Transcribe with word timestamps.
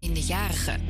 in 0.00 0.14
de 0.14 0.22
jarigen. 0.22 0.80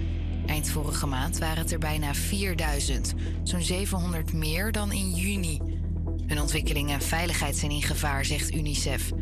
Eind 0.46 0.68
vorige 0.68 1.06
maand 1.06 1.38
waren 1.38 1.58
het 1.58 1.72
er 1.72 1.78
bijna 1.78 2.14
4000, 2.14 3.14
zo'n 3.42 3.62
700 3.62 4.32
meer 4.32 4.72
dan 4.72 4.92
in 4.92 5.10
juni. 5.10 5.60
Hun 6.26 6.40
ontwikkeling 6.40 6.90
en 6.90 7.02
veiligheid 7.02 7.56
zijn 7.56 7.70
in 7.70 7.82
gevaar, 7.82 8.24
zegt 8.24 8.54
UNICEF. 8.54 9.12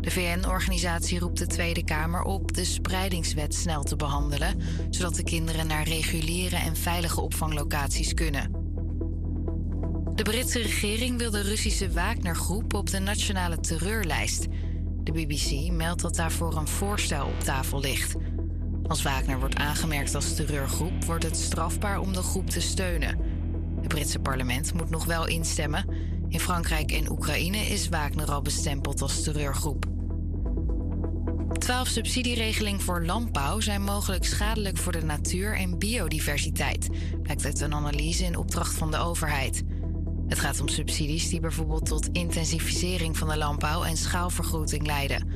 De 0.00 0.10
VN-organisatie 0.10 1.18
roept 1.18 1.38
de 1.38 1.46
Tweede 1.46 1.84
Kamer 1.84 2.22
op 2.22 2.54
de 2.54 2.64
spreidingswet 2.64 3.54
snel 3.54 3.82
te 3.82 3.96
behandelen, 3.96 4.60
zodat 4.90 5.14
de 5.14 5.22
kinderen 5.22 5.66
naar 5.66 5.88
reguliere 5.88 6.56
en 6.56 6.76
veilige 6.76 7.20
opvanglocaties 7.20 8.14
kunnen. 8.14 8.50
De 10.14 10.22
Britse 10.22 10.62
regering 10.62 11.18
wil 11.18 11.30
de 11.30 11.42
Russische 11.42 11.92
Wagner-groep 11.92 12.74
op 12.74 12.90
de 12.90 12.98
nationale 12.98 13.60
terreurlijst. 13.60 14.46
De 15.02 15.12
BBC 15.12 15.70
meldt 15.72 16.02
dat 16.02 16.16
daarvoor 16.16 16.56
een 16.56 16.68
voorstel 16.68 17.26
op 17.26 17.40
tafel 17.40 17.80
ligt. 17.80 18.16
Als 18.88 19.02
Wagner 19.02 19.38
wordt 19.38 19.56
aangemerkt 19.56 20.14
als 20.14 20.34
terreurgroep, 20.34 21.04
wordt 21.04 21.24
het 21.24 21.36
strafbaar 21.36 22.00
om 22.00 22.12
de 22.12 22.22
groep 22.22 22.50
te 22.50 22.60
steunen. 22.60 23.18
Het 23.80 23.88
Britse 23.88 24.18
parlement 24.18 24.74
moet 24.74 24.90
nog 24.90 25.04
wel 25.04 25.26
instemmen. 25.26 25.84
In 26.28 26.40
Frankrijk 26.40 26.92
en 26.92 27.10
Oekraïne 27.10 27.58
is 27.58 27.88
Wagner 27.88 28.30
al 28.30 28.42
bestempeld 28.42 29.02
als 29.02 29.22
terreurgroep. 29.22 29.86
Twaalf 31.58 31.88
subsidieregelingen 31.88 32.80
voor 32.80 33.04
landbouw 33.04 33.60
zijn 33.60 33.82
mogelijk 33.82 34.24
schadelijk 34.24 34.76
voor 34.76 34.92
de 34.92 35.04
natuur 35.04 35.56
en 35.56 35.78
biodiversiteit, 35.78 36.88
blijkt 37.22 37.44
uit 37.44 37.60
een 37.60 37.74
analyse 37.74 38.24
in 38.24 38.36
opdracht 38.36 38.74
van 38.74 38.90
de 38.90 38.98
overheid. 38.98 39.62
Het 40.28 40.38
gaat 40.38 40.60
om 40.60 40.68
subsidies 40.68 41.28
die 41.28 41.40
bijvoorbeeld 41.40 41.86
tot 41.86 42.08
intensificering 42.12 43.16
van 43.16 43.28
de 43.28 43.36
landbouw 43.36 43.84
en 43.84 43.96
schaalvergroting 43.96 44.86
leiden. 44.86 45.30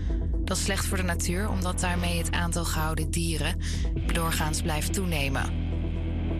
Dat 0.44 0.56
is 0.56 0.62
slecht 0.62 0.86
voor 0.86 0.96
de 0.96 1.02
natuur 1.02 1.48
omdat 1.48 1.80
daarmee 1.80 2.18
het 2.18 2.32
aantal 2.32 2.64
gehouden 2.64 3.10
dieren 3.10 3.56
doorgaans 4.12 4.62
blijft 4.62 4.92
toenemen. 4.92 5.70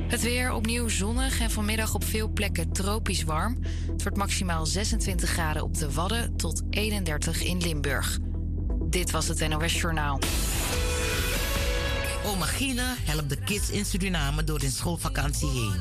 Het 0.09 0.23
weer 0.23 0.52
opnieuw 0.52 0.88
zonnig 0.88 1.41
en 1.41 1.51
vanmiddag 1.51 1.95
op 1.95 2.05
veel 2.05 2.28
plekken 2.28 2.73
tropisch 2.73 3.23
warm. 3.23 3.58
Het 3.92 4.03
wordt 4.03 4.19
maximaal 4.19 4.67
26 4.67 5.30
graden 5.30 5.62
op 5.62 5.78
de 5.78 5.92
Wadden 5.92 6.36
tot 6.36 6.62
31 6.70 7.42
in 7.42 7.58
Limburg. 7.58 8.19
Dit 8.89 9.11
was 9.11 9.28
het 9.28 9.48
NOS 9.48 9.80
Journaal. 9.80 10.19
Omagine 12.27 12.95
helpt 13.05 13.28
de 13.28 13.36
kids 13.45 13.70
in 13.70 13.84
Suriname 13.84 14.45
door 14.45 14.61
hun 14.61 14.70
schoolvakantie 14.70 15.48
heen. 15.48 15.80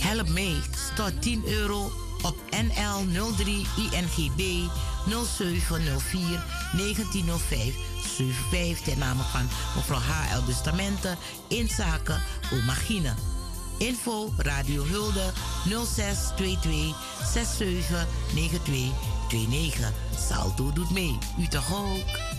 Help 0.00 0.28
mee, 0.28 0.56
stort 0.92 1.22
10 1.22 1.42
euro 1.46 2.01
op 2.22 2.36
NL 2.50 3.32
03 3.36 3.66
INGB 3.76 4.68
0704 5.06 6.44
1905 6.76 7.74
75 8.02 8.84
ten 8.84 8.98
name 8.98 9.22
van 9.22 9.48
mevrouw 9.76 9.98
H.L. 9.98 10.42
Bustamante 10.46 11.16
in 11.48 11.68
zaken 11.68 12.22
Omagine. 12.52 13.14
Info 13.78 14.32
Radio 14.36 14.84
Hulde 14.84 15.32
0622 15.64 16.96
67 17.32 18.06
92 18.32 18.92
29. 19.28 19.92
Salto 20.28 20.72
doet 20.72 20.90
mee. 20.90 21.18
U 21.38 21.48
toch 21.48 21.74
ook? 21.74 22.31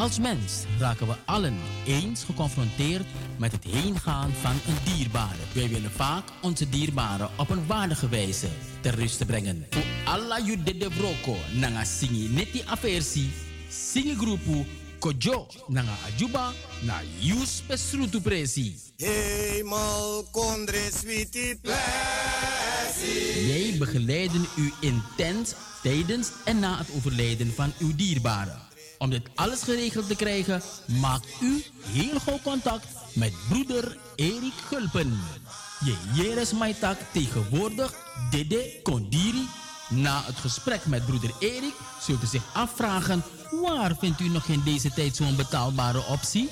Als 0.00 0.18
mens 0.18 0.64
raken 0.78 1.06
we 1.06 1.14
allen 1.24 1.56
eens 1.86 2.24
geconfronteerd 2.24 3.06
met 3.38 3.52
het 3.52 3.64
heengaan 3.64 4.32
van 4.40 4.50
een 4.52 4.94
dierbare. 4.94 5.38
Wij 5.52 5.68
willen 5.68 5.90
vaak 5.90 6.24
onze 6.42 6.68
dierbaren 6.68 7.30
op 7.36 7.50
een 7.50 7.66
waardige 7.66 8.08
wijze 8.08 8.48
ter 8.80 8.94
rust 8.94 9.26
brengen. 9.26 9.66
Voor 9.70 9.82
alla 10.04 10.40
jude 10.40 10.76
de 10.76 10.88
broko 10.96 11.36
nanga 11.52 11.84
singi 11.84 12.28
neti 12.28 12.62
aversi, 12.66 13.30
singi 13.68 14.14
groepu 14.14 14.66
kojo 14.98 15.46
nanga 15.66 15.94
ajuba 16.06 16.52
na 16.82 17.00
yus 17.18 17.62
pesrutu 17.66 18.20
presi. 18.20 18.78
Hemel 18.96 20.28
kondre 20.30 20.90
sweetie 21.00 21.58
plessie. 21.62 23.46
Wij 23.46 23.74
begeleiden 23.78 24.46
u 24.56 24.72
intens 24.80 25.54
tijdens 25.82 26.28
en 26.44 26.58
na 26.58 26.78
het 26.78 26.88
overlijden 26.96 27.52
van 27.54 27.72
uw 27.78 27.94
dierbaren. 27.94 28.69
Om 29.00 29.10
dit 29.10 29.28
alles 29.34 29.62
geregeld 29.62 30.08
te 30.08 30.16
krijgen, 30.16 30.62
maakt 31.00 31.26
u 31.40 31.64
heel 31.86 32.20
gauw 32.20 32.38
contact 32.42 32.86
met 33.14 33.32
broeder 33.48 33.96
Erik 34.16 34.52
Gulpen. 34.68 35.20
Je 35.84 35.96
Jeres 36.14 36.52
Maitak 36.52 36.98
tegenwoordig 37.12 37.94
Dede 38.30 38.80
Kondiri. 38.82 39.48
Na 39.88 40.22
het 40.24 40.36
gesprek 40.36 40.86
met 40.86 41.06
broeder 41.06 41.30
Erik 41.38 41.74
zult 42.00 42.22
u 42.22 42.26
zich 42.26 42.42
afvragen... 42.54 43.22
waar 43.50 43.96
vindt 43.98 44.20
u 44.20 44.28
nog 44.28 44.46
in 44.46 44.62
deze 44.64 44.90
tijd 44.90 45.16
zo'n 45.16 45.36
betaalbare 45.36 46.04
optie? 46.04 46.48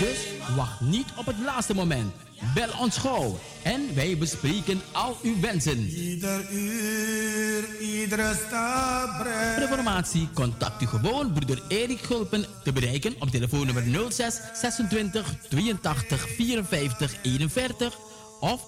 Dus 0.00 0.18
wacht 0.56 0.80
niet 0.80 1.06
op 1.16 1.26
het 1.26 1.36
laatste 1.44 1.74
moment. 1.74 2.12
Bel 2.54 2.68
ons 2.78 2.96
gauw 2.96 3.38
en 3.62 3.94
wij 3.94 4.18
bespreken 4.18 4.80
al 4.92 5.16
uw 5.22 5.40
wensen. 5.40 5.88
Ieder 5.88 6.50
uur, 6.50 7.80
iedere 7.80 8.34
stap 8.46 9.26
Voor 9.54 9.62
informatie 9.62 10.28
contact 10.34 10.82
u 10.82 10.86
gewoon 10.86 11.32
broeder 11.32 11.62
Erik 11.68 12.00
Gulpen 12.00 12.44
te 12.64 12.72
bereiken 12.72 13.14
op 13.18 13.28
telefoonnummer 13.28 14.12
06 14.12 14.40
26 14.54 15.34
82 15.48 16.28
54 16.28 17.14
41 17.22 17.98
of 18.40 18.66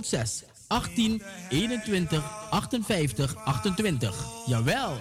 06 0.00 0.42
18 0.66 1.22
21 1.48 2.22
58 2.50 3.36
28. 3.44 4.26
Jawel, 4.46 4.96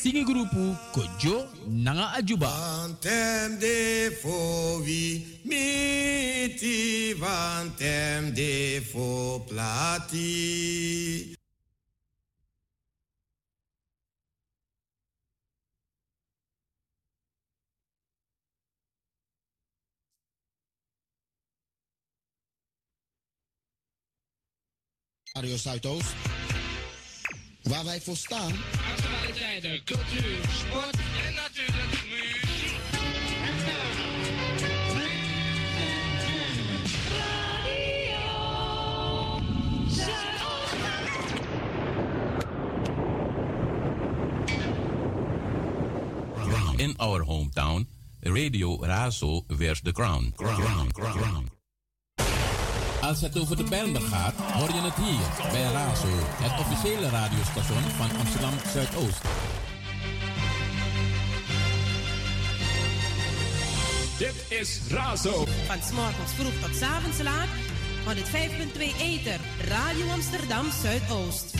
Singigroepu 0.00 0.76
Kojo 0.92 1.46
Nanga 1.68 2.12
Ajuba. 2.16 2.48
Vantem 2.48 3.58
de 3.58 4.10
fovi 4.22 5.40
miti, 5.44 7.14
vantem 7.14 8.32
de 8.32 8.80
fo 8.90 9.40
plati. 9.48 11.36
Radio 25.34 25.56
Zuidoost. 25.56 26.14
Waar 27.62 27.84
wij 27.84 28.00
voor 28.00 28.16
staan. 28.16 28.52
Actualiteiten, 28.96 29.84
cultuur, 29.84 30.38
sport 30.50 30.96
en 31.26 31.34
natuurlijk 31.34 32.04
muziek. 32.10 32.52
In 46.76 46.96
our 46.98 47.22
hometown, 47.22 47.86
Radio 48.20 48.76
Razo 48.80 49.44
wears 49.46 49.80
the 49.82 49.92
crown. 49.92 50.32
crown, 50.36 50.90
crown, 50.92 51.12
crown. 51.12 51.61
Als 53.02 53.20
het 53.20 53.38
over 53.38 53.56
de 53.56 53.64
Bijlmer 53.64 54.00
gaat, 54.00 54.34
hoor 54.34 54.68
je 54.74 54.80
het 54.80 54.94
hier 54.94 55.50
bij 55.52 55.62
Razo, 55.62 56.08
het 56.42 56.60
officiële 56.60 57.08
radiostation 57.08 57.82
van 57.82 58.18
Amsterdam 58.18 58.52
Zuidoost. 58.72 59.22
Dit 64.18 64.58
is 64.58 64.80
Razo. 64.88 65.46
Van 65.66 65.82
s'morgens 65.82 66.32
vroeg 66.36 66.52
tot 66.60 66.76
's 66.76 66.82
avonds 66.82 67.22
laat. 67.22 67.48
105.2 68.04 69.00
Eter. 69.00 69.40
Radio 69.68 70.08
Amsterdam 70.08 70.66
Zuidoost. 70.82 71.54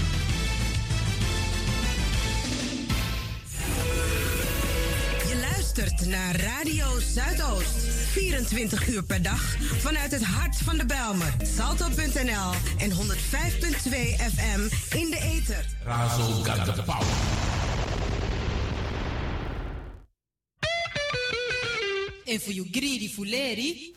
Je 5.28 5.46
luistert 5.50 6.06
naar 6.06 6.36
Radio 6.36 6.86
Zuidoost. 7.14 8.01
24 8.12 8.88
uur 8.88 9.02
per 9.02 9.22
dag 9.22 9.56
vanuit 9.80 10.10
het 10.10 10.24
hart 10.24 10.56
van 10.56 10.76
de 10.76 10.86
Belmer. 10.86 11.34
Salto.nl 11.56 12.50
en 12.78 12.90
105.2 12.90 12.96
FM 14.34 14.60
in 14.96 15.10
de 15.10 15.18
ether. 15.22 15.66
Razo 15.84 16.42
the 16.42 16.82
power. 16.84 17.06
En 22.24 22.40
voor 22.40 22.52
you 22.52 22.68
greedy 22.70 23.08
fuleri. 23.08 23.94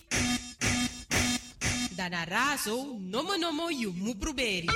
Dana 1.95 2.23
razo, 2.23 2.97
nomo 2.99 3.35
nomo 3.35 3.69
you 3.69 3.93
mu 3.95 4.15
proberi. 4.15 4.69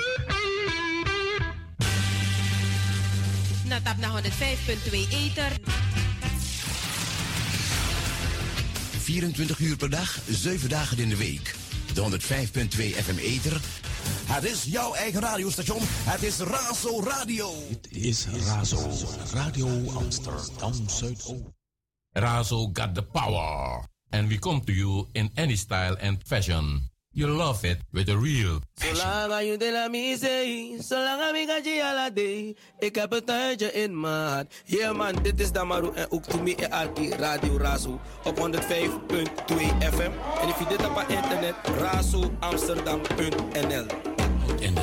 Na 3.64 3.80
tap 3.80 3.96
na 3.96 4.20
105.2 4.20 4.92
Eter. 5.10 5.52
24 9.10 9.58
uur 9.58 9.76
per 9.76 9.90
dag, 9.90 10.18
7 10.28 10.68
dagen 10.68 10.98
in 10.98 11.08
de 11.08 11.16
week. 11.16 11.54
De 11.94 12.00
105.2 12.00 12.78
FM 12.78 13.18
Eter. 13.18 13.60
Het 14.26 14.44
is 14.44 14.64
jouw 14.64 14.94
eigen 14.94 15.20
radiostation. 15.20 15.78
Het 15.82 16.22
is 16.22 16.38
Razo 16.38 17.02
Radio. 17.02 17.52
Het 17.68 17.88
is 17.90 18.26
Razo. 18.26 18.90
Radio 19.32 19.90
Amsterdam 19.90 20.72
Zuidoost. 20.88 21.32
Razo 22.10 22.70
got 22.72 22.94
the 22.94 23.02
power. 23.02 23.84
And 24.10 24.28
we 24.28 24.38
come 24.38 24.64
to 24.64 24.72
you 24.72 25.06
in 25.12 25.30
any 25.34 25.56
style 25.56 25.96
and 26.00 26.18
fashion. 26.26 26.90
You 27.12 27.26
love 27.26 27.64
it 27.64 27.78
with 27.92 28.08
a 28.08 28.16
real 28.16 28.60
Zolang 28.76 29.42
je 29.42 29.56
de 29.58 29.72
la 29.72 29.88
misee, 29.88 30.76
zolang 30.80 31.36
ik 31.36 31.50
aan 31.50 31.62
je 31.62 31.82
ala 31.84 32.10
day. 32.10 32.56
Ik 32.78 32.94
heb 32.94 33.10
het 33.10 33.26
tijdje 33.26 33.72
in 33.72 34.04
hart. 34.04 34.62
Yeah 34.64 34.96
man, 34.96 35.14
dit 35.22 35.40
is 35.40 35.52
Damaru 35.52 35.90
en 35.94 36.10
ook 36.10 36.24
to 36.24 36.42
me 36.42 36.56
en 36.56 36.70
Arki 36.70 37.10
Radio 37.10 37.56
Razo 37.56 38.00
op 38.24 38.38
105.2 38.38 38.42
FM. 39.92 40.10
En 40.40 40.48
if 40.48 40.58
je 40.58 40.66
dit 40.68 40.86
op 40.86 41.04
internet, 41.08 41.54
razoamsterdam.nl. 41.78 43.86
in 44.60 44.74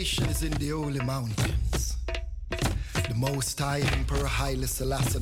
foundation 0.00 0.30
is 0.30 0.42
in 0.42 0.52
the 0.52 0.70
holy 0.70 1.04
mountains. 1.04 1.96
The 2.48 3.14
Most 3.14 3.58
High 3.58 3.80
Emperor 3.80 4.26
Haile 4.26 4.66
Selassie 4.66 5.18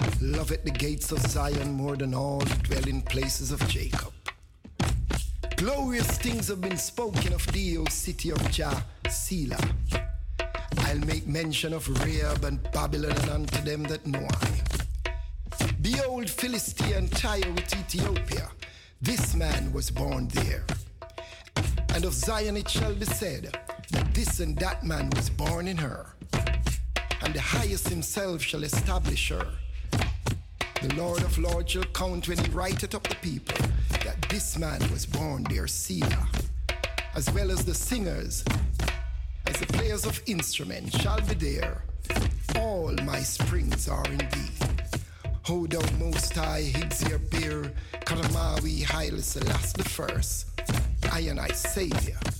I 0.00 0.08
loveth 0.20 0.62
the 0.62 0.70
gates 0.70 1.10
of 1.10 1.18
Zion 1.18 1.72
more 1.72 1.96
than 1.96 2.14
all 2.14 2.38
the 2.38 2.54
dwelling 2.62 3.02
places 3.02 3.50
of 3.50 3.58
Jacob. 3.66 4.12
Glorious 5.56 6.16
things 6.18 6.46
have 6.46 6.60
been 6.60 6.76
spoken 6.76 7.32
of 7.32 7.44
thee, 7.48 7.76
O 7.76 7.84
city 7.86 8.30
of 8.30 8.50
Jah, 8.52 8.84
Selah. 9.10 9.58
I'll 10.78 11.04
make 11.04 11.26
mention 11.26 11.72
of 11.72 11.88
Rahab 12.04 12.44
and 12.44 12.62
Babylon 12.70 13.16
and 13.22 13.30
unto 13.30 13.62
them 13.62 13.82
that 13.84 14.06
know 14.06 14.28
I. 14.42 15.24
Behold, 15.80 16.30
Philistia 16.30 16.98
and 16.98 17.10
Tyre 17.10 17.50
with 17.52 17.74
Ethiopia. 17.74 18.48
This 19.00 19.34
man 19.34 19.72
was 19.72 19.90
born 19.90 20.28
there. 20.28 20.64
And 21.94 22.04
of 22.04 22.14
Zion 22.14 22.56
it 22.56 22.68
shall 22.68 22.94
be 22.94 23.04
said 23.04 23.56
that 23.90 24.14
this 24.14 24.40
and 24.40 24.56
that 24.58 24.82
man 24.84 25.10
was 25.14 25.28
born 25.28 25.68
in 25.68 25.76
her. 25.76 26.14
And 27.22 27.34
the 27.34 27.40
highest 27.40 27.88
himself 27.88 28.42
shall 28.42 28.64
establish 28.64 29.28
her. 29.28 29.46
The 30.80 30.94
Lord 30.96 31.22
of 31.22 31.38
Lords 31.38 31.70
shall 31.70 31.84
count 31.84 32.28
when 32.28 32.38
he 32.38 32.50
writeth 32.50 32.94
up 32.94 33.06
the 33.06 33.14
people 33.16 33.58
that 34.04 34.20
this 34.28 34.58
man 34.58 34.80
was 34.90 35.06
born 35.06 35.44
there, 35.44 35.68
Selah, 35.68 36.28
as 37.14 37.30
well 37.32 37.50
as 37.50 37.64
the 37.64 37.74
singers, 37.74 38.44
as 39.46 39.60
the 39.60 39.66
players 39.66 40.04
of 40.06 40.20
instruments 40.26 40.98
shall 40.98 41.20
be 41.20 41.34
there. 41.34 41.84
All 42.56 42.92
my 43.04 43.20
springs 43.20 43.88
are 43.88 44.04
in 44.06 44.18
thee. 44.18 44.50
Hold 45.44 45.70
thou 45.70 45.98
most 45.98 46.34
high, 46.34 46.62
Higgs 46.62 47.04
beer, 47.30 47.72
Karamawi, 48.06 48.82
Haile 48.82 49.20
Selassie 49.20 49.82
the 49.82 49.88
first, 49.88 50.46
I 51.12 51.20
and 51.28 51.38
I 51.38 51.48
Savior 51.48 52.31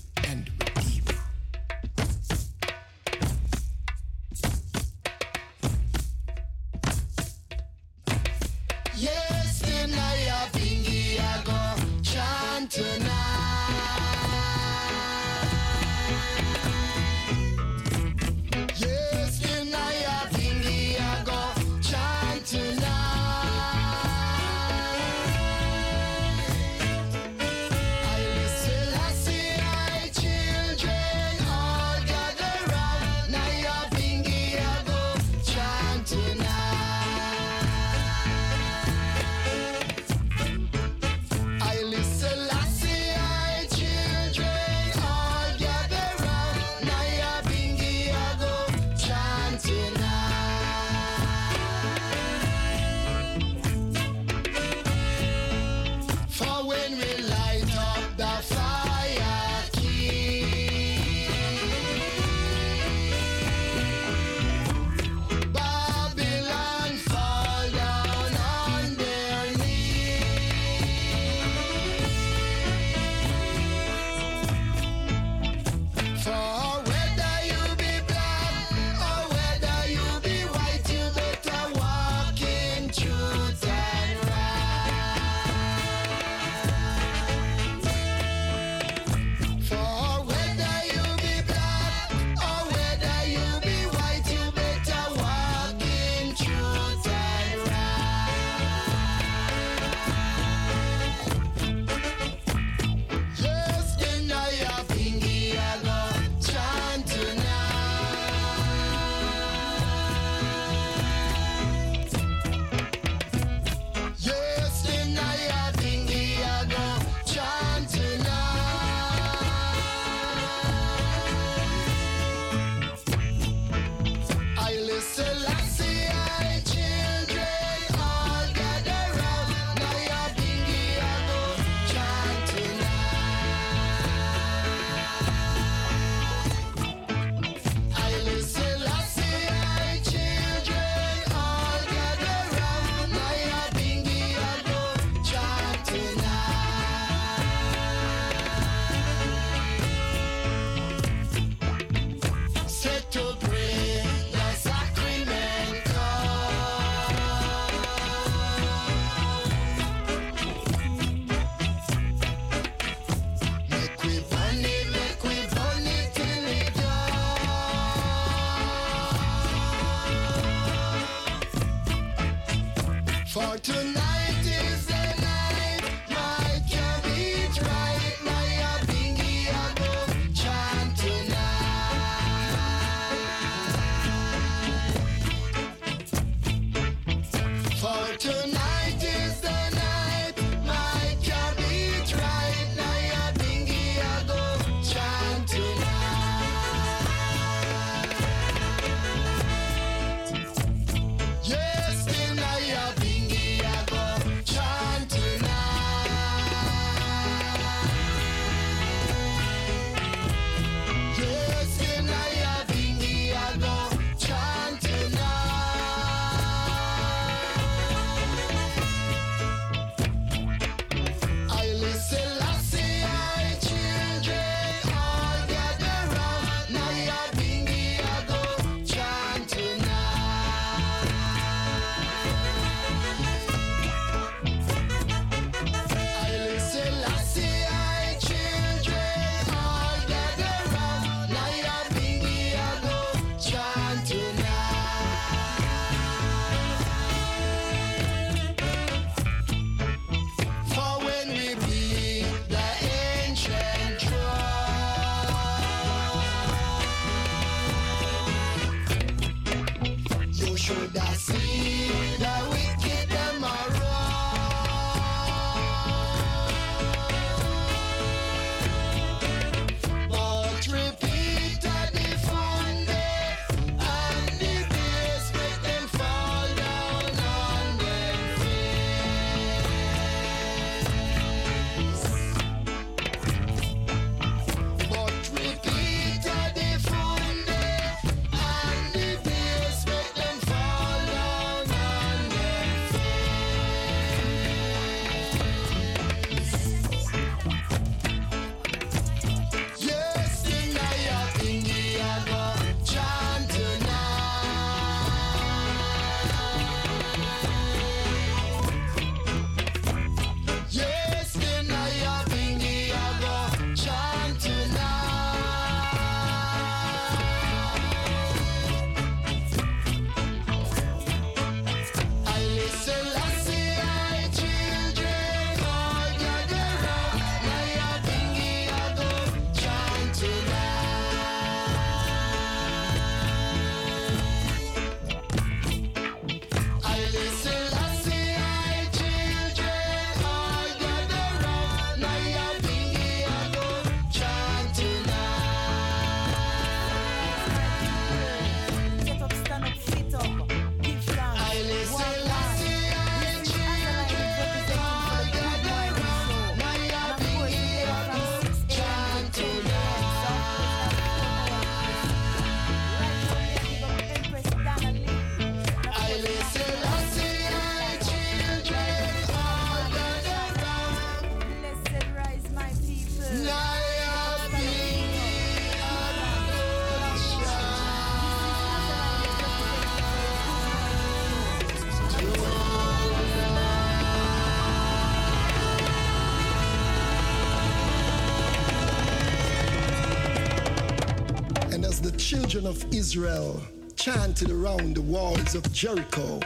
Israel 393.02 393.60
chanted 393.96 394.48
around 394.48 394.94
the 394.94 395.00
walls 395.00 395.56
of 395.56 395.72
Jericho, 395.72 396.38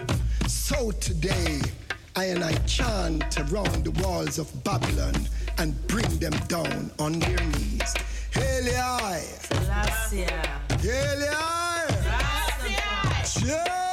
so 0.49 0.91
today 0.93 1.61
I 2.17 2.25
and 2.33 2.43
I 2.43 2.55
chant 2.65 3.39
around 3.39 3.85
the 3.85 3.91
walls 4.03 4.39
of 4.39 4.49
Babylon 4.65 5.17
and 5.59 5.75
bring 5.87 6.09
them 6.19 6.33
down 6.49 6.91
on 6.99 7.19
their 7.19 7.37
knees. 7.37 7.93
Hail 8.31 8.75
I! 8.75 9.23
Hail 10.81 11.29
I! 11.31 11.85
Yeah! 13.45 13.86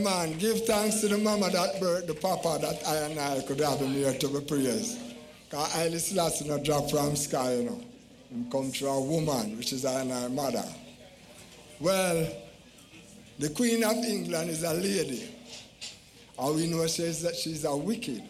Man, 0.00 0.38
Give 0.38 0.64
thanks 0.64 1.00
to 1.00 1.08
the 1.08 1.18
mama 1.18 1.50
that 1.50 1.80
birthed 1.80 2.08
the 2.08 2.14
papa 2.14 2.58
that 2.60 2.86
I 2.86 2.96
and 3.06 3.20
I 3.20 3.42
could 3.42 3.60
have 3.60 3.78
him 3.78 3.92
here 3.92 4.12
to 4.12 4.28
be 4.28 4.40
praised. 4.40 4.98
Because 5.48 5.72
Haile 5.72 6.30
to 6.30 6.48
not 6.48 6.64
drop 6.64 6.90
from 6.90 7.14
sky, 7.14 7.54
you 7.54 7.64
know. 7.64 7.80
He 8.28 8.50
come 8.50 8.70
through 8.70 8.88
a 8.88 9.00
woman, 9.00 9.56
which 9.56 9.72
is 9.72 9.84
I 9.84 10.00
and 10.00 10.12
I 10.12 10.26
mother. 10.28 10.64
Well, 11.78 12.26
the 13.38 13.50
Queen 13.50 13.84
of 13.84 13.96
England 13.96 14.50
is 14.50 14.64
a 14.64 14.74
lady. 14.74 15.28
And 16.38 16.56
we 16.56 16.66
know 16.66 16.86
she's, 16.88 17.22
that 17.22 17.36
she's 17.36 17.64
a 17.64 17.76
wicked. 17.76 18.22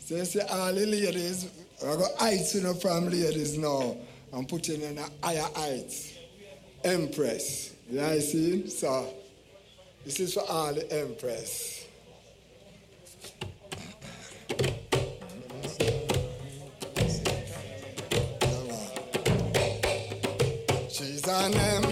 So 0.00 0.16
you 0.16 0.24
see, 0.26 0.40
all 0.40 0.74
the 0.74 0.84
ladies, 0.84 1.48
I 1.82 1.96
got 1.96 2.10
eyes 2.20 2.54
you 2.54 2.62
know, 2.62 2.74
from 2.74 3.08
ladies 3.08 3.56
now. 3.56 3.96
I'm 4.32 4.44
putting 4.44 4.82
in 4.82 4.98
a 4.98 5.08
higher 5.22 5.48
height. 5.54 6.18
Empress. 6.84 7.74
You 7.90 8.02
I 8.02 8.18
see? 8.18 8.68
So 8.68 9.14
this 10.06 10.20
is 10.20 10.34
for 10.34 10.44
all 10.48 10.72
the 10.72 10.88
Empress. 10.92 11.84
She's 20.92 21.26
an 21.26 21.54
Empress. 21.54 21.85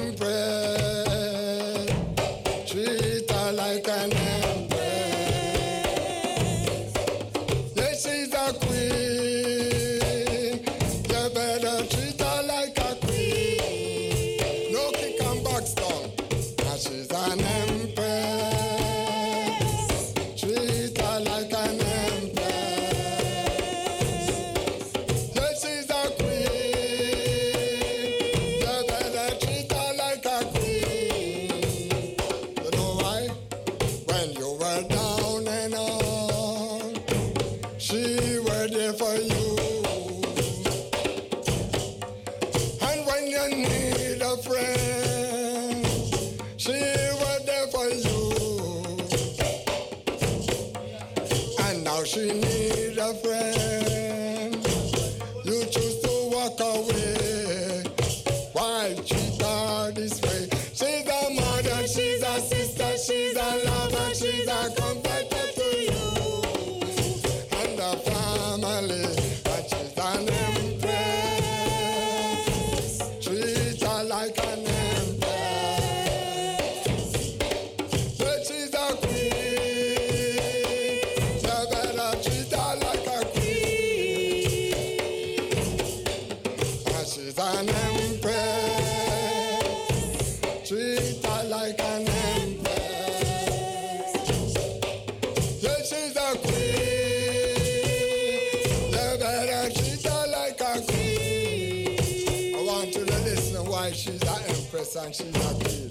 A 105.20 105.54
queen. 105.62 105.90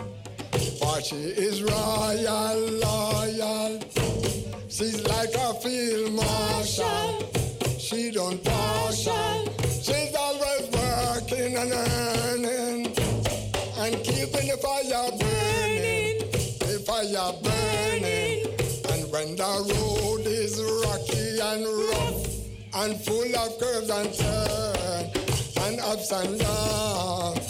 For 0.80 1.01
she 1.01 1.15
is 1.15 1.63
royal, 1.63 2.57
loyal. 2.86 3.80
She's 4.67 5.01
like 5.07 5.34
a 5.36 5.53
field 5.61 6.13
marshal. 6.13 7.30
She 7.80 8.11
don't 8.11 8.43
partial. 8.43 9.47
She's 9.82 10.15
always 10.15 10.69
working 10.71 11.55
and 11.55 11.71
earning 11.71 12.88
and 13.78 13.95
keeping 14.03 14.47
the 14.49 14.57
fire 14.61 15.11
burning. 15.19 16.19
The 16.59 16.84
fire 16.86 17.34
burning. 17.43 18.47
And 18.91 19.11
when 19.11 19.36
the 19.36 19.53
road 19.69 20.26
is 20.28 20.61
rocky 20.84 21.39
and 21.39 21.65
rough 21.89 22.24
and 22.76 22.99
full 23.05 23.36
of 23.36 23.59
curves 23.59 23.89
and 23.89 24.13
turns 24.13 25.57
and 25.57 25.80
ups 25.82 26.11
and 26.11 26.39
downs, 26.39 27.43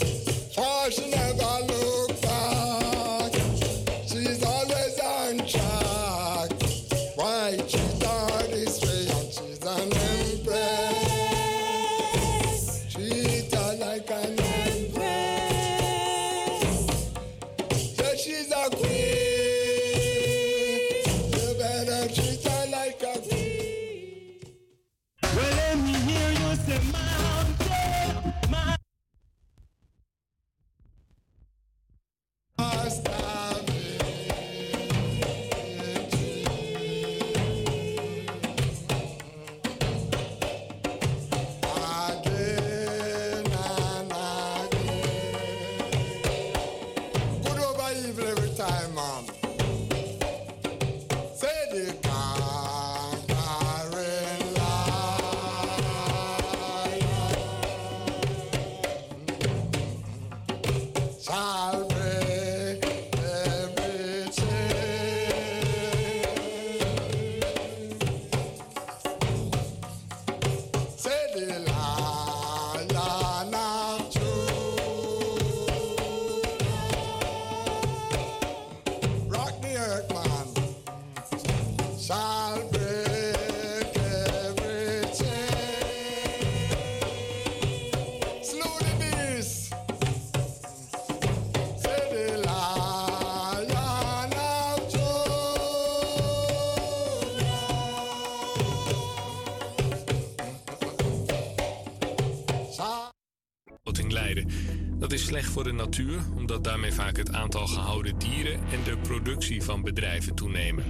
de 105.64 105.72
natuur, 105.72 106.20
omdat 106.36 106.64
daarmee 106.64 106.92
vaak 106.92 107.16
het 107.16 107.32
aantal 107.32 107.66
gehouden 107.66 108.18
dieren 108.18 108.52
en 108.52 108.82
de 108.84 108.96
productie 108.96 109.62
van 109.62 109.82
bedrijven 109.82 110.34
toenemen. 110.34 110.84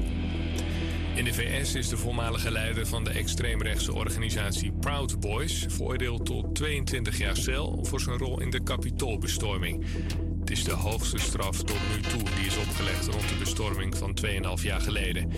In 1.14 1.25
de 1.25 1.33
VS 1.33 1.75
is 1.75 1.89
de 1.89 1.97
voormalige 1.97 2.51
leider 2.51 2.87
van 2.87 3.05
de 3.05 3.11
extreemrechtse 3.11 3.93
organisatie 3.93 4.72
Proud 4.72 5.20
Boys 5.20 5.66
veroordeeld 5.68 6.27
tot 6.27 6.55
22 6.55 7.18
jaar 7.18 7.37
cel 7.37 7.85
voor 7.85 8.01
zijn 8.01 8.18
rol 8.18 8.41
in 8.41 8.51
de 8.51 8.62
kapitoolbestorming. 8.62 9.85
Het 10.41 10.51
is 10.51 10.64
de 10.64 10.72
hoogste 10.72 11.18
straf 11.18 11.62
tot 11.62 11.79
nu 11.95 12.01
toe 12.01 12.22
die 12.22 12.47
is 12.47 12.57
opgelegd 12.57 13.07
rond 13.07 13.29
de 13.29 13.37
bestorming 13.39 13.97
van 13.97 14.18
2,5 14.27 14.62
jaar 14.62 14.81
geleden. 14.81 15.31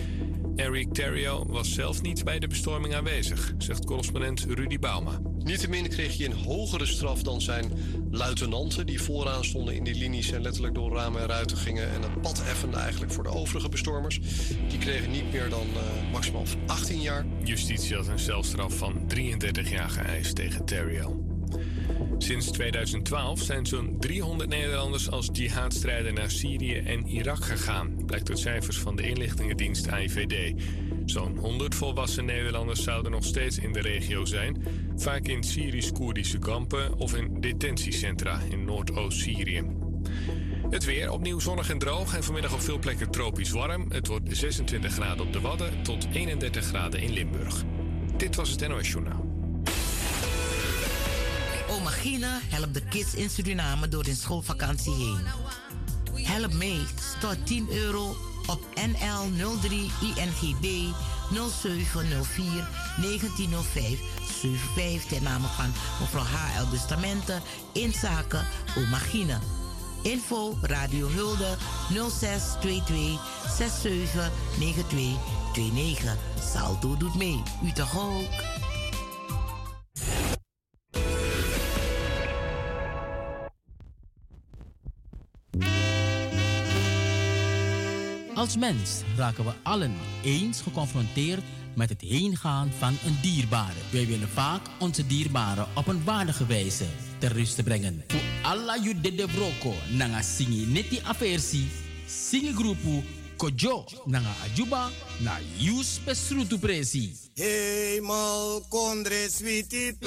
Eric 0.55 0.93
Terrio 0.93 1.45
was 1.47 1.73
zelf 1.73 2.01
niet 2.01 2.23
bij 2.23 2.39
de 2.39 2.47
bestorming 2.47 2.95
aanwezig, 2.95 3.53
zegt 3.57 3.85
correspondent 3.85 4.45
Rudy 4.49 4.79
Bauma. 4.79 5.19
Niettemin 5.47 5.89
kreeg 5.89 6.17
hij 6.17 6.25
een 6.25 6.43
hogere 6.45 6.85
straf 6.85 7.23
dan 7.23 7.41
zijn 7.41 7.71
luitenanten... 8.11 8.85
die 8.85 9.01
vooraan 9.01 9.45
stonden 9.45 9.75
in 9.75 9.83
die 9.83 9.95
linies 9.95 10.31
en 10.31 10.41
letterlijk 10.41 10.73
door 10.73 10.93
ramen 10.93 11.21
en 11.21 11.27
ruiten 11.27 11.57
gingen... 11.57 11.91
en 11.91 12.01
het 12.01 12.21
pad 12.21 12.43
effenden 12.47 12.79
eigenlijk 12.79 13.11
voor 13.11 13.23
de 13.23 13.29
overige 13.29 13.69
bestormers. 13.69 14.19
Die 14.69 14.77
kregen 14.77 15.11
niet 15.11 15.31
meer 15.31 15.49
dan 15.49 15.67
eh, 15.73 16.11
maximaal 16.11 16.43
18 16.65 17.01
jaar. 17.01 17.25
Justitie 17.43 17.95
had 17.95 18.07
een 18.07 18.19
celstraf 18.19 18.77
van 18.77 19.07
33 19.07 19.69
jaar 19.69 19.89
geëist 19.89 20.35
tegen 20.35 20.65
Terrio. 20.65 21.23
Sinds 22.17 22.51
2012 22.51 23.41
zijn 23.41 23.65
zo'n 23.65 23.95
300 23.99 24.49
Nederlanders 24.49 25.09
als 25.09 25.29
jihadstrijder 25.31 26.13
naar 26.13 26.31
Syrië 26.31 26.75
en 26.75 27.07
Irak 27.07 27.45
gegaan, 27.45 28.05
blijkt 28.05 28.29
uit 28.29 28.39
cijfers 28.39 28.77
van 28.79 28.95
de 28.95 29.09
inlichtingendienst 29.09 29.87
AIVD. 29.87 30.53
Zo'n 31.09 31.37
100 31.37 31.75
volwassen 31.75 32.25
Nederlanders 32.25 32.83
zouden 32.83 33.11
nog 33.11 33.23
steeds 33.23 33.57
in 33.57 33.73
de 33.73 33.81
regio 33.81 34.25
zijn, 34.25 34.63
vaak 34.95 35.27
in 35.27 35.43
Syrisch-Koerdische 35.43 36.39
kampen 36.39 36.97
of 36.97 37.15
in 37.15 37.41
detentiecentra 37.41 38.39
in 38.49 38.65
Noordoost-Syrië. 38.65 39.63
Het 40.69 40.85
weer 40.85 41.11
opnieuw 41.11 41.39
zonnig 41.39 41.69
en 41.69 41.77
droog 41.77 42.15
en 42.15 42.23
vanmiddag 42.23 42.53
op 42.53 42.61
veel 42.61 42.79
plekken 42.79 43.11
tropisch 43.11 43.49
warm. 43.49 43.85
Het 43.91 44.07
wordt 44.07 44.37
26 44.37 44.93
graden 44.93 45.25
op 45.25 45.33
de 45.33 45.41
Wadden 45.41 45.83
tot 45.83 46.07
31 46.11 46.65
graden 46.65 46.99
in 46.99 47.13
Limburg. 47.13 47.63
Dit 48.17 48.35
was 48.35 48.49
het 48.49 48.67
NOS 48.67 48.91
Journaal. 48.91 49.25
Oma 51.69 51.89
Gina 51.89 52.39
helpt 52.49 52.73
de 52.73 52.83
kids 52.89 53.15
in 53.15 53.29
Suriname 53.29 53.87
door 53.87 54.03
hun 54.03 54.15
schoolvakantie 54.15 54.93
heen. 54.93 55.19
Help 56.25 56.53
mee, 56.53 56.81
stort 57.17 57.45
10 57.45 57.67
euro 57.71 58.15
op 58.47 58.59
NL 58.75 59.47
03 59.59 59.91
INGB 60.01 60.93
0704 61.49 62.67
1905 63.01 63.99
75 64.21 65.09
ten 65.09 65.23
name 65.23 65.47
van 65.47 65.73
mevrouw 65.99 66.23
H.L. 66.23 66.69
Bustamante 66.69 67.41
in 67.73 67.93
zaken 67.93 68.45
Oma 68.77 68.97
Gina. 68.97 69.39
Info 70.01 70.57
Radio 70.61 71.07
Hulde 71.07 71.57
0622 71.89 73.19
67 73.57 74.31
92 74.57 75.17
29. 75.53 76.17
Salto 76.53 76.97
doet 76.97 77.15
mee. 77.15 77.41
U 77.63 77.71
toch 77.71 77.97
ook? 77.99 78.66
Als 88.37 88.57
mens 88.57 89.01
raken 89.15 89.45
we 89.45 89.51
allen 89.63 89.93
eens 90.23 90.61
geconfronteerd 90.61 91.43
met 91.75 91.89
het 91.89 92.01
heengaan 92.01 92.71
van 92.77 92.97
een 93.05 93.17
dierbare. 93.21 93.79
Wij 93.91 94.07
willen 94.07 94.29
vaak 94.29 94.61
onze 94.79 95.07
dierbaren 95.07 95.67
op 95.75 95.87
een 95.87 96.03
waardige 96.03 96.45
wijze 96.45 96.85
ter 97.17 97.31
rust 97.31 97.63
brengen. 97.63 98.03
Voor 98.07 98.19
alla 98.41 98.77
de 99.01 99.25
broko 99.33 99.73
nanga 99.89 100.21
singi 100.21 100.65
neti 100.65 100.99
aversi, 101.03 101.67
singi 102.07 102.53
grupu 102.53 103.03
kojo 103.35 103.85
nanga 104.05 104.33
ajuba 104.43 104.89
na 105.19 105.37
yus 105.55 105.99
pesrutu 106.03 106.59
presi. 106.59 107.15
Hemel 107.33 108.65
kondre 108.69 109.29
plessie. 109.39 109.97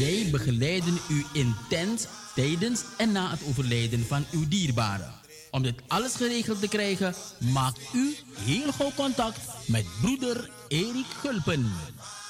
Wij 0.00 0.28
begeleiden 0.30 0.98
u 1.08 1.24
intens 1.32 2.06
tijdens 2.34 2.82
en 2.96 3.12
na 3.12 3.30
het 3.30 3.40
overlijden 3.48 4.06
van 4.06 4.24
uw 4.32 4.48
dierbaren. 4.48 5.21
Om 5.52 5.62
dit 5.62 5.82
alles 5.88 6.14
geregeld 6.14 6.60
te 6.60 6.68
krijgen, 6.68 7.14
maakt 7.38 7.80
u 7.94 8.16
heel 8.38 8.72
gauw 8.72 8.92
contact 8.96 9.38
met 9.66 9.84
broeder 10.00 10.50
Erik 10.68 11.06
Gulpen. 11.20 11.72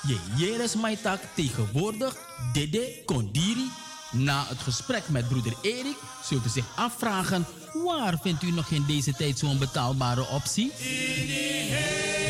Je 0.06 0.18
Jeres 0.36 0.74
Maitak 0.74 1.20
tegenwoordig 1.34 2.16
Dede 2.52 3.02
Kondiri. 3.04 3.70
Na 4.12 4.44
het 4.46 4.58
gesprek 4.58 5.08
met 5.08 5.28
broeder 5.28 5.54
Erik 5.62 5.96
zult 6.24 6.44
u 6.44 6.48
zich 6.48 6.66
afvragen... 6.76 7.46
waar 7.84 8.18
vindt 8.22 8.42
u 8.42 8.50
nog 8.50 8.70
in 8.70 8.84
deze 8.86 9.12
tijd 9.12 9.38
zo'n 9.38 9.58
betaalbare 9.58 10.26
optie? 10.28 10.72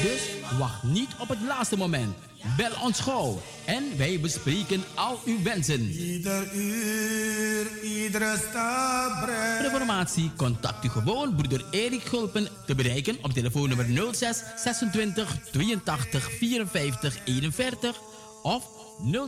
Dus 0.02 0.32
Wacht 0.58 0.82
niet 0.82 1.08
op 1.18 1.28
het 1.28 1.38
laatste 1.46 1.76
moment. 1.76 2.14
Bel 2.56 2.70
ons 2.82 3.00
gauw 3.00 3.42
en 3.64 3.84
wij 3.96 4.20
bespreken 4.20 4.84
al 4.94 5.20
uw 5.24 5.42
wensen. 5.42 5.90
Ieder 5.90 6.54
uur, 6.54 7.82
iedere 7.82 8.36
stap 8.48 9.30
Voor 9.56 9.64
informatie 9.64 10.30
contact 10.36 10.84
u 10.84 10.88
gewoon 10.88 11.34
broeder 11.34 11.64
Erik 11.70 12.02
Gulpen 12.02 12.48
te 12.66 12.74
bereiken 12.74 13.18
op 13.22 13.32
telefoonnummer 13.32 14.14
06 14.14 14.42
26 14.56 15.36
82 15.52 16.30
54 16.38 17.16
41 17.24 18.00
of 18.42 18.68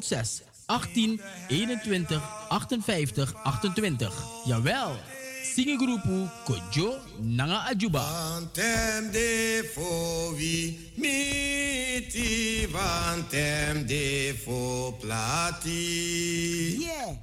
06 0.01 0.43
18 0.67 1.21
21 1.49 2.23
58 2.49 3.35
28. 3.43 4.25
Jawel, 4.45 4.97
Singegroepu 5.45 6.29
Kojo 6.47 6.99
Nanga 7.21 7.65
Ajuba. 7.69 8.01
Vantem 8.01 9.11
de 9.13 9.63
fo 9.75 10.33
vi 10.33 10.79
miti, 10.97 12.67
vantem 12.73 13.85
de 13.87 14.33
fo 14.33 14.93
plati. 15.01 16.77
Yeah. 16.81 17.17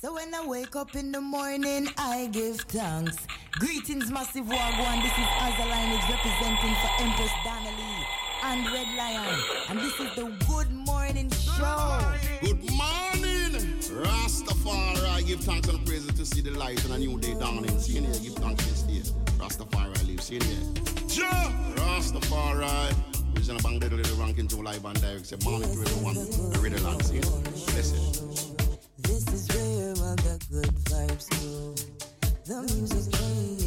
So 0.00 0.14
when 0.14 0.32
I 0.32 0.46
wake 0.46 0.76
up 0.76 0.94
in 0.94 1.10
the 1.10 1.20
morning, 1.20 1.88
I 1.98 2.28
give 2.30 2.60
thanks. 2.68 3.16
Greetings, 3.58 4.10
Massive 4.10 4.44
Wagwan. 4.46 5.02
This 5.02 5.12
is 5.12 5.28
Azalinage 5.42 6.08
representing 6.08 6.74
for 6.80 6.90
Empress 7.02 7.32
Donnelly 7.44 8.06
and 8.44 8.64
Red 8.72 8.88
Lion. 8.96 9.40
And 9.70 9.78
this 9.80 9.98
is 9.98 10.14
the 10.14 10.30
Good 10.46 10.70
Morning 10.70 11.30
Show. 11.30 12.14
Good 12.42 12.70
morning, 12.70 13.15
Rastafari. 14.02 15.26
Give 15.26 15.40
thanks 15.40 15.68
and 15.68 15.84
praises 15.86 16.12
to 16.12 16.26
see 16.26 16.40
the 16.40 16.50
light 16.52 16.82
and 16.84 16.94
a 16.94 16.98
new 16.98 17.18
day 17.18 17.34
dawning. 17.34 17.78
See 17.78 17.98
in 17.98 18.04
here, 18.04 18.14
give 18.22 18.34
thanks 18.34 18.64
this 18.66 18.82
day. 18.82 19.10
Rastafari 19.38 20.06
live. 20.06 20.22
See 20.22 20.36
in 20.36 20.42
here. 20.42 20.72
Joe 21.08 21.52
Rastafari. 21.76 22.94
Original 23.36 23.60
bang 23.62 23.80
little 23.80 23.98
little 23.98 24.16
ranking 24.16 24.48
to 24.48 24.56
live 24.56 24.84
and 24.84 25.00
direct. 25.00 25.26
Say 25.26 25.36
morning 25.44 25.72
to 25.72 25.80
everyone. 25.80 26.14
The 26.14 26.58
radio 26.62 26.80
land. 26.80 27.04
See 27.04 27.18
it. 27.18 27.26
Listen. 27.74 28.00
This 28.98 29.26
is 29.28 29.48
where 29.54 29.90
all 30.06 30.16
the 30.16 30.38
good 30.50 30.74
vibes 30.90 31.28
go. 31.30 31.74
The 32.46 32.62
music 32.74 33.12
playing 33.12 33.65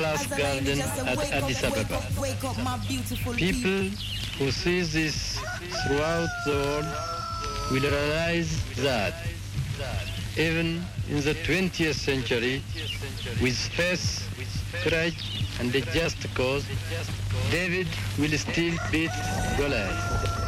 palace 0.00 0.26
garden 0.26 0.80
at 0.80 1.32
Addis 1.32 1.62
Ababa. 1.64 2.00
People 3.36 3.90
who 4.38 4.50
see 4.50 4.80
this 4.82 5.38
throughout 5.86 6.28
the 6.46 6.52
world 6.52 6.86
will 7.70 7.90
realize 7.90 8.50
that 8.76 9.14
even 10.38 10.82
in 11.08 11.20
the 11.28 11.34
20th 11.46 11.94
century, 11.94 12.62
with 13.42 13.56
faith, 13.76 14.04
courage, 14.82 15.46
and 15.60 15.74
a 15.74 15.80
just 15.92 16.18
cause, 16.34 16.64
David 17.50 17.88
will 18.18 18.36
still 18.38 18.74
beat 18.90 19.10
Goliath. 19.56 20.40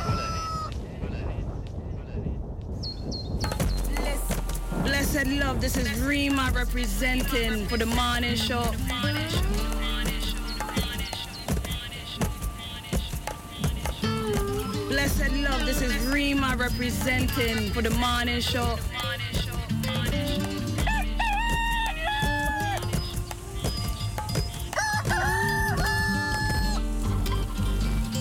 Blessed 4.85 5.27
love, 5.27 5.61
this 5.61 5.77
is 5.77 6.01
Rima 6.01 6.51
representing 6.55 7.67
for 7.67 7.77
the 7.77 7.87
morning 7.87 8.37
show. 8.37 8.65
Representing 16.41 17.71
for 17.73 17.83
the 17.83 17.91
morning 17.91 18.41
show. 18.41 18.79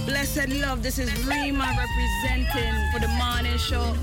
Blessed 0.05 0.49
love, 0.49 0.84
this 0.84 0.99
is 0.99 1.26
Rima 1.26 1.74
representing 1.78 2.74
for 2.91 2.99
the 2.99 3.07
morning 3.07 3.57
show. 3.57 3.95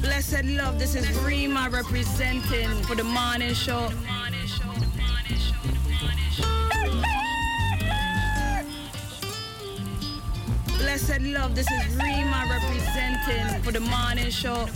Blessed 0.00 0.44
love, 0.44 0.78
this 0.78 0.94
is 0.94 1.10
Rima 1.18 1.68
representing 1.70 2.82
for 2.84 2.94
the 2.94 3.04
morning 3.04 3.54
show. 3.54 3.90
Love, 11.38 11.54
this 11.54 11.70
is 11.70 11.94
Rima 11.96 12.46
representing 12.50 13.62
for 13.62 13.70
the 13.70 13.80
morning 13.80 14.30
show. 14.30 14.66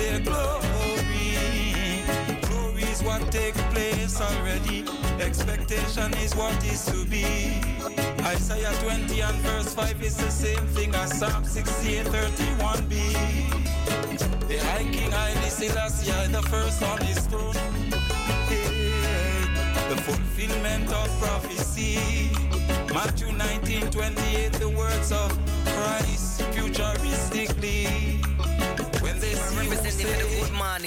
Their 0.00 0.20
glory. 0.20 1.36
Glory 2.48 2.82
is 2.94 3.02
what 3.02 3.20
take 3.30 3.54
place 3.72 4.20
already. 4.20 4.84
Expectation 5.20 6.12
is 6.24 6.34
what 6.34 6.56
is 6.64 6.84
to 6.86 7.04
be. 7.04 7.60
Isaiah 8.24 8.72
20 8.82 9.20
and 9.20 9.36
verse 9.46 9.74
5 9.74 10.02
is 10.02 10.16
the 10.16 10.30
same 10.30 10.66
thing 10.68 10.94
as 10.94 11.18
Psalm 11.18 11.44
68, 11.44 12.06
31b. 12.06 12.94
The 14.48 14.58
High 14.68 14.88
King 14.90 15.12
Haile 15.12 15.50
Selassie, 15.50 16.32
the 16.32 16.42
first 16.48 16.82
on 16.82 17.00
his 17.02 17.20
throne. 17.26 17.54
The 19.90 19.96
fulfillment 20.06 20.92
of 20.92 21.08
prophecy. 21.20 22.30
Matthew 22.94 23.32
19, 23.32 23.90
28, 23.90 24.52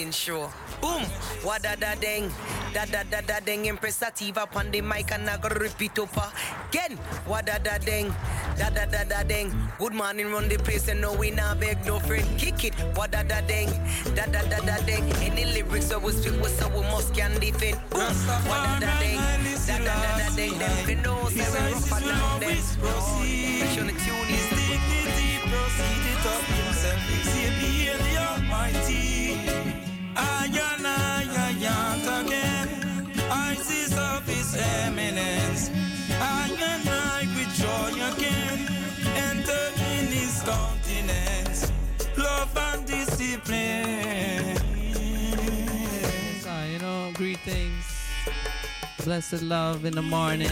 Morning 0.03 0.11
Show. 0.11 0.51
Boom! 0.81 1.01
Wada 1.45 1.77
da 1.79 1.95
ding, 1.95 2.29
da 2.73 2.83
da 2.83 3.03
da 3.03 3.21
da 3.21 3.39
ding. 3.39 3.69
Empress 3.69 3.95
Sativa 3.95 4.49
on 4.53 4.69
the 4.69 4.81
mic 4.81 5.09
and 5.13 5.29
I 5.29 5.37
go 5.37 5.47
repeat 5.47 5.97
up 5.97 6.11
again. 6.67 6.99
Wada 7.25 7.57
da 7.63 7.77
ding, 7.77 8.13
da 8.57 8.69
da 8.69 8.83
da 8.85 9.05
da 9.05 9.23
ding. 9.23 9.55
Good 9.79 9.93
morning, 9.93 10.29
run 10.29 10.49
the 10.49 10.57
place 10.57 10.89
and 10.89 10.99
no 10.99 11.13
we 11.13 11.31
not 11.31 11.61
beg 11.61 11.85
no 11.85 11.99
friend. 11.99 12.27
Kick 12.37 12.65
it, 12.65 12.75
wada 12.97 13.23
da 13.23 13.39
ding, 13.47 13.69
da 14.13 14.25
da 14.25 14.41
da 14.43 14.59
da 14.65 14.75
ding. 14.85 15.09
Any 15.23 15.45
lyrics 15.45 15.87
so 15.87 15.99
we 15.99 16.11
speak 16.11 16.35
with 16.41 16.59
so 16.59 16.67
we 16.67 16.81
must 16.91 17.15
can 17.15 17.39
defend. 17.39 17.79
Boom! 17.89 18.01
Wada 18.49 18.83
da 18.83 18.99
ding, 18.99 19.21
da 19.67 19.77
da 19.77 19.95
da 20.03 20.17
da 20.19 20.35
ding. 20.35 20.59
Them 20.59 20.85
can 20.85 21.01
know 21.01 21.29
say 21.29 21.47
we 21.47 21.71
rougher 21.71 22.03
than 22.03 22.39
them. 22.41 22.49
Make 23.23 23.71
sure 23.71 23.85
the 23.85 24.12
Love 42.17 42.57
and 42.57 42.85
discipline. 42.85 44.57
So, 46.41 46.63
you 46.69 46.79
know, 46.79 47.11
greetings. 47.13 47.85
Blessed 49.05 49.41
love 49.43 49.85
in 49.85 49.93
the 49.93 50.01
morning. 50.01 50.49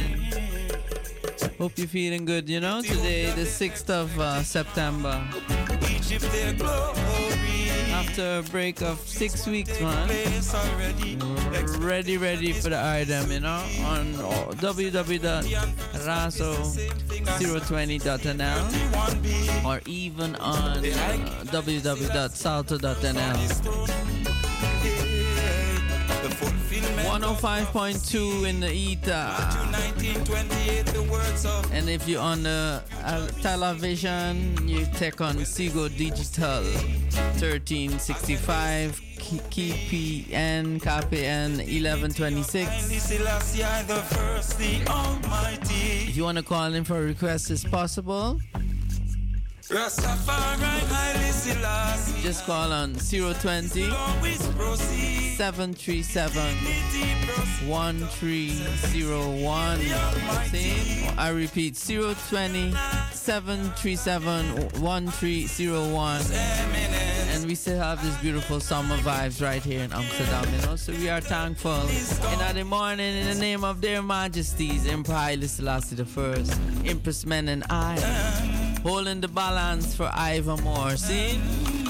Hope 1.57 1.77
you're 1.77 1.87
feeling 1.87 2.23
good, 2.25 2.49
you 2.49 2.61
know, 2.61 2.81
today, 2.81 3.31
the 3.31 3.41
6th 3.43 3.89
of 3.89 4.17
uh, 4.19 4.41
September. 4.43 5.21
After 7.91 8.39
a 8.39 8.43
break 8.49 8.81
of 8.81 8.97
six 8.99 9.45
weeks, 9.45 9.79
man. 9.81 10.07
Ready, 11.79 12.17
ready 12.17 12.53
for 12.53 12.69
the 12.69 12.81
item, 12.81 13.29
you 13.31 13.41
know, 13.41 13.63
on 13.83 14.15
uh, 14.15 14.53
www.raso.com 14.55 15.51
www.raso020.nl 17.39 19.65
or 19.65 19.81
even 19.85 20.35
on 20.35 20.79
uh, 20.79 20.81
www.salto.nl. 21.45 22.81
105.2 27.11 28.47
in 28.47 28.59
the 28.59 28.71
ether. 28.71 29.11
And 31.73 31.89
if 31.89 32.07
you're 32.07 32.21
on 32.21 32.43
the 32.43 32.83
uh, 33.03 33.27
television, 33.41 34.55
you 34.67 34.85
take 34.93 35.19
on 35.21 35.37
Ziggo 35.37 35.89
Digital 35.97 36.61
1365 36.63 39.01
KPN 39.21 40.79
KPN 40.79 41.57
1126. 41.57 42.69
If 46.11 46.17
you 46.17 46.25
want 46.25 46.37
to 46.39 46.43
call 46.43 46.73
in 46.73 46.83
for 46.83 46.97
a 46.97 47.03
request, 47.03 47.49
it's 47.51 47.63
possible. 47.63 48.37
Just 49.69 50.01
call 52.45 52.73
on 52.73 52.95
020 52.95 53.89
737 55.37 56.55
1301. 57.65 59.79
I 61.17 61.29
repeat 61.29 61.77
020 61.77 62.73
737 63.13 64.81
1301. 64.81 66.21
We 67.51 67.55
still 67.55 67.79
have 67.79 68.01
this 68.01 68.15
beautiful 68.21 68.61
summer 68.61 68.95
vibes 68.99 69.43
right 69.43 69.61
here 69.61 69.81
in 69.81 69.91
Amsterdam, 69.91 70.45
you 70.55 70.61
know. 70.65 70.77
So 70.77 70.93
we 70.93 71.09
are 71.09 71.19
thankful. 71.19 71.81
And 71.81 72.49
in 72.49 72.55
the 72.55 72.63
morning, 72.63 73.17
in 73.17 73.27
the 73.27 73.35
name 73.35 73.65
of 73.65 73.81
their 73.81 74.01
majesties, 74.01 74.87
Emperor 74.87 75.15
Haile 75.15 75.47
Selassie 75.49 76.01
First, 76.05 76.57
Empress 76.85 77.25
Men 77.25 77.49
and 77.49 77.65
I 77.69 77.99
holding 78.83 79.19
the 79.19 79.27
balance 79.27 79.93
for 79.93 80.09
Ivermore. 80.13 80.95
See? 80.95 81.41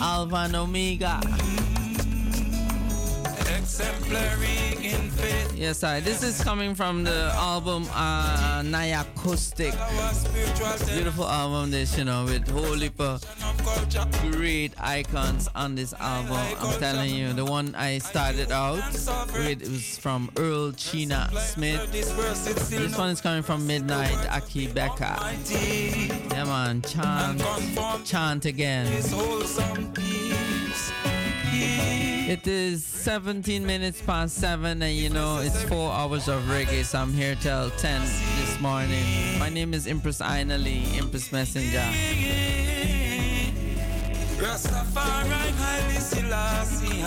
Alpha 0.01 0.49
Omega. 0.55 1.21
Exemplary 3.55 4.83
in 4.83 5.11
faith. 5.11 5.40
Yes, 5.61 5.83
I. 5.83 5.99
This 5.99 6.23
is 6.23 6.43
coming 6.43 6.73
from 6.73 7.03
the 7.03 7.31
album 7.35 7.85
uh, 7.93 8.63
Naya 8.65 9.01
Acoustic. 9.01 9.75
Beautiful 10.87 11.27
album, 11.27 11.69
this, 11.69 11.95
you 11.95 12.03
know, 12.03 12.25
with 12.25 12.47
whole 12.49 12.73
heap 12.73 12.99
of 12.99 13.23
great 14.31 14.73
icons 14.79 15.47
on 15.53 15.75
this 15.75 15.93
album. 15.99 16.39
I'm 16.59 16.79
telling 16.79 17.13
you, 17.13 17.33
the 17.33 17.45
one 17.45 17.75
I 17.75 17.99
started 17.99 18.51
out 18.51 18.81
with 19.35 19.61
was 19.69 19.99
from 19.99 20.31
Earl 20.35 20.71
Chinna 20.71 21.31
Smith. 21.37 21.91
This 21.91 22.97
one 22.97 23.11
is 23.11 23.21
coming 23.21 23.43
from 23.43 23.67
Midnight 23.67 24.17
Aki 24.31 24.69
Becca. 24.69 25.37
Yeah, 26.31 26.43
man, 26.45 26.81
chant, 26.81 27.43
chant 28.03 28.45
again. 28.45 28.87
It 31.53 32.47
is 32.47 32.85
17 32.85 33.65
minutes 33.65 34.01
past 34.01 34.35
7, 34.37 34.81
and 34.81 34.95
you 34.95 35.09
know, 35.09 35.41
it's 35.41 35.61
4 35.63 35.91
hours 35.91 36.29
of 36.29 36.41
reggae, 36.43 36.85
so 36.85 36.99
I'm 36.99 37.11
here 37.11 37.35
till 37.35 37.69
10 37.71 38.01
this 38.01 38.57
morning. 38.61 39.37
My 39.37 39.49
name 39.49 39.73
is 39.73 39.85
Empress 39.85 40.21
Aina 40.21 40.57
Lee, 40.57 40.85
Empress 40.97 41.31
Messenger. 41.31 41.83
Rastafari, 44.39 45.51
Haile 45.59 45.99
Selassie, 45.99 47.03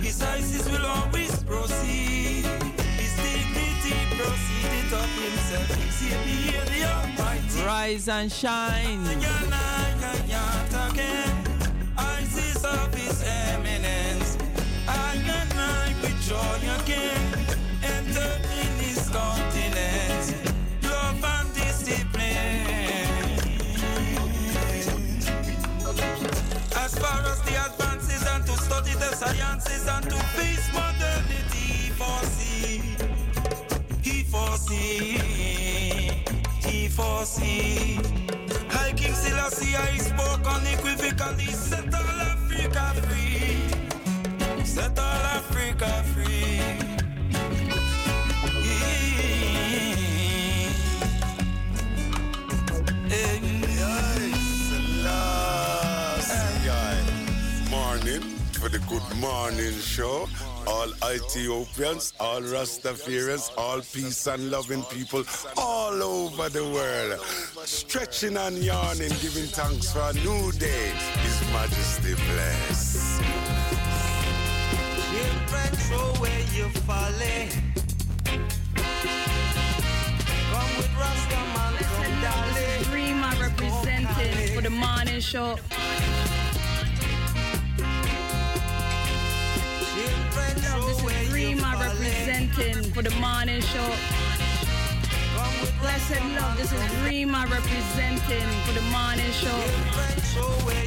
His 0.00 0.22
ISIS 0.22 0.70
will 0.70 0.86
always 0.86 1.42
proceed. 1.42 2.44
His 2.96 3.16
dignity 3.16 3.96
proceeded 4.16 4.92
up 4.94 5.10
himself. 5.18 5.68
He's 5.74 5.98
the 6.70 6.84
Almighty. 6.94 7.64
Rise 7.66 8.08
and 8.08 8.30
shine. 8.30 9.02
ISIS 12.54 12.64
of 12.64 12.94
His 12.94 13.22
eminence. 13.22 14.38
I 14.86 15.16
and 15.16 15.52
I 15.54 15.94
with 16.02 16.20
joy 16.22 16.60
again. 16.82 17.46
Enter 17.82 18.32
in 18.60 18.72
His 18.78 19.08
continent. 19.08 20.34
Love 20.82 21.24
and 21.24 21.54
discipline. 21.54 23.10
As 26.76 26.98
far 26.98 27.20
as 27.32 27.40
the 27.42 27.54
advances 27.66 28.26
and 28.28 28.46
to 28.46 28.52
study 28.52 28.92
the 28.94 29.14
sciences 29.16 29.88
and 29.88 30.04
to 30.04 30.16
face 30.36 30.68
modernity, 30.72 31.90
foresee, 31.98 32.82
he 34.02 34.22
foresee, 34.24 35.18
he 36.60 36.88
foresee. 36.88 38.00
High 38.68 38.92
King 38.92 39.14
Selassie, 39.14 39.76
I 39.76 39.96
spoke 39.98 40.46
unequivocally, 40.46 41.46
set 41.46 41.94
all 41.94 42.43
Africa 42.64 43.02
free, 43.02 44.64
set 44.64 44.98
all 44.98 45.04
Africa 45.04 46.02
free. 46.14 46.62
Morning 57.70 58.22
for 58.52 58.70
the 58.70 58.78
good 58.88 59.16
morning 59.20 59.78
show. 59.80 60.26
All 60.66 60.90
Ethiopians, 61.12 62.14
all 62.18 62.40
Rastafarians, 62.40 63.50
all 63.56 63.80
peace 63.80 64.26
and 64.26 64.50
loving 64.50 64.82
people 64.84 65.24
all 65.56 66.02
over 66.02 66.48
the 66.48 66.64
world. 66.64 67.20
Stretching 67.64 68.36
and 68.36 68.56
yawning, 68.58 69.12
giving 69.20 69.46
thanks 69.46 69.92
for 69.92 70.00
a 70.00 70.12
new 70.14 70.52
day. 70.52 70.90
His 71.22 71.40
Majesty 71.52 72.14
bless. 72.14 73.20
Children, 75.10 75.76
show 75.88 76.20
where 76.20 76.40
you 76.54 76.68
falling. 76.86 77.48
Come 80.50 80.76
with 80.76 80.92
Rastaman, 80.96 81.74
come 81.78 82.14
darling. 82.22 82.92
Rima 82.92 83.34
representing 83.40 84.54
for 84.54 84.62
the 84.62 84.70
morning 84.70 85.20
show. 85.20 85.56
Love, 90.64 90.86
this 90.86 91.02
is 91.02 91.32
Rima 91.32 91.76
representing 91.78 92.92
for 92.92 93.02
the 93.02 93.14
morning 93.16 93.60
show. 93.60 93.90
Blessed 95.80 96.22
love, 96.34 96.56
this 96.56 96.72
is 96.72 96.96
Rima 97.04 97.46
representing 97.50 98.48
for 98.64 98.72
the 98.72 98.82
morning 98.90 99.32
show. 99.32 99.48
Come 99.50 100.04
with 100.64 100.84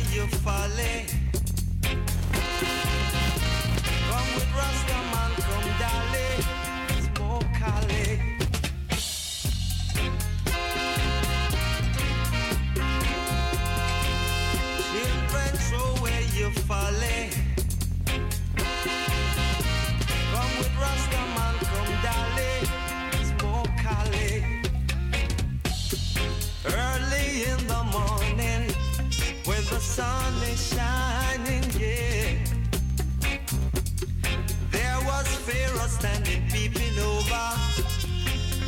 come 15.19 15.57
show 15.69 15.81
where 16.01 16.21
you 16.35 16.51
falling. 16.61 17.06
Sun 29.97 30.43
is 30.43 30.61
shining, 30.75 31.63
yeah. 31.79 32.37
There 34.69 34.99
was 35.09 35.27
Pharaoh 35.47 35.87
standing 35.87 36.43
peeping 36.51 36.99
over, 36.99 37.47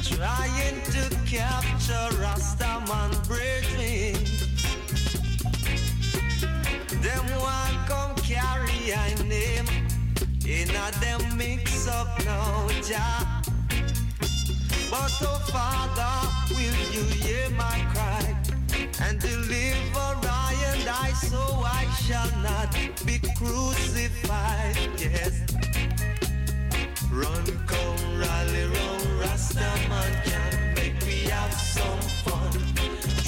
trying 0.01 0.81
to 0.95 1.03
capture 1.30 2.07
Rastaman 2.23 3.11
brethren. 3.30 4.18
Them 7.06 7.26
come 7.85 8.15
carry 8.34 8.81
name 9.30 9.68
them 10.99 11.22
mix 11.38 11.88
up 11.88 12.10
now, 12.26 12.68
Jah. 12.81 13.43
But 14.89 15.14
oh 15.30 15.41
Father, 15.53 16.15
will 16.56 16.80
you 16.95 17.03
hear 17.22 17.51
my 17.51 17.77
cry 17.93 18.39
and 19.02 19.20
deliver 19.20 20.10
I 20.28 20.56
and 20.74 20.90
I, 20.90 21.11
so 21.14 21.41
I 21.64 21.86
shall 22.03 22.32
not 22.41 22.72
be 23.06 23.20
crucified. 23.38 24.78
Yes. 24.98 25.34
Run, 27.11 27.45
come, 27.66 28.20
rally, 28.20 28.66
round, 28.66 29.07
Rastaman 29.22 30.24
can 30.26 30.74
make 30.76 31.06
me 31.06 31.28
have 31.30 31.53
some 31.53 32.02
fun. 32.26 32.52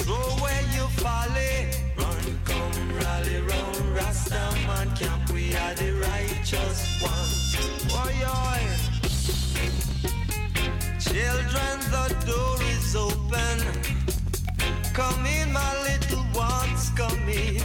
Throw 0.02 0.22
away 0.38 0.60
your 0.74 0.88
folly. 1.02 1.68
Run, 1.96 2.38
come, 2.44 2.98
rally, 2.98 3.40
round, 3.40 3.96
Rastaman 3.96 4.96
camp. 4.96 5.30
We 5.32 5.54
are 5.56 5.74
the 5.74 5.92
righteous 5.94 7.02
ones. 7.02 7.56
Oi, 7.92 8.14
oi. 8.24 8.62
Children, 11.00 11.80
the 11.90 12.06
door 12.26 12.56
is 12.62 12.96
open. 12.96 13.91
Come 14.94 15.24
in, 15.24 15.50
my 15.50 15.72
little 15.84 16.22
ones, 16.34 16.90
come 16.94 17.26
in. 17.26 17.62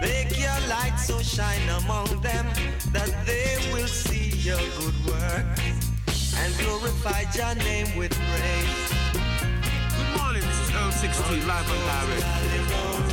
Make 0.00 0.36
your 0.36 0.58
light 0.68 0.96
so 0.98 1.22
shine 1.22 1.68
among 1.80 2.08
them 2.22 2.44
that 2.90 3.14
they 3.24 3.56
will 3.72 3.86
see 3.86 4.30
your 4.30 4.58
good 4.80 4.94
work 5.06 5.46
and 6.38 6.58
glorify 6.58 7.22
your 7.36 7.54
name 7.54 7.96
with 7.96 8.10
praise. 8.10 8.90
Good 9.94 10.20
morning, 10.20 10.42
this 10.42 10.68
is 10.68 10.74
Earl 10.74 10.90
16 10.90 11.46
live 11.46 11.70
and 11.70 11.84
direct. 11.86 12.26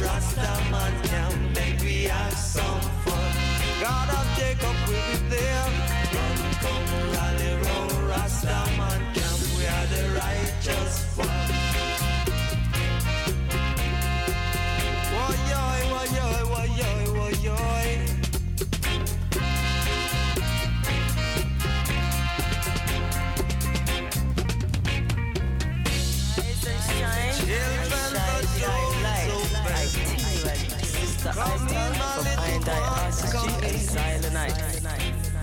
Rastaman 0.02 1.54
make 1.54 1.80
we 1.80 2.04
have 2.06 2.34
some 2.34 2.82
fun. 3.06 3.34
God 3.82 4.10
of 4.10 4.26
Jacob 4.36 4.76
will 4.88 5.20
be 5.22 5.36
there. 5.36 5.70
Run, 6.16 6.38
come, 6.64 6.88
rally, 7.14 7.54
round 7.66 7.91
Rastaman 8.10 9.14
camp. 9.14 9.40
We 9.58 9.66
are 9.68 9.88
the 9.94 10.20
righteous 10.20 11.06
one. 11.16 11.62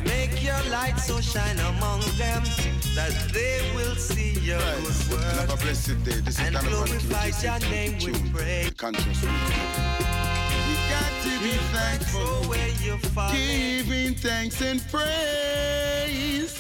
Make 0.05 0.43
your 0.43 0.63
light 0.71 0.99
so 0.99 1.21
shine 1.21 1.59
among 1.59 2.01
them 2.17 2.43
that 2.95 3.13
they 3.33 3.61
will 3.75 3.95
see 3.97 4.33
your 4.41 4.59
good 4.59 5.11
work 5.11 5.23
Have 5.23 5.51
a 5.51 5.57
blessed 5.57 6.03
day. 6.05 6.21
This 6.21 6.39
is 6.39 6.47
and 6.47 6.57
glorify 6.57 7.31
your 7.43 7.59
name 7.71 7.99
with 8.05 8.33
praise. 8.35 8.71
Conscious. 8.77 9.23
We 9.23 9.29
got 10.91 11.13
to 11.23 11.33
be 11.43 11.55
thankful. 11.73 12.41
Giving 13.33 14.15
thanks 14.15 14.61
and 14.63 14.81
praise. 14.91 16.55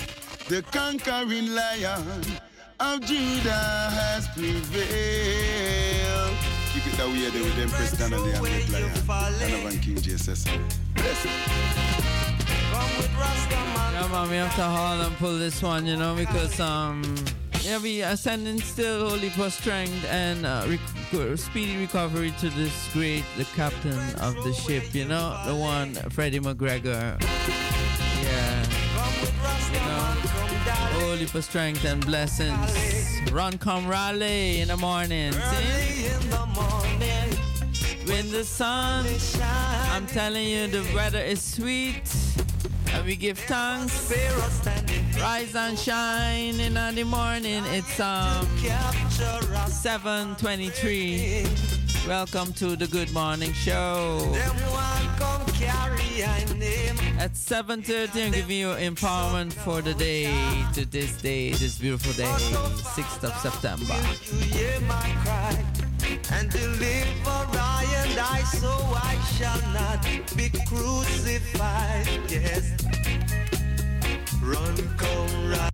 The 0.48 0.62
conquering 0.70 1.54
lion 1.54 2.24
of 2.78 3.00
Judah 3.02 3.90
has 3.90 4.26
prevailed. 4.28 5.40
Keep 6.72 6.86
it 6.86 6.92
that 6.98 7.08
way 7.08 7.28
there 7.30 7.42
with 7.42 7.58
Empress 7.58 7.92
Donnelly 7.98 8.32
and 8.32 8.44
Red 8.44 8.68
Lion. 8.70 8.92
Donovan 9.06 9.78
King 9.80 10.00
Jesus. 10.00 10.44
Bless 10.94 11.24
it. 11.24 11.30
Yeah, 12.72 14.08
man, 14.12 14.30
we 14.30 14.36
have 14.36 14.54
to 14.54 14.62
haul 14.62 15.00
and 15.00 15.16
pull 15.16 15.36
this 15.36 15.60
one, 15.62 15.84
you 15.86 15.96
know, 15.96 16.14
because 16.14 16.60
um, 16.60 17.02
yeah, 17.62 17.78
we 17.78 18.02
are 18.02 18.16
sending 18.16 18.60
still 18.60 19.10
holy 19.10 19.30
for 19.30 19.50
strength 19.50 20.04
and 20.08 20.46
uh, 20.46 20.66
rec- 20.68 21.38
speedy 21.38 21.76
recovery 21.76 22.32
to 22.38 22.48
this 22.50 22.88
great, 22.92 23.24
the 23.36 23.44
captain 23.56 23.98
of 24.20 24.34
the 24.44 24.52
ship, 24.52 24.94
you 24.94 25.04
know, 25.04 25.38
the 25.46 25.54
one 25.54 25.94
Freddie 26.10 26.40
McGregor. 26.40 27.20
Yeah, 28.22 28.64
you 29.72 29.80
know, 29.80 30.14
holy 31.00 31.26
for 31.26 31.42
strength 31.42 31.84
and 31.84 32.04
blessings. 32.04 32.72
Run, 33.32 33.58
come 33.58 33.88
rally 33.88 34.60
in 34.60 34.68
the 34.68 34.76
morning. 34.76 35.32
See? 35.32 36.08
When 38.06 38.30
the 38.32 38.44
sun, 38.44 39.06
I'm 39.92 40.06
telling 40.06 40.48
you, 40.48 40.66
the 40.66 40.82
weather 40.94 41.20
is 41.20 41.40
sweet. 41.40 42.02
And 42.92 43.06
we 43.06 43.14
give 43.14 43.38
thanks. 43.38 44.12
Rise 45.20 45.54
and 45.54 45.78
shine 45.78 46.58
in 46.58 46.74
the 46.74 47.04
morning. 47.04 47.62
It's 47.66 48.00
um 48.00 48.46
7:23. 49.68 51.89
Welcome 52.08 52.52
to 52.54 52.76
the 52.76 52.86
Good 52.86 53.12
Morning 53.12 53.52
Show. 53.52 54.32
At 57.18 57.36
7:30, 57.36 58.24
I'm 58.24 58.32
giving 58.32 58.56
you 58.56 58.68
empowerment 58.68 59.52
for 59.52 59.82
the 59.82 59.92
day 59.94 60.32
to 60.72 60.86
this 60.86 61.12
day, 61.20 61.50
this 61.52 61.78
beautiful 61.78 62.12
day, 62.14 62.34
6th 62.94 63.24
of 63.24 63.34
September. 63.40 63.94
and 66.32 66.50
deliver 66.50 67.46
I 67.58 67.84
and 68.04 68.18
I, 68.18 68.42
so 68.44 68.72
I 68.96 69.16
shall 69.36 69.60
not 69.72 70.02
be 70.36 70.48
crucified. 70.66 72.08
Yes, 72.30 72.72
run, 74.42 74.76
come, 74.96 75.50
run. 75.50 75.69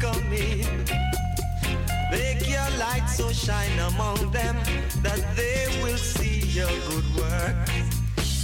Come 0.00 0.32
in. 0.32 0.84
Make 2.10 2.48
your 2.48 2.68
light 2.78 3.06
so 3.08 3.30
shine 3.32 3.78
among 3.78 4.30
them 4.30 4.56
that 5.02 5.20
they 5.36 5.66
will 5.82 5.96
see 5.96 6.40
your 6.58 6.68
good 6.88 7.04
work 7.16 7.56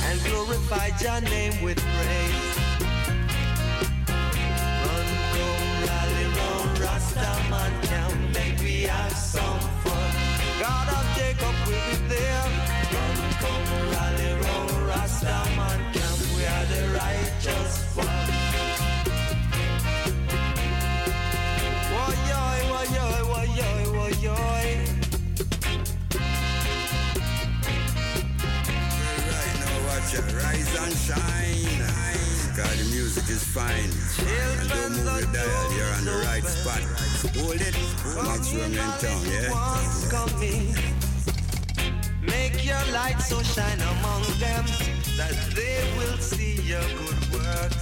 and 0.02 0.20
glorify 0.24 0.90
your 1.00 1.20
name 1.20 1.62
with 1.62 1.78
praise. 1.78 2.56
Run, 4.84 5.06
go, 5.34 5.46
rally, 5.86 6.26
round, 6.36 6.78
Rastaman 6.78 7.82
can 7.84 8.32
make 8.32 8.58
we 8.60 8.82
have 8.82 9.12
some 9.12 9.60
fun. 9.84 10.10
God 10.60 10.88
of 10.88 11.04
Jacob 11.16 11.54
will 11.66 11.98
be 12.08 12.14
there. 12.14 12.46
Run, 12.94 13.18
come, 13.42 13.66
rally, 13.92 14.32
round, 14.42 14.70
Rastaman 14.90 15.89
it. 30.14 30.24
Rise 30.34 30.74
and 30.82 30.92
shine. 30.92 31.84
Cause 32.56 32.76
the 32.78 32.84
music 32.94 33.28
is 33.28 33.44
fine. 33.44 33.90
And 34.26 34.68
don't 34.68 34.92
move 34.92 35.06
your 35.06 35.32
dial, 35.32 35.72
you're 35.76 35.94
on 35.94 36.04
the 36.04 36.22
right 36.26 36.44
spot. 36.44 36.82
Hold 37.36 37.60
it. 37.60 37.76
Maximum 38.16 38.72
in 38.72 38.78
town, 38.98 39.22
yeah? 39.26 39.50
Make 42.22 42.64
your 42.64 42.84
light 42.92 43.20
so 43.20 43.42
shine 43.42 43.80
among 43.80 44.22
them 44.38 44.64
that 45.16 45.34
they 45.54 45.78
will 45.96 46.18
see 46.18 46.60
your 46.62 46.82
good 47.00 47.20
work 47.32 47.72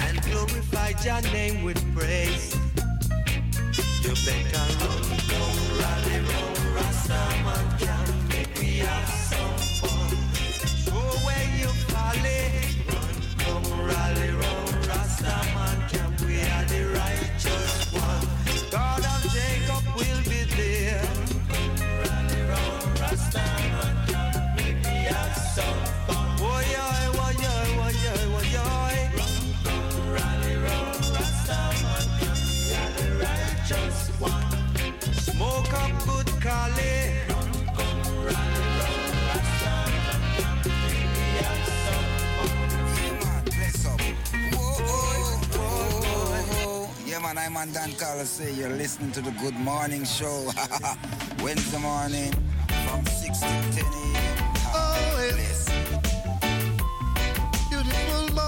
and 0.00 0.22
glorify 0.22 0.92
your 1.04 1.20
name 1.32 1.64
with 1.64 1.80
praise. 1.96 2.54
You 4.02 4.14
better 4.24 4.66
run, 4.80 5.04
rally, 5.80 6.20
can 7.78 8.28
make 8.28 9.19
Yeah, 47.60 47.66
man, 47.66 47.74
Dan 47.74 47.92
Carlos. 47.98 48.30
Say 48.30 48.52
you're 48.54 48.70
listening 48.70 49.12
to 49.12 49.20
the 49.20 49.32
Good 49.32 49.54
Morning 49.54 50.04
Show. 50.04 50.50
Wednesday 51.42 51.78
morning 51.78 52.32
from 52.86 53.04
6 53.04 53.38
to 53.38 53.46
10 53.46 53.84
a.m. 53.84 54.54
Oh, 54.72 55.30
Bless. 55.34 55.68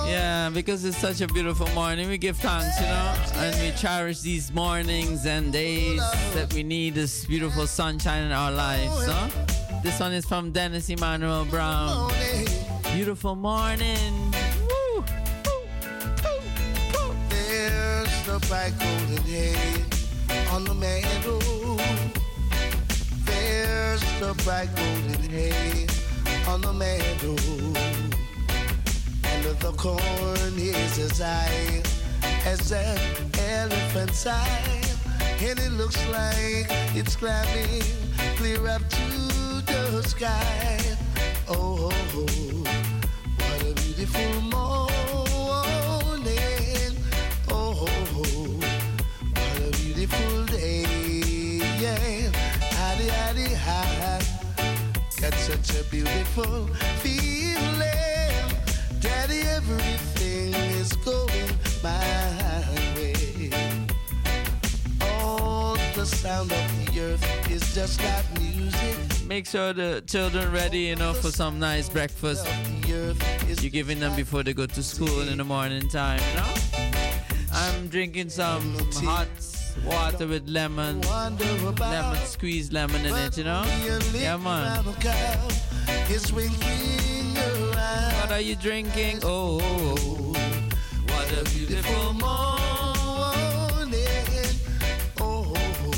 Yeah, 0.09 0.51
because 0.51 0.85
it's 0.85 0.97
such 0.97 1.21
a 1.21 1.27
beautiful 1.27 1.69
morning. 1.75 2.09
We 2.09 2.17
give 2.17 2.39
thanks, 2.39 2.81
you 2.81 2.87
know, 2.87 3.15
and 3.35 3.61
we 3.61 3.73
cherish 3.73 4.21
these 4.21 4.53
mornings 4.53 5.27
and 5.27 5.53
days 5.53 6.01
that 6.35 6.53
we 6.55 6.63
need 6.63 6.95
this 6.95 7.27
beautiful 7.27 7.67
sunshine 7.67 8.25
in 8.25 8.33
our 8.33 8.53
lives. 8.53 9.09
Oh, 9.09 9.31
no? 9.73 9.81
This 9.83 10.01
one 10.01 10.13
is 10.13 10.25
from 10.25 10.53
Dennis 10.53 10.89
Emmanuel 10.89 11.45
Brown. 11.45 12.13
Beautiful 12.95 13.35
morning. 13.35 14.32
The 18.33 18.39
bright 18.49 18.73
golden 18.79 19.23
hay 19.25 19.85
on 20.53 20.65
the 20.65 20.73
meadow. 20.73 21.39
There's 23.27 24.01
the 24.21 24.33
bright 24.43 24.75
golden 24.75 25.29
hay 25.29 25.87
on 26.49 26.63
the 26.63 26.73
meadow. 26.73 27.37
And 29.29 29.45
the 29.59 29.73
corn 29.77 30.55
is 30.57 30.99
as 30.99 31.19
high 31.19 31.83
as 32.47 32.73
an 32.73 32.99
elephant's 33.39 34.27
eye. 34.27 34.81
And 35.39 35.59
it 35.59 35.73
looks 35.73 36.01
like 36.09 36.69
it's 36.97 37.17
climbing 37.17 37.83
clear 38.37 38.67
up 38.67 38.89
to 38.89 39.63
the 39.67 40.03
sky. 40.07 40.81
Oh, 41.49 41.91
oh, 41.93 42.15
oh 42.15 42.65
what 43.37 43.61
a 43.61 43.75
beautiful 43.83 44.41
morning. 44.41 44.72
Such 55.63 55.81
a 55.81 55.85
beautiful 55.91 56.67
feeling. 57.01 57.83
Daddy, 59.01 59.41
everything 59.43 60.55
is 60.55 60.93
going 61.05 61.51
my 61.83 62.65
way. 62.97 63.51
All 65.01 65.77
the 65.95 66.05
sound 66.05 66.53
of 66.53 66.87
the 66.87 67.01
earth 67.01 67.51
is 67.51 67.75
just 67.75 68.03
like 68.03 68.41
music. 68.41 68.97
Make 69.27 69.47
sure 69.47 69.73
the 69.73 70.03
children 70.07 70.51
ready, 70.53 70.81
you 70.81 70.97
know, 70.97 71.13
for 71.13 71.31
some 71.31 71.59
nice 71.59 71.89
breakfast. 71.89 72.47
You're 72.87 73.15
giving 73.71 74.01
them 74.01 74.17
before 74.17 74.43
they 74.43 74.53
go 74.55 74.67
to 74.67 74.83
school 74.83 75.21
in 75.29 75.39
the 75.39 75.45
morning 75.45 75.89
time, 75.89 76.21
you 76.31 76.37
know? 76.41 76.55
I'm 77.53 77.89
drinking 77.89 78.31
some 78.31 78.77
hot 78.95 79.29
water 79.85 80.27
with 80.27 80.49
lemon, 80.49 81.01
lemon 81.03 82.17
squeeze 82.27 82.73
lemon 82.73 83.05
in 83.05 83.15
it, 83.15 83.39
you 83.39 83.45
know? 83.45 83.65
Yeah, 84.15 84.37
man. 84.37 84.85
What 88.21 88.31
are 88.31 88.41
you 88.41 88.57
drinking? 88.57 89.21
Oh, 89.25 89.61
oh, 89.61 89.95
oh. 89.99 90.33
what 91.09 91.33
a 91.33 91.45
beautiful 91.51 92.13
morning. 92.15 92.23
Oh, 95.21 95.53
oh, 95.55 95.55
oh. 95.57 95.93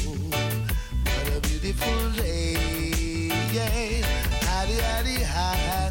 what 1.04 1.28
a 1.36 1.40
beautiful 1.48 2.10
day. 2.22 3.30
Yeah, 3.52 4.02
howdy, 4.42 4.74
howdy, 4.74 5.22
hi. 5.22 5.90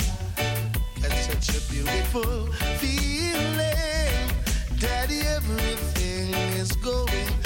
Got 1.02 1.12
such 1.18 1.50
a 1.56 1.62
beautiful 1.72 2.48
feeling. 2.80 4.30
Daddy, 4.80 5.22
everything 5.22 6.34
is 6.60 6.72
going. 6.74 7.43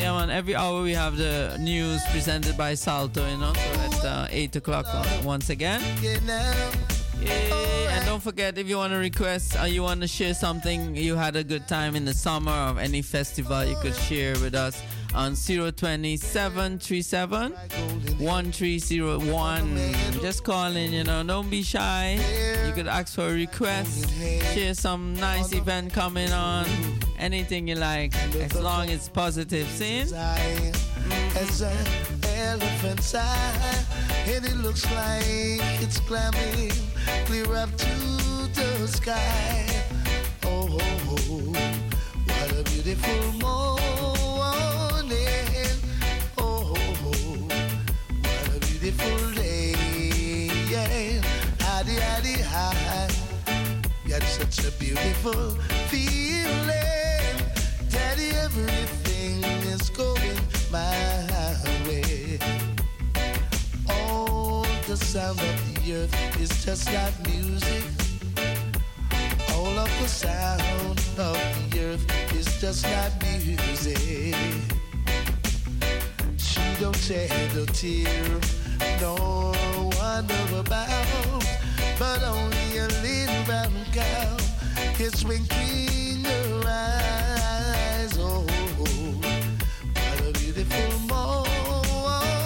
Yeah, 0.00 0.12
man. 0.16 0.30
Every 0.30 0.54
hour 0.54 0.82
we 0.82 0.92
have 0.92 1.16
the 1.16 1.56
news 1.60 2.02
presented 2.10 2.56
by 2.56 2.74
Salto, 2.74 3.28
you 3.28 3.36
know. 3.36 3.52
So 3.52 3.80
at 3.80 4.04
uh, 4.04 4.26
eight 4.30 4.56
o'clock 4.56 4.86
uh, 4.88 5.04
once 5.24 5.50
again. 5.50 5.80
Yeah, 7.20 7.96
and 7.96 8.06
don't 8.06 8.22
forget 8.22 8.56
if 8.56 8.66
you 8.66 8.78
want 8.78 8.94
to 8.94 8.98
request 8.98 9.54
or 9.60 9.66
you 9.66 9.82
want 9.82 10.00
to 10.00 10.08
share 10.08 10.32
something 10.32 10.96
you 10.96 11.16
had 11.16 11.36
a 11.36 11.44
good 11.44 11.68
time 11.68 11.94
in 11.94 12.06
the 12.06 12.14
summer 12.14 12.52
of 12.52 12.78
any 12.78 13.02
festival, 13.02 13.62
you 13.62 13.76
could 13.82 13.94
share 13.94 14.32
with 14.40 14.54
us 14.54 14.80
on 15.14 15.34
020 15.34 16.16
737 16.16 17.52
1301. 18.18 19.92
Just 20.20 20.44
call 20.44 20.76
in, 20.76 20.92
you 20.92 21.02
know, 21.04 21.22
don't 21.24 21.48
be 21.50 21.62
shy. 21.62 22.18
You 22.66 22.72
could 22.72 22.86
ask 22.86 23.14
for 23.14 23.28
a 23.28 23.32
request, 23.32 24.08
share 24.54 24.74
some 24.74 25.14
nice 25.14 25.52
event 25.52 25.92
coming 25.92 26.32
on, 26.32 26.66
anything 27.18 27.68
you 27.68 27.76
like, 27.76 28.14
as 28.36 28.54
long 28.54 28.88
as 28.88 28.94
it's 28.94 29.08
positive. 29.08 29.66
See? 29.68 30.00
As 30.00 31.62
an 31.62 31.86
elephant's 32.24 33.14
eye, 33.14 33.84
and 34.26 34.44
it 34.44 34.56
looks 34.56 34.84
like 34.92 35.24
it's 35.82 36.00
climbing 36.00 36.72
clear 37.26 37.54
up 37.54 37.70
to 37.76 37.86
the 38.54 38.88
sky. 38.88 39.66
Oh, 40.44 40.68
oh, 40.70 41.16
oh, 41.30 41.52
what 42.26 42.52
a 42.52 42.62
beautiful 42.70 43.32
morning. 43.40 43.99
Such 54.50 54.66
a 54.66 54.72
beautiful 54.78 55.50
feeling. 55.88 56.70
Daddy, 57.88 58.30
everything 58.36 59.44
is 59.70 59.90
going 59.90 60.38
my 60.72 61.54
way. 61.86 62.38
All 63.88 64.66
the 64.88 64.96
sound 64.96 65.38
of 65.40 65.84
the 65.84 65.94
earth 65.94 66.40
is 66.40 66.64
just 66.64 66.92
like 66.92 67.14
music. 67.28 67.84
All 69.54 69.78
of 69.78 69.90
the 70.00 70.08
sound 70.08 70.98
of 71.18 71.70
the 71.70 71.80
earth 71.80 72.34
is 72.34 72.60
just 72.60 72.84
like 72.84 73.22
music. 73.22 74.34
She 76.38 76.60
don't 76.80 76.96
shed 76.96 77.56
a 77.56 77.66
tear, 77.66 78.40
nor 79.00 79.52
wonder 79.98 80.44
about, 80.58 81.44
but 81.98 82.22
only 82.24 82.78
a 82.78 82.88
little 83.02 83.44
brown 83.44 83.72
cow 83.92 84.39
is 85.00 85.24
winking 85.24 86.24
her 86.24 86.62
eyes. 86.66 88.18
Oh, 88.18 88.44
what 89.94 90.20
a 90.20 90.32
beautiful 90.38 90.98
morning. 91.08 92.36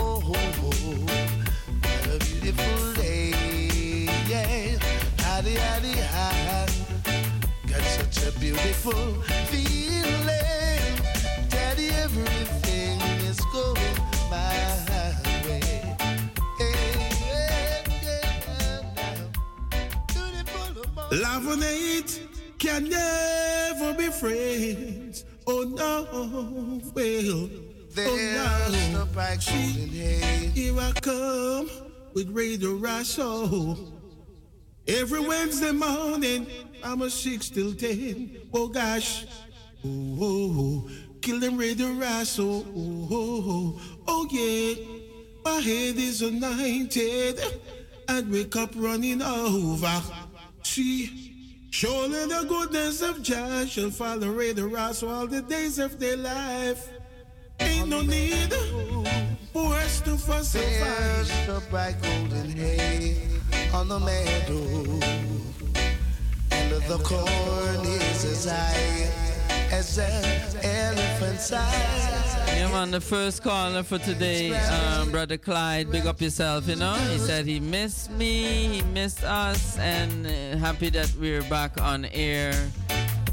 Oh, 0.00 0.20
what 0.60 2.06
a 2.06 2.18
beautiful 2.24 2.94
day. 2.94 3.30
Yeah, 4.28 4.78
howdy, 5.18 5.54
howdy, 5.54 5.92
hi. 5.92 6.66
Got 7.68 7.82
such 7.82 8.26
a 8.26 8.32
beautiful 8.40 9.22
feeling. 9.48 9.79
Love 21.10 21.48
and 21.48 21.62
hate 21.64 22.22
can 22.58 22.88
never 22.88 23.94
be 23.94 24.10
friends. 24.10 25.24
Oh 25.44 25.62
no, 25.62 26.06
well, 26.94 26.94
oh, 26.94 27.50
There's 27.90 28.08
oh 28.08 28.92
no. 28.92 29.06
golden 29.06 29.88
hay. 29.88 30.50
Here 30.54 30.78
I 30.78 30.92
come 31.00 31.68
with 32.14 32.30
Radio 32.30 32.76
Rasso. 32.78 33.92
Every 34.86 35.18
Wednesday 35.18 35.72
morning, 35.72 36.46
I'm 36.84 37.02
a 37.02 37.10
six 37.10 37.50
till 37.50 37.74
ten. 37.74 38.36
Oh 38.54 38.68
gosh, 38.68 39.26
oh, 39.84 40.16
oh, 40.20 40.54
oh. 40.86 40.90
kill 41.22 41.40
them 41.40 41.56
Radio 41.56 41.86
Rasso. 41.88 42.64
Oh, 42.68 43.08
oh, 43.10 43.44
oh, 43.48 43.80
oh 44.06 44.28
yeah, 44.30 44.74
my 45.44 45.60
head 45.60 45.96
is 45.96 46.22
anointed 46.22 47.40
and 48.06 48.30
wake 48.30 48.54
up 48.54 48.70
running 48.76 49.22
over. 49.22 50.02
See, 50.62 51.66
surely 51.70 52.26
the 52.26 52.44
goodness 52.48 53.02
of 53.02 53.22
Jah 53.22 53.66
shall 53.66 53.90
follow 53.90 54.28
Ray 54.28 54.52
the 54.52 54.62
Rasso 54.62 55.08
all 55.08 55.26
the 55.26 55.42
days 55.42 55.78
of 55.78 55.98
their 55.98 56.16
life. 56.16 56.88
Ain't 57.58 57.88
no 57.88 58.02
need 58.02 58.52
for 59.52 59.74
us 59.74 60.00
to 60.02 60.16
fuss 60.16 60.54
and 60.54 61.26
fight. 61.26 61.46
the 61.46 61.62
bright 61.70 62.00
golden 62.02 62.50
hay 62.50 63.16
on 63.74 63.88
the 63.88 63.98
meadow, 63.98 65.00
and 66.50 66.70
the 66.70 66.98
corn 67.04 67.86
is 67.86 68.24
as 68.24 68.44
high 68.46 69.29
Yeah, 72.56 72.70
man, 72.72 72.90
the 72.90 73.00
first 73.00 73.42
caller 73.42 73.82
for 73.82 73.98
today, 73.98 74.52
um, 74.52 75.10
Brother 75.10 75.36
Clyde, 75.38 75.90
big 75.90 76.06
up 76.06 76.20
yourself, 76.20 76.68
you 76.68 76.76
know. 76.76 76.94
He 76.94 77.18
said 77.18 77.46
he 77.46 77.60
missed 77.60 78.10
me, 78.10 78.68
he 78.68 78.82
missed 78.82 79.22
us, 79.24 79.78
and 79.78 80.26
uh, 80.26 80.56
happy 80.58 80.90
that 80.90 81.12
we're 81.18 81.42
back 81.44 81.80
on 81.80 82.04
air. 82.06 82.52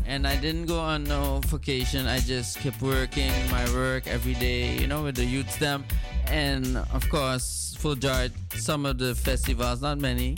and 0.06 0.26
I 0.26 0.38
didn't 0.38 0.68
go 0.68 0.80
on 0.80 1.04
no 1.04 1.42
vacation. 1.48 2.08
I 2.08 2.20
just 2.20 2.60
kept 2.60 2.82
working 2.82 3.32
my 3.52 3.66
work 3.74 4.08
every 4.08 4.36
day, 4.36 4.78
you 4.78 4.88
know, 4.88 5.04
with 5.04 5.16
the 5.16 5.26
youth 5.26 5.60
them, 5.60 5.84
and 6.28 6.78
of 6.94 7.08
course, 7.10 7.76
full 7.78 7.96
joy. 7.96 8.30
Some 8.56 8.86
of 8.86 8.98
the 9.00 9.16
festivals, 9.16 9.82
not 9.82 9.98
many. 10.00 10.36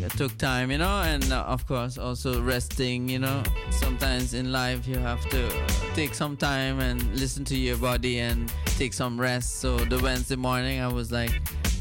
It 0.00 0.12
took 0.12 0.36
time, 0.38 0.70
you 0.70 0.78
know, 0.78 1.02
and 1.02 1.32
uh, 1.32 1.42
of 1.42 1.66
course 1.66 1.98
also 1.98 2.40
resting, 2.40 3.08
you 3.08 3.18
know. 3.18 3.42
Sometimes 3.70 4.34
in 4.34 4.52
life 4.52 4.86
you 4.86 4.98
have 4.98 5.28
to 5.30 5.50
take 5.94 6.14
some 6.14 6.36
time 6.36 6.80
and 6.80 7.02
listen 7.18 7.44
to 7.46 7.56
your 7.56 7.76
body 7.76 8.20
and 8.20 8.52
take 8.78 8.92
some 8.92 9.20
rest. 9.20 9.60
So 9.60 9.76
the 9.76 9.98
Wednesday 9.98 10.36
morning 10.36 10.80
I 10.80 10.88
was 10.88 11.10
like 11.10 11.32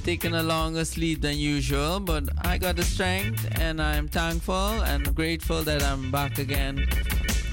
taking 0.03 0.33
a 0.33 0.41
longer 0.43 0.83
sleep 0.85 1.21
than 1.21 1.37
usual, 1.37 1.99
but 1.99 2.23
I 2.43 2.57
got 2.57 2.75
the 2.75 2.83
strength 2.83 3.47
and 3.59 3.81
I'm 3.81 4.07
thankful 4.07 4.81
and 4.83 5.13
grateful 5.13 5.61
that 5.63 5.83
I'm 5.83 6.09
back 6.11 6.39
again. 6.39 6.87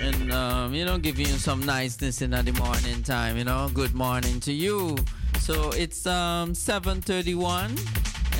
And 0.00 0.32
um, 0.32 0.74
you 0.74 0.84
know, 0.84 0.98
giving 0.98 1.26
you 1.26 1.38
some 1.38 1.64
niceness 1.64 2.22
in 2.22 2.30
the 2.30 2.52
morning 2.52 3.02
time, 3.02 3.36
you 3.36 3.44
know. 3.44 3.70
Good 3.74 3.94
morning 3.94 4.40
to 4.40 4.52
you. 4.52 4.96
So 5.40 5.70
it's 5.70 6.06
um 6.06 6.54
731 6.54 7.76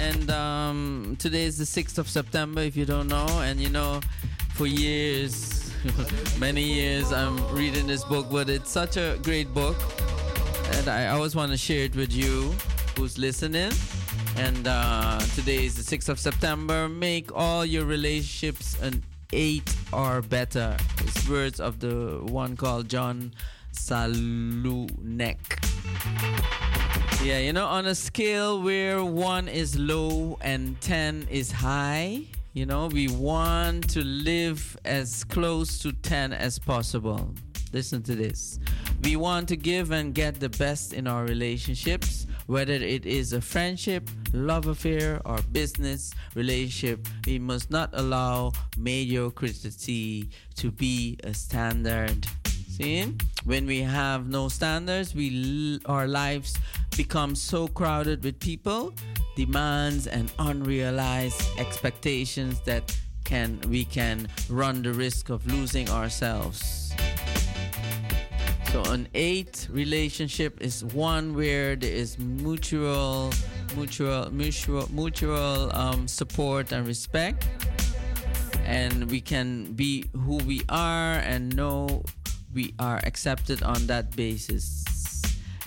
and 0.01 0.31
um, 0.31 1.17
today 1.19 1.45
is 1.45 1.59
the 1.59 1.65
6th 1.65 1.99
of 1.99 2.09
September, 2.09 2.61
if 2.61 2.77
you 2.77 2.85
don't 2.85 3.09
know. 3.09 3.27
And 3.43 3.61
you 3.61 3.69
know, 3.69 4.01
for 4.55 4.67
years, 4.67 5.73
many 6.39 6.63
years, 6.63 7.13
I'm 7.13 7.37
reading 7.55 7.87
this 7.87 8.05
book, 8.05 8.27
but 8.31 8.49
it's 8.49 8.71
such 8.71 8.97
a 8.97 9.19
great 9.23 9.53
book. 9.53 9.77
And 10.73 10.89
I 10.89 11.09
always 11.09 11.37
want 11.37 11.53
to 11.53 11.59
share 11.59 11.85
it 11.85 11.95
with 11.95 12.13
you 12.13 12.55
who's 12.97 13.19
listening. 13.19 13.73
And 14.37 14.67
uh, 14.67 15.21
today 15.35 15.65
is 15.65 15.75
the 15.75 15.97
6th 15.97 16.09
of 16.09 16.19
September. 16.19 16.89
Make 16.89 17.35
all 17.35 17.65
your 17.65 17.85
relationships 17.85 18.81
an 18.81 19.03
8 19.33 19.77
or 19.93 20.23
better. 20.23 20.77
It's 20.99 21.29
words 21.29 21.61
of 21.61 21.81
the 21.81 22.21
one 22.25 22.57
called 22.57 22.89
John 22.89 23.33
Salunek. 23.73 25.39
Yeah, 27.25 27.39
you 27.39 27.55
know, 27.55 27.65
on 27.65 27.87
a 27.87 27.95
scale 27.95 28.61
where 28.61 29.03
one 29.03 29.49
is 29.49 29.79
low 29.79 30.37
and 30.43 30.79
10 30.83 31.29
is 31.31 31.51
high, 31.51 32.21
you 32.53 32.67
know, 32.67 32.89
we 32.89 33.09
want 33.09 33.89
to 33.93 34.05
live 34.05 34.77
as 34.85 35.25
close 35.25 35.79
to 35.79 35.93
10 35.93 36.35
as 36.35 36.59
possible. 36.59 37.33
Listen 37.73 38.03
to 38.03 38.15
this. 38.15 38.59
We 39.03 39.17
want 39.17 39.49
to 39.49 39.57
give 39.57 39.91
and 39.91 40.15
get 40.15 40.39
the 40.39 40.51
best 40.51 40.93
in 40.93 41.07
our 41.07 41.25
relationships, 41.25 42.27
whether 42.47 42.75
it 42.75 43.07
is 43.07 43.33
a 43.33 43.41
friendship, 43.41 44.11
love 44.35 44.67
affair, 44.67 45.23
or 45.25 45.39
business 45.51 46.13
relationship. 46.35 47.09
We 47.27 47.39
must 47.39 47.71
not 47.71 47.89
allow 47.95 48.53
mediocrity 48.77 50.29
to 50.57 50.71
be 50.71 51.19
a 51.25 51.33
standard. 51.33 52.29
See? 52.75 53.07
When 53.45 53.67
we 53.67 53.83
have 53.83 54.27
no 54.27 54.49
standards, 54.49 55.15
we 55.15 55.79
our 55.87 56.09
lives 56.09 56.59
become 56.97 57.37
so 57.37 57.69
crowded 57.69 58.25
with 58.25 58.41
people, 58.41 58.93
demands 59.37 60.09
and 60.09 60.33
unrealized 60.41 61.41
expectations 61.57 62.59
that 62.63 62.83
can 63.23 63.61
we 63.69 63.85
can 63.85 64.27
run 64.49 64.83
the 64.83 64.93
risk 64.93 65.31
of 65.31 65.47
losing 65.47 65.89
ourselves. 65.89 66.93
So 68.73 68.83
an 68.91 69.07
eight 69.15 69.69
relationship 69.71 70.61
is 70.61 70.85
one 70.85 71.33
where 71.33 71.77
there 71.77 71.93
is 71.93 72.19
mutual 72.19 73.33
mutual 73.77 74.33
mutual 74.33 74.93
mutual 74.93 75.71
um, 75.77 76.09
support 76.09 76.73
and 76.73 76.89
respect 76.89 77.47
and 78.65 79.09
we 79.09 79.21
can 79.21 79.73
be 79.75 80.07
who 80.25 80.39
we 80.39 80.63
are 80.69 81.23
and 81.23 81.55
know 81.55 82.03
we 82.55 82.75
are 82.79 83.01
accepted 83.05 83.63
on 83.63 83.87
that 83.87 84.15
basis. 84.15 84.85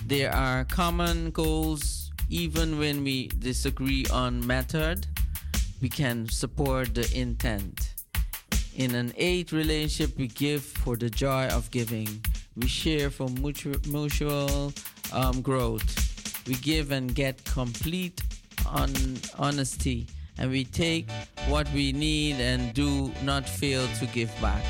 There 0.06 0.34
are 0.34 0.64
common 0.64 1.30
goals 1.30 2.10
even 2.30 2.78
when 2.78 3.04
we 3.04 3.28
disagree 3.28 4.06
on 4.12 4.46
method. 4.46 5.06
We 5.80 5.88
can 5.88 6.28
support 6.28 6.94
the 6.94 7.10
intent. 7.14 7.94
In 8.74 8.94
an 8.94 9.12
eight 9.16 9.52
relationship, 9.52 10.16
we 10.16 10.28
give 10.28 10.62
for 10.62 10.96
the 10.96 11.10
joy 11.10 11.48
of 11.48 11.70
giving. 11.70 12.08
We 12.56 12.68
share 12.68 13.10
for 13.10 13.28
mutual, 13.28 13.76
mutual 13.88 14.72
um, 15.12 15.42
growth. 15.42 16.46
We 16.46 16.54
give 16.54 16.90
and 16.90 17.14
get 17.14 17.44
complete 17.44 18.22
on 18.66 18.90
honesty, 19.38 20.06
and 20.38 20.50
we 20.50 20.64
take 20.64 21.10
what 21.48 21.70
we 21.72 21.92
need 21.92 22.36
and 22.36 22.72
do 22.72 23.12
not 23.22 23.48
fail 23.48 23.86
to 23.98 24.06
give 24.06 24.30
back. 24.40 24.64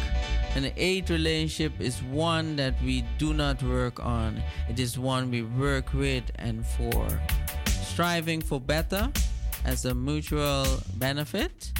An 0.55 0.73
eight 0.77 1.11
relationship 1.11 1.81
is 1.81 2.03
one 2.03 2.57
that 2.57 2.75
we 2.83 3.05
do 3.19 3.33
not 3.33 3.63
work 3.63 4.05
on. 4.05 4.43
It 4.69 4.81
is 4.81 4.99
one 4.99 5.31
we 5.31 5.43
work 5.43 5.93
with 5.93 6.25
and 6.37 6.67
for. 6.67 7.07
Striving 7.67 8.41
for 8.41 8.61
better 8.61 9.11
as 9.65 9.85
a 9.85 9.95
mutual 9.95 10.67
benefit. 10.97 11.73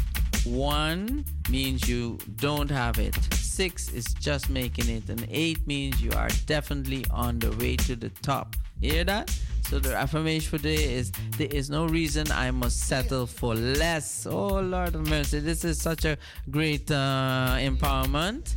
One 0.45 1.25
means 1.51 1.89
you 1.89 2.19
don't 2.37 2.71
have 2.71 2.99
it. 2.99 3.17
Six 3.35 3.89
is 3.93 4.07
just 4.15 4.49
making 4.49 4.89
it. 4.89 5.09
And 5.09 5.27
eight 5.31 5.67
means 5.67 6.01
you 6.01 6.13
are 6.13 6.29
definitely 6.47 7.05
on 7.11 7.39
the 7.39 7.51
way 7.57 7.77
to 7.77 7.97
the 7.97 8.11
top. 8.23 8.55
hear 8.81 9.05
that? 9.05 9.37
So 9.69 9.79
the 9.79 9.95
affirmation 9.95 10.49
for 10.49 10.57
today 10.57 10.95
is 10.95 11.13
there 11.37 11.49
is 11.51 11.69
no 11.69 11.85
reason 11.85 12.33
I 12.33 12.51
must 12.51 12.89
settle 12.89 13.27
for 13.27 13.55
less. 13.55 14.27
Oh 14.27 14.61
Lord 14.61 14.95
of 14.95 15.07
mercy, 15.07 15.41
this 15.41 15.63
is 15.63 15.79
such 15.79 16.07
a 16.07 16.17
great 16.51 16.91
uh, 16.91 17.57
empowerment. 17.59 18.55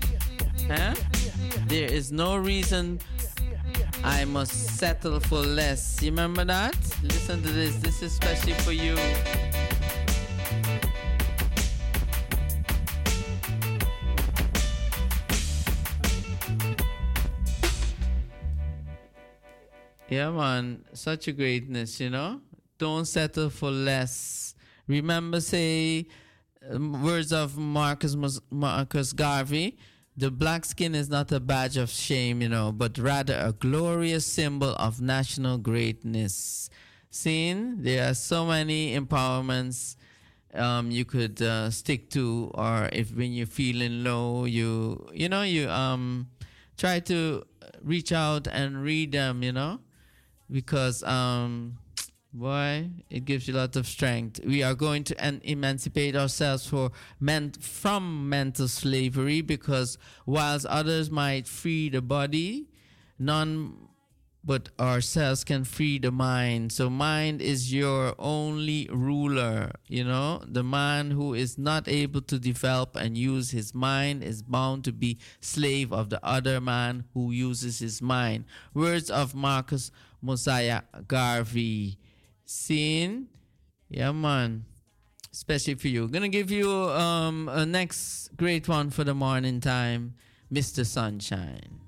Huh? 0.69 0.95
There 1.67 1.91
is 1.91 2.13
no 2.13 2.38
reason 2.38 3.01
I 4.05 4.23
must 4.23 4.77
settle 4.77 5.19
for 5.19 5.39
less. 5.39 6.01
You 6.01 6.11
remember 6.11 6.45
that? 6.45 6.77
Listen 7.03 7.41
to 7.43 7.49
this. 7.49 7.75
This 7.75 8.01
is 8.01 8.13
especially 8.13 8.53
for 8.53 8.71
you. 8.71 8.95
Yeah, 20.11 20.29
man. 20.29 20.83
Such 20.93 21.29
a 21.29 21.31
greatness, 21.31 22.01
you 22.01 22.09
know? 22.09 22.41
Don't 22.77 23.05
settle 23.05 23.49
for 23.49 23.71
less. 23.71 24.53
Remember, 24.85 25.39
say, 25.39 26.05
um, 26.69 27.01
words 27.01 27.31
of 27.31 27.57
Marcus, 27.57 28.17
Marcus 28.51 29.13
Garvey 29.13 29.77
the 30.17 30.29
black 30.29 30.65
skin 30.65 30.93
is 30.93 31.09
not 31.09 31.31
a 31.31 31.39
badge 31.39 31.77
of 31.77 31.89
shame, 31.89 32.41
you 32.41 32.49
know, 32.49 32.71
but 32.71 32.97
rather 32.97 33.33
a 33.35 33.53
glorious 33.53 34.25
symbol 34.25 34.75
of 34.75 34.99
national 34.99 35.57
greatness. 35.57 36.69
Seen? 37.09 37.81
There 37.81 38.09
are 38.09 38.13
so 38.13 38.45
many 38.45 38.97
empowerments 38.97 39.95
um, 40.53 40.91
you 40.91 41.05
could 41.05 41.41
uh, 41.41 41.69
stick 41.69 42.09
to, 42.09 42.51
or 42.53 42.89
if 42.91 43.15
when 43.15 43.31
you're 43.31 43.47
feeling 43.47 44.03
low, 44.03 44.43
you 44.43 45.07
you 45.13 45.29
know 45.29 45.43
you 45.43 45.69
um 45.69 46.27
try 46.77 46.99
to 46.99 47.43
reach 47.81 48.11
out 48.11 48.47
and 48.47 48.83
read 48.83 49.13
them, 49.13 49.43
you 49.43 49.53
know 49.53 49.79
because 50.52 51.03
um, 51.03 51.78
boy, 52.34 52.90
it 53.10 53.26
gives 53.26 53.48
you 53.48 53.56
a 53.56 53.57
lot 53.57 53.76
of 53.76 53.88
strength. 53.88 54.40
We 54.45 54.64
are 54.64 54.76
going 54.76 55.03
to 55.06 55.23
en- 55.23 55.41
emancipate 55.44 56.15
ourselves 56.15 56.65
for 56.65 56.91
men- 57.19 57.53
from 57.53 58.30
mental 58.30 58.68
slavery 58.68 59.41
because 59.41 59.98
whilst 60.26 60.65
others 60.65 61.10
might 61.10 61.48
free 61.48 61.90
the 61.90 62.02
body, 62.02 62.68
none 63.18 63.88
but 64.44 64.69
ourselves 64.80 65.44
can 65.44 65.64
free 65.64 65.99
the 65.99 66.11
mind. 66.11 66.72
So 66.72 66.90
mind 66.90 67.41
is 67.41 67.72
your 67.72 68.15
only 68.18 68.90
ruler, 68.91 69.72
you 69.88 70.03
know? 70.03 70.41
The 70.48 70.64
man 70.64 71.11
who 71.11 71.36
is 71.36 71.60
not 71.60 71.88
able 71.88 72.22
to 72.22 72.40
develop 72.40 72.95
and 72.95 73.15
use 73.15 73.52
his 73.52 73.76
mind 73.76 74.23
is 74.23 74.41
bound 74.41 74.84
to 74.86 74.91
be 74.91 75.19
slave 75.41 75.94
of 75.94 76.10
the 76.10 76.23
other 76.26 76.60
man 76.60 77.03
who 77.14 77.30
uses 77.30 77.80
his 77.80 78.02
mind. 78.02 78.45
Words 78.73 79.11
of 79.11 79.36
Marcus 79.36 79.91
Mosiah 80.22 80.81
Garvey. 81.07 81.98
Scene? 82.45 83.27
Yeah, 83.89 84.11
man. 84.11 84.65
Especially 85.31 85.76
for 85.76 85.88
you. 85.88 86.07
Gonna 86.07 86.30
give 86.30 86.52
you 86.52 86.69
um, 86.69 87.49
a 87.49 87.65
next 87.65 88.35
great 88.35 88.68
one 88.68 88.89
for 88.89 89.03
the 89.03 89.14
morning 89.14 89.61
time, 89.61 90.15
Mr. 90.52 90.85
Sunshine. 90.85 91.80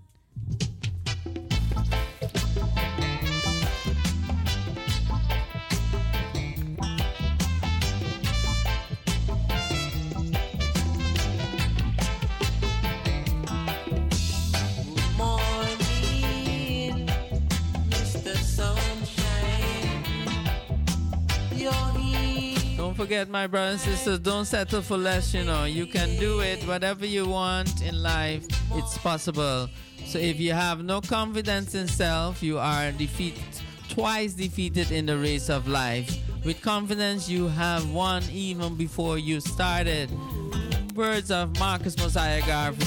Forget, 23.03 23.27
my 23.27 23.47
brothers 23.47 23.85
and 23.85 23.97
sisters, 23.97 24.19
don't 24.19 24.45
settle 24.45 24.81
for 24.81 24.95
less, 24.95 25.33
you 25.33 25.43
know. 25.43 25.65
You 25.65 25.85
can 25.85 26.17
do 26.21 26.39
it, 26.39 26.65
whatever 26.65 27.05
you 27.05 27.27
want 27.27 27.81
in 27.81 28.01
life, 28.01 28.45
it's 28.75 28.97
possible. 28.97 29.67
So 30.05 30.19
if 30.19 30.39
you 30.39 30.53
have 30.53 30.85
no 30.85 31.01
confidence 31.01 31.75
in 31.75 31.89
self, 31.89 32.41
you 32.41 32.59
are 32.59 32.93
defeat, 32.93 33.35
twice 33.89 34.31
defeated 34.35 34.91
in 34.93 35.05
the 35.05 35.17
race 35.17 35.49
of 35.49 35.67
life. 35.67 36.17
With 36.45 36.61
confidence, 36.61 37.27
you 37.27 37.49
have 37.49 37.89
won 37.91 38.23
even 38.31 38.75
before 38.75 39.17
you 39.17 39.41
started. 39.41 40.09
Words 40.95 41.29
of 41.29 41.59
Marcus 41.59 41.97
Mosiah 41.97 42.41
Garvey. 42.47 42.85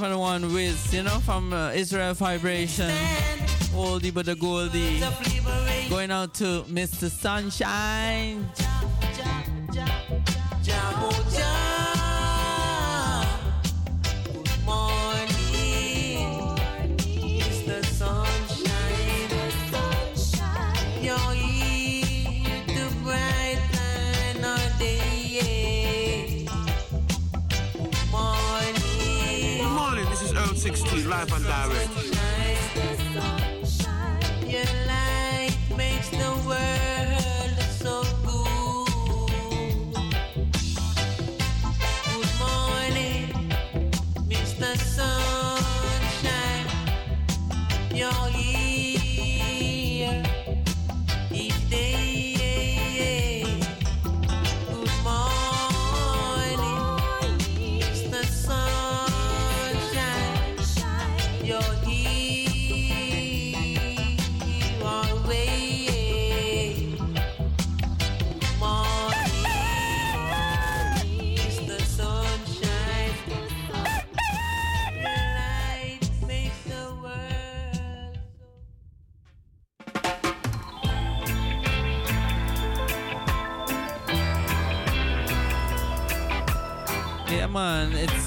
101 0.00 0.52
with, 0.52 0.92
you 0.92 1.04
know, 1.04 1.20
from 1.20 1.52
uh, 1.52 1.70
Israel 1.70 2.14
Vibration. 2.14 2.90
Oldie 3.74 4.12
but 4.12 4.26
the 4.26 4.34
Goldie. 4.34 4.98
Going 5.88 6.10
out 6.10 6.34
to 6.34 6.64
Mr. 6.68 7.08
Sunshine. 7.08 8.50
Live 31.14 31.32
and 31.32 31.44
direct. 31.44 31.90
Your 34.52 34.70
light 34.88 35.56
makes 35.76 36.08
the 36.08 36.32
world 36.46 36.83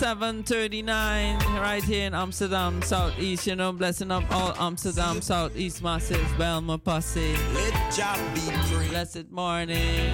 7:39 0.07 1.37
right 1.59 1.83
here 1.83 2.07
in 2.07 2.13
Amsterdam 2.13 2.81
Southeast. 2.81 3.45
You 3.45 3.57
know, 3.57 3.73
blessing 3.73 4.09
up 4.09 4.23
all 4.31 4.53
Amsterdam 4.57 5.21
Southeast 5.21 5.83
masses, 5.83 6.25
Bijlmer 6.37 6.81
Posse. 6.81 7.35
Let 7.53 7.73
Jah 7.93 8.15
be 8.33 8.39
praised. 8.73 8.89
Blessed 8.89 9.31
morning. 9.31 10.13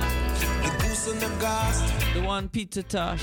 The 0.63 0.75
goose 0.79 1.07
and 1.11 1.21
the 1.21 1.29
ghost. 1.39 2.15
The 2.15 2.23
one 2.23 2.49
Peter 2.49 2.81
Tosh. 2.81 3.21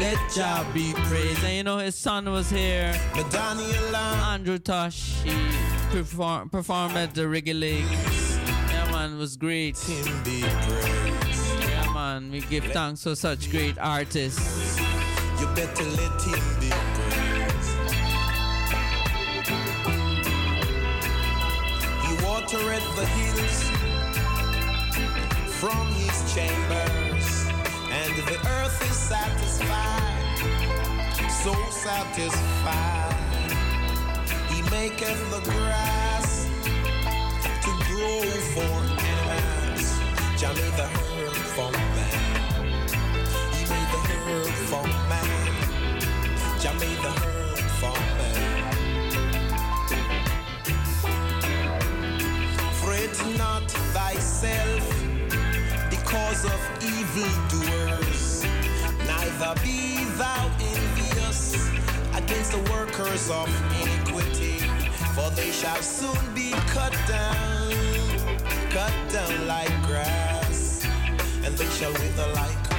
Let 0.00 0.18
Jah 0.34 0.66
be 0.74 0.92
praised. 0.94 1.44
And 1.44 1.56
you 1.58 1.62
know, 1.62 1.78
his 1.78 1.94
son 1.94 2.28
was 2.28 2.50
here. 2.50 2.92
Andrew 3.14 4.58
Tosh. 4.58 5.22
He 5.22 5.30
perform, 5.92 6.50
performed 6.50 6.96
at 6.96 7.14
the 7.14 7.22
Reggae 7.22 7.54
League. 7.54 7.84
Yeah, 8.72 8.90
man, 8.90 9.16
was 9.16 9.36
great. 9.36 9.78
Him 9.78 10.24
be 10.24 10.42
praised. 10.42 11.68
Yeah, 11.68 11.92
man, 11.94 12.32
we 12.32 12.40
give 12.40 12.64
thanks 12.72 13.04
for 13.04 13.14
such 13.14 13.48
great 13.52 13.78
artists. 13.78 14.89
You 15.40 15.46
better 15.54 15.84
let 15.84 16.22
him 16.22 16.42
be 16.60 16.70
praised. 16.96 17.70
He 22.04 22.12
watereth 22.24 22.88
the 22.96 23.06
hills 23.16 23.58
from 25.60 25.86
his 26.00 26.34
chambers, 26.34 27.46
and 27.90 28.12
the 28.28 28.38
earth 28.48 28.90
is 28.90 28.96
satisfied 28.96 30.20
so 31.42 31.54
satisfied. 31.70 33.14
He 34.50 34.60
maketh 34.70 35.22
the 35.30 35.40
grass 35.50 36.46
to 37.64 37.70
grow 37.88 38.20
for 38.52 38.76
animals. 39.14 39.88
Jah 40.38 40.52
made 40.52 40.76
the 40.76 40.88
herb 40.98 41.36
for 41.56 41.72
man. 41.72 42.76
He 43.54 43.62
made 43.72 43.90
the 43.94 44.00
herb 44.12 44.54
for 44.68 44.86
man. 45.08 45.19
Jah 46.60 46.74
made 46.74 46.98
the 46.98 47.30
not 53.38 53.70
thyself 53.94 54.84
because 55.88 56.44
of 56.44 56.60
neither 59.06 59.54
be 59.62 60.04
thou 60.18 60.50
envious 60.60 61.70
against 62.14 62.52
the 62.52 62.70
workers 62.70 63.30
of 63.30 63.48
iniquity, 63.80 64.58
for 65.14 65.30
they 65.30 65.50
shall 65.50 65.80
soon 65.80 66.34
be 66.34 66.50
cut 66.74 66.92
down, 67.08 67.72
cut 68.68 68.92
down 69.10 69.46
like 69.46 69.72
grass, 69.86 70.86
and 71.44 71.56
they 71.56 71.70
shall 71.70 71.92
wither 71.92 72.32
like 72.34 72.69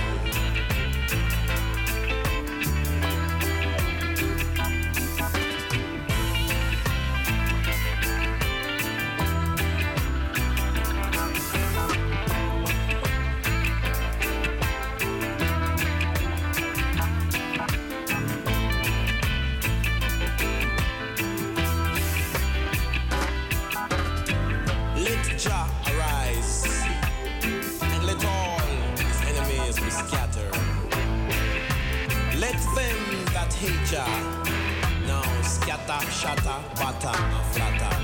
that 33.91 35.03
now 35.05 35.41
scatter, 35.41 36.01
shatter, 36.11 36.59
batter, 36.76 37.18
and 37.35 37.45
flatter. 37.53 37.95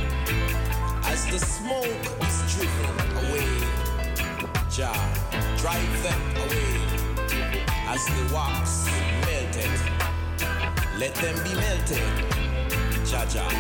As 1.08 1.26
the 1.28 1.40
smoke 1.40 2.06
is 2.28 2.38
driven 2.54 2.98
away, 3.24 3.48
Jah 4.70 5.00
drive 5.58 6.04
them 6.04 6.22
away. 6.44 6.88
As 7.88 8.06
the 8.06 8.24
wax 8.36 8.86
melted, 9.26 9.72
let 11.00 11.16
them 11.16 11.36
be 11.46 11.54
melted. 11.56 12.12
Jah 13.06 13.26
Jah. 13.34 13.52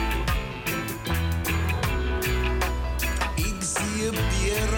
Exhibier, 3.37 4.69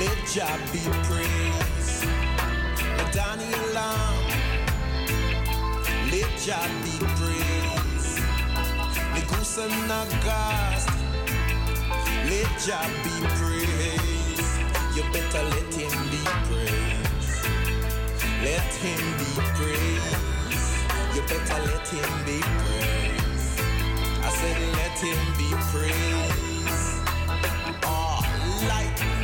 let 0.00 0.18
Jah 0.26 0.58
be 0.72 0.82
praised. 1.06 2.06
Daniel 3.12 3.66
Lamb, 3.72 4.45
let 6.36 6.44
Jah 6.44 6.68
be 6.84 6.98
praised. 7.16 8.20
The 9.14 9.22
goose 9.26 9.58
and 9.58 9.72
Nagast, 9.88 10.86
let 12.28 12.60
Jah 12.60 12.88
be 13.02 13.26
praised. 13.38 14.96
You 14.96 15.02
better 15.12 15.42
let 15.44 15.72
him 15.72 15.94
be 16.10 16.22
praised. 16.48 17.46
Let 18.44 18.74
him 18.84 19.02
be 19.16 19.30
praised. 19.56 20.20
You 21.14 21.22
better 21.22 21.62
let 21.70 21.88
him 21.88 22.24
be 22.26 22.40
praised. 22.60 23.60
I 24.22 24.28
said, 24.28 24.58
let 24.76 24.98
him 24.98 25.20
be 25.38 25.50
praised. 25.72 27.00
Ah, 27.82 28.20
oh, 28.20 28.68
lightning. 28.68 29.15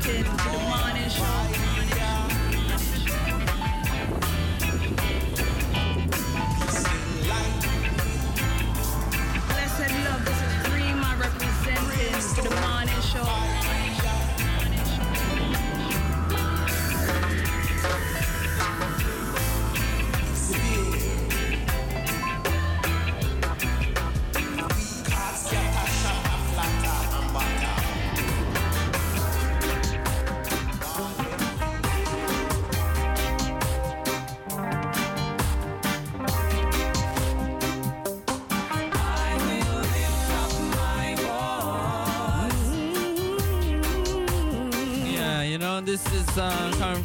Representing 0.00 0.24
the 0.24 0.58
morning 0.58 1.49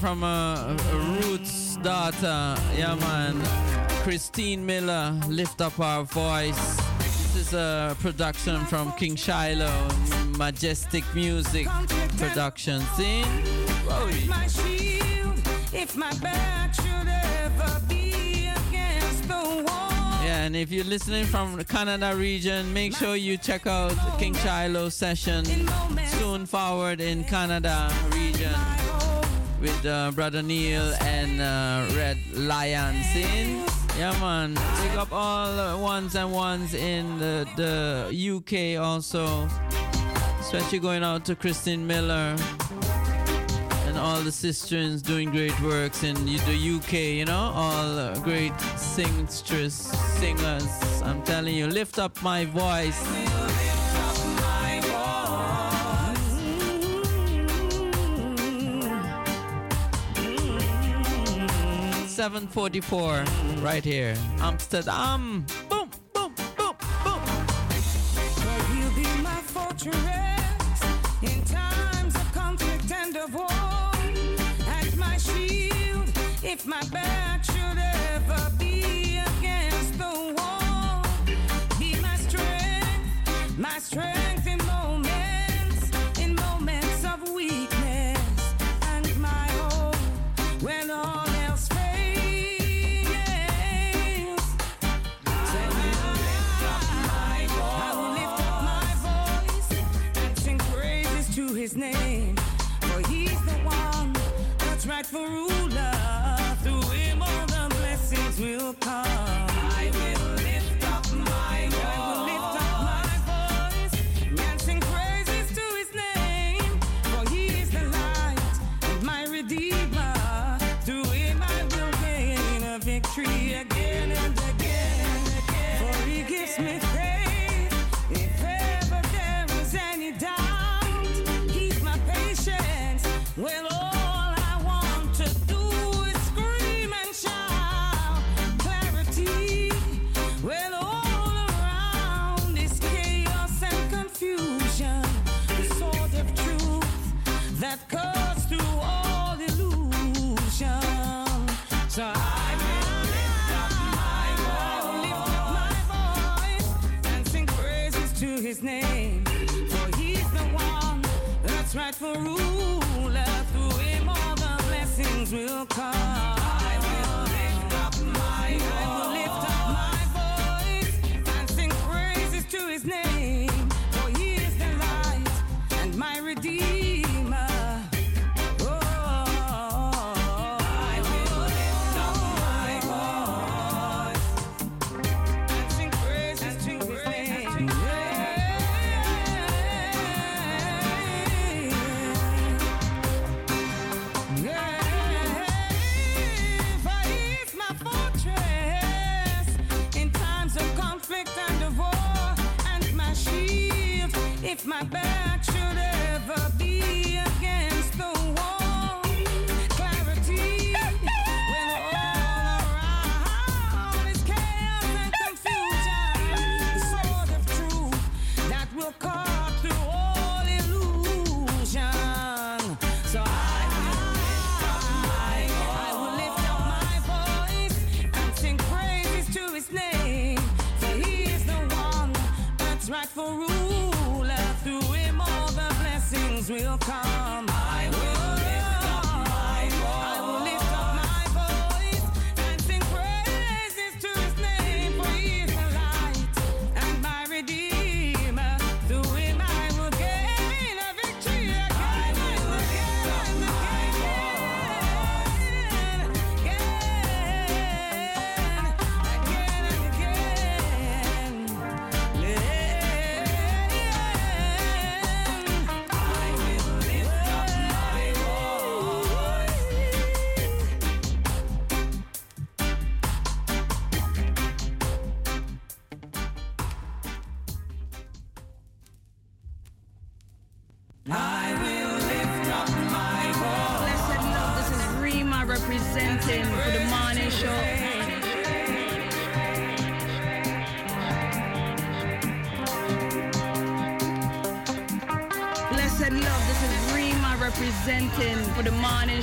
from 0.05 0.23
a, 0.23 0.77
a 0.91 0.97
Roots 0.97 1.77
daughter. 1.77 2.55
Yeah, 2.77 2.93
man. 2.93 3.41
Christine 4.03 4.63
Miller, 4.63 5.19
Lift 5.27 5.61
Up 5.61 5.79
Our 5.79 6.03
Voice. 6.03 6.77
This 6.99 7.35
is 7.35 7.53
a 7.55 7.97
production 8.01 8.63
from 8.65 8.91
King 8.99 9.15
Shiloh, 9.15 9.87
Majestic 10.37 11.03
Music 11.15 11.65
Production. 12.19 12.81
See? 12.95 13.23
Whoa. 13.23 14.05
my 14.27 14.45
shield 14.45 15.39
if 15.73 15.95
my 15.95 16.13
back 16.19 16.75
should 16.75 17.07
ever 17.41 17.81
be 17.89 18.47
against 18.69 19.23
the 19.27 19.63
wall. 19.65 20.23
Yeah, 20.23 20.45
and 20.45 20.55
if 20.55 20.71
you're 20.71 20.83
listening 20.83 21.25
from 21.25 21.57
the 21.57 21.65
Canada 21.65 22.15
region, 22.15 22.71
make 22.71 22.95
sure 22.95 23.15
you 23.15 23.37
check 23.37 23.65
out 23.65 23.95
King 24.19 24.35
Shiloh 24.35 24.89
session 24.89 25.45
soon 26.19 26.45
forward 26.45 27.01
in 27.01 27.23
Canada 27.23 27.91
region 28.11 28.53
with 29.65 29.85
uh, 29.87 30.11
Brother 30.11 30.43
Neil 30.43 30.93
and 31.01 31.41
uh, 31.41 31.91
Red 31.95 32.19
Lion. 32.33 33.01
See? 33.05 33.55
Yeah, 33.97 34.15
man. 34.19 34.53
Pick 34.53 34.95
up 34.95 35.11
all 35.11 35.81
ones 35.81 36.13
and 36.15 36.31
ones 36.31 36.75
in 36.75 37.17
the, 37.17 37.47
the 37.55 38.11
UK 38.35 38.79
also. 38.79 39.47
Especially 40.39 40.77
going 40.77 41.03
out 41.03 41.25
to 41.25 41.35
Christine 41.35 41.87
Miller 41.87 42.35
and 43.87 43.97
all 43.97 44.21
the 44.21 44.31
sisters 44.31 45.01
doing 45.01 45.31
great 45.31 45.59
works 45.61 46.03
in 46.03 46.13
the 46.25 46.77
UK, 46.77 46.93
you 46.93 47.25
know, 47.25 47.51
all 47.55 48.19
great 48.19 48.53
singstress, 48.77 49.73
singers. 50.19 50.67
I'm 51.01 51.23
telling 51.23 51.55
you, 51.55 51.65
lift 51.65 51.97
up 51.97 52.21
my 52.21 52.45
voice. 52.45 53.01
Seven 62.15 62.47
forty-four, 62.47 63.25
right 63.59 63.83
here, 63.83 64.15
Amsterdam. 64.39 65.45
Boom. 65.67 65.89
For 66.13 66.31
he'll 68.73 68.95
be 68.95 69.03
my 69.21 69.41
fortress 69.43 69.93
in 71.21 71.43
times 71.43 72.15
of 72.15 72.31
conflict 72.31 72.89
and 72.89 73.17
of 73.17 73.33
war. 73.33 73.49
And 73.49 74.97
my 74.97 75.17
shield 75.17 76.07
if 76.41 76.65
my 76.65 76.81
back 76.85 77.34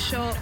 show. 0.02 0.32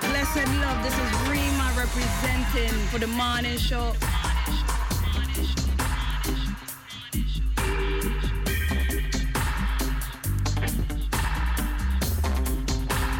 Blessed 0.00 0.48
love, 0.62 0.82
this 0.82 0.96
is 0.98 1.10
Rima 1.28 1.66
representing 1.76 2.72
for 2.88 2.98
the 2.98 3.06
morning 3.08 3.58
show. 3.58 3.92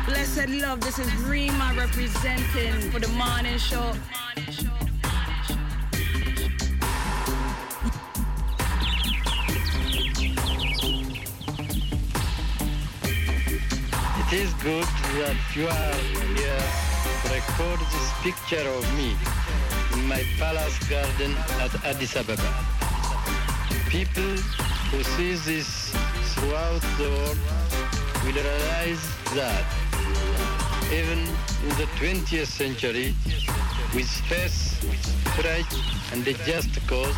Blessed 0.07 0.49
love, 0.49 0.81
this 0.81 0.99
is 0.99 1.15
Rima 1.17 1.75
representing 1.77 2.91
for 2.91 3.01
the 3.01 3.09
morning 3.09 3.59
show. 3.59 3.93
You 15.57 15.67
are 15.67 15.95
here 16.37 16.87
record 17.33 17.81
this 17.81 18.13
picture 18.21 18.69
of 18.69 18.85
me 18.95 19.17
in 19.95 20.07
my 20.07 20.23
palace 20.39 20.79
garden 20.91 21.35
at 21.65 21.73
Addis 21.83 22.15
Ababa. 22.15 22.53
People 23.89 24.37
who 24.91 25.03
see 25.03 25.33
this 25.49 25.97
throughout 26.35 26.83
the 26.99 27.09
world 27.09 27.39
will 28.23 28.37
realize 28.37 29.03
that 29.33 29.65
even 30.93 31.21
in 31.65 31.73
the 31.81 31.89
20th 31.97 32.47
century, 32.47 33.15
with 33.95 34.11
faith, 34.29 34.61
courage, 35.37 35.75
and 36.13 36.27
a 36.29 36.35
just 36.45 36.87
cause, 36.87 37.17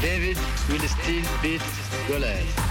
David 0.00 0.36
will 0.68 0.86
still 0.88 1.24
beat 1.40 1.62
Goliath. 2.08 2.63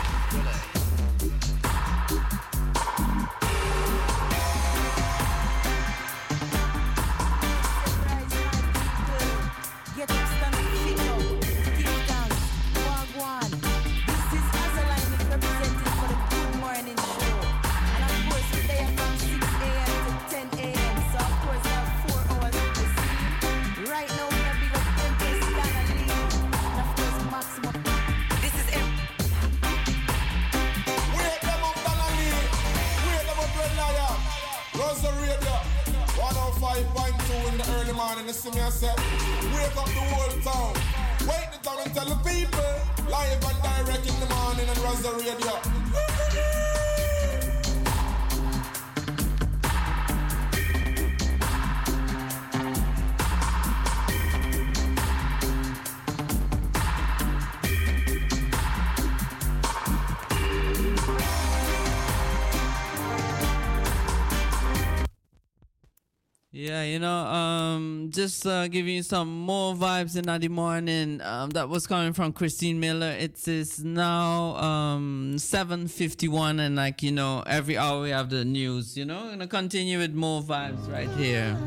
Just 68.43 68.47
uh, 68.47 68.67
giving 68.67 68.95
you 68.95 69.03
some 69.03 69.41
more 69.41 69.73
vibes 69.73 70.17
in 70.17 70.41
the 70.41 70.47
morning. 70.49 71.21
Um, 71.21 71.49
that 71.51 71.69
was 71.69 71.87
coming 71.87 72.13
from 72.13 72.33
Christine 72.33 72.79
Miller. 72.79 73.11
It 73.11 73.47
is 73.47 73.83
now 73.83 74.55
um, 74.55 75.37
seven 75.37 75.87
fifty 75.87 76.27
one, 76.27 76.59
and 76.59 76.75
like 76.75 77.03
you 77.03 77.11
know, 77.11 77.43
every 77.45 77.77
hour 77.77 78.01
we 78.01 78.09
have 78.09 78.29
the 78.29 78.45
news. 78.45 78.97
You 78.97 79.05
know, 79.05 79.29
gonna 79.29 79.47
continue 79.47 79.99
with 79.99 80.13
more 80.13 80.41
vibes 80.41 80.91
right 80.91 81.09
here. 81.11 81.57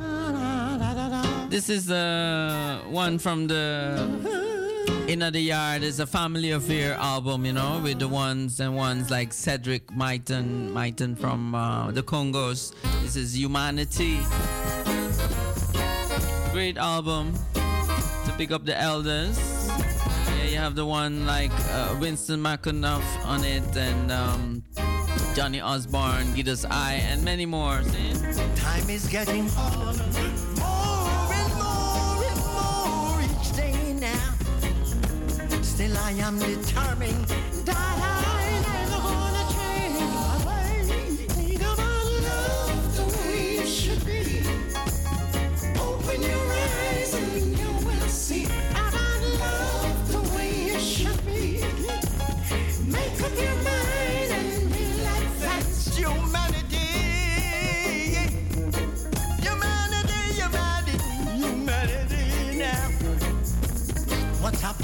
This 1.49 1.69
is 1.69 1.87
the 1.87 2.81
one 2.89 3.19
from 3.19 3.47
the 3.47 4.45
In 5.09 5.21
the 5.21 5.41
Yard 5.41 5.83
is 5.83 6.01
a 6.01 6.07
family 6.07 6.51
affair 6.51 6.95
album, 6.95 7.47
you 7.47 7.53
know, 7.53 7.81
with 7.83 8.01
the 8.01 8.09
ones 8.09 8.61
and 8.61 8.75
ones 8.75 9.11
like 9.11 9.33
Cedric 9.33 9.87
Myton, 9.89 10.73
Myton 10.73 11.17
from 11.17 11.55
uh, 11.55 11.91
the 11.93 12.03
Congos. 12.03 12.75
This 13.03 13.17
is 13.17 13.39
Humanity. 13.39 14.19
Great 16.57 16.79
album 16.79 17.35
to 17.53 18.35
pick 18.39 18.51
up 18.51 18.65
the 18.65 18.75
elders. 18.81 19.69
Yeah, 19.69 20.45
you 20.45 20.57
have 20.57 20.75
the 20.75 20.87
one 20.87 21.27
like 21.27 21.53
uh, 21.53 21.95
Winston 22.01 22.41
McAnuff 22.41 23.05
on 23.27 23.45
it 23.45 23.77
and 23.77 24.11
um, 24.11 24.63
Johnny 25.35 25.61
Osborne, 25.61 26.33
Give 26.33 26.49
Us 26.49 26.65
Eye, 26.65 27.03
and 27.11 27.23
many 27.23 27.45
more. 27.45 27.83
See? 27.83 28.15
Time 28.57 28.89
is 28.89 29.07
getting 29.07 29.47
harder, 29.51 30.03
more 30.57 31.35
and 31.41 31.53
more 31.61 32.25
and 32.25 32.41
more 32.49 33.21
each 33.21 33.53
day 33.55 33.93
now. 33.93 35.61
Still, 35.61 35.95
I 35.99 36.13
am 36.13 36.39
determined 36.39 37.35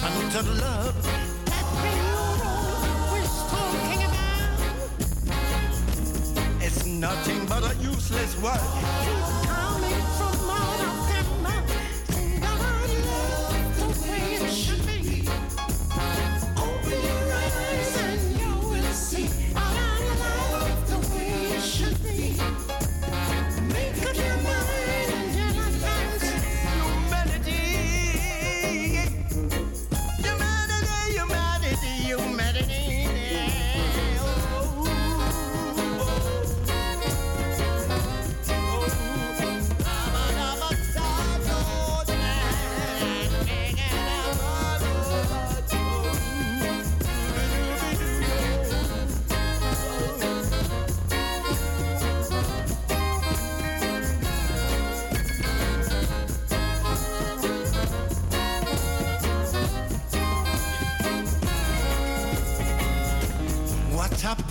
What's 0.03 0.15
happened 0.15 0.33
to 0.33 0.43
the 0.43 0.55
love 0.61 0.95
that 1.47 1.65
we 1.79 1.91
always 2.19 3.33
talking 3.53 4.03
about? 4.03 4.51
It's 6.61 6.85
nothing 6.87 7.47
but 7.47 7.63
a 7.63 7.75
useless 7.81 8.37
word. 8.43 8.59
Keep 9.05 9.49
coming 9.49 10.03
from 10.19 10.32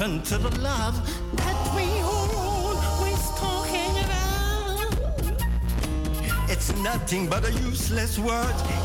happened 0.02 0.26
to 0.26 0.38
the 0.40 0.50
love 0.62 0.96
that 1.36 1.76
we 1.76 1.84
always 2.02 3.22
talking 3.38 3.94
about? 4.04 5.30
It's 6.50 6.76
nothing 6.78 7.28
but 7.30 7.48
a 7.48 7.52
useless 7.52 8.18
word. 8.18 8.81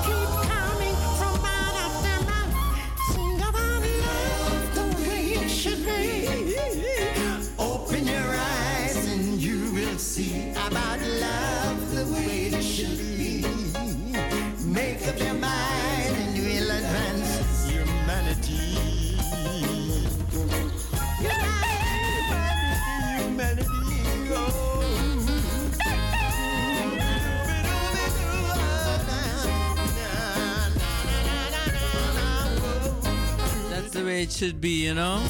Way 34.16 34.22
it 34.22 34.32
should 34.32 34.60
be, 34.62 34.86
you 34.86 34.94
know? 34.94 35.22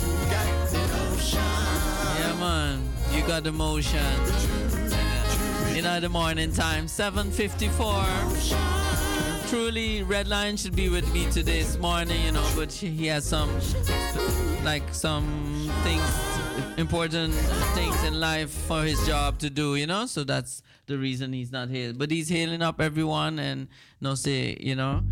Yeah, 1.32 2.36
man. 2.38 2.88
You 3.12 3.26
got 3.26 3.42
the 3.42 3.50
motion. 3.50 4.04
You 5.74 5.82
know, 5.82 5.98
the 6.00 6.08
morning 6.08 6.52
time, 6.52 6.86
7.54. 6.86 9.50
Truly, 9.50 10.04
Redline 10.04 10.56
should 10.60 10.76
be 10.76 10.88
with 10.88 11.12
me 11.12 11.28
today 11.32 11.62
this 11.62 11.78
morning, 11.78 12.22
you 12.24 12.30
know, 12.32 12.48
but 12.54 12.70
he 12.72 13.08
has 13.08 13.24
some, 13.24 13.50
like, 14.64 14.94
some 14.94 15.68
things, 15.82 16.04
important 16.76 17.34
things 17.74 18.04
in 18.04 18.20
life 18.20 18.50
for 18.50 18.82
his 18.82 19.04
job 19.04 19.40
to 19.40 19.50
do, 19.50 19.74
you 19.74 19.88
know? 19.88 20.06
So 20.06 20.22
that's 20.22 20.62
the 20.86 20.96
reason 20.96 21.32
he's 21.32 21.50
not 21.50 21.70
here. 21.70 21.92
But 21.92 22.12
he's 22.12 22.28
hailing 22.28 22.62
up 22.62 22.80
everyone 22.80 23.40
and 23.40 23.66
no 24.00 24.14
say, 24.14 24.56
you 24.60 24.76
know, 24.76 25.02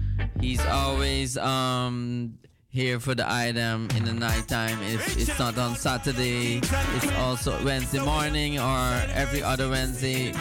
he's 0.41 0.65
always 0.65 1.37
um 1.39 2.39
here 2.75 2.99
for 2.99 3.15
the 3.15 3.25
item 3.33 3.89
in 3.97 4.05
the 4.05 4.13
nighttime. 4.13 4.77
If 4.83 5.17
it's 5.17 5.39
not 5.39 5.57
on 5.57 5.77
Saturday, 5.77 6.59
it's 6.59 7.13
also 7.19 7.65
Wednesday 7.65 8.01
morning 8.01 8.59
or 8.59 9.01
every 9.15 9.45
other 9.45 9.69
Wednesday 9.71 10.33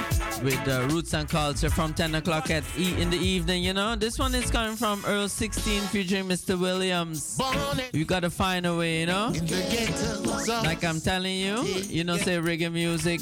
with 0.41 0.57
the 0.65 0.87
roots 0.89 1.13
and 1.13 1.29
culture 1.29 1.69
from 1.69 1.93
10 1.93 2.15
o'clock 2.15 2.49
at 2.49 2.63
e- 2.75 2.99
in 2.99 3.11
the 3.11 3.17
evening. 3.17 3.63
You 3.63 3.73
know, 3.73 3.95
this 3.95 4.17
one 4.17 4.33
is 4.33 4.49
coming 4.49 4.75
from 4.75 5.03
Earl 5.05 5.29
16 5.29 5.81
featuring 5.93 6.25
Mr. 6.25 6.59
Williams. 6.59 7.37
You 7.93 8.03
gotta 8.03 8.31
find 8.31 8.65
a 8.65 8.75
way, 8.75 9.01
you 9.01 9.05
know. 9.05 9.31
Like 10.63 10.83
I'm 10.83 10.99
telling 10.99 11.37
you, 11.37 11.61
you 11.87 12.03
know, 12.03 12.17
say 12.17 12.37
reggae 12.37 12.71
music 12.71 13.21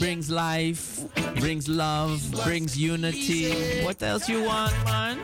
brings 0.00 0.28
life, 0.28 0.98
brings 1.36 1.68
love, 1.68 2.20
brings 2.42 2.76
unity. 2.76 3.84
What 3.84 4.02
else 4.02 4.28
you 4.28 4.42
want, 4.42 4.74
man? 4.84 5.18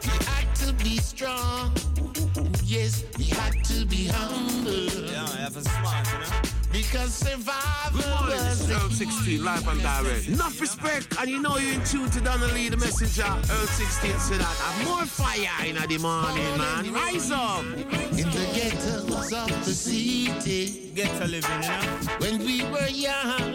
Yes, 2.74 3.04
we 3.16 3.24
had 3.26 3.64
to 3.66 3.86
be 3.86 4.08
humble. 4.08 4.72
Yeah, 4.72 5.28
have 5.36 5.56
a 5.56 5.62
smart, 5.62 6.08
you 6.12 6.18
know. 6.18 6.50
Because 6.72 7.14
survival 7.14 8.00
Good 8.00 8.10
morning, 8.10 8.36
this 8.36 8.62
was 8.62 8.70
Earl 8.72 8.90
16, 8.90 9.44
live 9.44 9.68
and 9.68 9.80
direct. 9.80 10.26
Enough 10.26 10.60
respect, 10.60 11.16
and 11.20 11.30
you 11.30 11.40
know 11.40 11.56
you're 11.56 11.74
in 11.74 11.84
tune 11.84 12.10
to 12.10 12.20
Donnelly, 12.20 12.70
the 12.70 12.76
messenger. 12.76 13.22
Earl 13.22 13.66
16 13.68 14.18
said 14.18 14.40
that. 14.40 14.56
Have 14.58 14.88
more 14.88 15.06
fire 15.06 15.64
in 15.64 15.76
the 15.76 15.98
morning, 15.98 16.58
man. 16.58 16.92
Rise 16.92 17.30
up. 17.30 17.62
In 17.62 18.28
the 18.34 18.50
ghettos 18.52 19.32
of 19.32 19.64
the 19.64 19.72
city. 19.72 20.90
Ghetto 20.96 21.26
living, 21.26 21.60
know. 21.60 21.80
When 22.18 22.40
we 22.40 22.64
were 22.64 22.88
young, 22.88 23.54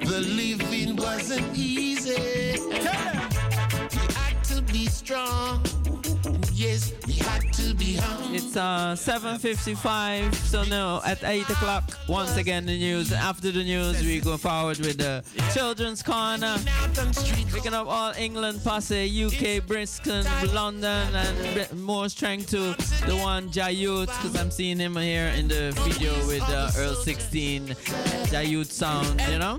the 0.00 0.20
living 0.20 0.96
wasn't 0.96 1.54
easy. 1.54 2.58
We 2.58 2.78
had 4.16 4.42
to 4.44 4.62
be 4.62 4.86
strong. 4.86 5.62
Yes, 6.54 6.92
we 7.06 7.12
had 7.14 7.40
to 7.40 7.44
be 7.44 7.44
humble. 7.44 7.49
It's 8.32 8.56
uh 8.56 8.94
7:55. 8.96 10.34
So 10.34 10.64
now 10.64 11.00
at 11.04 11.22
8 11.24 11.48
o'clock, 11.50 11.84
once 12.08 12.36
again 12.36 12.64
the 12.66 12.78
news. 12.78 13.12
After 13.12 13.50
the 13.50 13.62
news, 13.64 14.02
we 14.02 14.20
go 14.20 14.36
forward 14.36 14.78
with 14.78 14.98
the 14.98 15.22
children's 15.52 16.02
corner. 16.02 16.56
Picking 17.52 17.74
up 17.74 17.86
all 17.88 18.12
England, 18.16 18.60
Passe, 18.64 19.08
UK, 19.26 19.66
Bristol, 19.66 20.22
London, 20.52 21.14
and 21.14 21.80
more 21.80 22.08
strength 22.08 22.50
to 22.50 22.74
the 23.06 23.16
one 23.16 23.48
Jayut, 23.50 24.06
because 24.06 24.36
I'm 24.40 24.50
seeing 24.50 24.78
him 24.78 24.96
here 24.96 25.28
in 25.36 25.48
the 25.48 25.72
video 25.84 26.12
with 26.26 26.42
uh, 26.48 26.70
Earl 26.76 26.94
16 26.94 27.66
Jayut 28.30 28.66
sound, 28.70 29.20
you 29.28 29.38
know, 29.38 29.58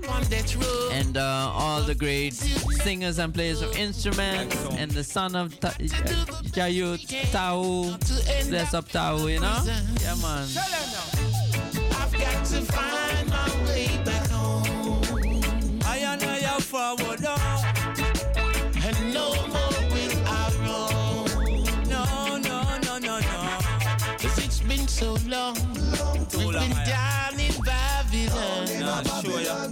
and 0.92 1.16
uh, 1.16 1.50
all 1.52 1.82
the 1.82 1.94
great 1.94 2.32
singers 2.34 3.18
and 3.18 3.32
players 3.34 3.60
of 3.62 3.76
instruments, 3.76 4.56
and 4.78 4.90
the 4.90 5.04
son 5.04 5.36
of 5.36 5.58
Ta- 5.60 5.74
Jayut, 6.56 7.00
Tau, 7.32 7.91
Bless 8.48 8.74
up 8.74 8.88
Tao, 8.88 9.26
you 9.26 9.40
know? 9.40 9.62
Yeah, 10.00 10.14
man. 10.22 10.48
I've 11.92 12.12
got 12.12 12.44
to 12.46 12.60
find 12.62 13.28
my 13.28 13.50
way 13.66 13.88
back 14.04 14.28
home. 14.28 15.78
I 15.84 15.98
am 15.98 16.60
forward, 16.60 17.20
oh. 17.26 17.72
and 18.84 19.12
no 19.12 19.34
more 19.48 19.76
will 19.92 20.16
I 20.26 20.50
roam. 20.64 21.26
No, 21.88 22.38
no, 22.38 22.78
no, 22.78 22.98
no, 22.98 23.18
no. 23.20 23.58
Cause 24.18 24.38
it's 24.38 24.60
been 24.60 24.88
so 24.88 25.16
long. 25.26 25.54
Too 25.54 26.38
We've 26.38 26.54
long, 26.54 26.68
been 26.68 26.76
down 26.86 27.38
in 27.38 27.52
Babylon. 27.62 28.66
No, 28.80 29.02
sure, 29.20 29.40
yeah. 29.40 29.66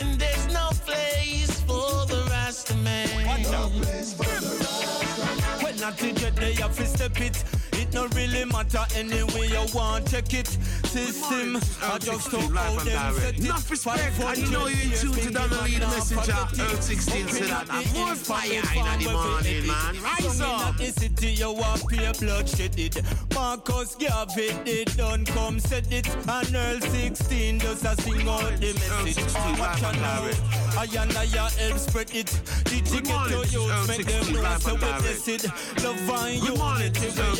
And 0.00 0.18
there's 0.18 0.46
no 0.52 0.70
place 0.84 1.60
for 1.60 2.06
the 2.06 2.26
rest 2.30 2.70
of 2.70 2.82
man. 2.82 3.08
No 3.50 3.70
place 3.80 4.12
for 4.12 4.24
the 4.24 4.56
rest 4.58 6.02
of 6.02 6.20
man 6.20 6.23
have 6.64 6.76
to 6.78 6.86
step 6.86 7.20
it 7.20 7.53
no 7.94 8.06
really 8.08 8.44
matter 8.44 8.84
anyway 8.96 9.48
you 9.48 9.64
want 9.72 10.10
check 10.10 10.34
it. 10.34 10.48
System, 10.84 11.56
I 11.82 11.98
just 11.98 12.30
don't 12.30 12.52
know 12.52 12.76
them 12.80 13.14
set 13.14 13.34
it. 13.34 13.44
Enough 13.44 13.70
respect, 13.70 14.38
you 14.38 14.50
know 14.50 14.66
you 14.66 14.90
in 14.90 14.98
tune 14.98 15.12
to 15.12 15.30
Donnelly 15.30 15.74
the 15.78 15.86
messenger. 15.86 16.32
Earl 16.60 16.80
16 16.80 17.28
said 17.28 17.48
that. 17.48 17.66
I'm 17.70 17.92
more 17.94 18.14
fire 18.14 18.50
in 18.52 19.04
the 19.04 19.12
morning, 19.12 19.66
man. 19.66 20.02
Rise 20.02 20.40
up. 20.40 20.76
the 20.76 20.86
city 20.86 21.32
you 21.32 21.52
want 21.52 21.88
pay 21.88 22.12
bloodshed 22.18 22.78
it. 22.78 23.02
Marcus 23.34 23.94
Garvey 23.96 24.52
did 24.64 24.96
done 24.96 25.24
come 25.24 25.58
said 25.58 25.86
it. 25.92 26.08
And 26.28 26.54
Earl 26.54 26.80
16 26.80 27.60
just 27.60 27.84
a 27.84 28.02
sing 28.02 28.28
out 28.28 28.60
the 28.60 28.72
message. 28.74 29.24
Ah, 29.36 29.56
watch 29.58 29.82
and 29.82 30.00
know. 30.00 30.54
I 30.76 30.86
and 31.02 31.16
I 31.16 31.26
help 31.26 31.78
spread 31.78 32.14
it. 32.14 32.40
Did 32.64 32.88
you 32.88 33.00
get 33.00 33.30
your 33.30 33.44
youth? 33.46 33.88
Make 33.88 34.06
them 34.06 34.32
know 34.34 34.58
so 34.58 34.74
witness 34.74 35.28
it. 35.28 35.44
Love 35.82 36.10
and 36.10 36.34
unity 36.42 37.08
where 37.10 37.34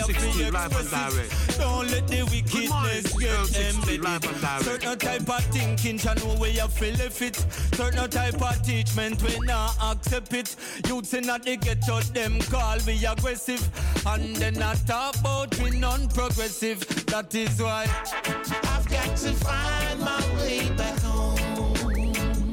you 0.44 0.52
feel 0.52 0.66
express 0.66 1.16
it. 1.16 1.58
Don't 1.58 1.90
let 1.90 2.08
the 2.08 2.22
wickedness 2.24 3.12
get 3.18 3.74
embedded. 3.74 4.64
Certain 4.64 4.98
type 4.98 5.28
of 5.28 5.44
thinking, 5.46 5.98
you 5.98 6.14
know 6.14 6.34
where 6.38 6.50
you 6.50 6.68
feel 6.68 7.00
if 7.00 7.22
it. 7.22 7.36
Certain 7.74 8.10
type 8.10 8.40
of 8.40 8.62
teachment, 8.62 9.22
we 9.22 9.38
not 9.46 9.76
accept 9.82 10.32
it. 10.34 10.56
Youths 10.86 11.14
in 11.14 11.24
the 11.24 11.58
ghetto, 11.60 12.00
them 12.00 12.38
call 12.40 12.78
we 12.86 13.04
aggressive. 13.04 13.68
And 14.06 14.36
then 14.36 14.62
I 14.62 14.74
talk 14.86 15.18
about 15.20 15.56
we 15.58 15.70
non-progressive. 15.70 16.80
That 17.06 17.34
is 17.34 17.60
why 17.60 17.86
I've 18.64 18.88
got 18.88 19.16
to 19.16 19.32
find 19.32 20.00
my 20.00 20.22
way 20.36 20.68
back 20.76 20.98
home. 21.00 21.38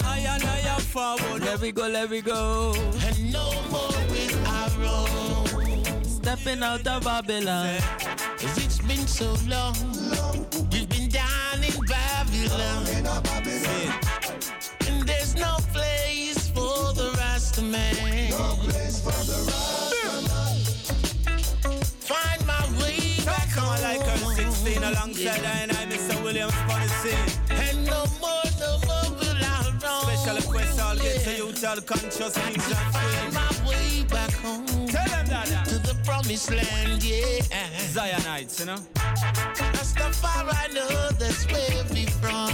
I 0.04 0.20
and 0.20 0.44
I 0.44 0.60
am 0.60 0.82
forward. 0.82 1.42
Let 1.44 1.60
we 1.62 1.72
go, 1.72 1.88
let 1.88 2.10
we 2.10 2.22
go. 2.22 2.74
And 3.06 3.34
no 3.34 3.52
more 3.70 3.88
with 3.90 3.90
arrow. 3.90 3.91
Stepping 6.22 6.62
out 6.62 6.86
of 6.86 7.04
Babylon. 7.04 7.80
Cause 8.38 8.58
it's 8.64 8.78
been 8.80 9.08
so 9.08 9.36
long. 9.48 9.74
We've 10.72 10.88
been 10.88 11.10
down 11.10 11.64
in 11.64 11.74
Babylon. 11.86 12.86
And 14.88 15.08
there's 15.08 15.36
no 15.36 15.58
place 15.74 16.48
for 16.50 16.94
the 16.94 17.12
Rasta 17.18 17.64
man. 17.64 17.96
No 18.30 18.56
place 18.62 19.02
for 19.02 19.18
the 19.26 19.52
Find 22.06 22.46
my 22.46 22.70
way 22.80 23.18
back 23.26 23.50
home. 23.50 23.82
like 23.82 24.06
her 24.06 24.36
16 24.36 24.84
alongside 24.84 25.44
I 25.44 25.64
and 25.64 25.72
I, 25.72 25.86
Mr. 25.88 26.22
Williams, 26.24 26.54
scene. 27.02 27.18
And 27.50 27.84
no 27.84 28.06
more, 28.22 28.46
no 28.60 28.78
more 28.86 29.10
will 29.18 29.42
I 29.42 29.74
roam. 29.82 30.16
Special 30.16 30.36
request 30.36 30.80
all 30.80 30.96
get 30.98 31.22
to 31.24 31.36
you, 31.36 31.52
tell 31.54 31.82
conscious 31.82 32.38
things 32.38 32.64
Find 32.68 33.34
my 33.34 33.68
way 33.68 34.04
back 34.04 34.32
home. 34.34 34.71
Promised 36.32 36.52
land, 36.52 37.04
yeah. 37.04 37.42
Zionites, 37.92 38.60
you 38.60 38.66
know. 38.66 38.78
Rastafari 39.76 40.74
know 40.74 41.10
that's 41.20 41.46
where 41.52 41.84
we 41.94 42.06
from. 42.06 42.50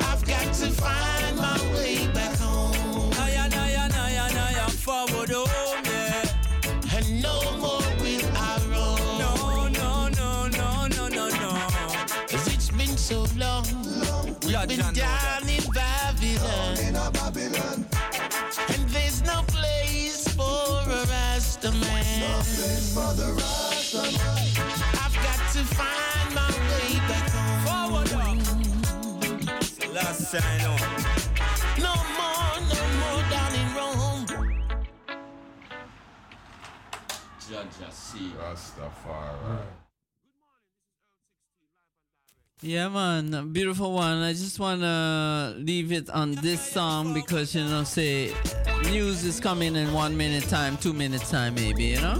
I've 0.00 0.24
got 0.26 0.52
to 0.54 0.70
find 0.70 1.36
my 1.36 1.58
way 1.74 2.08
back 2.12 2.36
home. 2.38 3.12
I 3.18 3.30
and 3.30 3.54
I 3.54 3.68
and 3.68 3.92
I 3.92 4.10
and 4.10 4.38
I 4.38 4.52
am 4.64 4.70
forward 4.70 5.30
home, 5.30 5.84
yeah. 5.84 6.96
And 6.96 7.22
no 7.22 7.40
more 7.58 7.82
will 8.00 8.26
I 8.34 8.58
roam. 8.72 9.18
No, 9.18 9.68
no, 9.68 10.08
no, 10.08 10.48
no, 10.48 10.86
no, 10.88 11.08
no, 11.08 11.28
no. 11.28 11.52
Cause 12.28 12.48
it's 12.48 12.70
been 12.70 12.96
so 12.96 13.26
long. 13.36 13.64
We've 14.44 14.68
been 14.68 14.94
down 14.94 15.46
for 22.94 23.12
the 23.14 23.26
Rasta 23.32 24.02
man. 24.02 24.38
I've 25.02 25.16
got 25.26 25.40
to 25.54 25.62
find 25.78 26.28
my 26.32 26.50
way 26.70 26.90
back 27.10 27.28
home. 27.34 27.62
Forward 27.66 28.12
up. 28.22 28.38
Last 29.92 30.20
sign 30.30 30.60
on. 30.72 30.78
No 31.86 31.94
more, 32.18 32.54
no 32.72 32.82
more 33.00 33.22
down 33.34 33.52
in 33.60 33.68
Rome. 33.74 34.26
Judge 37.48 37.78
see. 37.90 38.30
Rastafari. 38.38 39.83
Yeah, 42.64 42.88
man, 42.88 43.52
beautiful 43.52 43.92
one. 43.92 44.22
I 44.22 44.32
just 44.32 44.58
wanna 44.58 45.54
leave 45.58 45.92
it 45.92 46.08
on 46.08 46.32
this 46.36 46.62
song 46.62 47.12
because 47.12 47.54
you 47.54 47.62
know, 47.62 47.84
say 47.84 48.32
news 48.84 49.22
is 49.22 49.38
coming 49.38 49.76
in 49.76 49.92
one 49.92 50.16
minute 50.16 50.44
time, 50.44 50.78
two 50.78 50.94
minutes 50.94 51.30
time, 51.30 51.56
maybe. 51.56 51.84
You 51.84 52.00
know? 52.00 52.16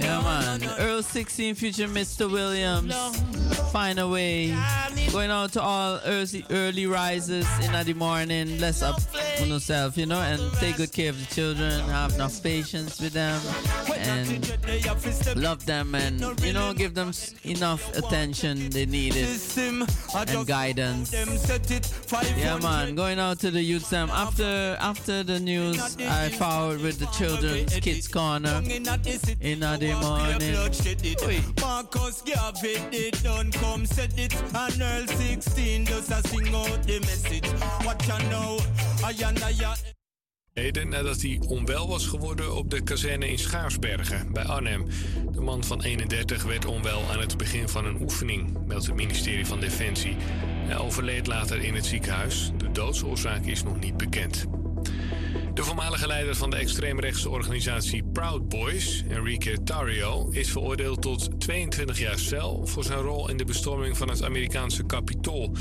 Yeah, 0.00 0.22
man. 0.22 0.62
Earl 0.78 1.02
16, 1.02 1.54
future 1.56 1.88
Mr. 1.88 2.30
Williams. 2.30 2.94
Find 3.70 3.98
a 3.98 4.08
way. 4.08 4.56
Going 5.12 5.30
out 5.30 5.52
to 5.52 5.62
all 5.62 6.00
early, 6.06 6.44
early 6.50 6.86
risers 6.86 7.46
in 7.60 7.72
the 7.86 7.94
morning. 7.94 8.56
Bless 8.56 8.82
up 8.82 8.98
on 9.40 9.48
yourself, 9.48 9.98
you 9.98 10.06
know, 10.06 10.20
and 10.20 10.40
take 10.54 10.76
good 10.76 10.92
care 10.92 11.10
of 11.10 11.18
the 11.18 11.34
children. 11.34 11.80
Have 11.88 12.14
enough 12.14 12.42
patience 12.42 12.98
with 12.98 13.12
them 13.12 13.40
and 13.96 15.36
love 15.36 15.64
them, 15.66 15.94
and 15.94 16.20
you 16.42 16.52
know, 16.52 16.72
give 16.72 16.94
them 16.94 17.12
enough 17.44 17.94
attention 17.96 18.70
they 18.70 18.86
need 18.86 19.14
it 19.16 19.81
and 20.14 20.46
guidance. 20.46 21.12
Yeah, 22.36 22.58
man. 22.58 22.94
Going 22.94 23.18
out 23.18 23.38
to 23.40 23.50
the 23.50 23.62
youth 23.62 23.84
Sam. 23.84 24.10
After 24.10 24.76
after 24.80 25.22
the 25.22 25.40
news, 25.40 25.96
I 26.00 26.28
followed 26.28 26.80
with 26.80 26.98
the 26.98 27.06
children's 27.06 27.78
kids 27.80 28.08
corner 28.08 28.62
in 29.40 29.60
the 29.60 29.98
morning. 30.00 30.56
Oi. 31.24 31.40
Marcus 31.60 32.22
Garvey 32.22 33.10
done 33.22 33.50
come 33.52 33.86
said 33.86 34.12
it 34.16 34.34
and 34.54 34.82
Earl 34.82 35.06
16 35.06 35.84
does 35.84 36.10
a 36.10 36.26
sing 36.28 36.54
out 36.54 36.82
the 36.82 37.00
message. 37.00 37.48
What 37.84 38.06
you 38.06 38.28
know, 38.30 38.58
I 39.04 39.12
and 39.26 39.42
I 39.42 40.01
Heden 40.52 40.88
nadat 40.88 41.20
hij 41.20 41.40
onwel 41.48 41.88
was 41.88 42.06
geworden 42.06 42.54
op 42.56 42.70
de 42.70 42.82
kazerne 42.82 43.28
in 43.28 43.38
Schaarsbergen 43.38 44.32
bij 44.32 44.44
Arnhem. 44.44 44.86
De 45.32 45.40
man 45.40 45.64
van 45.64 45.82
31 45.82 46.42
werd 46.42 46.64
onwel 46.64 47.02
aan 47.10 47.20
het 47.20 47.36
begin 47.36 47.68
van 47.68 47.84
een 47.84 48.02
oefening, 48.02 48.66
meldt 48.66 48.86
het 48.86 48.94
ministerie 48.94 49.46
van 49.46 49.60
Defensie. 49.60 50.16
Hij 50.66 50.78
overleed 50.78 51.26
later 51.26 51.64
in 51.64 51.74
het 51.74 51.86
ziekenhuis. 51.86 52.52
De 52.56 52.70
doodsoorzaak 52.70 53.44
is 53.44 53.62
nog 53.62 53.80
niet 53.80 53.96
bekend. 53.96 54.46
De 55.54 55.64
voormalige 55.64 56.06
leider 56.06 56.34
van 56.34 56.50
de 56.50 56.56
extreemrechtse 56.56 57.30
organisatie 57.30 58.04
Proud 58.12 58.48
Boys, 58.48 59.04
Enrique 59.08 59.62
Tarrio, 59.62 60.28
is 60.30 60.50
veroordeeld 60.50 61.02
tot 61.02 61.40
22 61.40 61.98
jaar 61.98 62.18
cel 62.18 62.66
voor 62.66 62.84
zijn 62.84 63.00
rol 63.00 63.28
in 63.28 63.36
de 63.36 63.44
bestorming 63.44 63.96
van 63.96 64.08
het 64.08 64.22
Amerikaanse 64.22 64.86
Capitool. 64.86 65.52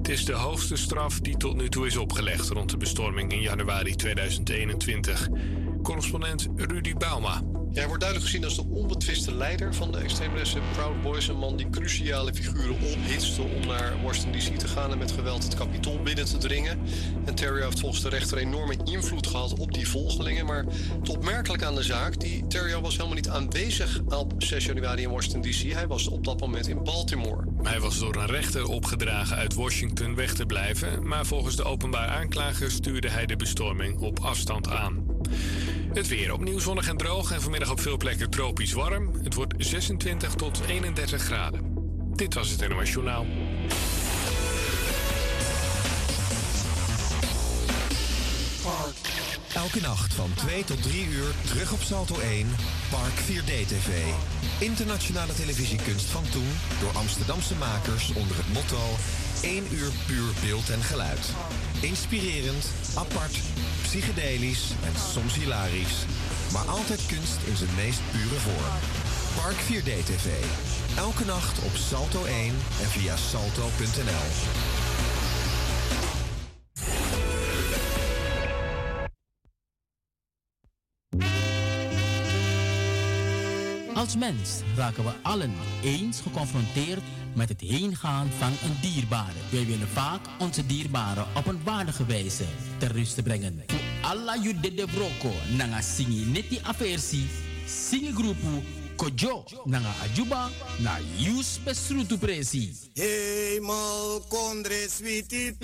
Het 0.00 0.08
is 0.08 0.24
de 0.24 0.32
hoogste 0.32 0.76
straf 0.76 1.20
die 1.20 1.36
tot 1.36 1.56
nu 1.56 1.68
toe 1.68 1.86
is 1.86 1.96
opgelegd 1.96 2.48
rond 2.48 2.70
de 2.70 2.76
bestorming 2.76 3.32
in 3.32 3.40
januari 3.40 3.94
2021. 3.94 5.28
Correspondent 5.82 6.48
Rudy 6.56 6.94
Bauma. 6.94 7.59
Hij 7.72 7.86
wordt 7.86 8.00
duidelijk 8.00 8.30
gezien 8.30 8.44
als 8.44 8.56
de 8.56 8.64
onbetwiste 8.74 9.34
leider 9.34 9.74
van 9.74 9.92
de 9.92 9.98
extreemrechtse 9.98 10.58
Proud 10.72 11.02
Boys. 11.02 11.28
Een 11.28 11.36
man 11.36 11.56
die 11.56 11.70
cruciale 11.70 12.34
figuren 12.34 12.76
ophitste 12.80 13.42
om 13.42 13.66
naar 13.66 14.02
Washington 14.02 14.32
DC 14.32 14.58
te 14.58 14.68
gaan 14.68 14.90
en 14.90 14.98
met 14.98 15.12
geweld 15.12 15.42
het 15.42 15.54
kapitool 15.54 16.02
binnen 16.02 16.24
te 16.24 16.38
dringen. 16.38 16.78
En 17.24 17.34
Terry 17.34 17.62
heeft 17.62 17.80
volgens 17.80 18.02
de 18.02 18.08
rechter 18.08 18.38
enorme 18.38 18.76
invloed 18.84 19.26
gehad 19.26 19.58
op 19.58 19.72
die 19.72 19.88
volgelingen. 19.88 20.46
Maar 20.46 20.64
het 21.00 21.08
opmerkelijk 21.08 21.62
aan 21.62 21.74
de 21.74 21.82
zaak, 21.82 22.20
die 22.20 22.46
Terry 22.46 22.80
was 22.80 22.96
helemaal 22.96 23.14
niet 23.14 23.28
aanwezig 23.28 24.00
op 24.08 24.32
6 24.38 24.64
januari 24.64 25.02
in 25.02 25.10
Washington 25.10 25.40
DC. 25.40 25.72
Hij 25.72 25.86
was 25.86 26.08
op 26.08 26.24
dat 26.24 26.40
moment 26.40 26.68
in 26.68 26.84
Baltimore. 26.84 27.44
Hij 27.62 27.80
was 27.80 27.98
door 27.98 28.16
een 28.16 28.26
rechter 28.26 28.66
opgedragen 28.66 29.36
uit 29.36 29.54
Washington 29.54 30.14
weg 30.14 30.34
te 30.34 30.46
blijven, 30.46 31.08
maar 31.08 31.26
volgens 31.26 31.56
de 31.56 31.64
openbaar 31.64 32.08
aanklager 32.08 32.70
stuurde 32.70 33.08
hij 33.08 33.26
de 33.26 33.36
bestorming 33.36 33.98
op 33.98 34.18
afstand 34.18 34.68
aan. 34.68 35.04
Het 35.94 36.08
weer 36.08 36.32
opnieuw 36.32 36.58
zonnig 36.58 36.88
en 36.88 36.96
droog 36.96 37.32
en 37.32 37.40
vanmiddag 37.40 37.70
op 37.70 37.80
veel 37.80 37.96
plekken 37.96 38.30
tropisch 38.30 38.72
warm. 38.72 39.14
Het 39.22 39.34
wordt 39.34 39.54
26 39.56 40.34
tot 40.34 40.60
31 40.66 41.22
graden. 41.22 41.60
Dit 42.14 42.34
was 42.34 42.50
het 42.50 42.68
NOS 42.68 42.92
Journaal. 42.92 43.26
Elke 49.54 49.80
nacht 49.80 50.14
van 50.14 50.30
2 50.34 50.64
tot 50.64 50.82
3 50.82 51.06
uur 51.06 51.34
terug 51.46 51.72
op 51.72 51.80
Salto 51.80 52.18
1, 52.18 52.46
Park 52.90 53.14
4D 53.20 53.66
TV. 53.66 53.88
Internationale 54.58 55.34
televisiekunst 55.34 56.06
van 56.06 56.22
toen 56.30 56.50
door 56.80 56.92
Amsterdamse 56.92 57.54
makers 57.54 58.12
onder 58.14 58.36
het 58.36 58.52
motto 58.52 58.82
1 59.42 59.64
uur 59.72 59.90
puur 60.06 60.30
beeld 60.44 60.70
en 60.70 60.82
geluid. 60.82 61.32
Inspirerend, 61.80 62.66
apart, 62.94 63.36
psychedelisch 63.90 64.70
en 64.84 65.00
soms 65.12 65.34
hilarisch. 65.34 66.04
Maar 66.52 66.66
altijd 66.68 67.06
kunst 67.06 67.38
in 67.46 67.56
zijn 67.56 67.74
meest 67.76 68.00
pure 68.10 68.40
vorm. 68.46 68.74
Park 69.36 69.56
4D 69.56 70.04
TV. 70.04 70.28
Elke 70.96 71.24
nacht 71.24 71.64
op 71.64 71.74
Salto 71.76 72.24
1 72.24 72.46
en 72.80 72.88
via 72.88 73.16
salto.nl. 73.16 74.28
Als 83.94 84.16
mens 84.16 84.60
raken 84.76 85.04
we 85.04 85.12
allen 85.22 85.54
eens 85.82 86.20
geconfronteerd 86.20 87.02
met 87.34 87.48
het 87.48 87.60
heengaan 87.60 88.30
van 88.38 88.48
een 88.48 88.76
dierbare. 88.80 89.40
Wij 89.50 89.66
willen 89.66 89.88
vaak 89.88 90.20
onze 90.38 90.66
dierbaren 90.66 91.26
op 91.36 91.46
een 91.46 91.60
waardige 91.64 92.06
wijze 92.06 92.44
ter 92.78 92.92
rust 92.92 93.22
brengen. 93.22 93.64
Alla 94.00 94.36
jude 94.36 94.74
de 94.74 94.86
broko 94.94 95.34
nanga 95.56 95.80
singi 95.80 96.24
neti 96.24 96.60
aversi, 96.62 97.28
singi 97.66 98.12
groepu 98.12 98.62
kojo 98.96 99.44
nanga 99.64 99.92
ajuba 100.02 100.50
na 100.78 100.98
yus 101.16 101.58
besrutu 101.64 102.18
presi. 102.18 102.76
Hemel 102.94 104.24
kondre 104.28 104.86
sweetie 104.88 105.56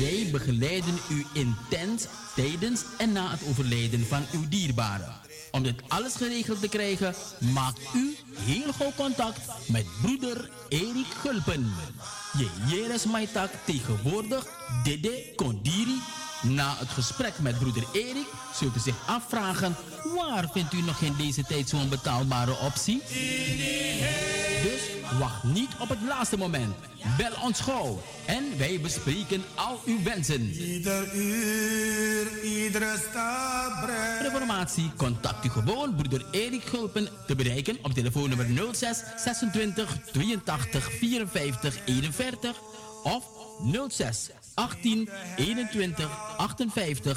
Wij 0.00 0.28
begeleiden 0.32 0.94
u 1.10 1.24
intens 1.32 2.06
tijdens 2.34 2.84
en 2.98 3.12
na 3.12 3.30
het 3.30 3.40
overlijden 3.48 4.06
van 4.06 4.22
uw 4.32 4.48
dierbaren. 4.48 5.25
Om 5.56 5.62
dit 5.62 5.82
alles 5.88 6.14
geregeld 6.14 6.60
te 6.60 6.68
krijgen, 6.68 7.14
maakt 7.54 7.80
u 7.94 8.16
heel 8.34 8.72
gauw 8.72 8.92
contact 8.96 9.40
met 9.68 9.86
broeder 10.02 10.50
Erik 10.68 11.06
Gulpen. 11.20 11.72
Je 12.38 12.48
Jeres 12.66 13.04
Maitak 13.04 13.50
tegenwoordig 13.64 14.46
Dede 14.84 15.32
Kondiri. 15.36 16.00
Na 16.42 16.74
het 16.78 16.88
gesprek 16.88 17.38
met 17.38 17.58
broeder 17.58 17.84
Erik 17.92 18.26
zult 18.54 18.76
u 18.76 18.80
zich 18.80 18.94
afvragen... 19.06 19.76
waar 20.14 20.48
vindt 20.52 20.72
u 20.72 20.82
nog 20.82 21.00
in 21.00 21.14
deze 21.16 21.42
tijd 21.42 21.68
zo'n 21.68 21.88
betaalbare 21.88 22.58
optie? 22.58 23.02
Dus 24.62 24.80
wacht 25.18 25.42
niet 25.42 25.70
op 25.78 25.88
het 25.88 25.98
laatste 26.08 26.36
moment. 26.36 26.74
Bel 27.16 27.32
ons 27.42 27.60
gauw 27.60 28.02
en 28.26 28.58
wij 28.58 28.80
bespreken 28.80 29.44
al 29.54 29.80
uw 29.84 30.02
wensen. 30.02 30.42
Ieder 30.50 31.14
uur, 31.14 32.42
iedere 32.42 32.96
stap 33.10 33.90
Voor 34.16 34.26
informatie 34.26 34.92
contact 34.96 35.44
u 35.44 35.48
gewoon 35.48 35.94
broeder 35.94 36.24
Erik 36.30 36.62
Gulpen 36.64 37.08
te 37.26 37.34
bereiken 37.34 37.78
op 37.82 37.92
telefoonnummer 37.92 38.46
06 38.72 39.02
26 39.16 39.96
82 40.12 40.92
54 40.92 41.78
41 41.84 42.56
of 43.02 43.24
06 43.88 44.30
18 44.58 45.06
21 45.36 46.70
58 46.70 47.12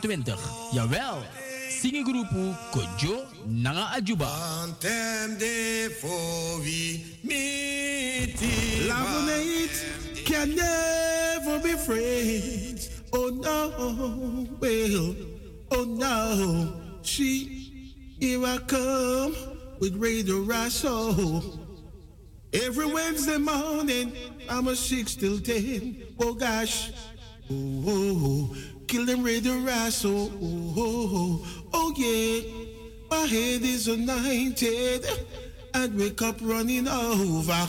28. 0.00 0.38
Jawel, 0.72 1.22
Singegroepu 1.68 2.54
Kojo 2.72 3.26
Nanga 3.46 3.90
Ajuba. 3.96 4.26
Antem 4.62 5.36
de 5.36 5.90
for 6.00 6.60
we 6.60 7.04
meet 7.24 8.38
Love 8.88 9.26
mate 9.26 9.84
can 10.24 10.54
never 10.54 11.58
be 11.60 11.74
friends. 11.76 12.90
Oh 13.12 13.28
no, 13.28 14.46
well, 14.60 15.14
oh 15.72 15.84
no. 15.84 16.80
She, 17.02 17.92
here 18.18 18.44
I 18.44 18.58
come 18.58 19.34
with 19.80 19.96
Radio 19.96 20.44
Rasso. 20.44 21.63
Every 22.54 22.86
Wednesday 22.86 23.36
morning, 23.36 24.12
I'm 24.48 24.68
a 24.68 24.76
six 24.76 25.16
till 25.16 25.40
ten. 25.40 26.04
Oh 26.20 26.34
gosh, 26.34 26.92
oh, 27.50 27.84
oh, 27.86 28.20
oh. 28.52 28.56
kill 28.86 29.04
them 29.06 29.24
Radio 29.24 29.54
Rasso. 29.54 30.30
Oh, 30.40 30.74
oh, 30.76 31.10
oh, 31.12 31.64
oh 31.74 31.94
yeah. 31.96 32.42
My 33.10 33.26
head 33.26 33.62
is 33.62 33.88
anointed 33.88 35.04
and 35.74 35.98
wake 35.98 36.22
up 36.22 36.36
running 36.42 36.86
over. 36.86 37.66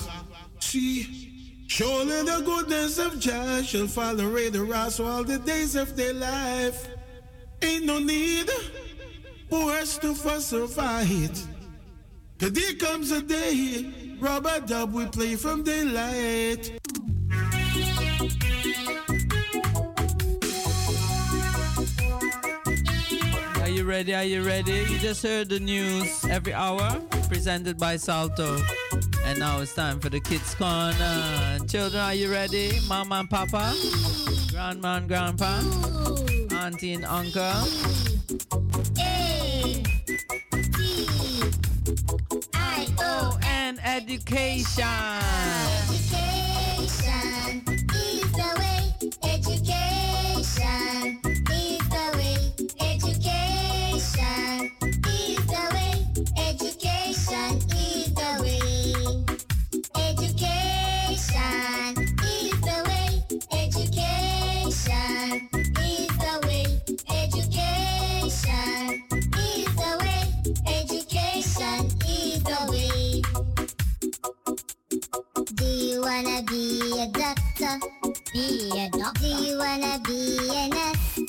See, 0.59 1.65
surely 1.67 2.21
the 2.23 2.43
goodness 2.45 2.99
of 2.99 3.19
Jah 3.19 3.63
shall 3.63 3.87
follow 3.87 4.27
Radio 4.27 4.65
Rasso 4.65 5.05
all 5.07 5.23
the 5.23 5.39
days 5.39 5.75
of 5.75 5.97
their 5.97 6.13
life. 6.13 6.87
Ain't 7.63 7.85
no 7.85 7.97
need 7.97 8.49
for 9.49 9.71
us 9.71 9.97
to 9.97 10.13
fuss 10.13 10.53
or 10.53 10.67
fight. 10.67 11.43
Cause 12.39 12.51
there 12.51 12.73
comes 12.75 13.11
a 13.11 13.21
day, 13.21 13.85
rubber 14.25 14.59
dub 14.65 14.91
we 14.91 15.05
play 15.05 15.35
from 15.35 15.61
daylight. 15.61 16.79
Are 23.61 23.69
you 23.69 23.83
ready? 23.83 24.15
Are 24.15 24.23
you 24.23 24.41
ready? 24.41 24.85
You 24.89 24.97
just 24.97 25.21
heard 25.21 25.49
the 25.49 25.59
news 25.59 26.25
every 26.25 26.53
hour 26.53 26.99
presented 27.29 27.77
by 27.77 27.97
Salto. 27.97 28.57
And 29.25 29.37
now 29.37 29.61
it's 29.61 29.75
time 29.75 29.99
for 29.99 30.09
the 30.09 30.19
kids 30.19 30.55
corner. 30.55 31.59
Children, 31.67 32.01
are 32.01 32.15
you 32.15 32.31
ready? 32.31 32.79
Mama 32.87 33.19
and 33.19 33.29
Papa? 33.29 33.75
Grandma 34.49 34.97
and 34.97 35.07
Grandpa? 35.07 35.61
Auntie 36.51 36.93
and 36.93 37.05
Uncle? 37.05 37.61
I 41.87 42.87
O 42.99 43.37
N 43.43 43.77
education. 43.83 44.85
Education. 45.87 47.74
Wanna 76.05 76.43
be 76.43 77.01
a 77.01 77.07
doctor? 77.07 77.79
Be 78.31 78.69
a 78.77 78.89
doctor. 78.91 79.21
Do 79.21 79.27
you 79.27 79.57
wanna 79.57 79.99
be 80.05 80.37
a 80.53 80.69
nurse? 80.69 81.19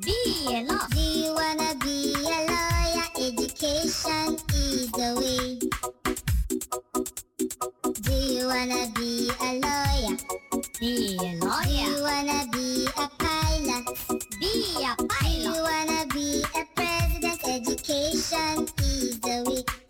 Be 0.00 0.16
a 0.48 0.62
nurse. 0.62 0.88
Do 0.94 1.00
you 1.00 1.34
wanna 1.34 1.74
be 1.84 2.14
a 2.24 2.38
lawyer? 2.48 3.04
Education 3.20 4.38
is 4.54 4.90
the 4.92 5.10
way. 5.20 5.58
Do 8.00 8.12
you 8.12 8.46
wanna 8.46 8.88
be 8.96 9.30
a 9.42 9.60
lawyer? 9.60 10.16
Be 10.80 11.18
a 11.20 11.36
lawyer. 11.44 11.68
Do 11.68 11.92
you 11.92 12.02
wanna 12.02 12.46
be 12.50 12.88
a 12.96 13.06
pilot? 13.20 13.84
Be 14.40 14.52
a 14.80 14.96
pilot. 15.04 15.44
Do 15.44 15.50
you 15.50 15.62
wanna 15.68 16.06
be 16.14 16.42
a 16.56 16.64
president? 16.74 17.40
Education 17.44 18.68
is 18.78 19.20
the 19.20 19.44
way. 19.46 19.83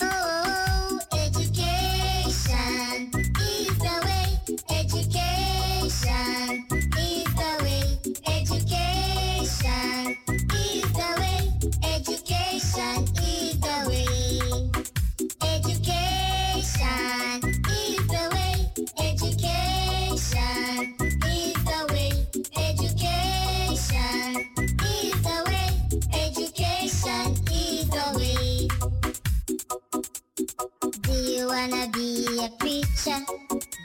Wanna 31.55 31.87
be 31.93 32.27
a 32.43 32.49
preacher? 32.59 33.21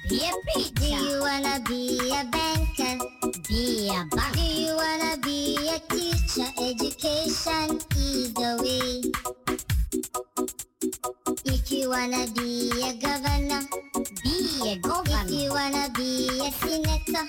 Be 0.09 0.17
a 0.25 0.33
preacher. 0.47 0.73
Do 0.79 0.85
you 0.87 1.19
wanna 1.21 1.61
be 1.69 1.99
a 2.09 2.25
banker? 2.33 2.93
Be 3.47 3.89
a 3.93 4.05
banker. 4.09 4.33
Do 4.33 4.41
you 4.41 4.73
wanna 4.75 5.17
be 5.21 5.55
a 5.69 5.77
teacher? 5.93 6.49
Education 6.57 7.77
either 7.95 8.57
way. 8.63 9.01
If 11.45 11.71
you 11.71 11.89
wanna 11.89 12.25
be 12.33 12.71
a 12.89 12.93
governor, 13.05 13.61
be 14.23 14.37
a 14.65 14.75
governor. 14.79 15.23
If 15.25 15.31
you 15.31 15.49
wanna 15.53 15.85
be 15.93 16.41
a 16.41 16.51
senator, 16.61 17.25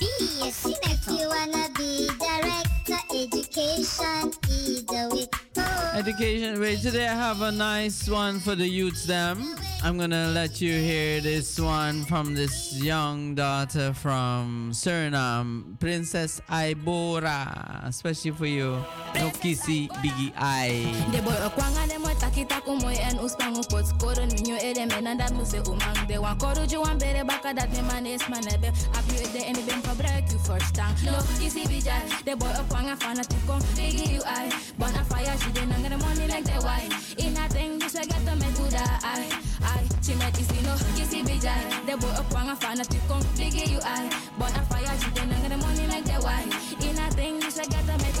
be 0.00 0.08
a 0.40 0.50
senator. 0.50 0.88
If 0.88 1.04
you 1.08 1.28
wanna 1.28 1.68
be 1.76 2.08
director, 2.18 2.81
education 3.10 4.32
is 4.48 4.84
the 4.84 5.08
way. 5.12 5.26
Oh. 5.56 5.92
Education. 5.94 6.60
Wait, 6.60 6.80
today 6.80 7.08
I 7.08 7.14
have 7.14 7.42
a 7.42 7.52
nice 7.52 8.08
one 8.08 8.40
for 8.40 8.54
the 8.54 8.66
youths. 8.66 9.04
Them. 9.06 9.56
I'm 9.82 9.98
gonna 9.98 10.28
let 10.28 10.60
you 10.60 10.72
hear 10.72 11.20
this 11.20 11.58
one 11.58 12.04
from 12.04 12.34
this 12.34 12.78
young 12.78 13.34
daughter 13.34 13.92
from 13.92 14.70
Suriname, 14.70 15.78
Princess 15.80 16.40
Ibora, 16.48 17.84
especially 17.88 18.30
for 18.30 18.46
you, 18.46 18.78
Nokisi 19.14 19.90
Biggie 19.98 20.32
I. 20.38 20.86
De 21.10 21.20
boy 21.20 21.34
okwanga 21.42 21.88
de 21.88 21.98
moy 21.98 22.14
takita 22.14 22.62
kumoy 22.62 22.94
en 22.94 23.18
uspang 23.18 23.58
upot 23.58 23.84
skoro 23.84 24.22
ninyo 24.22 24.56
ere 24.62 24.86
menanda 24.86 25.26
muse 25.34 25.58
umang 25.66 26.06
de 26.06 26.18
wan 26.18 26.38
koru 26.38 26.64
ju 26.68 26.80
wan 26.80 26.96
bere 26.98 27.26
baka 27.26 27.52
dat 27.52 27.68
me 27.72 27.82
man 27.82 28.06
is 28.06 28.22
manebe 28.30 28.70
apyo 28.94 29.32
de 29.32 29.40
emi 29.50 29.66
ben 29.66 29.82
fabrak 29.82 30.30
you 30.32 30.38
first 30.38 30.74
time. 30.74 30.94
No, 31.04 31.18
kissy 31.42 31.66
be 31.66 31.80
jai. 31.80 32.00
The 32.24 32.36
boy 32.36 32.46
up 32.46 32.72
on 32.82 32.92
a 32.92 32.96
fanatic 32.96 33.38
come 33.46 33.62
biggie 33.76 34.14
you 34.14 34.22
I. 34.26 34.50
But 34.78 34.96
a 34.98 35.04
fire 35.04 35.36
she 35.38 35.50
didn't 35.52 35.82
get 35.82 35.90
the 35.90 35.98
money 35.98 36.26
like 36.26 36.44
the 36.44 36.58
wine. 36.64 36.90
In 37.18 37.36
a 37.36 37.48
thing 37.48 37.78
this 37.78 37.96
I 37.96 38.04
get 38.04 38.24
to 38.26 38.34
me 38.34 38.48
the 38.70 38.82
I. 39.02 39.28
I, 39.62 39.88
she 40.02 40.14
met 40.14 40.34
this 40.34 40.50
no, 40.62 40.74
kissy 40.96 41.24
be 41.24 41.38
jai. 41.38 41.62
The 41.86 41.96
boy 41.96 42.08
up 42.08 42.34
on 42.34 42.48
a 42.50 42.56
fanatic 42.56 43.00
come 43.08 43.22
biggie 43.38 43.70
you 43.70 43.78
I. 43.82 44.10
But 44.38 44.56
a 44.56 44.62
fire 44.62 44.98
she 45.00 45.10
didn't 45.10 45.42
get 45.42 45.50
the 45.50 45.56
money 45.58 45.86
like 45.86 46.04
the 46.04 46.18
wine. 46.24 46.50
In 46.82 46.98
a 46.98 47.10
thing 47.10 47.40
this 47.40 47.58
I 47.58 47.64
get 47.64 47.86
to 47.86 47.94
me 48.04 48.11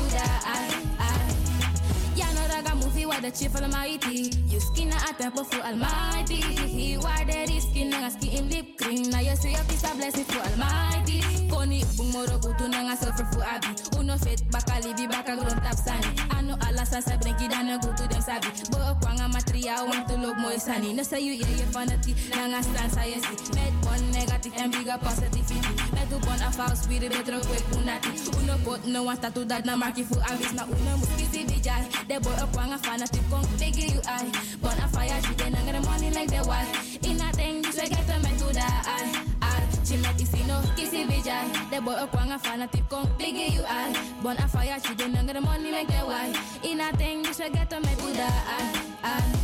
de 3.22 3.30
chief 3.30 3.54
almighty. 3.54 4.30
You 4.48 4.60
skin 4.60 4.92
a 4.92 5.12
tempo 5.14 5.44
for 5.44 5.62
almighty. 5.62 6.42
He 6.66 6.96
waar 6.98 7.24
de 7.24 7.46
risky 7.46 7.84
nanga 7.84 8.10
ski 8.10 8.36
in 8.36 8.48
lip 8.50 8.76
cream. 8.78 9.08
Na 9.10 9.18
je 9.18 9.36
see 9.36 9.54
up 9.54 9.70
is 9.70 9.84
a 9.84 9.94
blessing 9.94 10.24
for 10.24 10.42
almighty. 10.42 11.22
Koni 11.48 11.84
bung 11.96 12.12
moro 12.12 12.38
butu 12.38 12.68
nanga 12.68 12.96
suffer 12.96 13.24
for 13.32 13.44
abi. 13.44 13.68
Uno 13.98 14.16
fit 14.18 14.42
baka 14.50 14.80
libi 14.82 15.06
baka 15.08 15.36
gron 15.36 15.60
tap 15.62 15.74
sani. 15.76 16.06
Ano 16.36 16.54
ala 16.66 16.84
sansa 16.84 17.16
brenki 17.20 17.48
dan 17.48 17.78
go 17.80 17.92
to 17.92 18.08
them 18.08 18.20
sabi. 18.20 18.48
Bo 18.70 18.78
kwanga 19.00 19.28
materiaal 19.32 19.86
want 19.86 20.08
to 20.08 20.16
look 20.16 20.36
mooi 20.36 20.58
sani. 20.58 20.92
No 20.92 21.02
say 21.02 21.20
you 21.20 21.32
yeah 21.32 21.48
you 21.48 21.66
fanati 21.70 22.14
nanga 22.30 22.62
stand 22.62 22.92
science. 22.92 23.26
Met 23.54 23.72
one 23.86 24.10
negative 24.10 24.52
and 24.56 24.72
bigger 24.72 24.98
positivity. 25.00 25.81
Tu 26.12 26.18
bon 26.18 26.42
a 26.44 26.52
false 26.52 26.82
spirit 26.82 27.10
betro 27.10 27.40
quick 27.40 27.64
unati. 27.72 28.12
Uno 28.36 28.58
pot 28.64 28.84
no 28.84 29.02
want 29.02 29.22
tatu 29.22 29.48
dat 29.48 29.64
na 29.64 29.74
marki 29.76 30.04
fu 30.04 30.14
abis 30.28 30.52
na 30.52 30.64
uno 30.64 30.96
muskisi 31.00 31.46
bijay. 31.48 31.88
The 32.06 32.20
boy 32.20 32.32
up 32.32 32.54
on 32.58 32.72
a 32.72 32.76
fanatic 32.76 33.22
come 33.30 33.46
biggie 33.56 33.94
you 33.94 34.00
I. 34.06 34.28
But 34.60 34.76
a 34.76 34.88
fire 34.88 35.22
she 35.22 35.34
get 35.34 35.52
the 35.52 35.80
money 35.88 36.10
like 36.10 36.28
the 36.28 36.44
wife. 36.46 36.98
In 37.02 37.18
a 37.18 37.32
thing 37.32 37.62
this 37.62 37.78
I 37.78 37.88
get 37.88 38.06
to 38.06 38.18
me 38.20 38.36
to 38.36 38.44
the 38.52 38.60
I. 38.60 39.24
I. 39.40 39.66
She 39.86 39.96
met 39.96 40.18
this 40.18 40.32
no 40.46 40.60
kissy 40.76 41.08
bijay. 41.08 41.70
The 41.70 41.80
boy 41.80 41.92
up 41.92 42.14
on 42.14 42.30
a 42.30 42.38
fanatic 42.38 42.86
come 42.90 43.08
biggie 43.16 43.54
you 43.54 43.64
I. 43.66 43.96
But 44.22 44.38
a 44.38 44.48
fire 44.48 44.78
she 44.84 44.94
get 44.94 45.14
the 45.14 45.40
money 45.40 45.72
like 45.72 45.88
the 45.88 46.04
wife. 46.04 46.62
In 46.62 46.80
a 46.80 46.92
thing 46.92 47.22
this 47.22 47.40
I 47.40 47.48
get 47.48 47.70
to 47.70 47.80
me 47.80 47.94
to 47.96 48.12
the 48.12 48.28
I. 48.28 48.82
I. 49.02 49.41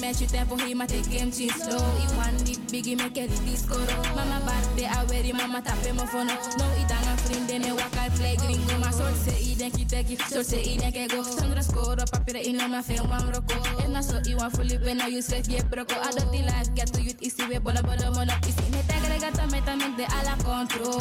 Met 0.00 0.20
you 0.20 0.26
tempo 0.26 0.56
he 0.56 0.74
ma 0.74 0.84
take 0.84 1.08
game 1.10 1.32
change 1.32 1.52
slow. 1.52 1.78
You 1.78 2.16
want 2.16 2.38
the 2.44 2.54
biggie 2.70 2.96
make 2.96 3.16
it 3.16 3.30
disco. 3.44 3.78
Mama 4.14 4.40
birthday 4.44 4.86
I 4.86 5.04
wear 5.04 5.24
it, 5.24 5.34
mama 5.34 5.62
tape 5.62 5.94
mo 5.94 6.04
phone. 6.04 6.26
No 6.26 6.66
itanga 6.76 7.16
friend 7.24 7.48
ne 7.64 7.72
waka 7.72 8.10
play 8.14 8.36
gringo. 8.36 8.78
Ma 8.78 8.90
sort 8.90 9.16
se 9.16 9.32
i 9.32 9.54
den 9.54 9.70
ki 9.70 9.84
teki, 9.86 10.16
sort 10.28 10.46
se 10.46 10.60
i 10.60 10.76
den 10.76 10.92
ke 10.92 11.08
go. 11.10 11.22
Sandra 11.22 11.62
score 11.62 11.92
up 11.92 12.10
papira 12.10 12.44
in 12.44 12.56
ma 12.70 12.82
fe 12.82 13.00
wan 13.00 13.32
roko. 13.32 13.84
And 13.84 13.94
na 13.94 14.00
so 14.00 14.18
i 14.18 14.34
wan 14.34 14.50
fully 14.50 14.76
when 14.78 15.00
I 15.00 15.06
use 15.06 15.32
it 15.32 15.48
ye 15.48 15.60
broko. 15.60 15.96
I 15.96 16.10
don't 16.12 16.30
the 16.30 16.42
life 16.42 16.74
get 16.74 16.92
to 16.92 17.02
youth 17.02 17.20
isi 17.22 17.46
we 17.48 17.58
bola 17.58 17.82
bola 17.82 18.10
mono 18.14 18.34
isi. 18.46 18.70
Ne 18.70 18.82
tegre 18.82 19.18
gata 19.18 19.46
meta 19.50 19.76
mek 19.76 19.96
de 19.96 20.04
ala 20.04 20.36
control. 20.44 21.00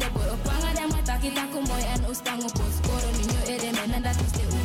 De 0.00 0.08
boro 0.14 0.36
panga 0.44 0.72
de 0.74 0.86
mo 0.88 0.98
takita 1.04 1.46
kumoy 1.52 1.84
en 1.94 2.04
ustango 2.10 2.48
pos 2.48 2.80
koro 2.82 3.08
niño 3.18 3.40
ere 3.46 3.72
menanda 3.72 4.12
tiste 4.14 4.42
umam. 4.48 4.61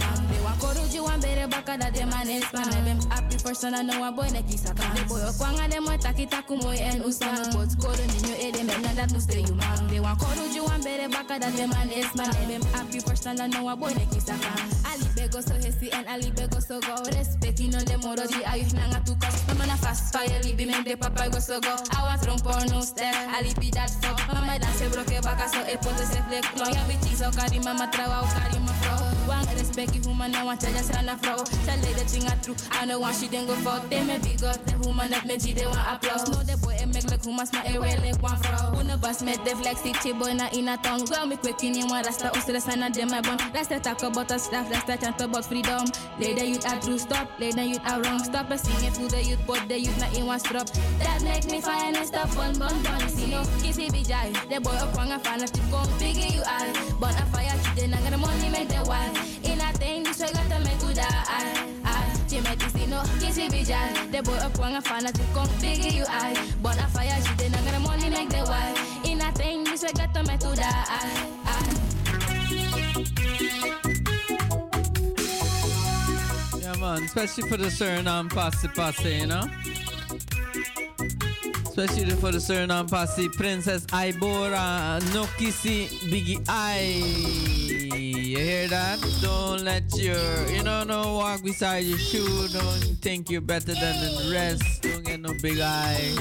De 0.58 0.64
wan 0.64 0.74
koro 0.74 0.88
ju 0.88 1.04
wan 1.04 1.20
bere 1.20 1.48
baka 1.48 1.78
da 1.78 1.90
de 1.92 2.06
manes 2.06 2.52
man. 2.54 2.84
Mem 2.84 3.00
happy 3.10 3.38
person 3.44 3.76
I 3.76 3.82
know 3.84 4.04
a 4.04 4.12
boy 4.12 4.28
ne 4.32 4.42
kisa 4.42 4.74
kan. 4.74 4.96
De 4.96 5.04
boy 5.06 5.22
kwanga 5.38 5.70
de 5.70 5.80
mo 5.80 5.98
takita 5.98 6.42
kumoy 6.48 6.78
en 6.80 7.02
ustango 7.04 7.44
pos 7.52 7.76
koro 7.76 8.04
niño 8.14 8.34
ere 8.40 8.60
eh, 8.60 8.64
menanda 8.64 9.06
tiste 9.08 9.38
umam. 9.52 9.88
De 9.90 10.00
wan 10.00 10.16
koro 10.18 10.48
ju 10.54 10.64
wan 10.66 10.82
bere 10.82 11.08
baka 11.10 11.40
da 11.40 11.50
de 11.52 11.68
manes 11.68 12.14
man. 12.16 12.34
Mem 12.48 12.62
happy 12.74 13.00
person 13.02 13.40
I 13.40 13.48
know 13.48 13.70
a 13.70 13.76
boy 13.76 13.94
ne 13.94 14.06
kisa 14.06 14.34
kan. 14.34 14.70
Ali 14.90 15.06
bego 15.16 15.42
so 15.42 15.54
hesi 15.54 15.94
en 15.94 16.08
ali 16.08 16.32
bego 16.32 16.60
so 16.62 16.80
go. 16.80 16.96
Respect 17.06 17.60
no 17.60 17.80
de 17.84 17.98
moro 17.98 18.26
di 18.28 18.42
ayuh 18.44 18.74
nanga 18.74 19.00
tu 19.06 19.14
kos. 19.16 19.47
Mama 19.58 19.74
na 19.74 19.76
fast 19.76 20.14
fire 20.14 20.40
libi 20.44 20.68
men 20.68 20.84
de 20.84 20.96
papa 20.96 21.30
go 21.30 21.40
so 21.40 21.60
go. 21.60 21.76
I 21.92 22.04
want 22.04 22.28
rum 22.28 22.38
porno 22.40 22.82
style. 22.82 23.30
Ali 23.34 23.54
be 23.60 23.72
that 23.72 23.90
fuck. 23.90 24.22
Mama 24.32 24.60
dance 24.60 24.86
broke 24.94 25.18
baka 25.24 25.50
so 25.50 25.62
e 25.66 25.76
pote 25.78 26.06
se 26.06 26.22
flex. 26.30 26.46
No 26.56 26.66
ya 26.70 26.84
biti 26.86 27.16
so 27.16 27.32
kari 27.32 27.58
mama 27.60 27.90
trawa 27.92 28.22
o 28.22 28.28
kari 28.38 28.60
ma 28.60 28.74
fro. 28.86 28.96
Wan 29.28 29.46
respect 29.58 29.96
you 29.96 30.02
woman 30.06 30.32
na 30.32 30.46
want 30.46 30.62
charge 30.62 30.78
sana 30.86 31.18
fro. 31.18 31.38
Tell 31.66 31.80
the 31.82 32.06
thing 32.06 32.28
a 32.28 32.36
true. 32.44 32.56
I 32.72 32.86
know 32.86 33.00
want 33.00 33.16
she 33.16 33.28
then 33.28 33.48
go 33.48 33.56
fuck. 33.56 33.90
They 33.90 34.04
me 34.04 34.20
big 34.20 34.44
up 34.44 34.64
the 34.66 34.78
woman 34.88 35.10
that 35.10 35.26
me 35.26 35.38
G 35.38 35.54
they 35.54 35.66
want 35.66 35.82
applause. 35.90 36.30
No 36.30 36.38
the 36.44 36.56
boy 36.58 36.78
e 36.78 36.86
make 36.86 37.10
like 37.10 37.26
woman 37.26 37.48
sma 37.48 37.64
e 37.66 37.80
well 37.80 37.98
like 38.06 38.22
one 38.22 38.38
fro. 38.38 38.78
Una 38.78 38.96
bus 38.98 39.24
met 39.24 39.44
the 39.44 39.56
flex 39.56 39.82
it 39.84 40.20
boy 40.20 40.34
na 40.34 40.50
in 40.54 40.70
a 40.70 40.78
tongue. 40.78 41.06
Girl 41.06 41.26
me 41.26 41.36
quick 41.36 41.64
in 41.64 41.88
want 41.90 42.06
rasta 42.06 42.30
usre 42.38 42.62
sana 42.62 42.92
dem 42.92 43.10
my 43.10 43.22
bun. 43.22 43.42
Let's 43.56 43.70
talk 43.82 44.04
about 44.04 44.32
us. 44.32 44.52
Let's 44.52 44.86
chant 44.86 45.20
about 45.20 45.46
freedom. 45.46 45.86
The 46.20 46.46
youth 46.46 46.66
a 46.66 46.80
true 46.80 47.00
stop. 47.00 47.28
The 47.40 47.50
youth 47.50 47.82
a 47.90 48.02
wrong 48.02 48.24
stop. 48.24 48.52
A 48.52 48.58
sing 48.58 48.86
it 48.86 48.94
to 48.94 49.08
the 49.08 49.24
youth 49.24 49.47
but 49.48 49.68
they 49.68 49.80
youth 49.80 49.98
na 50.00 50.08
in 50.20 50.26
one 50.28 50.40
strop. 50.40 50.68
That 51.00 51.24
make 51.24 51.46
me 51.50 51.62
fire 51.62 51.94
and 51.96 52.06
stuff 52.06 52.36
bun 52.36 52.60
bun 52.60 52.84
bun. 52.84 53.10
See 53.10 53.32
no 53.32 53.42
kissy 53.64 53.92
be 53.92 54.04
jai. 54.04 54.32
The 54.50 54.60
boy 54.60 54.72
up 54.72 54.98
on 55.00 55.12
a 55.12 55.20
fan 55.20 55.40
to 55.40 55.62
come 55.72 55.88
figure 55.98 56.28
you 56.28 56.44
out. 56.46 56.68
But 57.00 57.16
a 57.16 57.26
fire 57.32 57.56
today 57.64 57.88
na 57.88 57.98
get 57.98 58.12
the 58.12 58.18
money 58.18 58.50
make 58.50 58.68
the 58.68 58.84
wild. 58.86 59.16
In 59.44 59.60
a 59.62 59.72
thing 59.80 60.04
this 60.04 60.20
way 60.20 60.32
got 60.34 60.50
to 60.52 60.60
make. 60.60 60.78
I 61.00 61.68
I 61.86 62.14
she 62.28 62.42
make 62.42 62.62
see 62.62 62.86
no 62.88 63.00
kissy 63.20 63.50
be 63.50 63.64
jai. 63.64 63.94
The 64.12 64.22
boy 64.22 64.36
up 64.36 64.60
on 64.60 64.76
a 64.76 64.82
fan 64.82 65.06
to 65.06 65.24
come 65.34 65.48
figure 65.64 65.92
you 65.92 66.06
out. 66.10 66.38
But 66.62 66.78
a 66.78 66.88
fire 66.88 67.20
today 67.22 67.50
na 67.50 67.62
get 67.64 67.74
the 67.74 67.80
money 67.80 68.10
make 68.10 68.30
the 68.30 68.44
wild. 68.44 68.78
In 69.06 69.22
a 69.22 69.32
thing 69.32 69.64
this 69.64 69.84
way 69.84 69.92
got 69.96 70.14
to 70.14 70.24
make 70.24 70.40
to 70.42 70.54
die. 70.56 71.87
Man. 76.80 77.04
Especially 77.04 77.48
for 77.50 77.58
the 77.58 77.68
Suriname 77.68 78.30
Posse 78.30 78.68
Posse, 78.70 79.10
you 79.10 79.28
know? 79.28 79.44
Especially 81.66 82.16
for 82.16 82.32
the 82.32 82.40
Suriname 82.40 82.90
Posse. 82.90 83.30
Princess 83.30 83.86
Ibora, 83.88 85.00
Nokisi, 85.14 85.88
Biggie 86.10 86.44
I. 86.48 86.80
You 87.96 88.38
hear 88.38 88.68
that? 88.68 89.00
Don't 89.22 89.64
let 89.64 89.96
your, 89.96 90.50
you 90.50 90.64
know, 90.64 90.84
no 90.84 91.14
walk 91.16 91.44
beside 91.44 91.86
your 91.86 91.98
shoe. 91.98 92.48
Don't 92.50 92.98
think 93.02 93.30
you're 93.30 93.42
better 93.42 93.74
than 93.74 94.00
the 94.02 94.32
rest. 94.34 94.84
Don't 94.84 95.04
get 95.04 95.20
no 95.20 95.34
big 95.42 95.60
eye. 95.60 96.16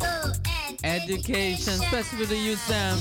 Oh. 0.00 0.43
Education, 0.84 1.72
especially 1.72 2.26
the 2.26 2.36
youth 2.36 2.68
them. 2.68 2.98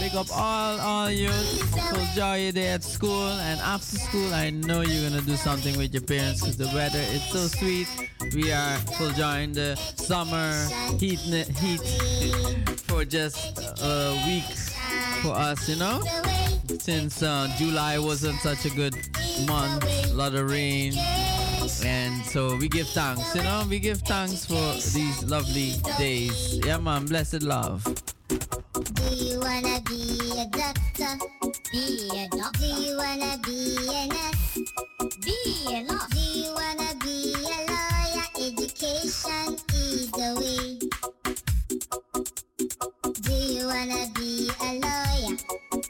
Big 0.00 0.14
up 0.14 0.28
all 0.32 0.80
all 0.80 1.10
youth. 1.10 2.14
Joy 2.14 2.44
your 2.44 2.52
day 2.52 2.68
at 2.68 2.82
school 2.82 3.28
and 3.28 3.60
after 3.60 3.98
school. 3.98 4.32
I 4.32 4.48
know 4.48 4.80
you're 4.80 5.10
gonna 5.10 5.20
do 5.20 5.36
something 5.36 5.76
with 5.76 5.92
your 5.92 6.02
parents 6.02 6.40
because 6.40 6.56
the 6.56 6.70
weather 6.74 6.98
is 6.98 7.22
so 7.24 7.46
sweet. 7.46 7.88
We 8.34 8.52
are 8.52 8.78
full 8.96 9.08
enjoying 9.08 9.52
the 9.52 9.76
summer 9.96 10.66
heat 10.98 11.20
heat 11.20 11.82
for 12.88 13.04
just 13.04 13.58
a 13.82 14.22
week 14.26 14.69
for 15.22 15.32
us, 15.34 15.68
you 15.68 15.76
know. 15.76 16.02
Since 16.78 17.22
uh, 17.22 17.48
July 17.58 17.98
wasn't 17.98 18.38
such 18.40 18.64
a 18.64 18.70
good 18.70 18.94
month, 19.46 19.84
a 19.84 20.14
lot 20.14 20.34
of 20.34 20.50
rain. 20.50 20.94
And 21.84 22.24
so 22.26 22.56
we 22.56 22.68
give 22.68 22.88
thanks, 22.88 23.34
you 23.34 23.42
know, 23.42 23.64
we 23.68 23.78
give 23.78 24.00
thanks 24.02 24.44
for 24.44 24.74
these 24.92 25.24
lovely 25.24 25.74
days. 25.98 26.58
Yeah, 26.64 26.78
man, 26.78 27.06
blessed 27.06 27.42
love. 27.42 27.84
Do 28.28 29.14
you 29.14 29.40
wanna 29.40 29.80
be 29.88 30.18
a 30.38 30.46
doctor? 30.50 31.18
Be 31.72 32.08
a 32.14 32.28
doctor. 32.28 32.58
Do 32.58 32.66
you 32.66 32.96
wanna 32.96 33.38
be 33.44 33.76
a 33.88 34.06
nurse? 34.06 34.58
Be 35.24 35.36
a 35.68 35.82
nurse. 35.82 36.06
Do 36.10 36.20
you 36.20 36.52
wanna 36.54 36.94
be 37.02 37.34
a 37.34 37.58
lawyer? 37.70 38.26
Education 38.38 39.56
is 39.74 40.10
the 40.12 40.34
way. 40.40 40.79
Do 43.50 43.56
you 43.56 43.66
wanna 43.66 44.06
be 44.14 44.48
a 44.62 44.78
lawyer? 44.78 45.36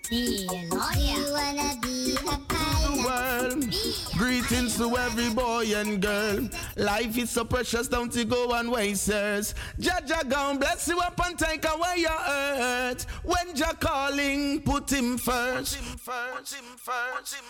Be 0.09 0.49
a 0.49 0.75
lawyer. 0.75 0.97
You 0.97 1.31
wanna 1.31 1.77
be 1.83 2.17
a 2.17 2.39
pilot? 2.49 3.05
world. 3.05 3.75
Greetings 4.17 4.79
to 4.79 4.97
every 4.97 5.29
boy 5.29 5.67
and 5.77 6.01
girl. 6.01 6.49
Life 6.79 7.19
is 7.19 7.29
so 7.29 7.45
precious, 7.45 7.87
don't 7.87 8.17
you 8.17 8.25
go 8.25 8.53
and 8.53 8.73
waste 8.73 9.09
yours. 9.09 9.55
Jaja 9.79 10.27
gone, 10.27 10.57
bless 10.57 10.89
you 10.89 11.01
up 11.01 11.21
and 11.23 11.39
take 11.39 11.67
away 11.67 11.97
your 11.99 12.11
hurt. 12.11 13.05
When 13.25 13.55
Jah 13.55 13.77
calling, 13.79 14.63
put 14.63 14.91
him 14.91 15.19
first. 15.19 15.77
Put 15.77 15.85
him 15.85 15.99
first. 15.99 16.57
Put 16.87 17.35
him 17.35 17.45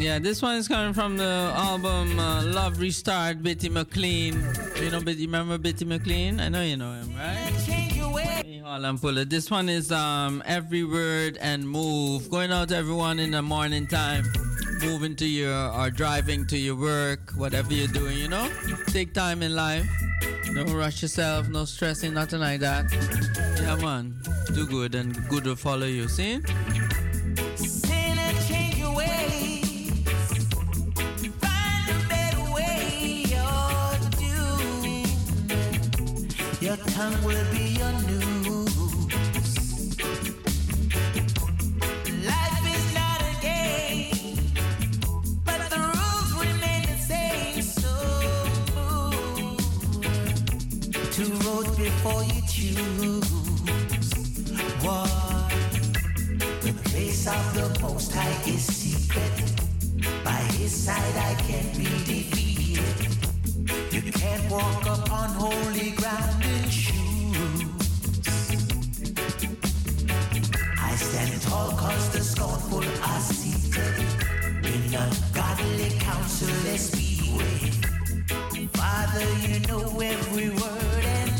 Yeah, 0.05 0.19
this 0.19 0.39
one 0.39 0.57
is 0.57 0.67
coming 0.67 0.93
from 0.93 1.17
the 1.17 1.51
album 1.55 2.19
uh, 2.19 2.43
Love 2.43 2.79
Restart, 2.79 3.41
Bitty 3.41 3.69
McLean. 3.69 4.39
You 4.79 4.91
know, 4.91 5.01
Bitty, 5.01 5.25
remember 5.25 5.57
Bitty 5.57 5.83
McLean? 5.83 6.39
I 6.39 6.47
know 6.47 6.61
you 6.61 6.77
know 6.77 6.93
him, 6.93 7.15
right? 7.17 7.51
Hey, 7.65 8.61
Puller. 9.01 9.25
This 9.25 9.49
one 9.49 9.67
is 9.67 9.91
um, 9.91 10.43
Every 10.45 10.83
Word 10.83 11.39
and 11.41 11.67
Move. 11.67 12.29
Going 12.29 12.51
out 12.51 12.69
to 12.69 12.75
everyone 12.75 13.17
in 13.17 13.31
the 13.31 13.41
morning 13.41 13.87
time, 13.87 14.25
moving 14.79 15.15
to 15.15 15.25
your 15.25 15.71
or 15.73 15.89
driving 15.89 16.45
to 16.53 16.57
your 16.59 16.75
work, 16.75 17.31
whatever 17.31 17.73
you're 17.73 17.87
doing, 17.87 18.19
you 18.19 18.27
know? 18.27 18.47
Take 18.89 19.11
time 19.15 19.41
in 19.41 19.55
life. 19.55 19.89
Don't 20.53 20.71
rush 20.71 21.01
yourself, 21.01 21.49
no 21.49 21.65
stressing, 21.65 22.13
nothing 22.13 22.41
like 22.41 22.59
that. 22.59 22.93
Yeah, 23.59 23.75
man. 23.77 24.13
Do 24.53 24.67
good 24.67 24.93
and 24.93 25.27
good 25.29 25.47
will 25.47 25.55
follow 25.55 25.87
you. 25.87 26.07
See? 26.07 26.41
Tongue 36.73 37.23
will 37.23 37.45
be 37.51 37.77
your 37.77 37.91
news. 38.07 38.75
Life 42.25 42.65
is 42.75 42.93
not 42.95 43.21
a 43.21 43.35
game, 43.39 44.49
but 45.45 45.69
the 45.69 45.77
rules 45.77 46.31
remain 46.33 46.81
the 46.87 46.97
same. 46.97 47.61
So 47.61 47.91
two 51.11 51.31
roads 51.45 51.77
before 51.77 52.23
you 52.23 52.41
choose. 52.49 53.29
One, 54.81 55.49
the 56.61 56.73
place 56.85 57.27
of 57.27 57.53
the 57.53 57.79
Most 57.79 58.11
High 58.11 58.41
is 58.49 58.65
secret. 58.65 59.53
By 60.23 60.41
His 60.57 60.73
side 60.73 61.15
I 61.15 61.35
can't 61.43 61.77
be 61.77 61.83
defeated. 61.83 62.44
You 63.95 64.11
can't 64.11 64.51
walk 64.51 64.85
upon 64.85 65.29
holy 65.29 65.91
ground 65.91 66.43
in 66.43 66.69
shoes. 66.69 67.63
I 70.77 70.95
stand 70.97 71.41
tall 71.43 71.71
cause 71.71 72.09
the 72.09 72.19
scornful 72.19 72.83
are 72.83 73.21
seated 73.21 73.97
in 74.65 74.93
ungodly 74.93 75.97
counsel 75.99 76.53
they 76.65 76.75
speak 76.75 77.37
with. 77.37 78.71
Father, 78.75 79.25
you 79.47 79.59
know 79.69 80.01
every 80.01 80.49
word 80.49 81.05
and 81.05 81.34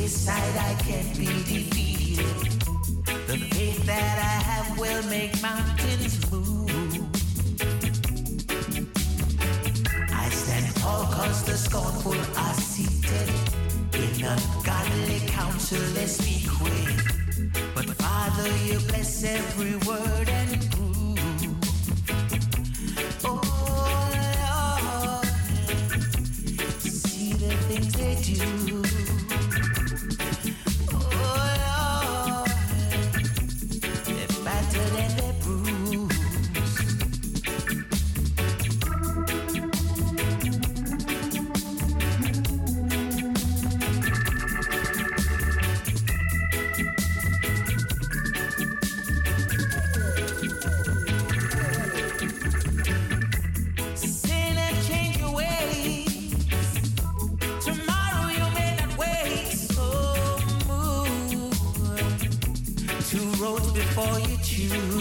His 0.00 0.18
side, 0.18 0.56
I 0.56 0.74
can't 0.82 1.14
be 1.18 1.26
defeated. 1.26 2.24
The 3.26 3.36
faith 3.52 3.84
that 3.84 4.18
I 4.18 4.42
have 4.48 4.78
will 4.78 5.02
make 5.10 5.42
mountains 5.42 6.14
move. 6.32 6.70
I 10.10 10.30
stand 10.30 10.74
tall 10.76 11.04
cause 11.04 11.44
the 11.44 11.54
scornful 11.54 12.14
are 12.14 12.54
seated 12.54 13.28
in 13.92 14.24
ungodly 14.24 15.20
counsel 15.26 15.82
they 15.92 16.06
speak 16.06 16.48
with. 16.62 17.74
But 17.74 17.90
Father, 17.96 18.48
you 18.64 18.78
bless 18.88 19.22
every 19.22 19.76
word 19.86 20.28
and 20.30 20.70
prove. 20.70 21.20
Oh 23.22 23.42
Lord, 25.04 25.26
see 26.80 27.34
the 27.34 27.54
things 27.68 27.92
they 27.92 28.14
do. 28.22 28.59
Before 63.80 64.20
you 64.20 64.36
choose. 64.42 64.99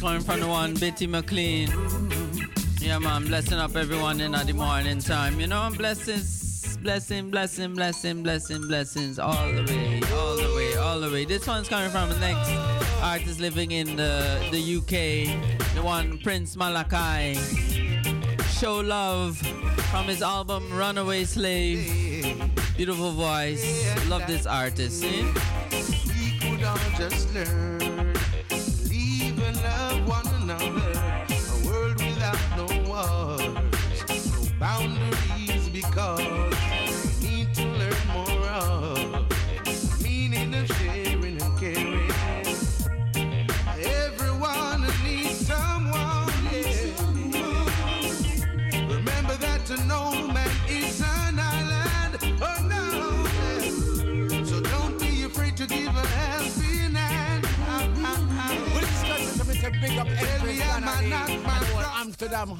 Coming 0.00 0.22
from 0.22 0.40
the 0.40 0.46
one 0.46 0.72
Bitty 0.72 1.06
McLean. 1.06 1.68
Yeah, 2.80 2.98
man, 2.98 3.26
blessing 3.26 3.58
up 3.58 3.76
everyone 3.76 4.18
in 4.22 4.32
the 4.32 4.52
morning 4.54 4.98
time. 4.98 5.38
You 5.38 5.46
know, 5.46 5.70
blessings, 5.76 6.78
blessing, 6.78 7.30
blessing, 7.30 7.74
blessing, 7.74 8.22
blessing, 8.22 8.66
blessings 8.66 9.18
all 9.18 9.52
the 9.52 9.62
way, 9.64 10.00
all 10.14 10.36
the 10.36 10.54
way, 10.56 10.74
all 10.76 11.00
the 11.00 11.10
way. 11.10 11.26
This 11.26 11.46
one's 11.46 11.68
coming 11.68 11.90
from 11.90 12.08
the 12.08 12.18
next 12.18 12.50
artist 13.02 13.40
living 13.40 13.72
in 13.72 13.94
the, 13.96 14.40
the 14.50 14.76
UK, 14.78 15.74
the 15.74 15.82
one 15.82 16.16
Prince 16.20 16.56
Malachi. 16.56 17.38
Show 18.58 18.80
love 18.80 19.36
from 19.90 20.06
his 20.06 20.22
album 20.22 20.66
Runaway 20.72 21.24
Slave. 21.24 22.40
Beautiful 22.74 23.12
voice. 23.12 24.08
Love 24.08 24.26
this 24.26 24.46
artist. 24.46 25.00
See? 25.00 25.24
we 25.70 26.38
could 26.38 26.64
all 26.64 26.78
just 26.96 27.34
learn. 27.34 27.79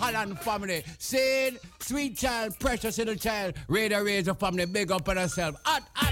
Holland 0.00 0.38
family. 0.40 0.82
Saying, 0.98 1.58
sweet 1.78 2.16
child, 2.16 2.58
precious 2.58 2.98
little 2.98 3.14
child, 3.14 3.54
Radio 3.68 4.02
Razor 4.02 4.34
family, 4.34 4.66
big 4.66 4.90
up 4.90 5.08
on 5.08 5.16
herself. 5.18 5.56
Hot. 5.64 6.09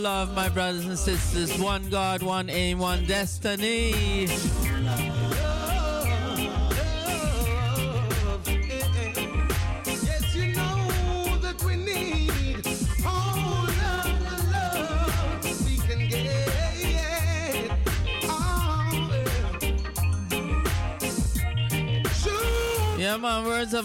Love, 0.00 0.34
my 0.34 0.48
brothers 0.48 0.86
and 0.86 0.98
sisters. 0.98 1.56
One 1.58 1.88
God, 1.90 2.22
one 2.22 2.48
aim, 2.48 2.78
one 2.78 3.04
destiny. 3.04 4.26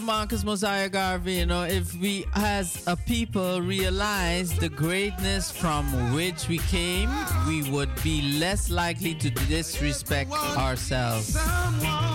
Marcus 0.06 0.44
Mosiah 0.44 0.88
Garvey. 0.88 1.34
You 1.34 1.46
know, 1.46 1.64
if 1.64 1.92
we 2.00 2.24
as 2.36 2.86
a 2.86 2.96
people 2.96 3.60
realize 3.60 4.56
the 4.56 4.68
greatness 4.68 5.50
from 5.50 6.14
which 6.14 6.48
we 6.48 6.58
came, 6.58 7.10
we 7.48 7.68
would 7.70 7.90
be 8.04 8.38
less 8.38 8.70
likely 8.70 9.14
to 9.14 9.30
disrespect 9.30 10.30
ourselves. 10.56 11.36
Remember 11.36 12.05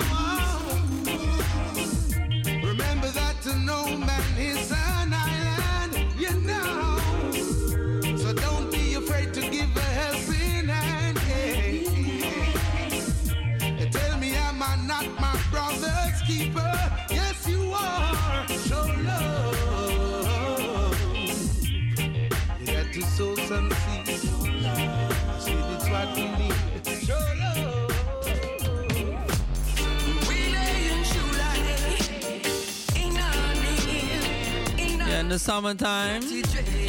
summertime, 35.61 36.23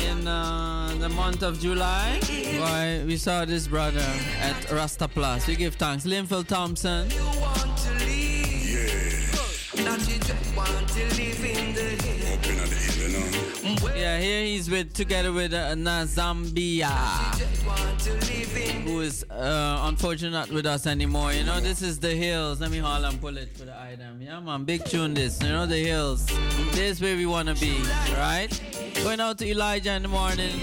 in 0.09 0.27
uh, 0.27 0.95
the 0.99 1.09
month 1.11 1.43
of 1.43 1.61
July, 1.61 2.19
why 2.59 3.03
we 3.05 3.19
saw 3.19 3.45
this 3.45 3.69
brother 3.69 4.01
at 4.41 4.71
Rasta 4.73 5.09
Plus. 5.09 5.47
We 5.47 5.57
give 5.57 5.75
thanks. 5.75 6.07
Linval 6.07 6.47
Thompson. 6.47 7.11
Yeah, 13.95 14.19
here 14.19 14.45
he's 14.45 14.71
with 14.71 14.95
together 14.95 15.33
with 15.33 15.53
uh, 15.53 15.75
Nazambia, 15.75 16.89
who 19.03 19.09
is 19.09 19.25
uh, 19.31 19.81
unfortunately 19.89 20.37
not 20.39 20.51
with 20.51 20.67
us 20.67 20.87
anymore. 20.87 21.33
You 21.33 21.45
know, 21.45 21.61
this 21.61 21.83
is 21.83 21.99
the 21.99 22.11
hills. 22.15 22.61
Let 22.61 22.71
me 22.71 22.79
haul 22.79 23.05
and 23.05 23.21
pull 23.21 23.37
it 23.37 23.57
for 23.57 23.65
the 23.65 23.77
item. 23.79 24.21
Yeah, 24.23 24.39
man, 24.41 24.65
big 24.65 24.85
tune 24.85 25.15
this. 25.15 25.43
You 25.43 25.49
know, 25.49 25.67
the 25.67 25.79
hills. 25.79 26.27
This 26.73 27.01
where 27.01 27.17
we 27.17 27.27
wanna 27.27 27.55
be, 27.55 27.75
right? 28.17 28.51
Going 29.03 29.21
out 29.21 29.39
to 29.39 29.49
Elijah 29.49 29.95
in 29.95 30.03
the 30.03 30.09
morning 30.09 30.61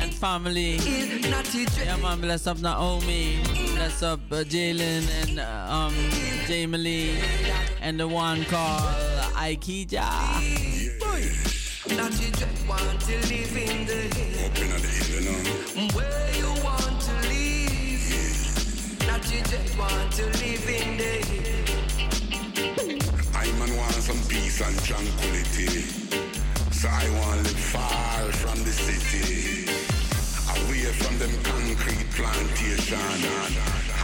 and 0.00 0.14
family. 0.14 0.76
Yeah, 0.76 1.96
man, 1.96 2.20
bless 2.20 2.46
up 2.46 2.58
Naomi, 2.60 3.38
bless 3.74 4.02
up 4.02 4.20
uh, 4.30 4.44
Jalen 4.44 5.04
and 5.22 5.40
uh, 5.40 5.66
um 5.78 5.94
Jamie 6.46 6.78
Lee, 6.78 7.18
and 7.80 7.98
the 7.98 8.06
one 8.06 8.44
called 8.44 8.82
Aikija. 9.34 10.04
Not 11.96 12.12
you 12.20 12.30
just 12.30 12.68
want 12.68 13.00
to 13.02 13.16
live 13.30 13.56
in 13.56 13.86
the 13.86 14.00
hill. 14.14 14.34
Where 15.74 15.84
you 15.84 15.90
want 15.94 16.34
to 16.34 16.43
you 19.34 19.42
just 19.42 19.76
want 19.76 20.12
to 20.12 20.24
live 20.26 20.68
in 20.68 20.96
the. 20.96 21.12
I 23.34 23.46
man 23.58 23.76
want 23.76 23.94
some 23.94 24.22
peace 24.28 24.60
and 24.60 24.78
tranquility. 24.84 25.82
So 26.70 26.88
I 26.88 27.08
want 27.18 27.38
to 27.38 27.50
live 27.50 27.64
far 27.74 28.30
from 28.42 28.58
the 28.62 28.70
city. 28.70 29.66
Away 30.54 30.86
from 31.00 31.18
them 31.18 31.34
concrete 31.42 32.08
plantation. 32.14 32.98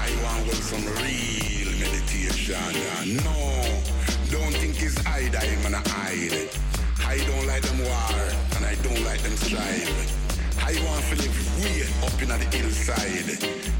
I 0.05 0.11
want 0.24 0.47
with 0.48 0.65
some 0.65 0.85
real 0.98 1.70
meditation. 1.78 3.23
No, 3.23 3.39
don't 4.35 4.55
think 4.59 4.82
it's 4.82 4.98
hide, 5.07 5.36
I'm 5.36 5.62
gonna 5.62 5.82
hide. 5.94 6.51
I 7.07 7.19
don't 7.28 7.47
like 7.47 7.62
them 7.62 7.78
war, 7.78 8.19
and 8.57 8.65
I 8.65 8.75
don't 8.83 9.05
like 9.05 9.20
them 9.23 9.36
strive. 9.36 9.94
I 10.59 10.75
want 10.86 11.05
to 11.07 11.15
live 11.23 11.39
way 11.62 11.86
up 12.02 12.18
in 12.20 12.28
the 12.28 12.39
hillside, 12.57 13.80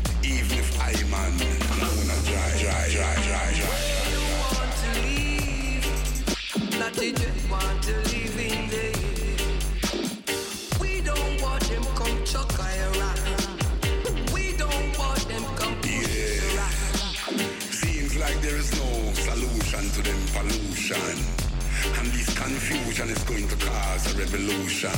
And 21.99 22.07
this 22.09 22.35
confusion 22.37 23.09
is 23.09 23.23
going 23.25 23.47
to 23.49 23.57
cause 23.57 24.13
a 24.13 24.19
revolution. 24.19 24.91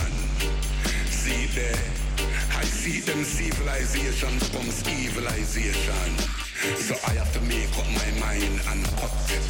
See 1.06 1.46
there, 1.54 2.01
I 2.62 2.64
see 2.64 3.00
them 3.00 3.24
civilization 3.24 4.38
becomes 4.38 4.86
evilization. 4.86 6.10
So 6.78 6.94
I 7.10 7.18
have 7.18 7.32
to 7.34 7.40
make 7.42 7.74
up 7.74 7.90
my 7.90 8.10
mind 8.22 8.62
and 8.70 8.86
cut 9.02 9.10
it. 9.34 9.42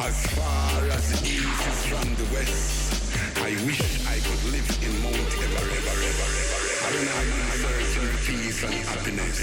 As 0.00 0.16
far 0.32 0.80
as 0.88 1.04
the 1.12 1.20
east 1.20 1.62
is 1.68 1.84
from 1.84 2.08
the 2.16 2.24
west, 2.32 3.12
I 3.44 3.52
wish 3.68 4.08
I 4.08 4.16
could 4.24 4.42
live 4.56 4.64
in 4.80 4.92
Mount 5.04 5.20
Ever, 5.36 5.68
ever, 5.68 5.96
ever, 6.00 6.28
ever, 6.40 6.60
ever. 6.64 6.96
And 6.96 7.12
I'm 7.12 7.28
searching 7.60 8.08
peace 8.24 8.60
and 8.64 8.72
happiness. 8.88 9.36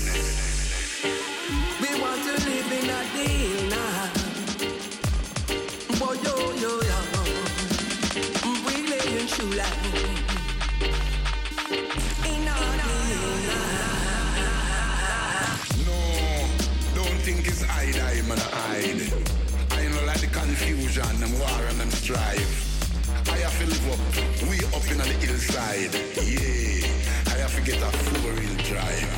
We 1.85 2.01
want 2.01 2.17
to 2.25 2.33
live 2.49 2.69
in 2.81 2.89
a 2.89 3.01
deal 3.13 3.61
now. 3.77 4.09
Boy, 6.01 6.17
yo, 6.25 6.33
yo, 6.57 6.81
yo. 6.81 6.99
We 8.65 8.73
lay 8.89 9.05
in 9.21 9.27
shoe 9.27 9.53
like 9.53 10.20
hide, 17.81 18.17
I'm 18.17 18.27
gonna 18.27 18.41
hide. 18.41 19.01
I 19.71 19.87
know 19.89 20.05
like 20.05 20.21
the 20.21 20.27
confusion, 20.27 21.19
them 21.19 21.33
war 21.39 21.61
and 21.69 21.79
them 21.79 21.89
strife. 21.91 22.67
I 23.27 23.37
have 23.37 23.57
to 23.59 23.65
live 23.65 23.87
up, 23.93 23.99
way 24.49 24.59
up 24.75 24.91
in 24.91 24.97
the 24.97 25.05
hillside. 25.25 25.93
Yeah, 26.21 26.87
I 27.27 27.37
have 27.39 27.55
to 27.55 27.61
get 27.61 27.81
a 27.81 27.91
four-wheel 27.97 28.57
drive. 28.69 29.11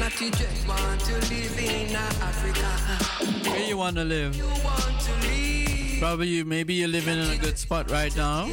Not 0.00 0.12
to 0.12 0.30
just 0.30 0.68
want 0.68 1.00
to 1.00 1.14
live 1.14 1.58
in 1.58 1.96
Africa. 1.96 3.50
Where 3.50 3.68
you 3.68 3.76
wanna 3.76 4.04
live? 4.04 4.36
Want 4.64 5.00
to 5.00 5.12
live. 5.28 5.55
Probably 5.98 6.28
you. 6.28 6.44
Maybe 6.44 6.74
you're 6.74 6.88
living 6.88 7.18
in 7.18 7.30
a 7.30 7.36
good 7.36 7.58
spot 7.58 7.90
right 7.90 8.14
now. 8.16 8.48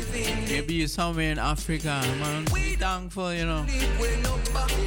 Maybe 0.47 0.75
you're 0.75 0.88
somewhere 0.88 1.31
in 1.31 1.39
Africa. 1.39 2.01
Man, 2.19 2.45
be 2.53 2.75
thankful, 2.75 3.33
you 3.33 3.45
know. 3.45 3.65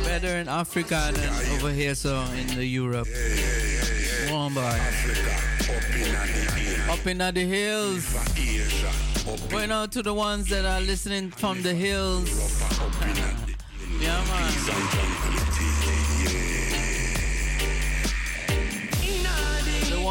Better 0.05 0.37
in 0.37 0.49
Africa 0.49 1.11
than 1.13 1.59
over 1.59 1.71
here, 1.71 1.95
so 1.95 2.25
in 2.39 2.47
the 2.57 2.65
Europe. 2.65 3.09
Warm 4.31 4.55
boy. 4.55 4.81
Up 6.91 7.07
in 7.07 7.19
the 7.19 7.33
hills. 7.41 8.15
Going 9.51 9.71
out 9.71 9.93
to 9.93 10.03
the 10.03 10.15
ones 10.15 10.49
that 10.49 10.65
are 10.65 10.81
listening 10.81 11.31
from 11.31 11.63
the 11.63 11.75
hills. 11.75 12.31
Yeah, 14.01 14.25
man. 14.27 15.46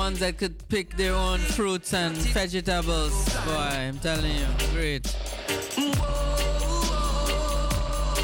Ones 0.05 0.19
that 0.19 0.37
could 0.37 0.55
pick 0.69 0.95
their 0.97 1.15
own 1.15 1.39
fruits 1.39 1.91
and 1.91 2.15
vegetables. 2.15 3.11
Boy, 3.43 3.53
I'm 3.53 3.97
telling 3.97 4.35
you, 4.35 4.45
great. 4.71 5.03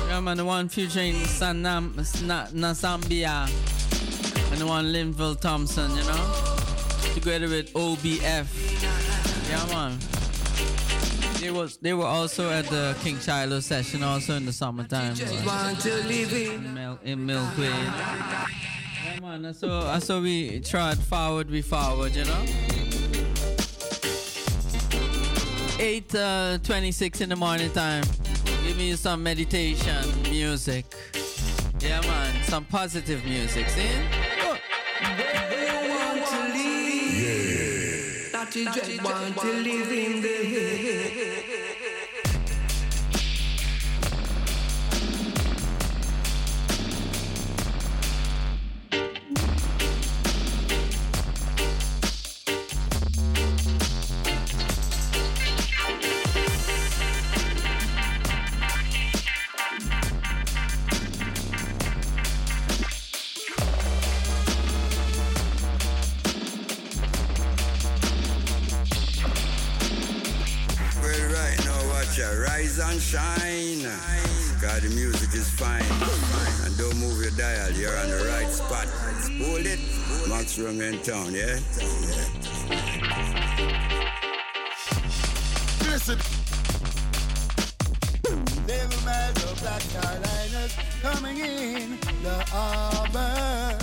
Yeah, 0.08 0.19
man, 0.22 0.38
the 0.38 0.45
one 0.45 0.69
featuring 0.69 1.16
Sanam, 1.26 1.95
Na, 2.27 2.45
Nasambia 2.53 3.50
and 4.51 4.61
the 4.61 4.68
one 4.68 4.93
Linval 4.93 5.42
Thompson, 5.42 5.90
you 5.98 6.03
know? 6.03 7.14
Together 7.16 7.50
with 7.50 7.74
OBF. 7.74 8.45
Yeah, 9.50 9.66
man. 9.74 9.98
They 11.42 11.50
was 11.50 11.77
they 11.77 11.93
were 11.93 12.06
also 12.06 12.51
at 12.51 12.66
the 12.68 12.95
King 13.01 13.18
Shiloh 13.18 13.60
session 13.60 14.03
also 14.03 14.35
in 14.35 14.45
the 14.45 14.53
summertime. 14.53 15.16
Just 15.16 15.43
want 15.48 15.80
to 15.80 15.95
live 16.03 16.32
in 16.32 16.64
in, 16.64 16.74
Mil- 16.76 17.00
in 17.03 17.26
Milkway. 17.26 17.74
Yeah, 19.04 19.20
man. 19.20 19.54
So 19.54 20.00
so 20.00 20.22
we 20.22 20.60
tried 20.60 20.98
forward, 20.98 21.50
we 21.50 21.62
forward, 21.62 22.16
you 22.16 22.26
know. 22.26 22.46
Eight 25.80 26.14
uh, 26.14 26.60
twenty-six 26.64 27.22
in 27.22 27.30
the 27.30 27.36
morning 27.36 27.72
time. 27.72 28.04
Give 28.64 28.78
me 28.78 28.96
some 28.96 29.24
meditation 29.24 30.06
music. 30.24 30.86
Yeah, 31.80 32.02
man. 32.02 32.44
Some 32.44 32.66
positive 32.66 33.26
music. 33.26 33.68
See? 33.70 33.90
to 36.32 36.38
live. 36.54 38.34
Not 38.34 38.52
just 38.52 39.04
want 39.04 39.38
to 39.38 39.48
live 39.48 39.92
in 39.92 40.22
the 40.22 41.60
dial, 77.38 77.72
you're 77.72 77.98
on 77.98 78.10
the 78.10 78.26
right 78.30 78.50
spot. 78.50 78.88
Hold 79.43 79.66
it. 79.66 79.80
Max 80.30 80.58
in 80.58 81.00
town, 81.01 81.34
yeah? 81.34 81.60
Listen. 85.90 86.18
Black 89.61 89.82
Carolinas 89.90 90.76
coming 91.03 91.38
in 91.38 92.00
the 92.24 92.43
harbor. 92.50 93.77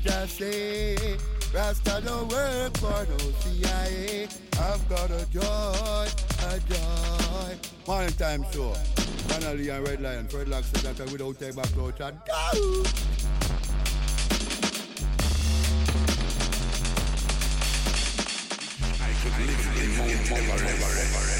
Just 0.00 0.38
say, 0.38 1.16
Rasta 1.52 2.00
don't 2.04 2.30
work 2.30 2.76
for 2.78 3.06
no 3.10 3.18
CIA. 3.40 4.28
I've 4.60 4.88
got 4.88 5.10
a 5.10 5.26
joy, 5.32 6.06
a 6.46 6.60
joy. 6.68 7.58
Morning 7.88 8.12
time 8.12 8.44
show. 8.52 8.72
Finally, 9.26 9.68
and 9.70 9.86
Red 9.86 10.00
Lion. 10.00 10.28
Fred 10.28 10.48
Lock 10.48 10.62
said 10.62 10.94
that 10.94 11.10
without 11.10 11.40
take 11.40 11.56
back 11.56 11.66
to 11.74 11.92
chat. 11.98 12.14
Go! 12.24 12.32
I 19.00 19.10
could 19.20 19.36
live 19.44 19.66
in 19.82 19.90
Mount 19.98 20.30
Everest. 20.30 21.39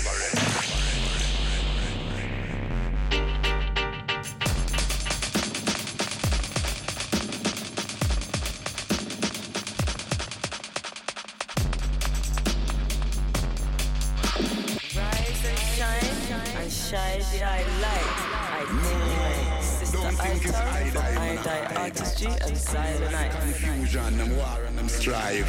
Silent 22.71 23.11
Night. 23.11 23.33
Confusion, 23.33 24.17
them 24.17 24.37
war 24.37 24.59
and 24.69 24.79
them 24.79 24.89
strive. 24.89 25.49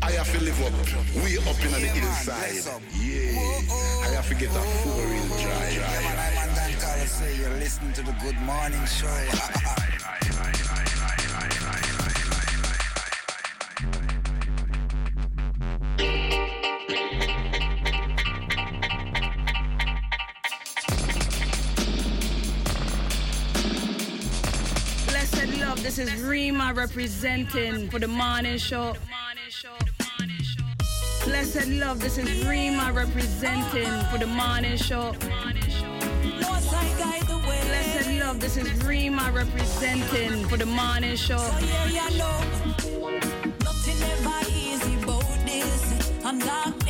I 0.00 0.12
have 0.12 0.30
to 0.30 0.44
live 0.44 0.62
up, 0.62 0.72
way 1.24 1.38
up 1.38 1.58
in 1.64 1.72
the 1.72 1.88
hillside. 1.90 2.54
Yeah, 2.94 3.40
I 4.04 4.14
have 4.14 4.28
to 4.28 4.34
get 4.36 4.50
a 4.50 4.60
four-wheel 4.60 5.26
drive. 5.42 5.76
Man, 5.76 6.54
Dan 6.54 6.80
Carlos 6.80 7.10
say 7.10 7.36
you're 7.36 7.50
listening 7.50 7.92
to 7.94 8.02
the 8.02 8.12
Good 8.22 8.38
Morning 8.42 8.86
Show. 8.86 9.82
Omar 26.66 26.82
representing 26.82 27.88
for 27.90 28.00
the 28.00 28.08
morning 28.08 28.58
show. 28.58 28.96
Blessed 31.24 31.68
love, 31.68 32.00
this 32.00 32.18
is 32.18 32.44
Rima 32.44 32.90
representing 32.92 33.88
for 34.10 34.18
the 34.18 34.26
morning 34.26 34.76
show. 34.76 35.12
Blessed 36.40 38.10
love, 38.18 38.40
this 38.40 38.56
is 38.56 38.84
Rima 38.84 39.30
representing 39.32 40.48
for 40.48 40.56
the 40.56 40.66
morning 40.66 41.14
show. 41.14 41.36
Nothing 43.60 44.02
ever 44.02 44.40
easy 44.50 44.96
about 45.04 45.46
this. 45.46 46.10
I'm 46.24 46.38
not 46.40 46.85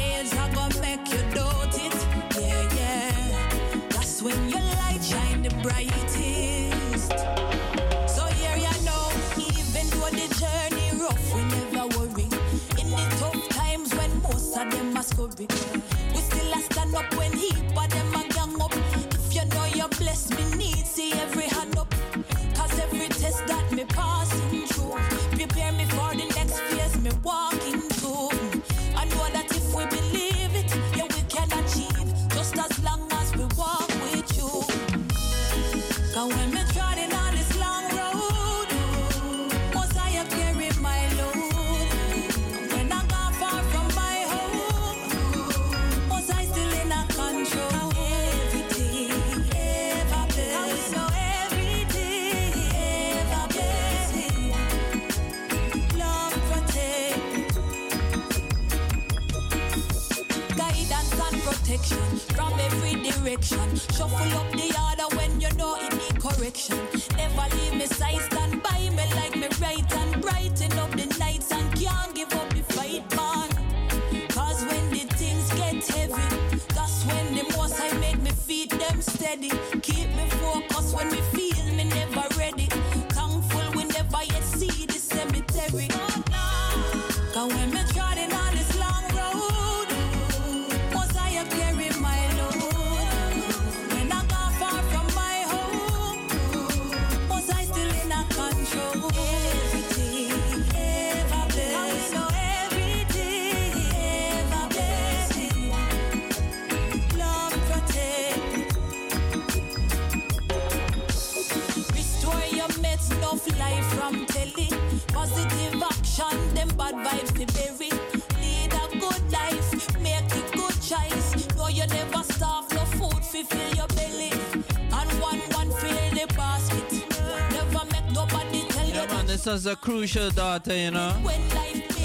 was 129.57 129.65
a 129.65 129.75
crucial 129.75 130.28
daughter, 130.33 130.76
you 130.76 130.91
know. 130.91 131.15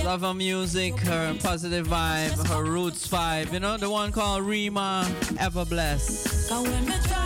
Love 0.05 0.21
her 0.21 0.33
music, 0.33 0.97
her 1.01 1.35
positive 1.43 1.85
vibe, 1.85 2.47
her 2.47 2.63
roots 2.63 3.05
vibe, 3.09 3.51
you 3.51 3.59
know, 3.59 3.75
the 3.75 3.89
one 3.89 4.09
called 4.09 4.43
Rima 4.43 5.05
Everbless. 5.35 7.20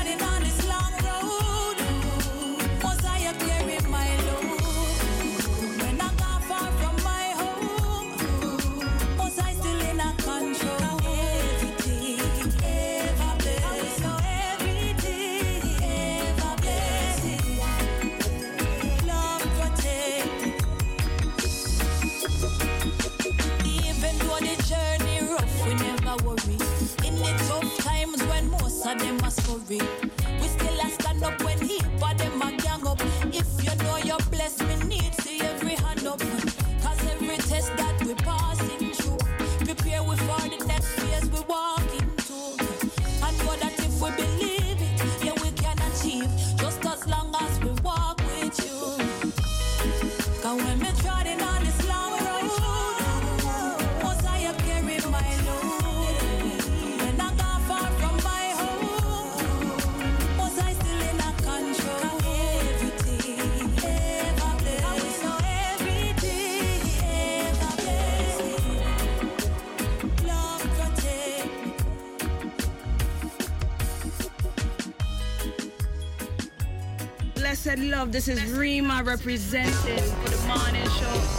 This 78.16 78.30
is 78.30 78.50
Rima 78.50 79.04
representing 79.04 79.74
for 79.74 80.30
the 80.30 80.48
morning 80.48 80.90
show. 80.92 81.35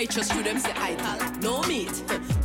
Righteous, 0.00 0.32
through 0.32 0.42
them 0.42 0.58
say 0.58 0.72
idol. 0.76 1.40
No 1.42 1.60
meat. 1.68 1.92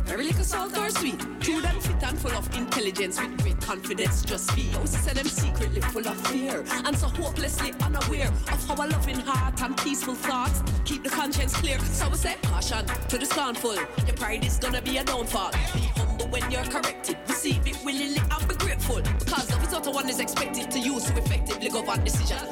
Very 0.04 0.24
little 0.24 0.44
salt 0.44 0.76
or 0.76 0.90
sweet. 0.90 1.18
True 1.40 1.62
them 1.62 1.80
fit 1.80 2.02
and 2.02 2.18
full 2.18 2.32
of 2.32 2.44
intelligence 2.54 3.18
with 3.18 3.42
great 3.42 3.58
confidence. 3.62 4.22
Just 4.22 4.54
be. 4.54 4.68
I 4.74 4.84
say 4.84 5.14
them 5.14 5.24
secretly 5.24 5.80
full 5.80 6.06
of 6.06 6.18
fear. 6.26 6.64
And 6.84 6.94
so 6.98 7.06
hopelessly 7.06 7.72
unaware 7.80 8.28
of 8.28 8.68
how 8.68 8.74
a 8.74 8.86
loving 8.86 9.20
heart 9.20 9.62
and 9.62 9.74
peaceful 9.78 10.14
thoughts. 10.14 10.62
Keep 10.84 11.04
the 11.04 11.08
conscience 11.08 11.54
clear. 11.56 11.78
So 11.78 12.10
we 12.10 12.16
say 12.16 12.36
caution 12.42 12.84
to 12.84 13.16
the 13.16 13.24
scornful. 13.24 13.76
Your 13.76 14.16
pride 14.16 14.44
is 14.44 14.58
gonna 14.58 14.82
be 14.82 14.98
a 14.98 15.04
downfall. 15.04 15.52
Be 15.72 15.80
humble 15.96 16.28
when 16.28 16.50
you're 16.50 16.64
corrected. 16.64 17.16
Receive 17.26 17.66
it 17.66 17.78
willingly 17.82 18.20
and 18.34 18.48
be 18.48 18.54
grateful. 18.56 19.00
Because 19.18 19.46
the 19.46 19.56
result 19.56 19.86
of 19.86 19.94
one 19.94 20.10
is 20.10 20.20
expected 20.20 20.70
to 20.72 20.78
use 20.78 21.04
to 21.04 21.16
effectively 21.16 21.70
govern 21.70 22.04
decision. 22.04 22.45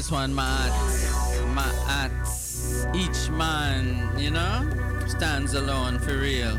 This 0.00 0.10
one, 0.10 0.34
Maat. 0.34 0.72
Maat. 1.54 2.10
Each 2.94 3.28
man, 3.28 4.18
you 4.18 4.30
know, 4.30 4.66
stands 5.06 5.52
alone 5.52 5.98
for 5.98 6.16
real. 6.16 6.58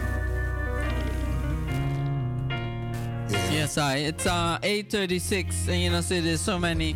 Yes, 3.50 3.80
I. 3.80 3.96
It's 3.96 4.28
uh 4.28 4.60
8:36, 4.62 5.68
and 5.70 5.82
you 5.82 5.90
know, 5.90 6.02
see, 6.02 6.20
there's 6.20 6.40
so 6.40 6.60
many 6.60 6.96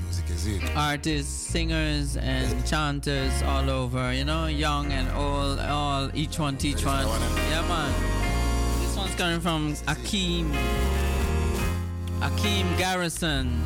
artists, 0.75 1.33
singers, 1.33 2.15
and 2.15 2.63
chanters 2.67 3.33
all 3.41 3.67
over. 3.71 4.13
You 4.13 4.25
know, 4.25 4.45
young 4.45 4.91
and 4.91 5.09
old, 5.17 5.57
all 5.59 6.11
each 6.13 6.37
one 6.37 6.57
teach 6.57 6.85
one. 6.85 7.07
Yeah, 7.49 7.67
man. 7.67 7.91
This 8.81 8.95
one's 8.95 9.15
coming 9.15 9.39
from 9.39 9.73
Akeem. 9.87 10.53
Akeem 12.19 12.77
Garrison. 12.77 13.63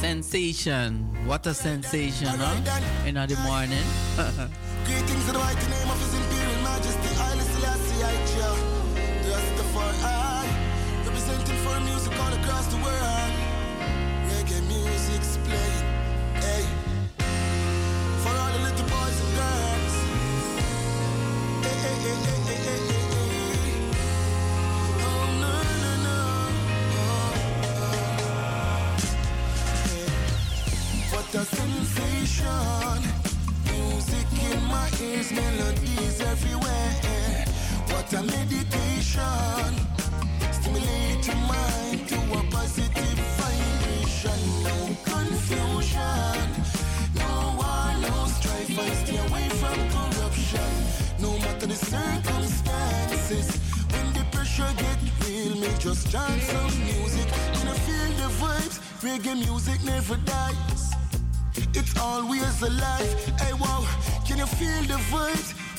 Sensation. 0.00 1.05
What 1.26 1.44
a 1.46 1.54
sensation, 1.54 2.28
huh? 2.28 2.54
In 3.04 3.14
the 3.14 3.36
morning. 3.42 3.82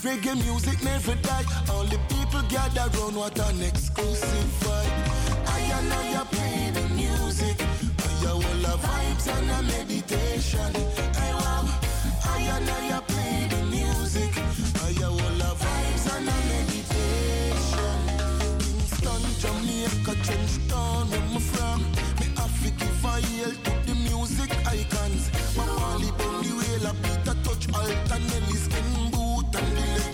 Reggae 0.08 0.36
music 0.46 0.82
never 0.84 1.16
die. 1.16 1.44
All 1.70 1.84
the 1.84 2.00
people 2.08 2.42
gather 2.48 2.88
around, 2.96 3.16
what 3.16 3.38
an 3.40 3.62
exclusive 3.62 4.50
vibe. 4.64 4.94
I 5.46 5.60
and 5.78 5.94
I 5.94 6.24
play 6.32 6.72
the 6.72 6.88
music. 6.96 7.58
I 7.60 8.32
all 8.32 8.40
the 8.40 8.76
vibes 8.84 9.28
and 9.28 9.52
a 9.52 9.62
meditation. 9.64 10.72
Hey, 11.20 11.34
wow, 11.34 11.68
I 12.24 12.40
and 12.56 12.70
I 12.70 13.02
play 13.12 13.48
the 13.52 13.62
music. 13.66 14.32
I 14.80 14.96
all 15.04 15.34
the 15.44 15.52
vibes 15.62 16.06
and 16.16 16.30
a 16.30 16.38
meditation. 16.54 18.00
Kingston, 18.64 19.24
Jamaica, 19.42 20.14
Trenchtown, 20.24 21.10
where 21.10 21.20
I'm 21.20 21.42
from. 21.52 21.82
Me 22.20 22.28
have 22.40 22.58
to 22.64 22.70
give 22.80 23.04
a 23.04 23.14
hail 23.28 23.52
to 23.52 23.72
the 23.86 23.96
music 24.08 24.52
icons. 24.66 25.32
My 25.58 25.66
Whale, 26.58 26.88
a 26.88 26.94
beat 26.94 27.28
a 27.28 27.34
touch 27.44 27.68
Ellis, 27.76 28.08
and 28.14 28.24
the 28.30 28.40
legendary 28.40 28.68
Dennis 28.70 29.07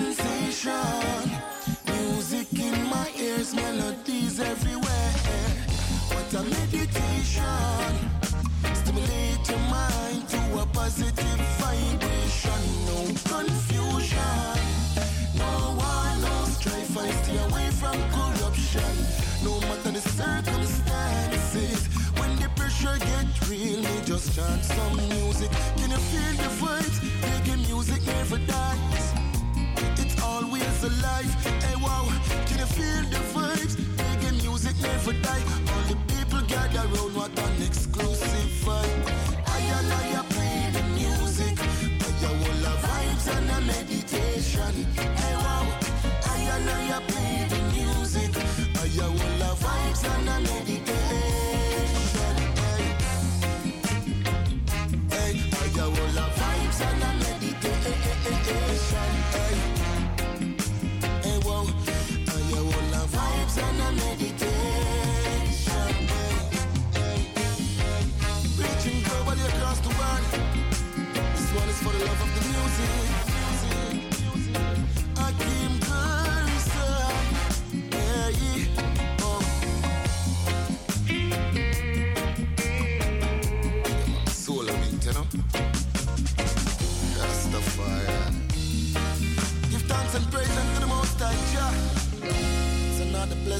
sensation. 0.00 1.30
Music 1.86 2.48
in 2.58 2.88
my 2.88 3.08
ears, 3.18 3.54
melodies 3.54 4.40
everywhere. 4.40 5.12
What 6.12 6.32
a 6.34 6.42
meditation. 6.42 7.92
Stimulate 8.80 9.48
your 9.48 9.58
mind 9.68 10.28
to 10.28 10.40
a 10.62 10.66
positive 10.72 11.40
vibration. 11.60 12.62
No 12.88 12.98
confusion. 13.32 14.56
No 15.36 15.52
war, 15.78 16.08
no 16.24 16.34
strife. 16.56 16.96
I 16.96 17.10
stay 17.22 17.38
away 17.48 17.68
from 17.80 17.96
corruption. 18.16 18.92
No 19.44 19.60
matter 19.68 19.92
the 19.92 20.00
circumstances. 20.00 21.86
When 22.18 22.36
the 22.36 22.48
pressure 22.56 22.96
get 22.98 23.28
real, 23.48 23.80
me 23.80 23.96
just 24.04 24.34
chant 24.34 24.64
some 24.64 24.96
music. 25.08 25.50
Can 25.76 25.90
you 25.90 26.02
feel 26.10 26.34
the 26.42 26.50
vibes? 26.60 26.96
Reggae 27.22 27.56
music 27.68 28.06
never 28.06 28.38
dies. 28.38 29.09
Always 30.42 30.82
alive. 30.82 31.34
Hey 31.64 31.76
wow, 31.76 32.08
can 32.46 32.58
you 32.58 32.66
feel 32.76 33.02
the 33.12 33.20
vibes? 33.32 33.74
Reggae 34.00 34.32
music 34.42 34.74
never 34.80 35.12
die. 35.12 35.44
All 35.72 35.82
the 35.90 35.96
people 36.08 36.40
gather 36.48 36.78
around 36.88 37.14
what 37.14 37.38
an 37.38 37.62
exclusive 37.62 38.50
vibe. 38.64 39.02
I 39.46 39.60
and 39.76 39.92
I 39.92 40.22
play 40.32 40.70
the 40.72 40.82
music. 41.00 41.56
But 41.98 42.14
whole 42.40 42.66
of 42.72 42.80
vibes 42.86 43.26
and 43.36 43.50
a 43.50 43.60
meditation. 43.60 44.74
Hey 45.20 45.36
wow, 45.36 45.66
I 46.24 46.40
and 46.54 46.70
I 46.70 47.00
play 47.08 47.46
the 47.52 47.60
music. 47.74 48.32
Your 48.96 49.04
whole 49.04 49.42
of 49.50 49.60
vibes 49.60 50.04
and 50.04 50.28
a 50.28 50.40
meditation. 50.40 50.79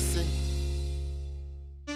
Blessing. 0.01 0.27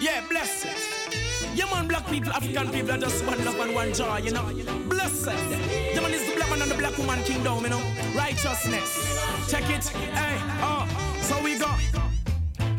Yeah, 0.00 0.23
blessings. 0.28 1.08
Yeah, 1.55 1.70
man, 1.70 1.89
black 1.89 2.07
people, 2.08 2.33
African 2.33 2.70
people 2.70 2.92
are 2.92 2.99
just 2.99 3.24
one 3.24 3.42
love 3.44 3.58
and 3.60 3.74
one 3.74 3.94
joy, 3.94 4.18
you 4.18 4.33
know. 4.33 4.44
Blessed. 4.89 5.26
Yeah, 5.26 6.00
man, 6.00 6.12
is 6.12 6.28
the 6.28 6.34
black 6.36 6.50
man 6.50 6.62
and 6.62 6.70
the 6.70 6.74
black 6.74 6.99
woman 6.99 7.23
kingdom, 7.23 7.62
you 7.62 7.70
know. 7.70 7.83
Righteousness. 8.15 9.18
Check 9.50 9.68
it. 9.70 9.86
Hey, 9.86 10.36
oh, 10.60 10.86
so 11.23 11.42
we 11.42 11.58
go. 11.58 11.70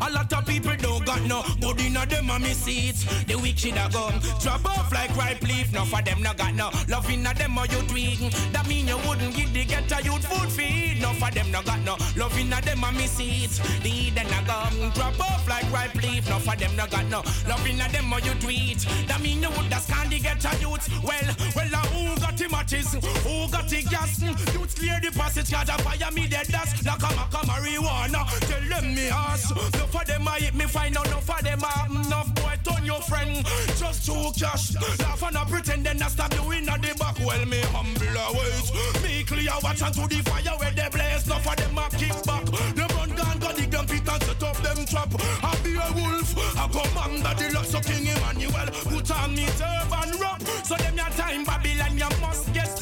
A 0.00 0.10
lot 0.10 0.32
of 0.32 0.46
people 0.46 0.75
got 1.06 1.22
no 1.22 1.42
good 1.60 1.80
in 1.80 1.94
them 1.94 2.30
a 2.30 2.38
me 2.38 2.52
seats. 2.52 3.04
The 3.24 3.36
wicked 3.36 3.78
a 3.78 3.88
gum 3.88 4.20
drop 4.40 4.64
off 4.66 4.92
like 4.92 5.16
ripe 5.16 5.40
leaf. 5.42 5.72
No 5.72 5.84
for 5.84 6.02
them 6.02 6.20
no 6.20 6.34
got 6.34 6.54
no 6.54 6.70
love 6.88 7.08
in 7.08 7.22
them 7.22 7.56
or 7.56 7.66
you 7.66 7.80
tweak. 7.86 8.18
That 8.52 8.66
mean 8.68 8.88
you 8.88 8.98
wouldn't 9.06 9.34
give 9.34 9.54
the 9.54 9.64
get 9.64 9.90
a 9.92 10.02
youth 10.02 10.26
food 10.26 10.50
feed. 10.50 11.00
No 11.00 11.12
for 11.14 11.30
them 11.30 11.50
no 11.52 11.62
got 11.62 11.80
no 11.80 11.96
love 12.16 12.36
in 12.38 12.50
them 12.50 12.84
a 12.84 12.92
me 12.92 13.06
seats. 13.06 13.58
The 13.80 13.88
Eden 13.88 14.26
a 14.26 14.42
gum 14.46 14.90
drop 14.94 15.20
off 15.20 15.48
like 15.48 15.70
ripe 15.72 15.94
leaf. 15.94 16.28
No 16.28 16.38
for 16.40 16.56
them 16.56 16.74
no 16.76 16.86
got 16.86 17.06
no 17.06 17.22
love 17.48 17.66
in 17.66 17.78
them 17.78 18.12
or 18.12 18.20
you 18.20 18.34
tweet. 18.34 18.80
That 19.06 19.20
mean 19.22 19.42
you 19.42 19.50
would 19.50 19.70
can't 20.06 20.40
get 20.40 20.44
a 20.44 20.60
youth. 20.60 20.86
Well, 21.02 21.28
well, 21.54 21.74
uh, 21.74 21.86
who 21.88 22.20
got 22.20 22.36
the 22.36 22.48
matches? 22.48 22.92
Who 22.94 23.50
got 23.50 23.68
the 23.68 23.82
gas? 23.82 24.22
Youth 24.22 24.76
clear 24.76 24.98
the 25.02 25.10
passage, 25.12 25.52
cause 25.52 25.68
a 25.68 25.78
fire 25.82 26.12
me 26.12 26.28
dead 26.28 26.48
dust. 26.48 26.84
Like 26.84 27.02
a 27.02 27.42
marijuana. 27.46 28.26
Tell 28.48 28.80
them 28.80 28.94
me 28.94 29.08
ass. 29.08 29.50
No 29.50 29.86
for 29.86 30.04
them 30.04 30.28
I 30.28 30.38
hit 30.38 30.54
me 30.54 30.66
find 30.66 30.96
No 31.10 31.18
for 31.20 31.42
them 31.42 31.60
I 31.64 31.72
have 31.80 31.90
enough 31.90 32.34
boy 32.34 32.54
turn 32.64 32.84
your 32.84 33.00
friend. 33.02 33.44
Just 33.76 34.06
to 34.06 34.32
cash. 34.38 34.74
Laugh 34.74 35.22
and 35.22 35.34
not 35.34 35.48
pretend 35.48 35.86
then 35.86 36.02
I 36.02 36.08
stab 36.08 36.32
you 36.34 36.50
in 36.52 36.64
the 36.64 36.94
back. 36.98 37.18
Well, 37.18 37.44
me 37.46 37.60
humble 37.72 38.18
always. 38.18 38.72
Me 39.02 39.24
clear 39.24 39.52
watch 39.62 39.82
and 39.82 39.94
to 39.94 40.06
the 40.06 40.22
fire 40.28 40.56
where 40.58 40.70
they 40.72 40.88
blaze. 40.90 41.26
No 41.26 41.36
for 41.38 41.56
them 41.56 41.78
I 41.78 41.88
kick 41.90 42.16
back. 42.24 42.44
Them 42.74 42.90
run 42.96 43.10
down, 43.14 43.38
go 43.38 43.52
dig 43.52 43.70
them 43.70 43.86
pit 43.86 44.08
and 44.08 44.22
set 44.22 44.42
up 44.42 44.56
them 44.58 44.84
trap. 44.86 45.12
I 45.42 45.56
be 45.62 45.74
a 45.74 45.88
wolf. 45.96 46.30
I 46.56 46.68
commander 46.68 47.34
the 47.38 47.54
lost 47.54 47.74
of 47.74 47.84
King 47.84 48.06
Emmanuel. 48.06 48.68
Put 48.90 49.10
on 49.10 49.34
me 49.34 49.46
turban 49.58 50.10
wrap. 50.20 50.42
So 50.64 50.76
them 50.76 50.96
your 50.96 51.10
time 51.10 51.44
Babylon 51.44 51.98
you 51.98 52.20
must 52.20 52.52
get 52.52 52.75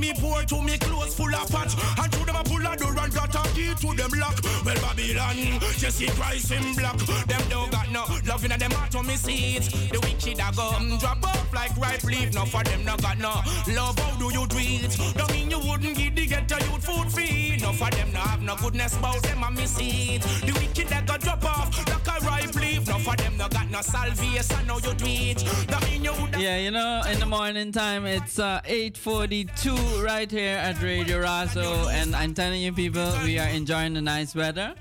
me 0.00 0.12
poor 0.14 0.42
to 0.44 0.62
me 0.62 0.78
clothes 0.78 1.14
full 1.14 1.34
of 1.34 1.48
patch. 1.50 1.74
And 2.00 2.10
to 2.12 2.24
them 2.24 2.36
a 2.36 2.42
pull 2.42 2.66
a 2.66 2.76
door 2.76 2.96
and 2.98 3.14
got 3.14 3.34
a 3.34 3.42
key 3.54 3.74
to 3.74 3.94
them 3.94 4.10
lock. 4.18 4.40
Well 4.64 4.80
Babylon, 4.80 5.60
Jesse 5.76 6.06
Christ 6.08 6.52
in 6.52 6.74
black. 6.74 6.96
Them 7.28 7.42
don't 7.50 7.70
got 7.70 7.90
no 7.92 8.04
love 8.26 8.44
in 8.44 8.58
them 8.58 8.70
heart 8.72 8.90
to 8.92 9.02
me 9.02 9.16
seats. 9.16 9.68
The 9.68 10.00
wicked 10.00 10.40
a 10.40 10.48
gum 10.56 10.98
drop 10.98 11.22
off 11.22 11.52
like 11.52 11.76
ripe 11.76 12.04
leaf. 12.04 12.32
No 12.34 12.44
for 12.46 12.64
them 12.64 12.84
no 12.84 12.96
got 12.96 13.18
no 13.18 13.42
love. 13.74 13.98
How 13.98 14.16
do 14.18 14.32
you 14.32 14.46
do 14.46 14.56
it? 14.58 14.96
Don't 15.16 15.30
mean 15.32 15.50
you 15.50 15.58
wouldn't 15.60 15.96
give 15.96 16.14
the 16.14 16.26
get 16.26 16.50
a 16.50 16.56
youth 16.64 16.84
food 16.84 17.12
feed. 17.12 17.60
No 17.62 17.72
for 17.72 17.90
them 17.90 18.10
no 18.12 18.20
have 18.20 18.42
no 18.42 18.56
goodness 18.56 18.96
about 18.96 19.22
them 19.22 19.42
a 19.42 19.50
me 19.50 19.66
seat. 19.66 20.22
The 20.22 20.52
wicked 20.52 20.88
that 20.88 21.06
got 21.06 21.20
drop 21.20 21.44
off 21.44 21.76
like 21.88 22.08
a 22.08 22.24
ripe 22.24 22.54
leaf. 22.54 22.88
No 22.88 22.98
for 22.98 23.16
them 23.16 23.36
no 23.36 23.48
got 23.48 23.70
no 23.70 23.82
salvation. 23.82 24.66
No 24.66 24.78
you 24.78 24.94
do 24.94 25.04
it. 25.06 25.38
That 25.68 25.82
mean 25.84 26.04
you 26.04 26.12
would 26.12 26.36
Yeah, 26.36 26.56
you 26.56 26.70
know, 26.70 27.02
in 27.10 27.18
the 27.20 27.26
morning 27.26 27.72
time, 27.72 28.06
it's 28.06 28.38
uh, 28.38 28.60
8.42 28.64 29.89
right 29.98 30.30
here 30.30 30.56
at 30.56 30.80
Radio 30.82 31.20
Razo. 31.22 31.90
And 31.92 32.14
I'm 32.14 32.34
telling 32.34 32.62
you 32.62 32.72
people, 32.72 33.12
we 33.24 33.38
are 33.38 33.48
enjoying 33.48 33.94
the 33.94 34.00
nice 34.02 34.34
weather. 34.34 34.74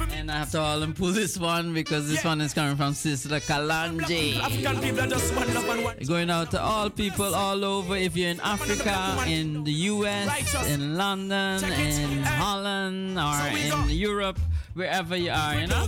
And 0.00 0.30
I 0.30 0.38
have 0.38 0.50
to 0.52 0.60
all 0.60 0.82
and 0.82 0.94
pull 0.94 1.12
this 1.12 1.38
one 1.38 1.72
because 1.72 2.08
this 2.08 2.24
one 2.24 2.40
is 2.40 2.52
coming 2.52 2.76
from 2.76 2.94
Sister 2.94 3.40
Kalanje. 3.40 4.40
African 4.40 4.80
people 4.80 5.00
are 5.00 5.06
just 5.06 5.34
one 5.34 5.54
love 5.54 5.68
and 5.68 5.84
one. 5.84 5.96
Going 6.06 6.30
out 6.30 6.50
to 6.50 6.60
all 6.60 6.90
people 6.90 7.34
all 7.34 7.64
over. 7.64 7.94
If 7.96 8.16
you're 8.16 8.30
in 8.30 8.40
Africa, 8.40 9.24
in 9.28 9.62
the 9.62 9.72
US, 9.72 10.66
in 10.68 10.96
London, 10.96 11.62
in 11.64 12.22
Holland, 12.22 13.18
or 13.18 13.56
in 13.56 13.90
Europe, 13.90 14.38
wherever 14.74 15.16
you 15.16 15.30
are, 15.30 15.54
you 15.60 15.66
know. 15.68 15.86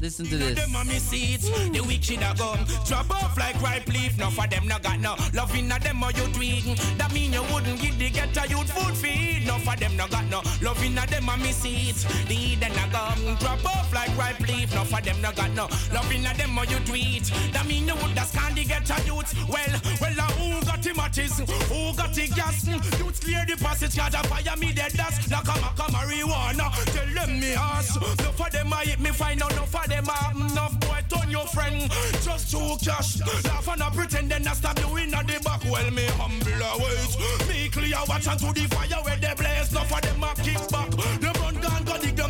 Listen 0.00 0.26
to 0.26 0.36
this. 0.36 0.58
Them 0.58 0.86
me 0.86 0.98
seats, 0.98 1.48
the 1.70 1.80
wicked 1.80 2.22
a 2.22 2.34
gum 2.36 2.64
drop 2.86 3.10
off 3.10 3.36
like 3.38 3.60
ripe 3.60 3.86
leaf. 3.88 4.18
No 4.18 4.30
for 4.30 4.46
them 4.46 4.66
no 4.66 4.78
got 4.78 4.98
no 4.98 5.14
love 5.34 5.54
in 5.54 5.70
a 5.70 5.78
them 5.78 6.02
or 6.02 6.10
you 6.12 6.26
tweak. 6.32 6.64
That 6.96 7.12
mean 7.12 7.32
you 7.32 7.42
wouldn't 7.52 7.80
give 7.80 7.98
the 7.98 8.10
get 8.10 8.36
a 8.36 8.48
youth 8.48 8.70
food 8.72 8.96
feed. 8.96 9.46
No 9.46 9.58
for 9.58 9.76
them 9.76 9.96
no 9.96 10.08
got 10.08 10.24
no 10.26 10.42
love 10.62 10.82
in 10.82 10.98
a 10.98 11.06
them 11.06 11.26
me 11.42 11.52
seats. 11.52 12.04
The 12.26 12.34
Eden 12.34 12.72
a 12.72 12.88
gum 12.90 13.36
drop 13.42 13.64
off 13.66 13.92
like 13.92 14.16
ripe 14.16 14.40
leaf. 14.40 14.72
No 14.74 14.84
for 14.84 15.00
them 15.00 15.20
no 15.20 15.32
got 15.32 15.50
no 15.50 15.66
love 15.92 16.10
in 16.12 16.24
a 16.24 16.32
them 16.34 16.56
or 16.56 16.64
you 16.66 16.78
tweet. 16.86 17.26
That 17.52 17.66
mean 17.66 17.86
you 17.86 17.94
would 17.96 18.14
just 18.14 18.34
can't 18.34 18.54
get 18.54 18.88
a 18.88 18.96
youth. 19.04 19.30
Well, 19.48 19.74
well, 20.00 20.16
uh, 20.18 20.32
who 20.38 20.64
got 20.64 20.82
the 20.82 20.94
matches? 20.94 21.38
Who 21.38 21.96
got 21.96 22.14
the 22.14 22.28
gas? 22.28 22.66
Youth 22.66 23.20
clear 23.20 23.44
the 23.46 23.56
passage, 23.56 23.98
cause 23.98 24.14
a 24.14 24.22
fire 24.28 24.56
me 24.56 24.72
dead 24.72 24.92
dust. 24.92 25.30
Like 25.30 25.44
a 25.44 25.56
maca 25.58 25.86
marijuana. 25.90 26.70
Tell 26.94 27.26
them 27.26 27.40
me 27.40 27.52
ass. 27.54 27.96
No 27.96 28.30
for 28.32 28.50
them 28.50 28.72
I 28.72 28.84
hit 28.84 29.00
me 29.00 29.10
find 29.10 29.42
out. 29.42 29.54
No 29.56 29.64
for 29.64 29.86
them 29.88 30.06
I 30.08 30.32
enough 30.36 30.78
boy 30.80 31.00
turn 31.10 31.30
your 31.30 31.46
friend. 31.46 31.90
Just 32.22 32.50
to 32.52 32.76
cash. 32.84 33.20
Laugh 33.44 33.68
and 33.68 33.78
not 33.78 33.94
pretend 33.94 34.30
then 34.30 34.46
I 34.46 34.54
stab 34.54 34.78
you 34.78 34.96
in 34.96 35.10
the 35.10 35.40
back. 35.44 35.62
Well, 35.64 35.90
me 35.90 36.06
humble 36.16 36.62
always. 36.62 37.16
Me 37.48 37.68
clear 37.68 37.98
watch 38.08 38.28
and 38.28 38.38
to 38.38 38.52
the 38.52 38.66
fire 38.70 39.02
where 39.02 39.16
they 39.16 39.34
blaze. 39.34 39.72
No 39.72 39.80
for 39.80 40.00
them 40.00 40.22
I 40.22 40.34
kick 40.34 40.62
back. 40.70 40.90
Them 41.20 41.34
run 41.42 41.54
down, 41.60 41.84
go 41.84 41.98
dig 41.98 42.21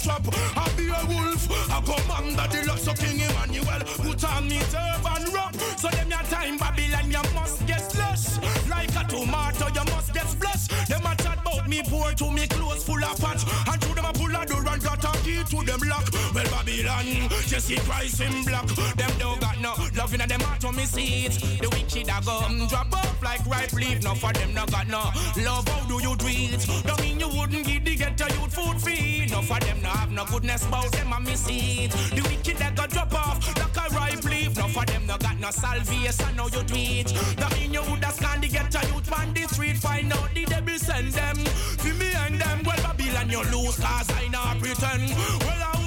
trap. 0.00 0.24
I 0.56 0.64
be 0.76 0.88
a 0.88 1.00
wolf. 1.06 1.44
I 1.70 1.80
commander 1.84 2.46
the 2.48 2.66
lost 2.66 2.88
of 2.88 2.98
King 2.98 3.20
Emmanuel. 3.20 3.80
Put 4.00 4.24
on 4.24 4.48
me 4.48 4.58
turban 4.72 5.24
wrap. 5.32 5.54
So 5.76 5.88
them 5.88 6.08
your 6.08 6.24
time 6.32 6.56
Babylon 6.56 7.10
you 7.10 7.34
must 7.34 7.66
get 7.66 7.80
slush. 7.92 8.40
Like 8.68 8.90
a 8.96 9.04
tomato 9.04 9.66
you 9.68 9.84
must 9.92 10.12
get 10.14 10.26
splash. 10.26 10.68
Them 10.88 11.04
a 11.04 11.14
chat 11.16 11.38
about 11.40 11.68
me 11.68 11.82
poor 11.84 12.12
to 12.12 12.30
me 12.30 12.46
clothes 12.46 12.84
full 12.84 13.04
of 13.04 13.18
patch. 13.20 13.44
And 13.68 13.80
to 13.80 13.88
them 13.94 14.04
a 14.04 14.12
pull 14.12 14.34
a 14.34 14.44
door 14.46 14.64
and 14.66 14.82
got 14.82 15.04
a 15.04 15.12
key 15.22 15.44
to 15.44 15.58
them 15.64 15.80
lock. 15.88 16.08
Well 16.34 16.48
Babylon, 16.48 17.28
Jesse 17.46 17.76
Christ 17.76 18.20
in 18.20 18.44
black. 18.44 18.66
Them 18.96 19.12
don't 19.18 19.40
got 19.40 19.60
no 19.60 19.74
love 19.96 20.14
in 20.14 20.26
them 20.26 20.40
heart 20.40 20.60
to 20.60 20.72
me 20.72 20.84
seats. 20.84 21.38
The 21.60 21.68
wicked 21.68 22.08
a 22.08 22.18
gum 22.24 22.66
drop 22.68 22.92
off 22.92 23.22
like 23.22 23.44
ripe 23.46 23.72
leaf. 23.72 24.02
No 24.02 24.14
for 24.14 24.32
them 24.32 24.54
no 24.54 24.64
got 24.66 24.88
no 24.88 25.12
love. 25.44 25.68
How 25.68 25.86
do 25.86 26.00
you 26.00 26.16
it? 26.20 26.66
Don't 26.86 27.00
mean 27.00 27.20
you 27.20 27.28
wouldn't 27.28 27.66
give 27.66 27.79
the 28.20 28.26
get 28.26 28.36
a 28.36 28.40
youth 28.40 28.54
food 28.54 28.80
feed. 28.80 29.30
No 29.30 29.42
for 29.42 29.58
them 29.60 29.80
no 29.82 29.88
have 29.88 30.10
no 30.10 30.24
goodness 30.26 30.66
about 30.66 30.90
them 30.92 31.12
a 31.12 31.20
me 31.20 31.34
seat. 31.34 31.90
The 31.90 32.22
wicked 32.22 32.56
that 32.58 32.74
got 32.74 32.90
drop 32.90 33.14
off 33.14 33.46
like 33.56 33.76
a 33.76 33.94
ripe 33.94 34.24
leaf. 34.24 34.56
No 34.56 34.68
for 34.68 34.84
them 34.84 35.06
no 35.06 35.16
got 35.18 35.38
no 35.40 35.50
salvation. 35.50 36.36
No 36.36 36.48
you 36.48 36.62
it. 36.68 37.08
That 37.36 37.52
mean 37.54 37.72
you 37.72 37.82
would 37.82 38.00
just 38.00 38.20
can't 38.20 38.42
get 38.42 38.74
a 38.74 38.86
youth 38.88 39.12
on 39.18 39.34
the 39.34 39.42
street. 39.48 39.76
Find 39.76 40.12
out 40.12 40.34
the 40.34 40.44
devil 40.44 40.78
send 40.78 41.12
them. 41.12 41.36
For 41.36 41.94
me 41.94 42.12
and 42.12 42.40
them, 42.40 42.62
well 42.64 42.82
Babylon 42.82 43.30
you 43.30 43.42
lose 43.52 43.78
cause 43.78 44.10
I 44.10 44.28
not 44.28 44.58
pretend. 44.58 45.10
Well 45.40 45.62
I 45.62 45.79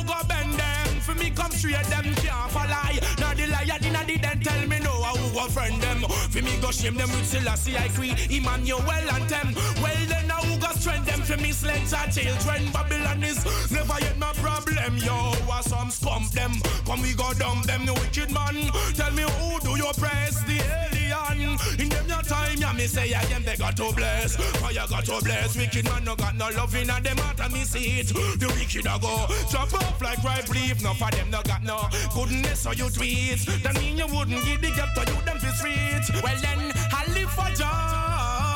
me 1.23 1.29
come 1.31 1.51
straight 1.51 1.85
them 1.85 2.03
can't 2.15 2.51
follow. 2.51 2.99
Now 3.19 3.33
the 3.33 3.47
liar 3.47 3.79
the 3.79 4.19
then 4.21 4.39
tell 4.41 4.67
me 4.67 4.79
no. 4.79 4.91
I 4.91 5.13
go 5.33 5.47
friend 5.47 5.81
them. 5.81 6.01
For 6.31 6.41
me 6.41 6.57
go 6.61 6.71
shame 6.71 6.95
them 6.95 7.09
with 7.11 7.25
Selassie 7.25 7.77
I 7.77 7.87
queen 7.89 8.15
Emmanuel 8.29 8.81
and 8.81 9.29
them. 9.29 9.55
Well 9.81 10.03
then 10.07 10.27
now 10.27 10.41
who 10.41 10.59
go 10.59 10.71
strength 10.73 11.05
them 11.05 11.21
for 11.21 11.37
me 11.37 11.51
slender 11.51 12.03
children. 12.11 12.71
Babylon 12.71 13.23
is 13.23 13.39
never 13.71 13.97
yet 14.01 14.17
my 14.17 14.31
problem. 14.33 14.97
Yo, 14.97 15.15
what 15.47 15.63
some 15.65 15.89
scum 15.89 16.27
them? 16.33 16.53
Come 16.85 17.01
we 17.01 17.13
go 17.13 17.31
dump 17.33 17.65
them, 17.65 17.85
the 17.85 17.93
wicked 17.93 18.31
man. 18.31 18.55
Tell 18.93 19.11
me 19.11 19.23
who 19.23 19.59
do 19.61 19.71
you 19.77 19.91
praise 19.97 20.39
the 20.45 20.92
alien? 21.13 21.57
In 21.79 21.89
them 21.89 22.07
your 22.07 22.21
time, 22.21 22.57
yeah 22.57 22.73
me 22.73 22.87
say 22.87 23.13
am 23.13 23.43
they 23.43 23.55
got 23.55 23.77
to 23.77 23.91
bless. 23.93 24.35
Fire 24.35 24.87
got 24.89 25.05
to 25.05 25.19
bless. 25.23 25.55
Wicked 25.55 25.85
man 25.85 26.03
no 26.03 26.15
got 26.15 26.35
no 26.35 26.49
love 26.49 26.75
in 26.75 26.87
them 26.87 27.17
heart 27.17 27.39
and 27.39 27.53
me 27.53 27.63
see 27.63 27.99
it. 27.99 28.07
The 28.07 28.47
wicked 28.57 28.85
a 28.85 28.99
go 28.99 29.27
chop 29.49 29.73
off 29.73 30.01
like 30.01 30.23
ripe 30.23 30.49
leaf. 30.49 30.81
No 30.83 30.93
for 30.93 31.11
them 31.11 31.29
no 31.29 31.41
got 31.43 31.63
no 31.63 31.87
goodness 32.13 32.61
so 32.61 32.71
you 32.71 32.89
tweet. 32.89 33.39
That 33.63 33.75
mean 33.79 33.97
you 33.97 34.07
wouldn't 34.07 34.43
give 34.45 34.61
the 34.61 34.71
gap 34.71 34.93
to 34.95 35.01
you 35.01 35.21
them 35.21 35.37
for 35.39 35.53
street. 35.55 36.23
Well 36.23 36.37
then 36.41 36.71
I 36.91 37.05
live 37.13 37.29
for 37.31 37.49
joy 37.55 38.52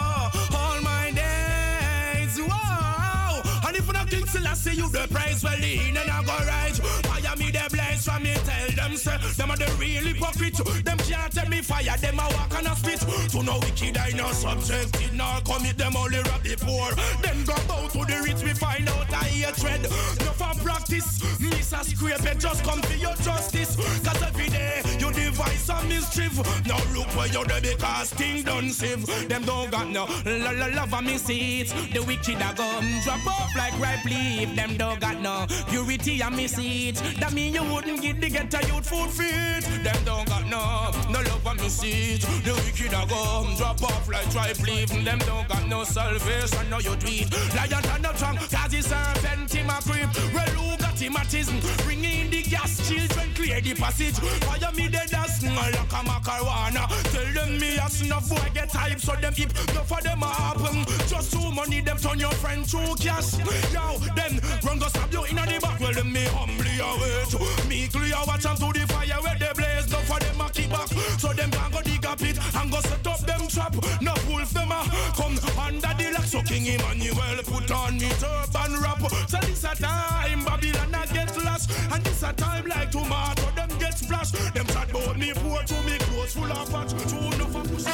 Whoa. 3.88 3.99
And 3.99 4.09
if 4.09 4.09
not 4.09 4.09
King 4.09 4.25
Selassie, 4.27 4.75
you 4.75 4.90
the 4.90 5.07
prize 5.09 5.43
well 5.43 5.64
in 5.64 5.98
and 5.98 6.09
I 6.09 6.24
go 6.24 6.38
right. 6.45 6.75
Fire 6.75 7.35
me 7.38 7.51
the 7.51 7.67
blaze 7.72 8.06
from 8.06 8.24
me, 8.24 8.33
tell 8.33 8.72
them 8.75 8.98
say 8.98 9.17
them 9.38 9.51
are 9.51 9.57
the 9.57 9.72
real 9.80 10.03
hypocrite. 10.03 10.85
Them 10.85 10.98
can't 10.98 11.33
tell 11.33 11.49
me 11.49 11.61
fire, 11.61 11.98
them 11.98 12.19
a 12.19 12.27
walk 12.33 12.56
on 12.57 12.67
a 12.67 12.75
spit. 12.75 12.99
To 13.32 13.43
no 13.43 13.59
wicked 13.59 13.98
I 13.98 14.11
no 14.11 14.32
subjected, 14.32 15.14
nor 15.14 15.41
commit 15.41 15.77
them 15.77 15.95
only 15.95 16.19
rob 16.19 16.43
the 16.43 16.56
poor. 16.57 16.91
Then 17.22 17.43
go 17.45 17.56
bow 17.67 17.88
to 17.88 18.06
the 18.06 18.22
rich, 18.24 18.43
we 18.43 18.53
find 18.53 18.88
out 18.90 19.14
I 19.14 19.25
hatred. 19.25 19.83
No 19.83 20.32
for 20.35 20.57
practice, 20.88 21.40
miss 21.40 21.74
a 21.74 21.83
scrape 21.83 22.40
just 22.40 22.64
come 22.64 22.82
to 22.82 22.98
your 22.98 23.16
justice. 23.16 23.75
Cause 23.75 24.24
every 24.24 24.48
day 24.48 24.82
you 24.99 25.11
devise 25.11 25.59
some 25.59 25.88
mischief. 25.88 26.35
Now 26.66 26.80
look 26.93 27.07
where 27.16 27.27
you're 27.27 27.45
there 27.45 27.61
because 27.61 28.11
thing 28.11 28.43
done 28.43 28.69
sieve. 28.69 29.06
Them 29.27 29.43
don't 29.43 29.72
got 29.72 29.90
no 29.90 30.06
la 30.25 30.51
la 30.51 30.67
love 30.67 30.93
and 30.93 31.07
me 31.07 31.16
it. 31.16 31.69
The 31.93 32.03
wicked 32.03 32.41
a 32.41 32.53
go 32.56 32.82
drop 33.03 33.27
off 33.27 33.56
like 33.56 33.77
ripe 33.80 34.06
leaf. 34.06 34.56
Them 34.56 34.77
don't 34.77 34.99
got 34.99 35.19
no 35.22 35.45
purity 35.69 36.22
and 36.22 36.35
me 36.35 36.45
it. 36.45 36.95
That 37.19 37.33
mean 37.33 37.53
you 37.53 37.64
wouldn't 37.64 38.01
get 38.01 38.22
the 38.22 38.30
get 38.30 38.53
a 38.53 38.67
youth 38.67 38.88
food 38.88 39.09
feet. 39.09 39.64
Them 39.83 40.03
don't 40.06 40.27
got 40.27 40.45
no 40.48 40.91
no 41.11 41.19
love 41.19 41.48
and 41.48 41.59
me 41.61 41.67
it. 41.67 42.22
The 42.43 42.53
wicked 42.53 42.93
a 42.93 43.06
go 43.07 43.56
drop 43.57 43.83
off 43.83 44.09
like 44.09 44.33
ripe 44.33 44.59
leaf. 44.59 44.90
Them 44.90 45.19
don't 45.19 45.48
got 45.48 45.67
no 45.67 45.83
salvation, 45.83 46.69
no 46.69 46.80
you 46.80 46.95
tweet. 46.95 47.32
Lion 47.56 47.85
and 47.85 48.03
no 48.03 48.11
tongue, 48.14 48.38
cause 48.38 48.74
it's 48.74 48.88
serpent 48.88 49.53
him 49.53 49.69
a 49.69 49.82
creep. 49.82 50.09
Well 50.33 50.77
autism? 51.06 51.61
Bring 51.84 52.03
in 52.03 52.30
the 52.30 52.42
gas, 52.43 52.88
children 52.88 53.34
clear 53.35 53.61
the 53.61 53.76
passage. 53.76 54.17
Fire 54.17 54.72
me 54.74 54.88
dead 54.90 55.14
as 55.14 55.43
like 55.43 55.76
a 55.76 56.01
macarona. 56.03 56.88
Tell 57.11 57.34
them 57.34 57.59
me 57.59 57.77
as 57.77 58.01
enough 58.01 58.30
boy 58.30 58.50
get 58.53 58.72
hype 58.72 59.00
so 59.00 59.14
them 59.16 59.34
keep 59.34 59.53
no 59.74 59.82
for 59.84 60.01
them 60.01 60.24
a 60.24 60.27
happen. 60.27 60.85
Just 61.08 61.32
too 61.34 61.51
money 61.51 61.82
them 61.82 61.98
turn 61.98 62.19
your 62.19 62.32
friend 62.34 62.66
to 62.66 62.95
cash. 63.00 63.38
Yo, 63.74 63.98
then 64.16 64.40
run 64.64 64.80
go 64.80 64.88
stab 64.88 65.11
you 65.11 65.24
in 65.26 65.35
the 65.35 65.59
back. 65.61 65.80
Well 65.80 65.93
them 65.93 66.11
me 66.11 66.26
humbly 66.26 66.80
await. 66.80 67.67
Me 67.67 67.88
clear 67.88 68.16
watch 68.26 68.43
them 68.43 68.56
to 68.58 68.80
the 68.80 68.85
fire 68.88 69.22
where 69.22 69.38
they 69.40 69.51
blaze. 69.56 69.90
No 69.92 69.98
for 70.00 70.19
them 70.19 70.36
a 70.68 70.72
back. 70.72 70.88
So 71.20 71.34
them 71.34 71.52
can 71.52 71.72
go 71.72 71.82
dig 71.82 72.06
a 72.06 72.16
pit 72.16 72.40
and 72.56 72.72
go 72.72 72.80
set 72.82 73.08
up 73.08 73.20
them 73.20 73.48
trap. 73.48 73.76
No 74.02 74.14
wolf 74.30 74.52
them 74.52 74.72
a 74.72 74.84
come 75.16 75.38
under 75.60 75.94
the 75.98 76.12
lock. 76.14 76.26
So 76.26 76.42
King 76.42 76.66
Emmanuel 76.66 77.42
put 77.44 77.72
on 77.72 77.98
me 77.98 78.10
turban 78.20 78.82
wrap. 78.82 79.02
So 79.28 79.38
this 79.42 79.64
a 79.64 79.76
time 79.76 80.44
Babylon 80.46 80.96
a 80.96 81.14
get 81.14 81.36
lost. 81.44 81.72
And 81.92 82.04
this 82.04 82.24
a 82.24 82.34
time 82.34 82.66
like 82.66 82.92
tomato 82.92 83.50
them 83.56 83.70
get 83.80 83.98
splashed. 83.98 84.36
Them 84.54 84.66
chat 84.68 84.90
about 84.90 85.18
me 85.18 85.34
poor 85.34 85.64
to 85.64 85.82
me 85.84 85.98
clothes 85.98 86.34
full 86.34 86.52
of 86.52 86.70
patch. 86.72 86.92
True 87.10 87.20
enough 87.20 87.56
of 87.56 87.72
pussy. 87.72 87.92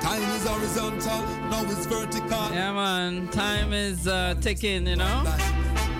Time 0.00 0.22
is 0.36 0.46
horizontal, 0.46 1.20
now 1.50 1.62
it's 1.64 1.86
vertical. 1.86 2.50
Yeah, 2.52 2.72
man. 2.72 3.28
Time 3.28 3.72
is 3.72 4.06
uh, 4.06 4.34
ticking, 4.40 4.86
you 4.86 4.96
know? 4.96 5.22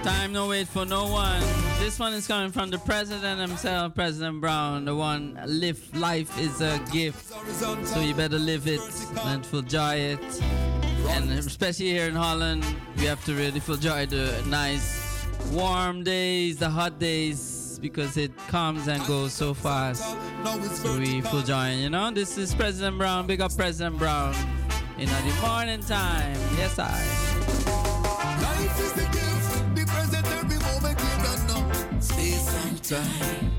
Time 0.03 0.33
no 0.33 0.49
wait 0.49 0.69
for 0.69 0.85
no 0.85 1.07
one. 1.07 1.41
This 1.79 1.99
one 1.99 2.13
is 2.13 2.27
coming 2.27 2.53
from 2.53 2.71
the 2.71 2.79
president 2.79 3.41
himself, 3.41 3.95
President 3.95 4.41
Brown. 4.41 4.85
The 4.85 4.95
one, 4.95 5.39
live 5.47 5.97
life 5.97 6.39
is 6.39 6.61
a 6.61 6.79
gift. 6.93 7.33
So 7.87 8.01
you 8.01 8.15
better 8.15 8.39
live 8.39 8.67
it 8.67 8.81
and 9.25 9.47
enjoy 9.53 9.95
it. 9.95 10.43
And 11.09 11.31
especially 11.33 11.91
here 11.91 12.07
in 12.07 12.15
Holland, 12.15 12.65
we 12.97 13.07
have 13.07 13.25
to 13.25 13.35
really 13.35 13.61
enjoy 13.67 14.07
the 14.07 14.43
nice 14.47 15.27
warm 15.53 16.05
days, 16.05 16.59
the 16.59 16.71
hot 16.71 16.99
days, 16.99 17.79
because 17.81 18.17
it 18.17 18.37
comes 18.49 18.89
and 18.89 19.05
goes 19.07 19.33
so 19.33 19.55
fast. 19.55 20.05
So 20.83 20.99
we 20.99 21.21
full 21.23 21.43
join, 21.43 21.79
you 21.79 21.91
know. 21.91 22.11
This 22.11 22.39
is 22.39 22.55
President 22.55 22.99
Brown. 22.99 23.27
Big 23.27 23.41
up 23.41 23.55
President 23.57 23.99
Brown. 23.99 24.35
In 24.99 25.07
the 25.09 25.39
morning 25.41 25.81
time. 25.81 26.37
Yes, 26.57 26.79
I. 26.79 27.88
time. 32.89 33.53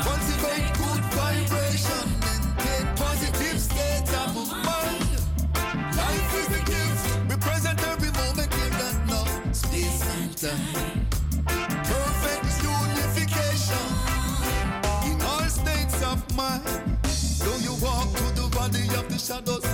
Cultivate 0.00 0.72
good 0.80 1.04
vibration, 1.12 2.08
maintain 2.24 2.86
positive 2.96 3.60
state 3.60 4.08
of 4.16 4.32
mind. 4.64 5.12
Life 5.94 6.32
is 6.40 6.48
the 6.48 6.62
gift, 6.64 7.28
be 7.28 7.36
present 7.36 7.78
every 7.86 8.10
moment 8.12 8.50
you 8.56 8.70
don't 8.80 9.06
know. 9.08 9.26
Space 9.52 10.00
and 10.16 10.34
time. 10.38 11.06
Perfect 11.84 12.48
unification 12.64 13.86
in 15.04 15.20
all 15.20 15.44
states 15.50 16.02
of 16.02 16.18
mind. 16.34 16.64
Though 17.44 17.60
you 17.60 17.74
walk 17.84 18.08
through 18.16 18.40
the 18.40 18.48
valley 18.56 18.88
of 18.96 19.06
the 19.10 19.18
shadows, 19.18 19.65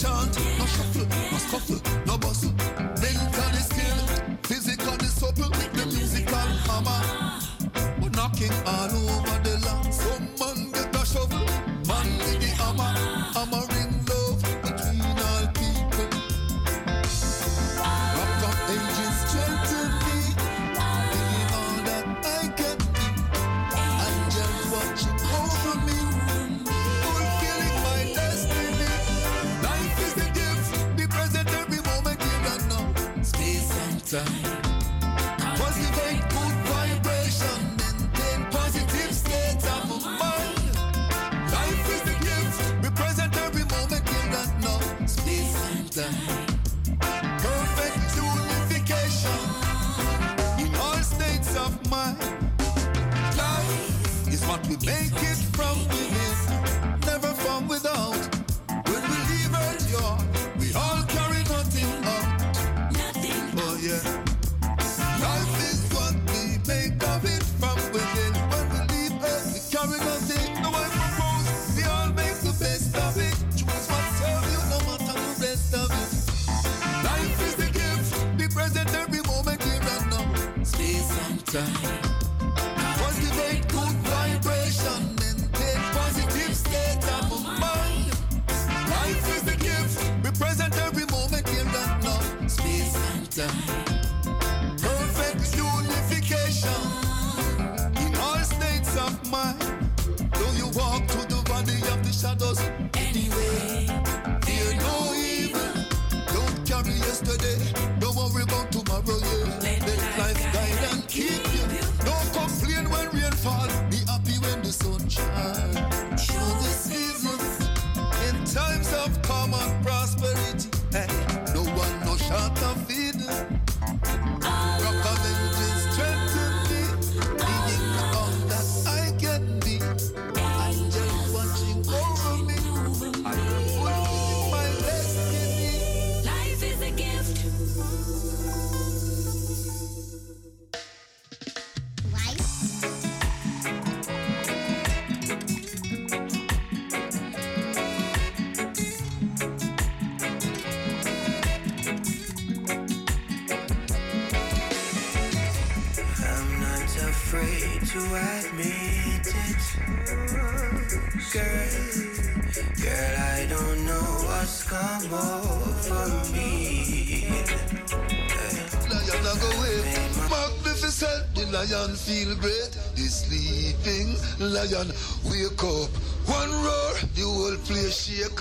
chant, 0.00 0.49
time. 81.52 82.09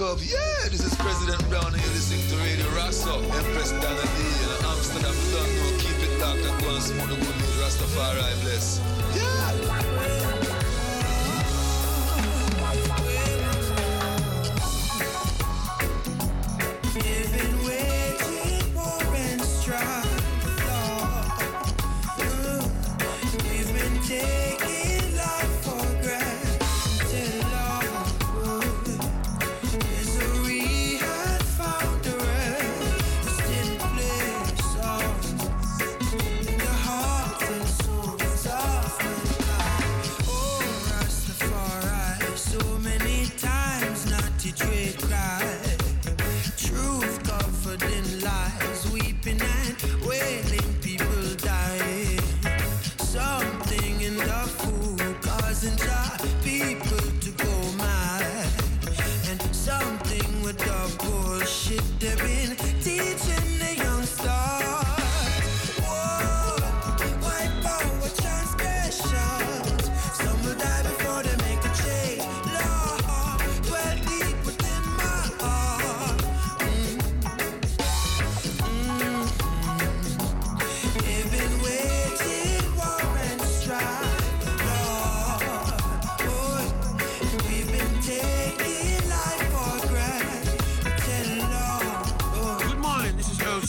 of, 0.02 0.24
yeah! 0.24 0.49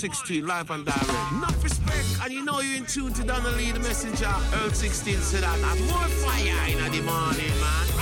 16, 0.00 0.46
live 0.46 0.70
and 0.70 0.86
direct. 0.86 1.32
Enough 1.32 1.62
respect, 1.62 2.06
and 2.24 2.32
you 2.32 2.42
know 2.42 2.60
you're 2.60 2.78
in 2.78 2.86
tune 2.86 3.12
to 3.12 3.22
Donnelly 3.22 3.70
the 3.70 3.80
Messenger. 3.80 4.32
Earl 4.54 4.70
16 4.70 5.18
said 5.18 5.42
that. 5.42 5.58
And 5.58 5.80
more 5.88 6.08
fire 6.24 6.68
in 6.70 6.78
the 6.90 7.02
morning, 7.02 7.60
man. 7.60 7.99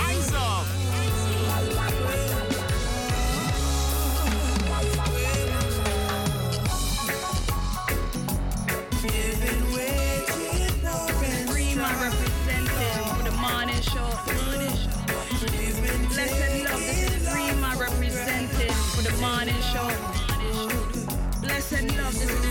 from 22.11 22.27
this 22.27 22.48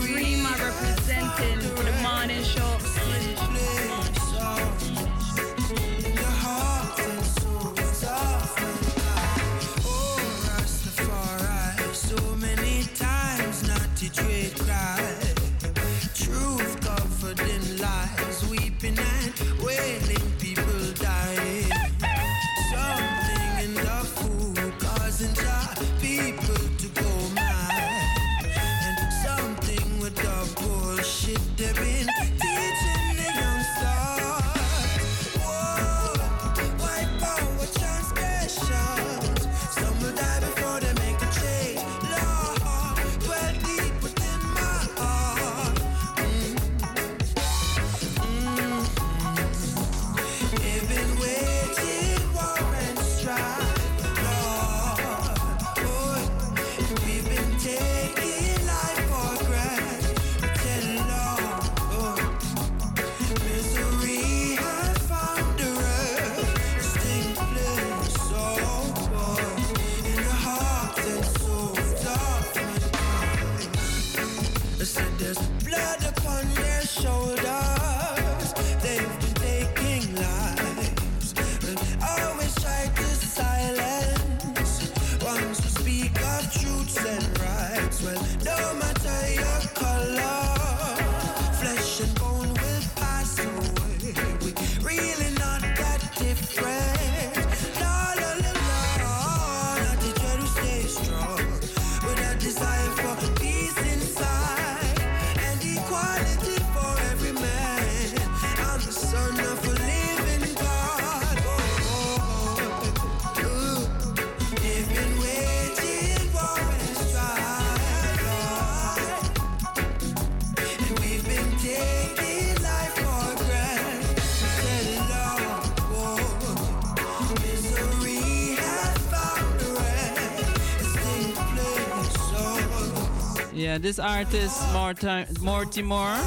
Yeah, 133.79 133.83
this 133.83 133.99
artist, 134.01 134.61
Morti- 134.73 135.41
Mortimer, 135.41 136.19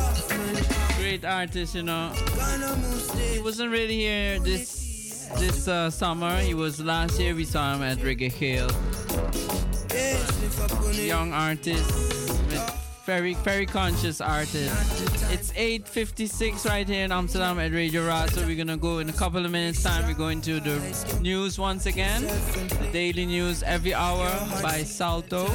great 0.98 1.26
artist, 1.26 1.76
you 1.76 1.84
know. 1.84 2.10
He 3.34 3.40
wasn't 3.42 3.72
really 3.72 3.98
here 3.98 4.40
this 4.40 5.28
this 5.38 5.68
uh, 5.68 5.90
summer. 5.90 6.40
He 6.40 6.54
was 6.54 6.80
last 6.80 7.20
year. 7.20 7.36
We 7.36 7.44
saw 7.44 7.76
him 7.76 7.82
at 7.82 7.98
Reggae 7.98 8.32
Hill. 8.32 8.70
Young 10.94 11.34
artist, 11.34 11.92
very 13.06 13.34
very 13.34 13.66
conscious 13.66 14.22
artist. 14.22 14.72
It's 15.32 15.52
8:56 15.54 16.66
right 16.66 16.88
here 16.88 17.04
in 17.06 17.12
Amsterdam 17.12 17.60
at 17.60 17.72
Radio 17.74 18.06
Ra. 18.08 18.28
So 18.28 18.46
we're 18.46 18.56
gonna 18.56 18.78
go 18.78 19.00
in 19.00 19.10
a 19.10 19.14
couple 19.14 19.44
of 19.46 19.52
minutes 19.52 19.84
time. 19.84 20.08
We're 20.08 20.14
going 20.14 20.42
to 20.42 20.60
the 20.62 20.80
news 21.22 21.58
once 21.60 21.86
again. 21.86 22.24
The 22.24 22.90
daily 22.94 23.26
news 23.26 23.64
every 23.64 23.94
hour 23.94 24.30
by 24.62 24.84
Salto.nl. 24.84 25.52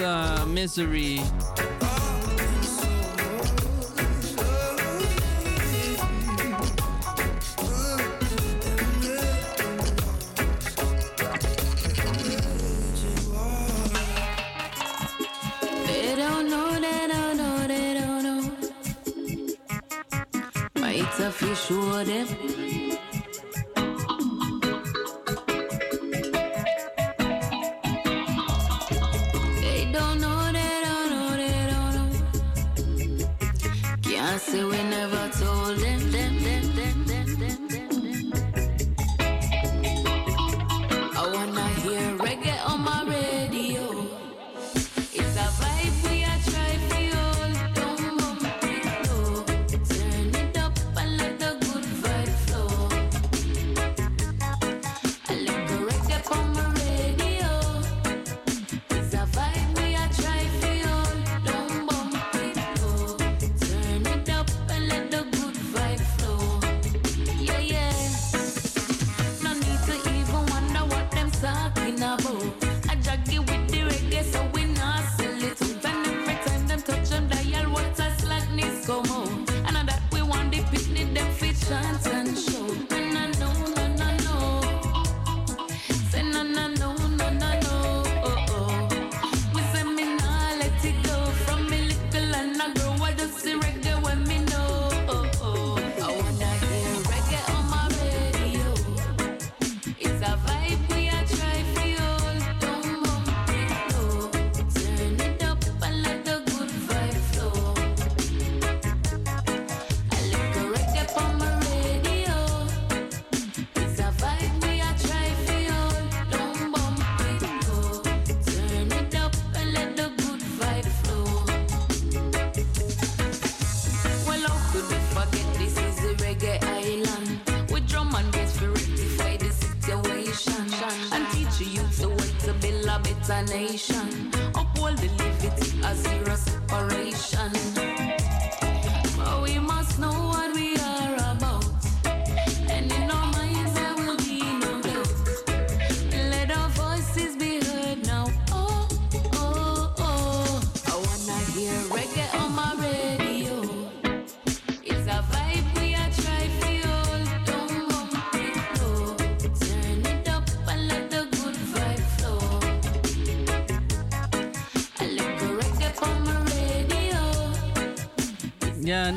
uh, 0.00 0.44
Misery. 0.46 1.20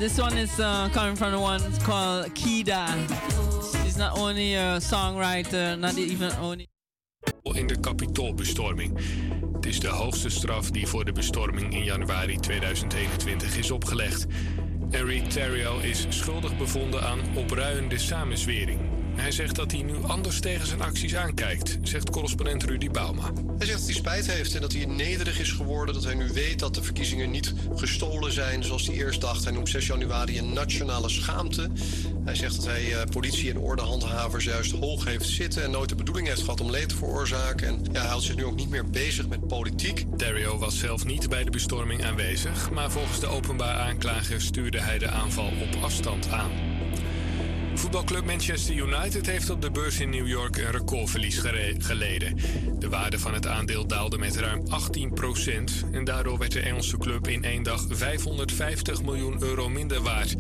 This 0.04 0.20
one 0.20 0.38
is 0.38 0.60
uh, 0.60 0.90
coming 0.92 1.16
from 1.16 1.32
the 1.32 1.40
one 1.40 1.62
called 1.80 2.26
Kida. 2.36 2.86
She's 3.84 3.96
not 3.98 4.18
only 4.18 4.56
a 4.56 4.78
songwriter, 4.82 5.80
not 5.80 5.98
even 5.98 6.30
only. 6.42 6.68
in 7.44 7.68
de 7.68 7.80
kapitoolbestorming. 7.80 8.98
Het 9.54 9.66
is 9.66 9.80
de 9.80 9.88
hoogste 9.88 10.30
straf 10.30 10.72
die 10.72 10.88
voor 10.88 11.06
de 11.06 11.12
bestorming 11.12 11.74
in 11.74 11.84
januari 11.84 12.38
2021 12.40 13.58
is 13.58 13.72
opgelegd. 13.72 14.26
Henry 14.90 15.22
Terrio 15.22 15.80
is 15.80 16.06
schuldig 16.10 16.58
bevonden 16.58 17.04
aan 17.04 17.20
opruiende 17.36 17.98
samenzwering. 17.98 18.80
Hij 19.16 19.32
zegt 19.32 19.56
dat 19.56 19.72
hij 19.72 19.82
nu 19.82 20.04
anders 20.04 20.40
tegen 20.40 20.68
zijn 20.68 20.82
acties 20.82 21.16
aankijkt, 21.16 21.78
zegt 21.82 22.10
correspondent 22.10 22.64
Rudy 22.64 22.90
Bauma. 22.90 23.32
Hij 23.58 23.66
zegt 23.66 23.78
dat 23.78 23.88
hij 23.88 23.94
spijt 23.94 24.32
heeft 24.32 24.56
en 24.56 24.62
dat 24.62 24.74
hij 24.74 24.86
nederig 24.86 25.40
is 25.40 25.52
geworden. 25.52 25.94
Dat 25.94 26.04
hij 26.04 26.14
nu 26.14 26.28
weet 26.34 26.60
dat 26.60 26.76
de 26.76 26.84
verkiezingen 26.84 27.32
niet 27.32 27.54
gestolen 27.76 28.32
zijn 28.32 28.64
zoals 28.64 28.88
hij 28.88 28.96
eerst 28.96 29.22
dacht. 29.22 29.44
Hij 29.44 29.54
noemt 29.54 29.70
6 29.70 29.88
januari 29.88 30.38
een 30.38 30.54
nationale 30.54 31.10
schaamte. 31.10 31.70
Hij 32.26 32.36
zegt 32.36 32.56
dat 32.56 32.66
hij 32.66 32.94
eh, 32.94 33.10
politie 33.10 33.50
en 33.50 33.58
ordehandhavers 33.58 34.46
juist 34.46 34.72
hoog 34.72 35.06
heeft 35.06 35.30
zitten... 35.30 35.64
en 35.64 35.72
nooit 35.72 35.90
de 35.90 35.96
bedoeling 35.96 36.28
heeft 36.28 36.42
gehad 36.42 36.62
om 36.62 36.70
leed 36.70 36.90
te 36.90 36.96
veroorzaken. 36.96 37.68
En 37.68 37.80
ja, 37.92 38.00
hij 38.00 38.10
houdt 38.10 38.24
zich 38.24 38.36
nu 38.36 38.46
ook 38.46 38.56
niet 38.56 38.70
meer 38.70 38.90
bezig 38.90 39.28
met 39.28 39.48
politiek. 39.48 40.06
Terrio 40.18 40.58
was 40.58 40.78
zelf 40.78 41.06
niet 41.06 41.30
bij 41.30 41.44
de 41.44 41.52
bestorming 41.52 42.06
aanwezig, 42.06 42.72
maar 42.72 42.92
volgens 42.92 43.20
de 43.20 43.28
openbaar 43.28 43.76
aanklager 43.76 44.42
stuurde 44.42 44.80
hij 44.80 44.98
de 44.98 45.08
aanval 45.08 45.52
op 45.62 45.84
afstand 45.84 46.32
aan. 46.32 46.73
Voetbalclub 47.76 48.26
Manchester 48.26 48.76
United 48.76 49.26
heeft 49.26 49.50
op 49.50 49.62
de 49.62 49.72
beurs 49.72 50.00
in 50.00 50.10
New 50.10 50.28
York 50.28 50.58
een 50.58 50.72
recordverlies 50.72 51.42
geleden. 51.78 52.38
De 52.80 52.90
waarde 52.90 53.20
van 53.20 53.34
het 53.34 53.48
aandeel 53.48 53.88
daalde 53.88 54.18
met 54.18 54.36
ruim 54.36 54.64
18% 54.66 55.92
en 55.92 56.04
daardoor 56.04 56.38
werd 56.38 56.52
de 56.52 56.60
Engelse 56.60 56.98
club 56.98 57.28
in 57.28 57.44
één 57.44 57.64
dag 57.64 57.86
550 57.90 59.04
miljoen 59.04 59.44
euro 59.44 59.70
minder 59.70 60.02
waard. 60.02 60.36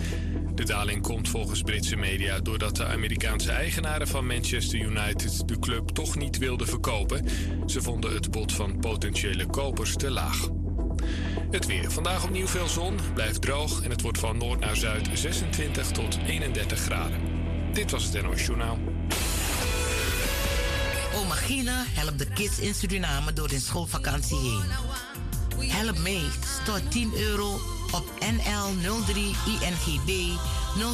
De 0.55 0.63
daling 0.63 1.01
komt 1.01 1.29
volgens 1.29 1.61
Britse 1.61 1.95
media 1.95 2.39
doordat 2.39 2.75
de 2.75 2.85
Amerikaanse 2.85 3.51
eigenaren 3.51 4.07
van 4.07 4.27
Manchester 4.27 4.79
United 4.79 5.47
de 5.47 5.59
club 5.59 5.89
toch 5.89 6.15
niet 6.15 6.37
wilden 6.37 6.67
verkopen. 6.67 7.25
Ze 7.65 7.81
vonden 7.81 8.13
het 8.13 8.31
bod 8.31 8.51
van 8.51 8.79
potentiële 8.79 9.45
kopers 9.45 9.95
te 9.95 10.11
laag. 10.11 10.49
Het 11.53 11.65
weer. 11.65 11.91
Vandaag 11.91 12.23
opnieuw 12.23 12.47
veel 12.47 12.67
zon, 12.67 12.99
blijft 13.13 13.41
droog 13.41 13.81
en 13.81 13.89
het 13.89 14.01
wordt 14.01 14.19
van 14.19 14.37
noord 14.37 14.59
naar 14.59 14.75
zuid 14.75 15.09
26 15.13 15.87
tot 15.87 16.17
31 16.25 16.79
graden. 16.79 17.19
Dit 17.73 17.91
was 17.91 18.03
het 18.03 18.23
NOS 18.23 18.45
Journaal. 18.45 18.77
Omagina 21.15 21.83
helpt 21.87 22.19
de 22.19 22.25
kids 22.25 22.59
in 22.59 22.73
Suriname 22.73 23.33
door 23.33 23.49
hun 23.49 23.61
schoolvakantie 23.61 24.37
heen. 24.37 24.63
Help 25.69 25.97
mee, 25.97 26.25
stort 26.61 26.91
10 26.91 27.13
euro 27.17 27.59
op 27.91 28.03
NL 28.19 28.93
03 29.05 29.35
INGB 29.45 30.37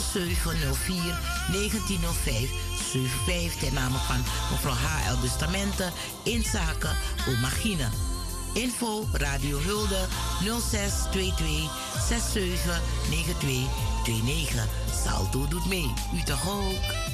0704 0.01 1.19
1905 1.51 2.49
75 2.91 3.59
ten 3.59 3.73
name 3.73 3.97
van 3.97 4.17
mevrouw 4.51 4.73
H.L. 4.73 5.21
Bustamante 5.21 5.89
in 6.23 6.43
zaken 6.43 6.95
Omagine. 7.27 8.08
Info 8.53 9.05
Radio 9.13 9.57
Hulde 9.57 10.07
0622 10.41 11.69
67 12.07 12.81
9229. 13.09 14.67
Salto 15.03 15.47
doet 15.47 15.65
mee. 15.65 15.93
U 16.15 16.23
toch 16.23 16.49
ook? 16.49 17.07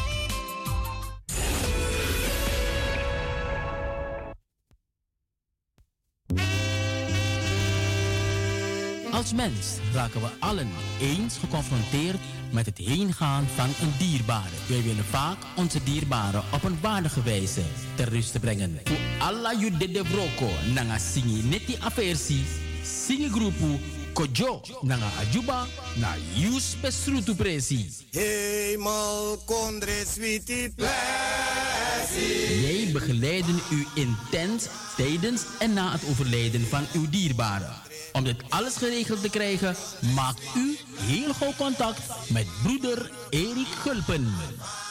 Als 9.12 9.34
mens 9.34 9.78
raken 9.94 10.22
we 10.22 10.28
allen 10.40 10.70
eens 11.00 11.38
geconfronteerd 11.38 12.18
met 12.52 12.66
het 12.66 12.78
heengaan 12.78 13.48
van 13.56 13.70
een 13.82 13.94
dierbare. 13.98 14.56
Wij 14.68 14.84
willen 14.84 15.06
vaak 15.06 15.38
onze 15.56 15.84
dierbaren 15.84 16.44
op 16.54 16.64
een 16.64 16.78
waardige 16.82 17.24
wijze 17.24 17.62
ter 17.96 18.10
rust 18.10 18.40
brengen. 18.40 18.80
Voor 18.84 18.98
alla 19.20 19.54
you 19.54 19.78
de 19.78 20.04
broko 20.12 20.52
nanga 20.74 20.98
singi 20.98 21.42
neti 21.44 21.78
aversi, 21.80 22.44
singi 22.84 23.30
groepu 23.30 23.80
kojo 24.14 24.62
nanga 24.82 25.10
ajuba 25.20 25.68
na 25.96 26.16
yus 26.34 26.76
pesrutu 26.82 27.36
presi. 27.36 27.90
Hemel 28.12 29.42
kondre 29.46 30.04
sweetie 30.08 30.70
plessie. 30.70 32.62
Wij 32.62 32.90
begeleiden 32.94 33.60
u 33.72 33.86
intens 33.94 34.68
tijdens 34.96 35.42
en 35.60 35.74
na 35.74 35.92
het 35.92 36.02
overlijden 36.10 36.68
van 36.68 36.86
uw 36.94 37.10
dierbaren. 37.10 37.85
Om 38.16 38.24
dit 38.24 38.44
alles 38.50 38.76
geregeld 38.76 39.22
te 39.22 39.30
krijgen, 39.30 39.76
maakt 40.16 40.42
u 40.56 40.78
heel 41.00 41.34
gauw 41.34 41.54
contact 41.58 42.30
met 42.30 42.48
broeder 42.64 43.12
Erik 43.30 43.68
Gulpen. 43.68 44.34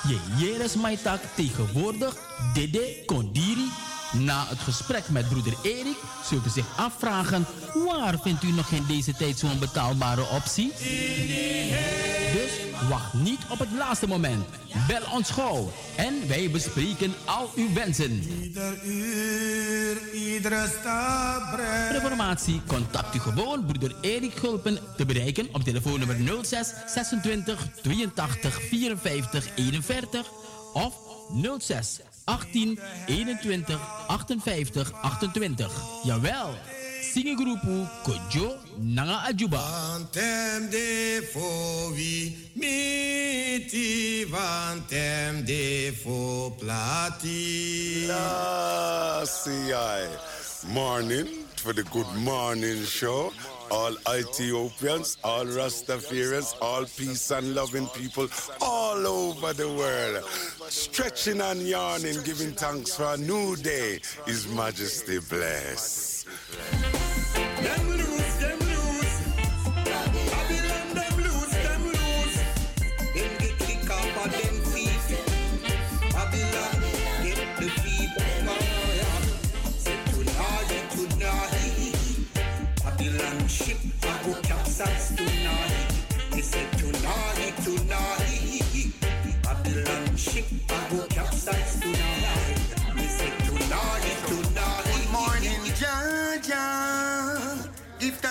Je 0.08 0.18
Jeres 0.36 0.74
Maitak 0.74 1.20
tegenwoordig 1.34 2.16
Dede 2.54 3.02
Kondiri. 3.06 3.68
Na 4.12 4.44
het 4.49 4.58
gesprek 4.58 5.08
met 5.08 5.28
broeder 5.28 5.55
Erik 5.62 5.97
zult 6.24 6.47
u 6.47 6.50
zich 6.50 6.66
afvragen... 6.76 7.47
waar 7.86 8.18
vindt 8.23 8.42
u 8.42 8.50
nog 8.50 8.70
in 8.70 8.84
deze 8.89 9.12
tijd 9.12 9.39
zo'n 9.39 9.58
betaalbare 9.58 10.24
optie? 10.28 10.73
Dus 12.33 12.89
wacht 12.89 13.15
niet 13.15 13.41
op 13.49 13.58
het 13.58 13.68
laatste 13.78 14.07
moment. 14.07 14.44
Bel 14.86 15.02
ons 15.12 15.31
gauw 15.31 15.73
en 15.97 16.28
wij 16.28 16.50
bespreken 16.50 17.15
al 17.24 17.50
uw 17.55 17.73
wensen. 17.73 18.23
Ieder 18.42 18.84
uur, 18.84 20.12
iedere 20.12 20.68
stap 20.81 21.60
Voor 21.86 21.94
informatie 21.94 22.62
contact 22.66 23.15
u 23.15 23.18
gewoon 23.18 23.66
broeder 23.66 23.94
Erik 24.00 24.34
Gulpen 24.34 24.78
te 24.97 25.07
bereiken 25.07 25.49
op 25.52 25.62
telefoonnummer 25.62 26.16
06 26.42 26.73
26 26.86 27.66
82 27.83 28.62
54 28.62 29.49
41 29.55 30.31
of 30.73 30.94
06 31.58 32.00
18 32.26 32.78
21 33.08 33.64
58 34.38 34.92
28. 35.32 35.70
Jawel, 36.04 36.54
Singegroepu 37.02 37.86
Kojo 38.02 38.56
Nanga 38.78 39.22
Ajuba. 39.28 39.58
Vantem 39.58 40.68
de 40.70 41.20
fo 41.32 41.90
vi 41.92 42.36
miti, 42.54 44.24
vantem 44.24 45.44
de 45.44 45.92
fo 46.02 46.50
plati. 46.58 48.06
Morning 50.72 51.28
for 51.56 51.74
the 51.74 51.82
good 51.84 52.06
morning 52.16 52.82
show. 52.84 53.30
All 53.70 53.94
Ethiopians, 54.15 55.17
all 55.25 55.44
Rastafarians, 55.44 56.55
all 56.60 56.84
peace 56.84 57.31
and 57.31 57.55
loving 57.55 57.86
people 57.89 58.28
all 58.60 59.07
over 59.07 59.52
the 59.52 59.68
world. 59.68 60.25
Stretching 60.68 61.41
and 61.41 61.62
yawning, 61.62 62.23
giving 62.25 62.52
thanks 62.52 62.97
for 62.97 63.15
a 63.15 63.17
new 63.17 63.57
day. 63.57 64.01
His 64.26 64.47
Majesty 64.49 65.18
bless. 65.18 66.25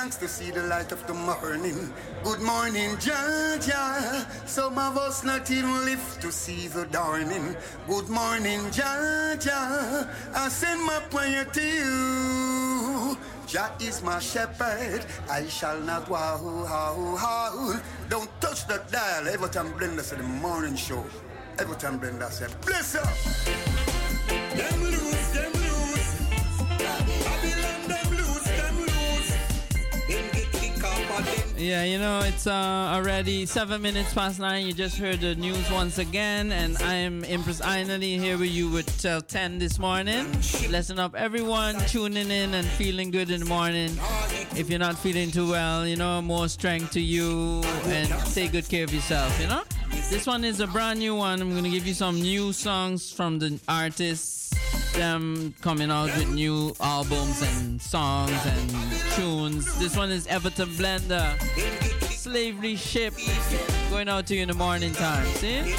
Thanks 0.03 0.17
to 0.17 0.27
see 0.27 0.51
the 0.51 0.64
light 0.64 0.91
of 0.91 1.07
the 1.07 1.14
morning. 1.14 1.93
Good 2.25 2.41
morning, 2.41 2.98
Jaja. 2.98 4.27
Some 4.45 4.77
of 4.77 4.98
us 4.98 5.23
not 5.23 5.49
even 5.49 5.85
live 5.85 6.17
to 6.19 6.30
see 6.30 6.67
the 6.67 6.83
dawning. 6.88 7.56
Good 7.88 8.09
morning, 8.09 8.59
Jaja. 8.75 10.09
I 10.35 10.49
send 10.49 10.83
my 10.83 10.99
prayer 11.09 11.45
to 11.45 11.61
you. 11.61 13.17
Jah 13.48 13.72
is 13.80 14.03
my 14.03 14.19
shepherd, 14.19 15.06
I 15.32 15.48
shall 15.48 15.80
not 15.80 16.09
wow, 16.09 16.38
wow, 16.43 16.95
wow. 17.15 17.80
Don't 18.09 18.30
touch 18.41 18.67
the 18.67 18.83
dial. 18.91 19.30
Everton 19.30 19.72
Blender 19.72 20.01
said 20.01 20.19
the 20.19 20.23
morning 20.23 20.75
show. 20.75 21.06
Everton 21.59 21.98
Blender 21.98 22.30
said, 22.30 22.51
bless 22.65 22.95
up. 22.95 23.07
Them 24.27 24.83
lose, 24.83 25.32
them 25.32 25.62
Yeah, 31.56 31.83
you 31.83 31.99
know, 31.99 32.19
it's 32.22 32.48
uh, 32.48 32.51
already 32.51 33.45
seven 33.45 33.82
minutes 33.82 34.14
past 34.14 34.40
nine. 34.40 34.65
You 34.65 34.73
just 34.73 34.98
heard 34.98 35.22
the 35.22 35.35
news 35.35 35.69
once 35.72 35.99
again, 35.99 36.51
and 36.51 36.75
I 36.80 36.95
am 36.95 37.23
Empress 37.25 37.61
Ainali 37.61 38.19
here 38.19 38.38
with 38.40 38.49
you 38.49 38.82
till 38.82 39.22
10 39.22 39.59
this 39.59 39.77
morning. 39.77 40.25
Blessing 40.67 40.98
up 40.98 41.15
everyone 41.15 41.80
tuning 41.88 42.32
in 42.32 42.56
and 42.56 42.67
feeling 42.67 43.11
good 43.11 43.30
in 43.30 43.41
the 43.41 43.45
morning. 43.45 43.91
If 44.56 44.69
you're 44.69 44.80
not 44.80 44.98
feeling 44.98 45.30
too 45.30 45.51
well, 45.51 45.85
you 45.88 45.95
know, 45.95 46.22
more 46.23 46.48
strength 46.48 46.91
to 46.93 46.99
you 46.99 47.61
and 47.85 48.09
take 48.33 48.51
good 48.51 48.67
care 48.67 48.83
of 48.83 48.93
yourself, 48.93 49.40
you 49.40 49.48
know? 49.48 49.61
This 50.09 50.25
one 50.25 50.43
is 50.43 50.59
a 50.59 50.67
brand 50.67 50.99
new 50.99 51.15
one. 51.15 51.40
I'm 51.40 51.51
going 51.51 51.64
to 51.64 51.69
give 51.69 51.85
you 51.85 51.93
some 51.93 52.19
new 52.19 52.51
songs 52.51 53.11
from 53.11 53.38
the 53.38 53.59
artists, 53.67 54.53
them 54.93 55.53
coming 55.61 55.91
out 55.91 56.05
with 56.17 56.30
new 56.30 56.73
albums 56.80 57.41
and 57.41 57.81
songs 57.81 58.31
and 58.45 58.72
tunes. 59.15 59.77
This 59.80 59.97
one 59.97 60.11
is 60.11 60.27
Everton 60.27 60.69
Blender, 60.69 61.39
Slavery 62.03 62.75
Ship, 62.75 63.13
going 63.89 64.09
out 64.09 64.27
to 64.27 64.35
you 64.35 64.43
in 64.43 64.47
the 64.47 64.53
morning 64.53 64.93
time. 64.93 65.25
See? 65.35 65.73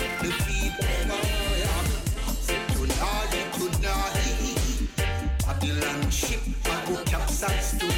Ship, 6.11 6.39
I 6.67 6.85
go 6.87 7.03
capsize 7.05 7.77
tonight. 7.77 7.94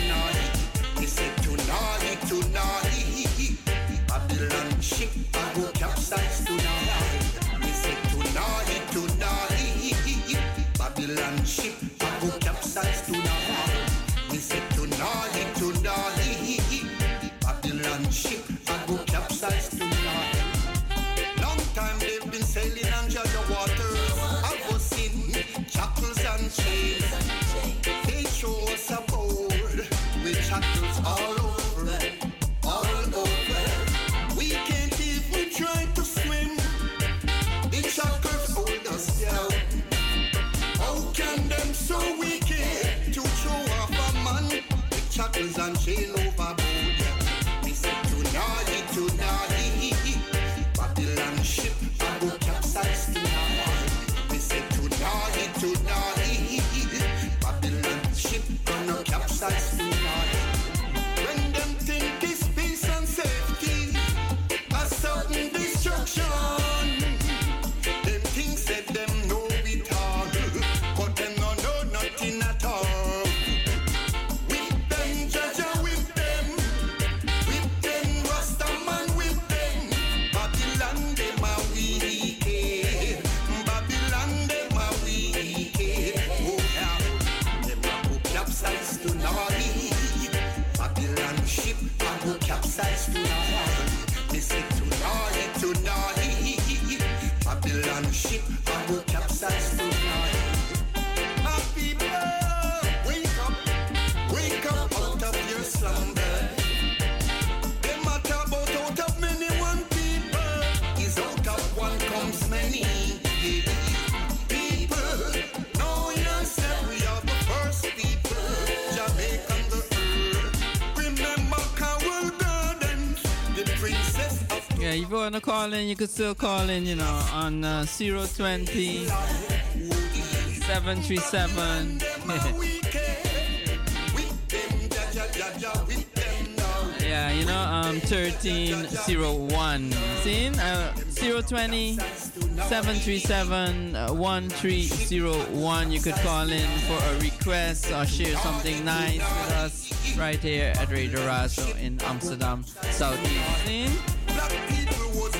If 125.06 125.12
you 125.12 125.18
want 125.18 125.34
to 125.36 125.40
call 125.40 125.72
in, 125.72 125.86
you 125.86 125.94
could 125.94 126.10
still 126.10 126.34
call 126.34 126.68
in, 126.68 126.84
you 126.84 126.96
know, 126.96 127.22
on 127.32 127.64
uh, 127.64 127.86
020 127.86 129.06
737. 129.06 132.00
yeah, 137.00 137.30
you 137.30 137.46
know, 137.46 137.56
um, 137.56 138.00
1301. 138.00 139.92
See? 140.22 140.48
Uh, 140.48 140.92
020 141.14 141.98
737 141.98 143.94
uh, 143.94 144.12
1301. 144.12 145.92
You 145.92 146.00
could 146.00 146.14
call 146.14 146.50
in 146.50 146.68
for 146.80 146.98
a 146.98 147.20
request 147.20 147.92
or 147.92 148.04
share 148.06 148.36
something 148.38 148.84
nice 148.84 149.20
with 149.20 149.52
us 149.52 149.92
right 150.18 150.40
here 150.40 150.72
at 150.76 150.90
Radio 150.90 151.20
Razo 151.20 151.78
in 151.80 152.00
Amsterdam, 152.02 152.64
Southeast. 152.64 154.75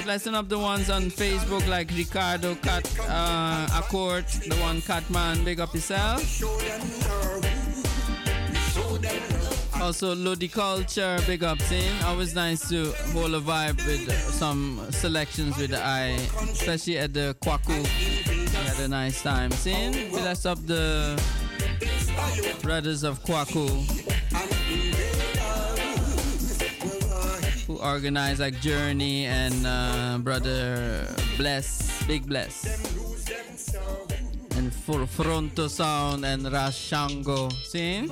Blessing 0.06 0.36
up 0.36 0.48
the 0.48 0.56
ones 0.56 0.88
on 0.88 1.10
Facebook 1.10 1.66
like 1.68 1.90
Ricardo 1.90 2.54
Cat 2.54 2.88
uh, 3.08 3.66
Accord, 3.76 4.24
the 4.28 4.54
one 4.60 4.80
Catman, 4.80 5.42
big 5.44 5.58
up 5.58 5.74
yourself. 5.74 6.22
Also, 9.82 10.14
Lodi 10.14 10.46
Culture, 10.46 11.18
big 11.26 11.42
up, 11.42 11.60
scene. 11.60 11.92
Always 12.04 12.36
nice 12.36 12.68
to 12.68 12.92
hold 13.12 13.34
a 13.34 13.40
vibe 13.40 13.84
with 13.84 14.08
some 14.30 14.80
selections 14.92 15.58
with 15.58 15.70
the 15.70 15.84
eye, 15.84 16.16
especially 16.52 16.98
at 16.98 17.12
the 17.12 17.36
Kwaku. 17.42 17.76
We 17.76 18.64
had 18.64 18.78
a 18.78 18.86
nice 18.86 19.20
time, 19.22 19.50
scene. 19.50 20.10
Bless 20.10 20.46
up 20.46 20.64
the 20.66 21.20
brothers 22.62 23.02
of 23.02 23.24
Kwaku 23.24 24.15
organize 27.82 28.40
like 28.40 28.60
Journey 28.60 29.26
and 29.26 29.66
uh, 29.66 30.18
brother 30.18 31.06
Bless, 31.36 32.02
Big 32.06 32.26
Bless. 32.26 32.64
And 34.56 34.72
for 34.72 35.06
Fronto 35.06 35.68
Sound 35.68 36.24
and 36.24 36.42
Rashango. 36.46 37.52
See? 37.66 38.08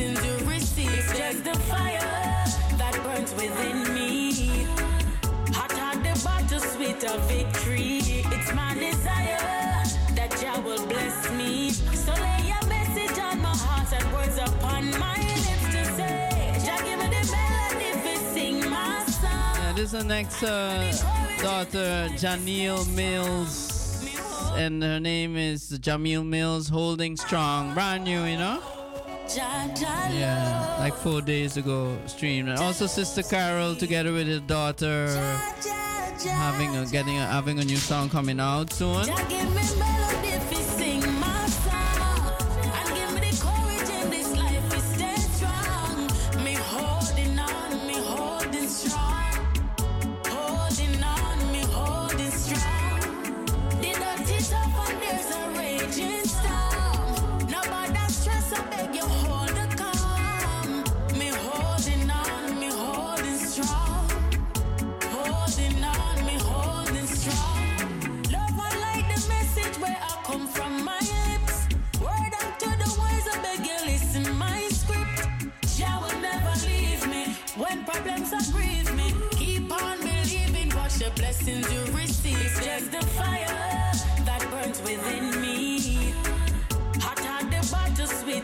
Blessings 0.00 0.26
you 0.26 0.48
receive. 0.48 0.90
It's 0.90 1.18
just 1.18 1.44
the 1.44 1.58
fire 1.60 2.00
that 2.78 3.00
burns 3.04 3.32
within 3.34 3.94
me. 3.94 4.32
Hot 5.52 5.72
at 5.74 5.96
the 6.02 6.24
battle, 6.24 6.60
sweet 6.60 7.04
of 7.04 7.20
victory. 7.28 7.98
It's 8.02 8.54
my 8.54 8.74
desire 8.74 9.38
that 10.16 10.30
Jah 10.40 10.60
will 10.60 10.86
bless 10.86 11.30
me. 11.32 11.70
So 11.70 12.12
lay 12.12 12.48
your 12.48 12.68
message 12.68 13.18
on 13.18 13.40
my 13.40 13.54
heart 13.54 13.92
and 13.92 14.12
words 14.12 14.38
upon 14.38 14.90
my 14.98 15.16
lips 15.16 15.74
to 15.74 15.84
say. 15.96 16.16
This 19.74 19.94
is 19.94 20.02
the 20.02 20.04
next 20.04 20.42
uh, 20.42 20.92
daughter, 21.40 22.08
Janelle 22.16 22.86
Mills. 22.94 23.78
And 24.56 24.82
her 24.82 25.00
name 25.00 25.36
is 25.36 25.78
Jamil 25.78 26.26
Mills, 26.26 26.68
Holding 26.68 27.16
Strong. 27.16 27.72
Brand 27.72 28.04
new, 28.04 28.24
you 28.24 28.36
know? 28.36 28.79
Yeah, 30.18 30.76
like 30.80 30.94
four 30.94 31.20
days 31.22 31.56
ago 31.56 31.96
streamed. 32.06 32.48
And 32.48 32.58
also 32.58 32.86
Sister 32.86 33.22
Carol 33.22 33.76
together 33.76 34.12
with 34.12 34.26
his 34.26 34.40
daughter 34.42 35.08
having 36.26 36.76
a 36.76 36.86
getting 36.86 37.16
a, 37.16 37.26
having 37.26 37.58
a 37.58 37.64
new 37.64 37.76
song 37.76 38.08
coming 38.10 38.40
out 38.40 38.72
soon. 38.72 39.06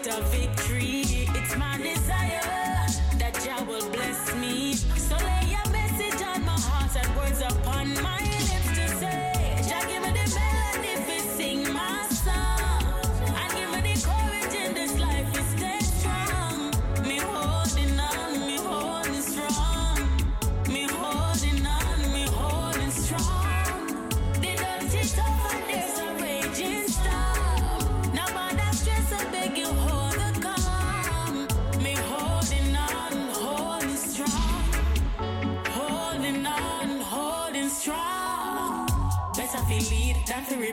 Of 0.09 0.23
victory. 0.31 1.26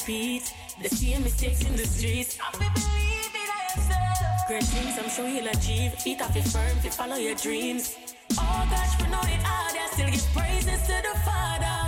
Repeat 0.04 0.54
the 0.82 0.90
same 0.90 1.24
mistakes 1.24 1.62
in 1.62 1.76
the 1.78 1.86
streets. 1.86 2.38
I 2.42 2.52
feel 2.58 2.70
believe 2.74 3.32
it 3.34 3.50
I. 3.78 4.48
Great 4.48 4.64
things 4.64 5.00
I'm 5.00 5.10
sure 5.10 5.28
you'll 5.28 5.48
achieve. 5.48 5.94
Feet 5.94 6.22
off 6.22 6.36
your 6.36 6.44
firm 6.44 6.78
to 6.82 6.90
follow 6.92 7.16
your 7.16 7.36
dreams. 7.36 7.96
Oh 8.32 8.68
gosh, 8.70 9.02
we 9.02 9.08
know 9.10 9.22
it 9.22 9.42
hard. 9.44 9.78
I 9.78 9.88
still 9.94 10.10
give 10.12 10.28
praises 10.34 10.82
to 10.88 10.96
the 11.08 11.20
Father. 11.20 11.83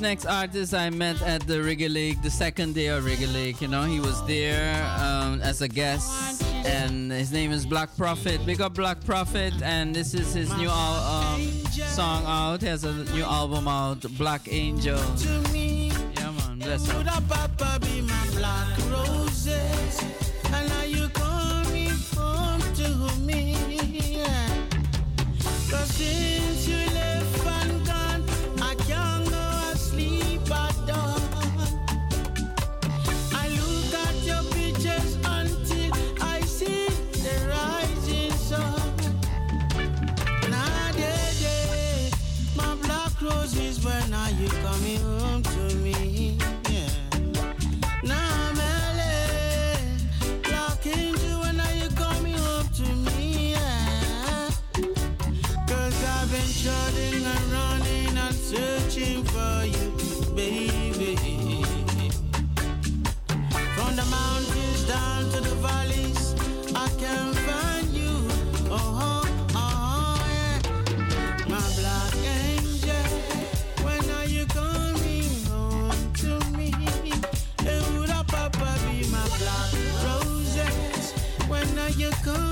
next 0.00 0.26
artist 0.26 0.74
I 0.74 0.90
met 0.90 1.20
at 1.22 1.46
the 1.46 1.54
Reggae 1.54 1.88
League, 1.92 2.22
the 2.22 2.30
second 2.30 2.74
day 2.74 2.86
of 2.88 3.04
Reggae 3.04 3.32
League. 3.32 3.60
You 3.60 3.68
know, 3.68 3.82
he 3.82 4.00
was 4.00 4.24
there 4.26 4.72
um, 4.98 5.40
as 5.42 5.60
a 5.62 5.68
guest, 5.68 6.42
and 6.66 7.10
his 7.10 7.32
name 7.32 7.52
is 7.52 7.66
Black 7.66 7.94
Prophet. 7.96 8.44
Big 8.46 8.60
up 8.60 8.74
Black 8.74 9.04
Prophet, 9.04 9.52
and 9.62 9.94
this 9.94 10.14
is 10.14 10.32
his 10.32 10.54
new 10.56 10.68
al- 10.68 11.34
um, 11.34 11.42
song 11.74 12.24
out. 12.26 12.60
He 12.62 12.66
has 12.68 12.84
a 12.84 12.92
new 13.14 13.24
album 13.24 13.68
out, 13.68 14.00
Black 14.16 14.42
Angel. 14.52 14.98
Yeah, 15.54 16.30
man, 16.32 16.58
bless 16.58 16.86
him. 16.86 17.04
Shouting 56.62 57.24
and 57.24 57.44
running 57.50 58.18
and 58.18 58.34
searching 58.34 59.24
for 59.24 59.64
you, 59.64 60.34
baby. 60.36 61.16
From 63.74 63.96
the 63.96 64.04
mountains 64.10 64.84
down 64.86 65.30
to 65.30 65.40
the 65.40 65.54
valleys, 65.62 66.34
I 66.76 66.86
can 66.98 67.32
find 67.32 67.88
you. 67.88 68.12
Oh, 68.70 68.76
oh, 68.76 69.24
oh 69.54 70.22
yeah. 70.28 70.60
My 71.48 71.64
black 71.80 72.14
angel, 72.44 73.06
when 73.82 74.04
are 74.18 74.26
you 74.26 74.44
coming 74.44 75.32
home 75.48 76.12
to 76.12 76.40
me? 76.58 76.74
Hey, 77.62 77.80
would 77.98 78.10
papa 78.28 78.78
be 78.84 79.08
my 79.08 79.26
black 79.38 79.72
roses? 80.04 81.12
When 81.48 81.78
are 81.78 81.88
you 81.88 82.10
coming? 82.22 82.49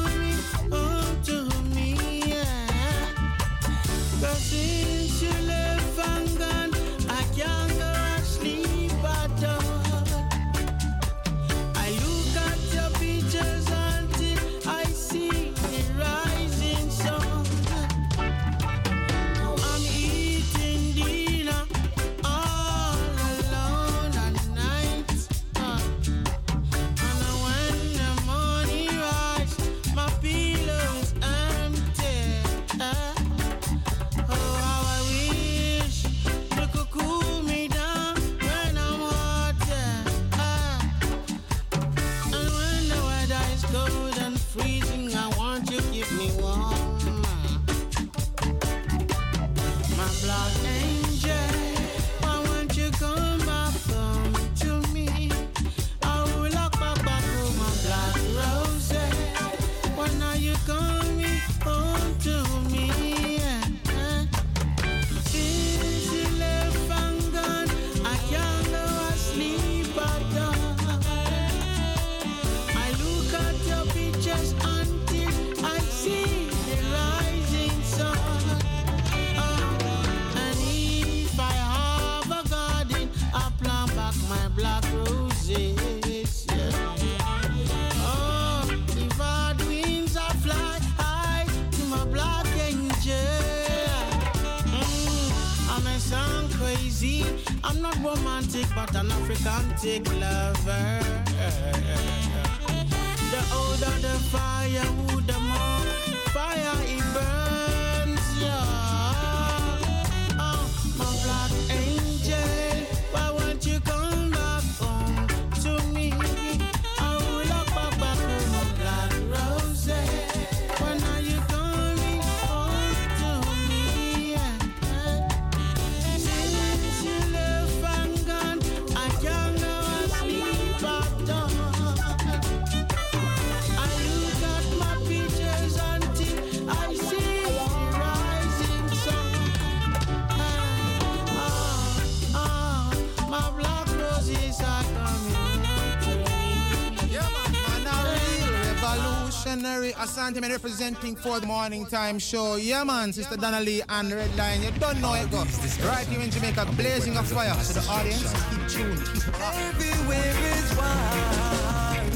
Representing 150.28 151.16
for 151.16 151.40
the 151.40 151.46
morning 151.46 151.86
time 151.86 152.18
show. 152.18 152.56
Yeah, 152.56 152.84
man, 152.84 153.14
Sister 153.14 153.36
Donnelly 153.36 153.80
and 153.88 154.12
Redline. 154.12 154.62
You 154.62 154.70
don't 154.78 155.00
know 155.00 155.14
it, 155.14 155.30
goes 155.30 155.80
Right 155.80 156.06
here 156.06 156.20
in 156.20 156.30
Jamaica, 156.30 156.66
blazing 156.76 157.16
a 157.16 157.22
fire. 157.22 157.54
To 157.54 157.72
the 157.72 157.80
audience, 157.88 158.30
keep 158.50 158.68
tuned. 158.68 158.98
Keep 159.14 159.40
Everywhere 159.40 160.34
is 160.52 160.76
wild. 160.76 162.12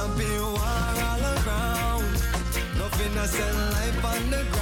I've 0.00 0.16
been 0.16 0.40
all 0.40 1.22
around. 1.36 2.12
Nothing 2.78 3.18
I 3.18 3.26
life 3.70 4.04
on 4.04 4.30
the 4.30 4.42
ground. 4.44 4.57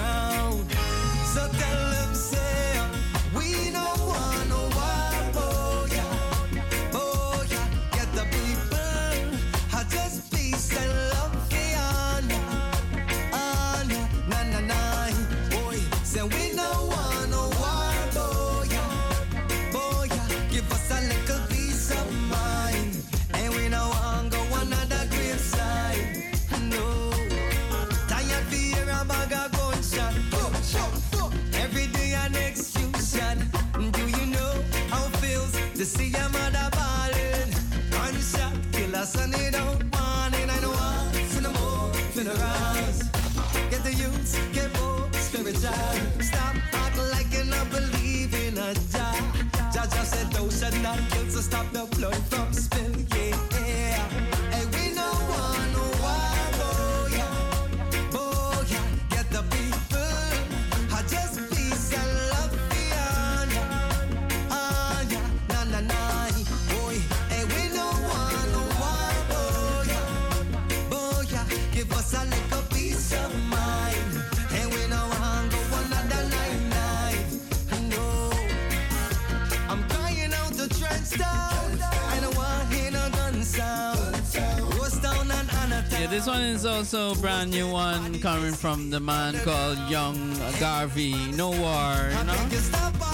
Also 86.96 87.20
brand 87.20 87.50
new 87.50 87.68
one 87.68 88.18
coming 88.20 88.52
from 88.52 88.90
the 88.90 89.00
man 89.00 89.34
called 89.44 89.78
Young 89.88 90.16
Garvey. 90.58 91.14
No 91.32 91.50
war, 91.50 91.94
know? 92.24 92.48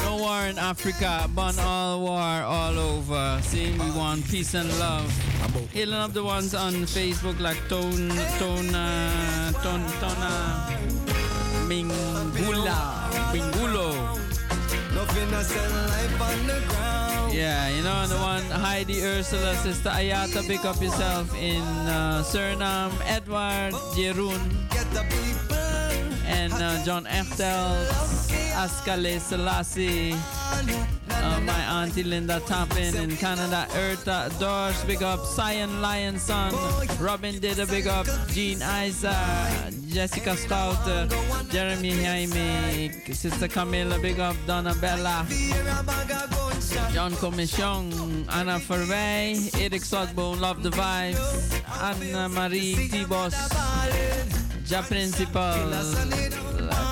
No 0.04 0.16
war 0.22 0.42
in 0.46 0.58
Africa, 0.58 1.28
but 1.34 1.58
all 1.58 2.00
war 2.00 2.42
all 2.56 2.78
over. 2.78 3.40
See, 3.42 3.72
we 3.72 3.90
want 3.90 4.28
peace 4.28 4.54
and 4.54 4.68
love. 4.78 5.10
Hailing 5.72 5.94
up 5.94 6.12
the 6.12 6.22
ones 6.22 6.54
on 6.54 6.74
Facebook 6.86 7.38
like 7.40 7.58
Tone, 7.68 8.10
uh, 8.10 9.52
Tone, 9.62 9.86
Tona, 10.00 10.32
Mingula, 11.68 12.80
Mingulo. 13.34 13.88
Nothing 14.94 15.28
innocent 15.28 15.74
life 15.90 16.20
on 16.20 16.46
the 16.46 16.60
ground. 16.68 17.01
Yeah, 17.32 17.68
you 17.70 17.82
know, 17.82 18.06
the 18.06 18.16
one 18.16 18.42
Heidi 18.42 19.02
Ursula, 19.02 19.54
Sister 19.56 19.88
Ayata, 19.88 20.46
pick 20.46 20.64
up 20.66 20.80
yourself 20.82 21.34
in 21.34 21.62
uh, 21.88 22.22
Suriname, 22.22 22.92
Edward 23.06 23.72
Jeroen, 23.96 24.52
and 26.26 26.52
uh, 26.52 26.84
John 26.84 27.04
Echtel, 27.06 27.86
Askale 28.54 29.18
Selassie, 29.18 30.12
uh, 30.12 31.40
my 31.40 31.82
auntie 31.82 32.02
Linda 32.02 32.38
Tappin 32.40 32.94
in 32.96 33.16
Canada, 33.16 33.66
Erta 33.70 34.28
Dorsch, 34.38 34.86
big 34.86 35.02
up. 35.02 35.24
Cyan 35.24 35.70
Lionson, 35.80 36.52
Robin 37.00 37.38
did 37.40 37.58
a 37.58 37.66
big 37.66 37.86
up, 37.86 38.06
Jean 38.28 38.60
Isa, 38.84 39.16
Jessica 39.88 40.36
Stout, 40.36 40.86
uh, 40.86 41.06
Jeremy 41.50 41.90
Jaime, 42.04 42.90
Sister 43.12 43.48
Camilla, 43.48 43.98
big 43.98 44.20
up. 44.20 44.36
Donna 44.46 44.74
Bella. 44.74 45.26
John 46.92 47.16
Commission, 47.16 48.26
Anna 48.28 48.58
Verwij, 48.58 49.50
Erik 49.60 49.82
Slotboom, 49.82 50.40
Love 50.40 50.62
the 50.62 50.70
Vibe, 50.70 51.16
Anna 51.80 52.28
Marie 52.28 52.74
Tibos, 52.90 53.34
Ja 54.66 54.82
Principal, 54.82 55.56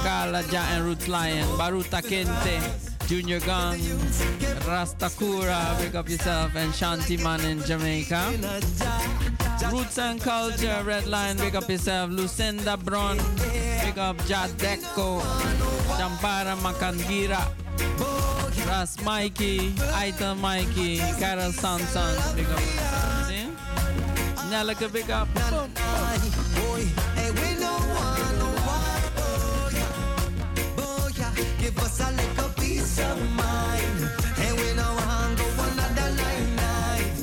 Carla 0.02 0.42
Ja 0.50 0.62
and 0.72 0.84
Ruth 0.86 1.06
Lion, 1.06 1.46
Baruta 1.58 2.00
Kente, 2.00 2.60
Junior 3.08 3.40
Gang, 3.40 3.78
Rastakura, 4.66 5.78
Wake 5.78 5.94
up 5.94 6.08
yourself, 6.08 6.56
and 6.56 6.72
Shanti 6.72 7.22
Man 7.22 7.40
in 7.44 7.62
Jamaica. 7.64 8.32
Roots 9.70 9.98
and 9.98 10.20
Culture, 10.20 10.82
Red 10.84 11.06
Line, 11.06 11.36
Wake 11.38 11.54
up 11.54 11.68
yourself, 11.68 12.10
Lucinda 12.10 12.76
Bron, 12.78 13.18
Wake 13.84 13.98
up 13.98 14.16
Jadeko, 14.26 15.20
Jampara 15.98 16.56
Makangira. 16.56 17.46
Ras 18.66 18.96
Mikey, 19.04 19.74
Aita 19.92 20.34
Mikey, 20.40 20.98
Carol 21.18 21.52
Sanson, 21.52 22.14
big 22.36 22.46
up. 22.46 22.60
See? 23.28 23.48
Nelleke, 24.50 24.90
big 24.92 25.10
up. 25.10 25.28
Boy, 25.34 26.84
hey, 27.16 27.30
we 27.30 27.60
no 27.60 27.72
want 27.94 28.38
no 28.38 28.48
war, 28.66 29.70
yeah, 29.72 31.10
yeah. 31.18 31.32
Give 31.60 31.78
us 31.78 32.00
a 32.00 32.10
little 32.12 32.50
peace 32.56 32.98
of 33.00 33.18
mind, 33.34 34.10
and 34.38 34.56
we 34.60 34.72
no 34.74 34.88
want 34.94 35.38
go 35.38 35.46
another 35.72 36.10
night 36.22 36.48
night. 36.56 37.14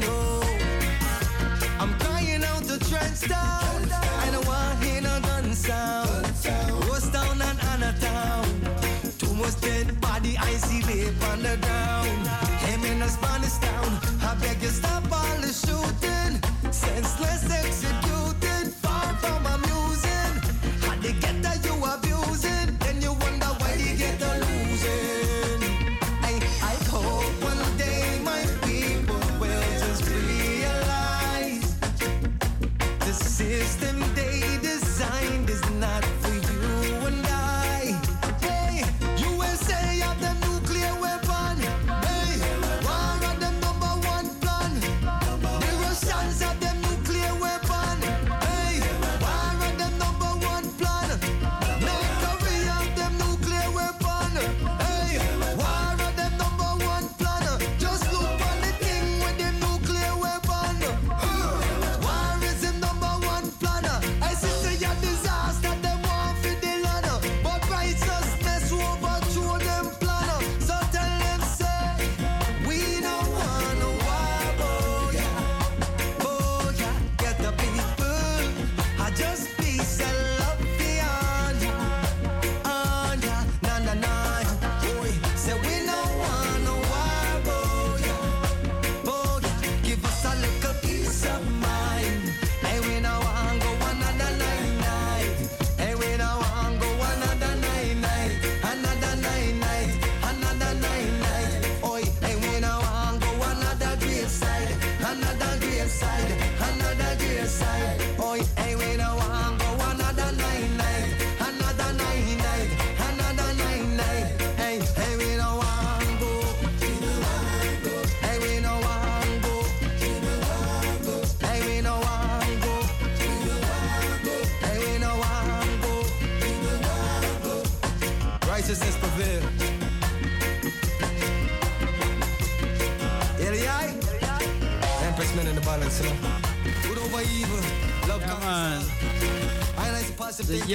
No, 0.00 0.42
I'm 1.80 1.92
crying 1.98 2.44
out 2.44 2.62
the 2.64 2.78
trench 2.88 3.28
down. 3.28 3.63
I 10.94 11.08
on 11.30 11.42
the 11.42 11.56
ground. 11.60 12.26
Him 12.66 12.84
in 12.84 13.02
a 13.02 13.08
Spanish 13.08 13.58
town. 13.58 13.98
I 14.22 14.36
beg 14.40 14.62
you 14.62 14.68
stop 14.68 15.02
all 15.10 15.36
the 15.40 15.52
shooting. 15.52 16.40
Senseless 16.72 17.50
executed, 17.50 18.03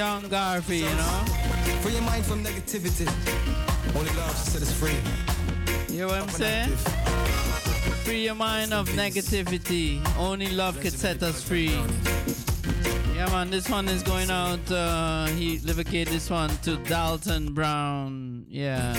positive 0.09 0.29
The 0.29 0.29
thing. 0.29 0.29
young 0.29 0.29
Garvey, 0.29 0.77
you 0.77 0.95
know. 0.95 1.81
Free 1.81 1.93
your 1.93 2.01
mind 2.01 2.25
from 2.25 2.43
negativity. 2.43 3.07
Only 3.95 4.11
love 4.15 4.35
set 4.35 4.61
us 4.61 4.73
free. 4.73 4.97
You 5.93 6.01
know 6.01 6.07
what 6.07 6.21
I'm 6.21 6.29
saying? 6.29 6.69
Free 8.05 8.25
your 8.25 8.35
mind 8.35 8.73
of 8.73 8.89
negativity. 8.89 10.01
Only 10.17 10.49
love 10.49 10.79
can 10.81 10.91
set 10.91 11.21
us 11.23 11.43
free. 11.43 11.71
Yeah, 13.15 13.27
man, 13.31 13.49
this 13.49 13.69
one 13.69 13.88
is 13.89 14.03
going 14.03 14.31
out. 14.31 14.71
Uh, 14.71 15.25
he 15.27 15.57
dedicated 15.57 16.13
this 16.13 16.29
one 16.29 16.49
to 16.63 16.77
Dalton 16.77 17.53
Brown. 17.53 18.45
Yeah. 18.49 18.95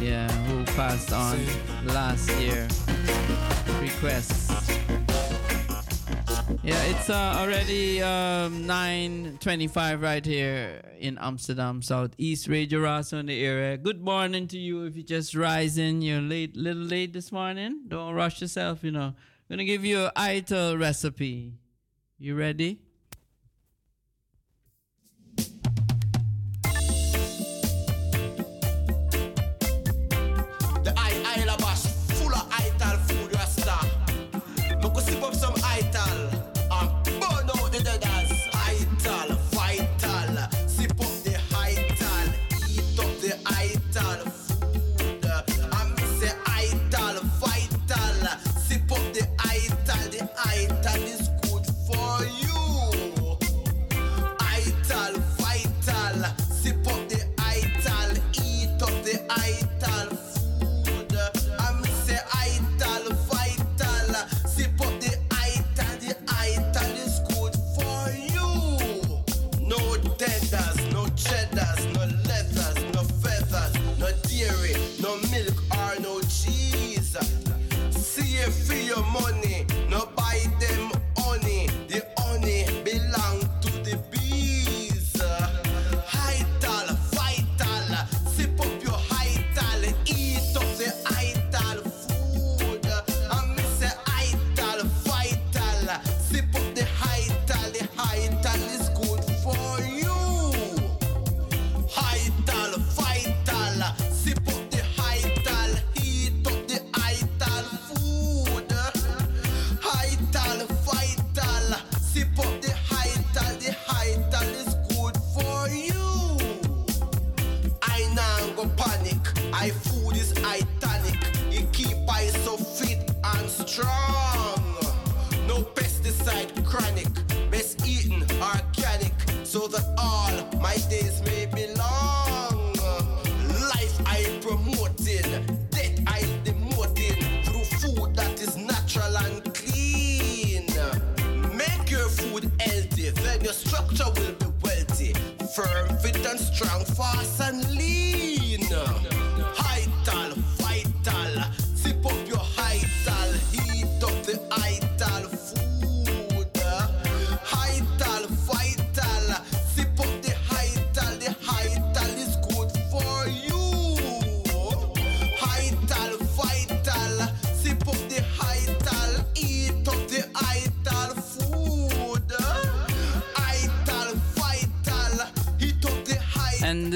Yeah, 0.00 0.30
who 0.46 0.64
passed 0.76 1.12
on 1.12 1.38
last 1.86 2.30
year. 2.40 2.68
Requests. 3.80 4.41
Yeah, 6.72 6.84
it's 6.84 7.10
uh, 7.10 7.34
already 7.36 8.00
um, 8.00 8.64
9.25 8.64 10.00
right 10.00 10.24
here 10.24 10.80
in 10.98 11.18
Amsterdam 11.20 11.82
Southeast. 11.82 12.48
Radio 12.48 12.80
Ross 12.80 13.12
on 13.12 13.26
the 13.26 13.44
area. 13.44 13.76
Good 13.76 14.00
morning 14.00 14.48
to 14.48 14.56
you. 14.58 14.84
If 14.86 14.96
you 14.96 15.02
just 15.02 15.34
rising, 15.34 16.00
you're 16.00 16.22
late, 16.22 16.56
little 16.56 16.82
late 16.82 17.12
this 17.12 17.30
morning. 17.30 17.82
Don't 17.88 18.14
rush 18.14 18.40
yourself, 18.40 18.82
you 18.82 18.90
know. 18.90 19.12
I'm 19.12 19.14
gonna 19.50 19.66
give 19.66 19.84
you 19.84 20.06
an 20.06 20.12
ITIL 20.16 20.80
recipe. 20.80 21.52
You 22.18 22.36
ready? 22.36 22.80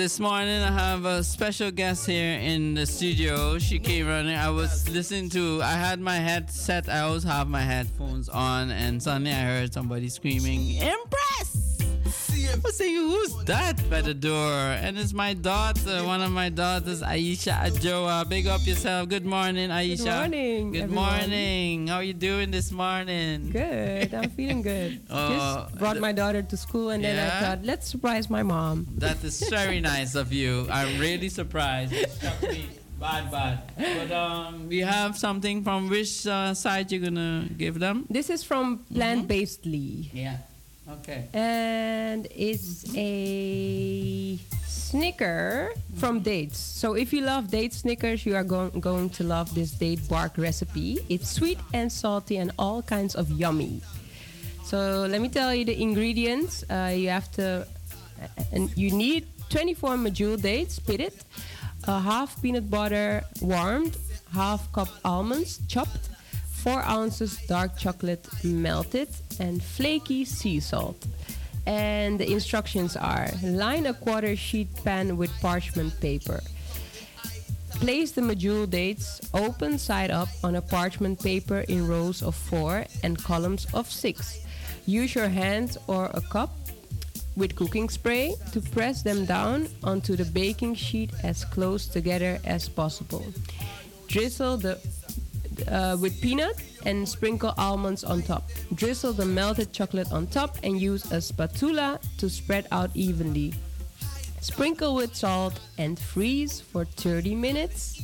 This 0.07 0.21
morning 0.21 0.63
I 0.63 0.71
have 0.71 1.05
a 1.05 1.25
special 1.25 1.73
guest 1.73 2.07
here 2.07 2.39
in 2.39 2.75
the 2.75 2.87
studio. 2.87 3.59
She 3.59 3.81
came 3.81 4.07
running. 4.07 4.37
I 4.37 4.51
was 4.51 4.89
listening 4.89 5.29
to. 5.31 5.61
I 5.61 5.73
had 5.73 5.99
my 5.99 6.15
headset. 6.15 6.89
I 6.89 7.01
always 7.01 7.25
have 7.25 7.49
my 7.49 7.63
headphones 7.63 8.29
on, 8.29 8.71
and 8.71 9.03
suddenly 9.03 9.33
I 9.33 9.43
heard 9.43 9.75
somebody 9.75 10.09
screaming! 10.09 10.79
I 13.49 13.53
was 13.53 13.59
saying, 13.59 13.77
"Who's 13.77 13.85
that 13.87 13.91
by 13.91 14.01
the 14.03 14.15
door?" 14.15 14.53
And 14.83 14.99
it's 14.99 15.13
my 15.13 15.35
daughter, 15.35 16.05
one 16.05 16.23
of 16.23 16.31
my 16.33 16.49
daughters, 16.49 17.03
Aisha 17.03 17.55
Ajoa. 17.67 18.29
Big 18.29 18.47
up 18.47 18.67
yourself. 18.67 19.09
Good 19.09 19.25
morning, 19.25 19.71
Aisha. 19.71 19.99
Good 19.99 20.07
morning, 20.07 20.73
Good 20.73 20.83
everyone. 20.83 21.21
morning. 21.21 21.87
How 21.89 21.97
are 21.97 22.03
you 22.03 22.15
doing 22.15 22.51
this 22.51 22.71
morning? 22.73 23.51
Good. 23.51 24.15
I'm 24.15 24.31
feeling 24.31 24.63
good. 24.63 25.01
Oh, 25.11 25.67
Just 25.69 25.79
brought 25.79 25.99
my 26.01 26.13
daughter 26.13 26.43
to 26.43 26.57
school, 26.57 26.91
and 26.91 27.03
then 27.05 27.19
I 27.19 27.41
thought, 27.41 27.65
let's 27.65 27.89
surprise 27.89 28.29
my 28.29 28.43
mom. 28.43 28.87
That 28.99 29.23
is 29.25 29.41
very 29.49 29.81
nice 29.81 30.15
of 30.15 30.33
you. 30.33 30.67
I'm 30.71 30.99
really 30.99 31.29
surprised. 31.29 31.93
It 31.93 32.11
struck 32.11 32.43
me 32.43 32.69
bad, 33.01 33.31
bad. 33.31 33.59
But 33.77 34.11
um, 34.13 34.69
we 34.69 34.79
have 34.81 35.17
something 35.17 35.63
from 35.63 35.89
which 35.89 36.27
uh, 36.27 36.55
side 36.55 36.91
you're 36.91 37.01
gonna 37.03 37.49
give 37.57 37.79
them? 37.79 38.07
This 38.11 38.31
is 38.31 38.43
from 38.43 38.79
Plant 38.93 39.29
Based 39.29 39.65
Lee. 39.67 40.11
Yeah. 40.13 40.39
Okay. 40.89 41.29
And 41.33 42.29
it's 42.31 42.85
a 42.95 44.39
Snicker 44.67 45.73
from 45.99 46.21
Dates. 46.21 46.59
So 46.59 46.95
if 46.95 47.13
you 47.13 47.23
love 47.23 47.51
date 47.51 47.73
Snickers, 47.73 48.25
you 48.25 48.37
are 48.37 48.45
go- 48.45 48.71
going 48.71 49.11
to 49.19 49.25
love 49.25 49.53
this 49.55 49.73
date 49.73 50.01
bark 50.09 50.39
recipe. 50.39 51.01
It's 51.09 51.29
sweet 51.29 51.59
and 51.75 51.91
salty 51.91 52.37
and 52.37 52.53
all 52.59 52.83
kinds 52.83 53.17
of 53.17 53.31
yummy. 53.31 53.81
So 54.65 55.07
let 55.11 55.21
me 55.21 55.29
tell 55.29 55.55
you 55.55 55.65
the 55.65 55.81
ingredients. 55.81 56.65
Uh, 56.71 56.93
you 56.95 57.09
have 57.09 57.31
to, 57.33 57.67
and 58.53 58.71
you 58.77 58.93
need 58.93 59.27
24 59.51 59.97
medjool 59.97 60.41
dates, 60.41 60.79
pitted, 60.79 61.15
a 61.85 62.01
half 62.01 62.41
peanut 62.43 62.71
butter 62.71 63.25
warmed, 63.41 63.97
half 64.33 64.71
cup 64.73 64.89
almonds 65.05 65.61
chopped, 65.69 66.09
4 66.63 66.83
ounces 66.85 67.39
dark 67.47 67.77
chocolate 67.77 68.27
melted, 68.43 69.09
and 69.39 69.63
flaky 69.63 70.25
sea 70.25 70.61
salt. 70.61 71.07
And 71.67 72.19
the 72.19 72.31
instructions 72.31 72.97
are 72.97 73.29
line 73.43 73.87
a 73.87 73.95
quarter 73.95 74.37
sheet 74.37 74.69
pan 74.85 75.17
with 75.17 75.31
parchment 75.41 76.01
paper. 76.01 76.41
Place 77.81 78.13
the 78.13 78.23
medjool 78.23 78.71
dates 78.71 79.21
open 79.35 79.79
side 79.79 80.11
up 80.11 80.29
on 80.43 80.57
a 80.57 80.63
parchment 80.63 81.23
paper 81.23 81.61
in 81.69 81.87
rows 81.87 82.23
of 82.23 82.35
four 82.35 82.87
and 83.03 83.23
columns 83.23 83.67
of 83.75 83.91
six. 83.91 84.41
Use 84.87 85.15
your 85.15 85.29
hand 85.29 85.77
or 85.87 86.07
a 86.15 86.21
cup 86.21 86.57
with 87.37 87.55
cooking 87.55 87.89
spray 87.91 88.35
to 88.53 88.61
press 88.61 89.03
them 89.03 89.27
down 89.27 89.69
onto 89.85 90.17
the 90.17 90.25
baking 90.25 90.75
sheet 90.75 91.11
as 91.23 91.45
close 91.45 91.87
together 91.87 92.39
as 92.45 92.69
possible. 92.69 93.25
Drizzle 94.09 94.57
the 94.57 94.79
uh, 95.69 95.97
with 96.01 96.21
peanut 96.21 96.57
and 96.85 97.09
sprinkle 97.09 97.55
almonds 97.59 98.05
on 98.05 98.23
top. 98.23 98.49
Drizzle 98.75 99.13
the 99.13 99.27
melted 99.27 99.73
chocolate 99.73 100.13
on 100.13 100.27
top 100.27 100.57
and 100.63 100.81
use 100.81 101.11
a 101.13 101.21
spatula 101.21 102.01
to 102.19 102.29
spread 102.29 102.67
out 102.73 102.91
evenly. 102.95 103.55
Sprinkle 104.41 104.95
with 104.95 105.15
salt 105.15 105.59
and 105.79 105.99
freeze 105.99 106.61
for 106.61 106.85
30 106.85 107.35
minutes. 107.35 108.01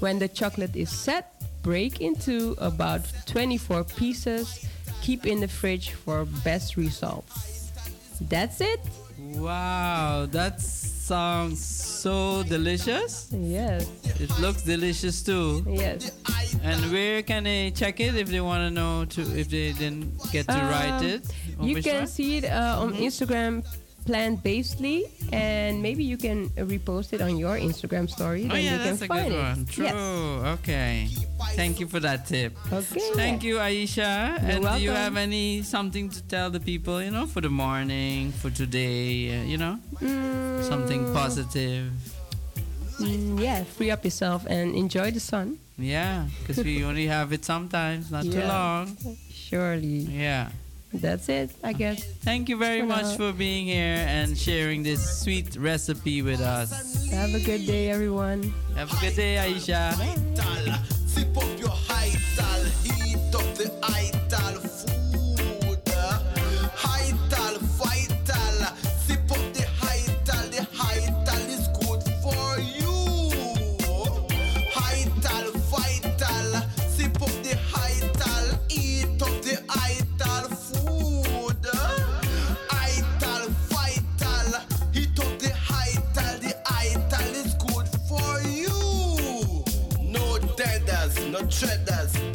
When 0.00 0.18
the 0.18 0.28
chocolate 0.28 0.76
is 0.76 0.90
set, 0.90 1.42
break 1.62 2.00
into 2.00 2.54
about 2.58 3.02
24 3.26 3.84
pieces. 3.84 4.66
Keep 5.02 5.26
in 5.26 5.40
the 5.40 5.48
fridge 5.48 5.90
for 5.90 6.24
best 6.44 6.76
results. 6.76 7.72
That's 8.20 8.60
it. 8.60 8.80
Wow, 9.18 10.26
that's 10.30 10.99
song 11.14 11.56
so 11.56 12.44
delicious. 12.46 13.26
Yes. 13.34 13.82
It 14.22 14.30
looks 14.38 14.62
delicious 14.62 15.22
too. 15.26 15.64
Yes. 15.66 16.12
And 16.62 16.78
where 16.92 17.22
can 17.22 17.42
they 17.44 17.72
check 17.72 17.98
it 17.98 18.14
if 18.14 18.28
they 18.28 18.40
want 18.40 18.62
to 18.62 18.70
know 18.70 19.04
to 19.14 19.20
if 19.34 19.48
they 19.50 19.72
didn't 19.72 20.14
get 20.30 20.46
to 20.46 20.54
write 20.70 21.02
Um, 21.02 21.06
it? 21.06 21.22
You 21.60 21.82
can 21.82 22.06
one? 22.06 22.06
see 22.06 22.36
it 22.38 22.44
uh, 22.46 22.78
on 22.82 22.94
Instagram 22.94 23.64
plant 24.04 24.42
basedly 24.42 25.04
and 25.32 25.82
maybe 25.82 26.02
you 26.04 26.16
can 26.16 26.48
repost 26.56 27.12
it 27.12 27.20
on 27.20 27.36
your 27.36 27.56
Instagram 27.58 28.08
story 28.08 28.44
Oh 28.50 28.54
then 28.54 28.64
yeah, 28.64 28.78
they 28.78 28.84
can 28.84 28.86
that's 28.96 29.02
a 29.02 29.06
find 29.06 29.28
good 29.28 29.38
it. 29.38 29.42
one. 29.42 29.66
True. 29.66 29.84
Yes. 29.84 30.58
Okay. 30.58 31.08
Thank 31.54 31.80
you 31.80 31.86
for 31.86 32.00
that 32.00 32.26
tip. 32.26 32.56
Okay. 32.72 33.00
Thank 33.14 33.42
you, 33.44 33.56
Aisha. 33.56 34.40
You're 34.40 34.50
and 34.50 34.64
do 34.78 34.82
you 34.82 34.90
have 34.90 35.16
any 35.16 35.62
something 35.62 36.08
to 36.10 36.20
tell 36.24 36.50
the 36.50 36.60
people, 36.60 37.02
you 37.02 37.10
know, 37.10 37.26
for 37.26 37.40
the 37.40 37.50
morning, 37.50 38.32
for 38.32 38.50
today, 38.50 39.40
uh, 39.40 39.44
you 39.44 39.58
know, 39.58 39.78
something 40.62 41.12
positive? 41.12 41.90
Mm, 43.00 43.40
yeah, 43.40 43.64
free 43.64 43.90
up 43.90 44.04
yourself 44.04 44.44
and 44.48 44.74
enjoy 44.74 45.10
the 45.10 45.20
sun. 45.20 45.58
Yeah, 45.78 46.26
because 46.40 46.62
we 46.62 46.84
only 46.84 47.06
have 47.06 47.32
it 47.32 47.44
sometimes, 47.44 48.10
not 48.10 48.24
too 48.24 48.44
long. 48.44 48.96
Surely. 49.32 50.04
Yeah. 50.04 50.50
That's 50.92 51.28
it, 51.28 51.50
I 51.62 51.72
guess. 51.72 52.02
Thank 52.24 52.48
you 52.48 52.56
very 52.56 52.80
For 52.80 52.86
much 52.86 53.04
now. 53.04 53.16
for 53.16 53.32
being 53.32 53.66
here 53.66 54.04
and 54.08 54.36
sharing 54.36 54.82
this 54.82 55.22
sweet 55.22 55.56
recipe 55.56 56.22
with 56.22 56.40
us. 56.40 57.08
Have 57.10 57.34
a 57.34 57.40
good 57.40 57.64
day, 57.66 57.90
everyone. 57.90 58.52
Have 58.74 58.92
a 58.92 58.96
good 59.00 59.14
day, 59.14 59.36
Aisha. 59.36 59.94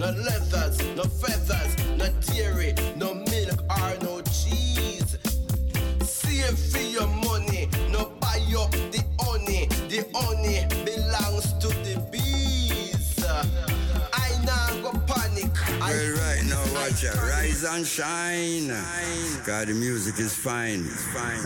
No 0.05 0.11
leathers, 0.21 0.77
no 0.95 1.03
feathers, 1.03 1.75
no 1.97 2.07
dairy, 2.27 2.73
no 2.95 3.13
milk 3.13 3.59
or 3.69 3.97
no 4.03 4.21
cheese. 4.21 5.17
Save 6.01 6.59
for 6.59 6.79
your 6.79 7.07
money, 7.07 7.69
no 7.89 8.11
buy 8.19 8.39
up 8.57 8.71
the 8.71 9.03
honey. 9.19 9.65
The 9.89 10.05
honey 10.13 10.65
belongs 10.85 11.53
to 11.53 11.69
the 11.81 11.99
bees. 12.11 13.25
I 14.13 14.29
now 14.45 14.67
go 14.83 14.91
panic. 15.07 15.51
I 15.81 15.89
Well, 15.89 16.11
right 16.21 16.43
now, 16.45 16.63
watch 16.75 17.05
out. 17.05 17.15
Rise 17.15 17.63
and 17.63 17.85
shine. 17.85 18.67
God, 19.43 19.67
the 19.67 19.73
music 19.73 20.19
is 20.19 20.35
fine. 20.35 20.85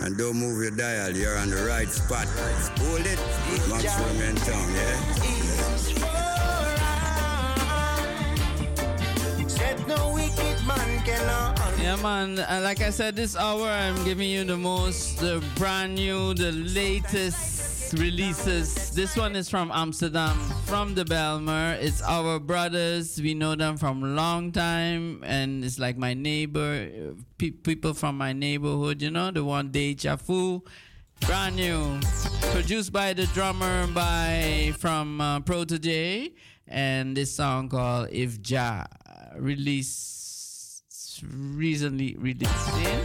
And 0.04 0.18
don't 0.18 0.36
move 0.36 0.60
your 0.60 0.70
dial. 0.70 1.16
You're 1.16 1.38
on 1.38 1.48
the 1.48 1.64
right 1.64 1.88
spot. 1.88 2.26
Hold 2.78 3.06
it. 3.06 3.18
Maximum 3.70 4.20
in 4.20 4.36
town, 4.36 4.74
yeah? 4.74 6.39
Yeah, 11.82 11.96
man. 11.96 12.38
Uh, 12.38 12.60
like 12.62 12.80
I 12.80 12.90
said, 12.90 13.16
this 13.16 13.36
hour 13.36 13.68
I'm 13.68 14.02
giving 14.04 14.28
you 14.28 14.44
the 14.44 14.56
most, 14.56 15.18
the 15.18 15.42
brand 15.56 15.94
new, 15.94 16.34
the 16.34 16.52
latest 16.52 17.92
releases. 17.94 18.90
This 18.92 19.16
one 19.16 19.34
is 19.34 19.48
from 19.48 19.70
Amsterdam, 19.74 20.36
from 20.66 20.94
the 20.94 21.04
Bijlmer. 21.04 21.76
It's 21.82 22.02
our 22.02 22.38
brothers. 22.38 23.20
We 23.20 23.34
know 23.34 23.54
them 23.56 23.76
from 23.76 24.02
a 24.04 24.06
long 24.06 24.52
time, 24.52 25.22
and 25.24 25.64
it's 25.64 25.78
like 25.78 25.96
my 25.96 26.14
neighbor, 26.14 27.14
pe- 27.38 27.50
people 27.50 27.94
from 27.94 28.16
my 28.16 28.32
neighborhood. 28.32 29.02
You 29.02 29.10
know, 29.10 29.30
the 29.30 29.44
one 29.44 29.70
Deja 29.70 30.16
Vu. 30.16 30.62
Brand 31.26 31.56
new, 31.56 32.00
produced 32.52 32.92
by 32.92 33.12
the 33.12 33.26
drummer 33.34 33.86
by 33.88 34.72
from 34.78 35.20
uh, 35.20 35.40
Protege, 35.40 36.32
and 36.66 37.14
this 37.14 37.34
song 37.34 37.68
called 37.68 38.08
"If 38.10 38.38
Ja" 38.48 38.84
released 39.38 40.10
recently 41.22 42.16
released. 42.18 42.68
Yeah, 42.78 43.04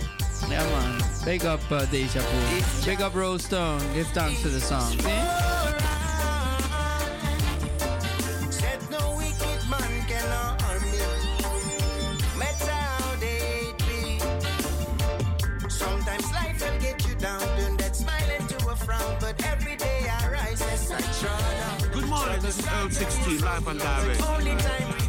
yeah 0.50 0.64
man. 0.64 1.02
Big 1.26 1.46
up 1.46 1.60
uh, 1.72 1.86
Deja 1.86 2.22
Vu. 2.22 2.86
Big 2.86 3.02
up 3.02 3.16
Rose 3.16 3.44
Stone. 3.46 3.82
Give 3.94 4.08
thanks 4.08 4.42
to 4.42 4.50
the 4.50 4.62
song. 4.62 4.94
Yeah? 5.00 5.80
Said 8.50 8.80
no 8.92 9.16
wicked 9.18 9.70
man 9.70 10.06
cannot 10.08 10.62
harm 10.62 10.82
me. 10.84 10.98
Matter 12.40 12.72
how 12.72 13.16
they 13.20 13.74
be. 13.88 14.20
Sometimes 15.70 16.32
life 16.32 16.62
will 16.62 16.80
get 16.80 17.08
you 17.08 17.16
down, 17.16 17.40
turn 17.40 17.78
that 17.78 17.96
smile 17.96 18.30
into 18.40 18.56
a 18.70 18.76
frown. 18.76 19.18
But 19.20 19.44
every 19.46 19.76
day 19.76 20.08
I 20.10 20.32
rise, 20.32 20.62
yes 20.62 20.92
I 20.92 21.02
try 21.20 21.40
now. 21.40 21.94
Good 21.94 22.08
morning, 22.08 22.42
this 22.42 22.60
is 22.60 22.68
Earl 22.68 22.90
16 22.90 23.42
live 23.42 23.68
and 23.68 23.80
direct. 23.80 25.05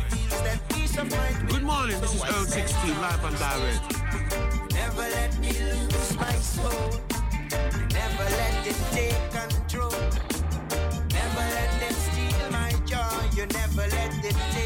Good 0.97 1.63
morning, 1.63 2.01
this 2.01 2.15
is 2.15 2.23
Earl 2.23 2.47
16 2.47 3.01
live 3.03 3.23
and 3.23 3.37
direct. 3.37 4.73
Never 4.73 5.03
let 5.03 5.39
me 5.39 5.49
lose 5.53 6.17
my 6.17 6.33
soul. 6.37 6.91
Never 7.93 8.25
let 8.25 8.67
it 8.67 8.77
take 8.93 9.31
control. 9.31 9.91
Never 11.13 11.45
let 11.53 11.81
them 11.81 11.93
steal 11.93 12.51
my 12.51 12.73
joy. 12.87 13.29
You 13.37 13.45
never 13.45 13.87
let 13.95 14.25
it 14.25 14.37
take 14.53 14.66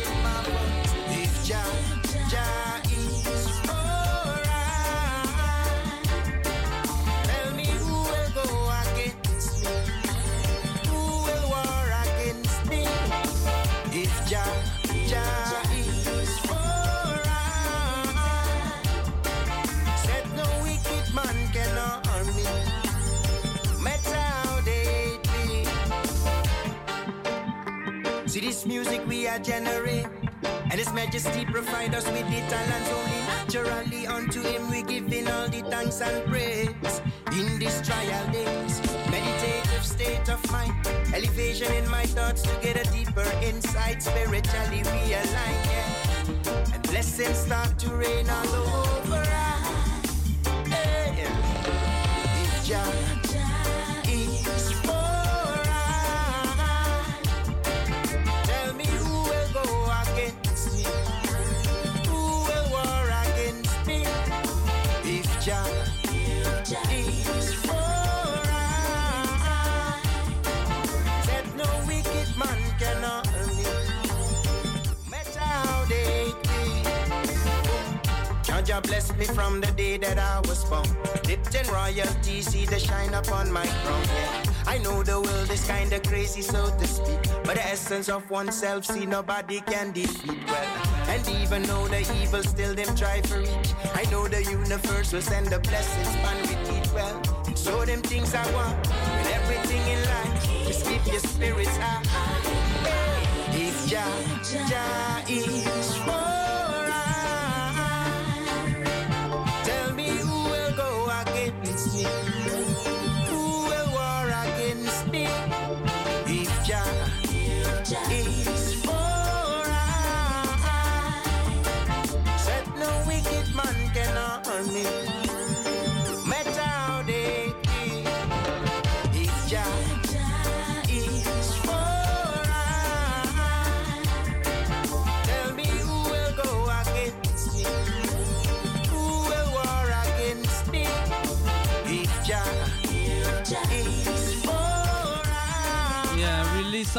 this 28.60 28.66
music 28.66 29.06
we 29.06 29.26
are 29.26 29.39
generate. 29.39 30.06
And 30.42 30.74
His 30.74 30.92
Majesty 30.92 31.44
provide 31.44 31.94
us 31.94 32.05
with 32.06 32.26
the 32.28 32.40
talents 32.48 32.90
only 32.90 33.20
naturally 33.28 34.06
unto 34.06 34.40
Him 34.42 34.70
we 34.70 34.82
giving 34.82 35.28
all 35.28 35.48
the 35.48 35.62
thanks 35.70 36.00
and 36.00 36.24
praise. 36.26 37.00
In 37.32 37.58
these 37.58 37.80
trial 37.82 38.32
days, 38.32 38.80
meditative 39.10 39.84
state 39.84 40.28
of 40.28 40.40
mind, 40.52 40.74
elevation 41.14 41.72
in 41.72 41.89
my 41.90 42.05
thoughts 42.05 42.42
to 42.42 42.55
get 42.60 42.76
a 42.76 42.90
deeper 42.92 43.28
insight, 43.42 44.02
spiritually 44.02 44.82
realign, 44.82 45.58
yeah. 45.72 46.74
And 46.74 46.82
blessings 46.82 47.39
start 47.39 47.78
to 47.78 47.94
rain 47.94 48.28
all 48.28 48.55
over 48.55 49.22
us. 49.22 50.36
Hey. 50.68 51.10
Jah 78.81 78.89
bless 78.89 79.17
me 79.17 79.25
from 79.25 79.60
the 79.60 79.70
day 79.73 79.97
that 79.99 80.18
I 80.18 80.41
was 80.41 80.65
born. 80.65 80.84
Dipped 81.23 81.55
in 81.55 81.67
royalty, 81.68 82.42
see 82.42 82.67
the 82.67 82.78
shine 82.78 83.15
upon 83.15 83.50
my 83.52 83.67
crown. 83.67 84.05
Yeah. 84.05 84.52
I 84.67 84.78
know 84.78 85.02
the 85.02 85.20
world 85.20 85.50
is 85.50 85.65
kinda 85.67 86.00
crazy, 86.00 86.42
so 86.42 86.70
to 86.78 86.86
speak. 86.86 87.20
But 87.44 87.57
the 87.57 87.67
essence 87.67 88.09
of 88.09 88.28
oneself, 88.31 88.84
see 88.84 89.07
nobody 89.07 89.60
can 89.60 89.92
defeat. 89.92 90.39
Well, 90.47 90.68
and 91.09 91.28
even 91.28 91.62
though 91.62 91.89
the 91.89 92.00
evil 92.23 92.42
still 92.42 92.75
them 92.75 92.94
try 92.97 93.20
for 93.23 93.41
reach, 93.41 93.70
I 93.94 94.05
know 94.10 94.28
the 94.28 94.42
universe 94.44 95.12
will 95.12 95.23
send 95.23 95.49
the 95.49 95.59
blessings 95.59 96.12
pan 96.23 96.41
with 96.42 96.76
it. 96.76 96.92
Well, 96.94 97.17
so 97.57 97.84
them 97.84 98.02
things 98.02 98.34
I 98.34 98.47
want 98.52 98.76
everything 99.39 99.84
in 99.94 100.00
life. 100.05 100.67
Just 100.67 100.86
keep 100.86 101.05
your 101.07 101.20
spirits 101.20 101.76
high. 101.76 102.02
If 103.52 103.89
Jah, 103.89 104.12
Jah 104.68 105.25
is 105.28 105.91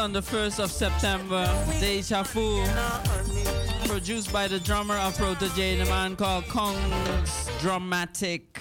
on 0.02 0.12
the 0.12 0.22
1st 0.22 0.64
of 0.64 0.72
September. 0.72 1.46
Deja 1.80 2.24
Vu. 2.24 2.66
Produced 3.88 4.34
by 4.34 4.48
the 4.48 4.60
drummer 4.60 4.96
of 4.96 5.16
Protege, 5.16 5.78
the 5.78 5.86
man 5.86 6.16
called 6.16 6.46
Kongs 6.46 7.60
Dramatic. 7.62 8.60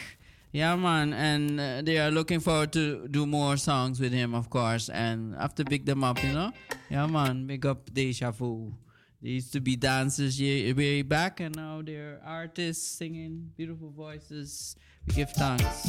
Yeah, 0.53 0.77
man, 0.77 1.15
and 1.15 1.59
uh, 1.59 1.81
they 1.81 1.97
are 1.97 2.11
looking 2.11 2.41
forward 2.41 2.75
to 2.75 3.09
do 3.09 3.25
more 3.25 3.57
songs 3.57 4.01
with 4.01 4.13
him, 4.13 4.35
of 4.35 4.51
course. 4.51 4.91
And 4.91 5.35
have 5.37 5.55
to 5.55 5.65
pick 5.65 5.87
them 5.87 6.05
up, 6.05 6.23
you 6.23 6.35
know. 6.35 6.53
Yeah, 6.91 7.07
man, 7.07 7.47
big 7.47 7.65
up 7.65 7.91
Deja 7.91 8.33
Vu. 8.33 8.75
They 9.23 9.31
used 9.31 9.55
to 9.55 9.61
be 9.61 9.77
dancers 9.77 10.39
way 10.39 11.01
back, 11.01 11.41
and 11.41 11.57
now 11.57 11.81
they're 11.83 12.21
artists 12.23 12.87
singing 12.99 13.51
beautiful 13.57 13.91
voices. 13.91 14.77
We 15.07 15.15
give 15.15 15.31
thanks. 15.31 15.89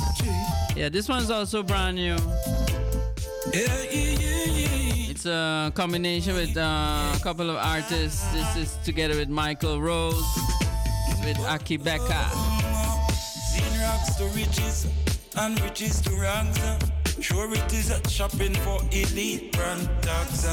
Yeah, 0.77 0.87
this 0.87 1.09
one's 1.09 1.29
also 1.29 1.61
brand 1.61 1.97
new. 1.97 2.15
It's 3.43 5.25
a 5.25 5.71
combination 5.73 6.35
with 6.35 6.55
uh, 6.55 7.15
a 7.15 7.19
couple 7.23 7.49
of 7.49 7.55
artists. 7.55 8.23
This 8.33 8.55
is 8.55 8.77
together 8.85 9.15
with 9.15 9.29
Michael 9.29 9.81
Rose, 9.81 10.13
with 11.25 11.37
Akae 11.37 11.79
Beka. 11.79 12.29
Seen 13.11 13.79
rags 13.79 14.15
to 14.17 14.25
riches 14.37 14.85
and 15.37 15.59
riches 15.61 16.01
to 16.01 16.11
rags. 16.15 16.59
Sure 17.19 17.51
it 17.51 17.73
is 17.73 17.89
a 17.89 18.07
shopping 18.07 18.53
for 18.53 18.79
elite 18.91 19.51
brand 19.53 19.89
tags. 20.03 20.45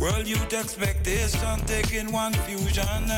World 0.00 0.26
youth 0.26 0.52
expectation 0.54 1.60
taking 1.66 2.10
one 2.10 2.32
fusion. 2.32 3.08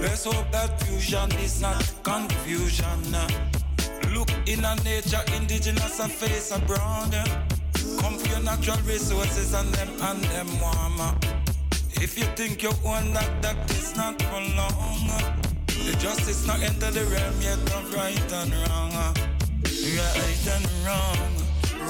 Let's 0.00 0.24
hope 0.24 0.50
that 0.50 0.82
fusion 0.82 1.30
is 1.40 1.60
not 1.60 1.92
confusion. 2.02 3.02
Look 4.14 4.30
in 4.46 4.64
a 4.64 4.76
nature, 4.76 5.22
indigenous 5.36 6.00
a 6.00 6.08
face 6.08 6.52
abroad. 6.52 7.14
Come 8.00 8.18
for 8.18 8.28
your 8.28 8.40
natural 8.40 8.78
resources 8.86 9.54
and 9.54 9.68
them 9.74 9.88
and 10.02 10.24
them 10.24 10.48
warmer. 10.60 11.14
If 12.02 12.18
you 12.18 12.24
think 12.36 12.62
you 12.62 12.70
own 12.84 13.12
that, 13.12 13.42
that 13.42 13.70
is 13.70 13.96
not 13.96 14.20
for 14.22 14.40
long. 14.56 15.08
The 15.66 15.96
justice 15.98 16.46
not 16.46 16.62
enter 16.62 16.90
the 16.90 17.04
realm 17.06 17.40
yet 17.40 17.58
of 17.74 17.94
right 17.94 18.32
and 18.32 18.52
wrong. 18.52 18.92
Right 19.98 20.46
and 20.54 20.68
wrong. 20.84 21.30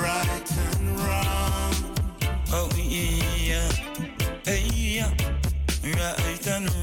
Right 0.02 0.50
and 0.72 1.00
wrong. 1.00 1.74
Oh 2.50 2.68
yeah. 2.76 3.70
Hey 4.44 4.66
yeah. 4.74 5.10
Right 5.84 6.46
and 6.48 6.73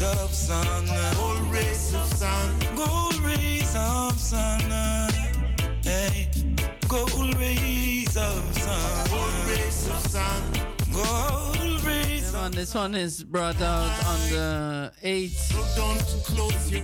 rays 0.00 0.18
of 0.18 0.34
sun. 0.34 0.86
Gold 1.16 1.40
rays 1.52 1.94
of 1.94 2.12
sun. 2.12 2.58
Gold 2.76 3.18
rays 3.20 3.74
of 3.76 4.18
sun. 4.18 4.60
Hey. 5.82 6.28
Gold 6.88 7.34
rays 7.36 8.16
of 8.16 8.58
sun. 8.58 9.08
Gold 9.10 9.48
rays 9.48 9.88
of 9.88 10.06
sun. 10.06 10.42
Gold 10.92 11.84
rays 11.84 12.22
This 12.22 12.34
one, 12.34 12.52
this 12.52 12.74
one 12.74 12.94
is 12.94 13.22
brought 13.24 13.60
out 13.60 14.06
on 14.06 14.30
the 14.30 14.92
8th, 15.02 15.52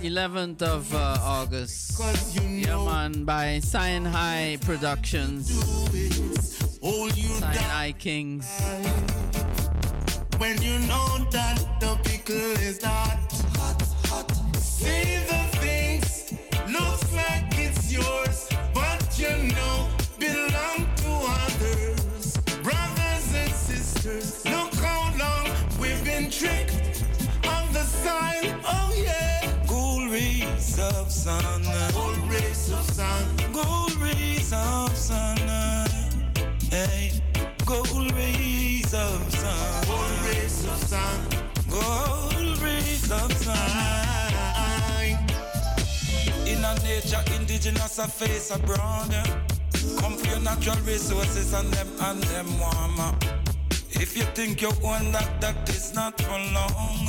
11th 0.03 0.61
of 0.61 0.93
uh, 0.93 1.17
August. 1.21 1.99
Yeah, 2.41 2.83
man, 2.83 3.25
by 3.25 3.59
Zion 3.59 4.05
High 4.05 4.57
Productions. 4.61 5.47
Zion 6.79 7.71
I 7.71 7.93
Kings. 7.97 9.62
When 10.43 10.61
you 10.61 10.77
know 10.79 11.19
that 11.31 11.79
the 11.79 11.97
pickle 12.03 12.35
is 12.35 12.83
not 12.83 13.17
indigenous 47.65 47.99
a 47.99 48.07
face 48.07 48.51
abroad. 48.51 49.13
Come 49.99 50.17
for 50.17 50.27
your 50.27 50.39
natural 50.41 50.75
resources 50.85 51.53
and 51.53 51.71
them 51.73 51.87
and 52.01 52.23
them 52.23 52.59
warmer. 52.59 53.15
If 53.91 54.17
you 54.17 54.23
think 54.35 54.61
you 54.61 54.71
own 54.83 55.11
that, 55.13 55.39
that 55.39 55.69
is 55.69 55.93
not 55.93 56.19
for 56.19 56.39
long. 56.53 57.05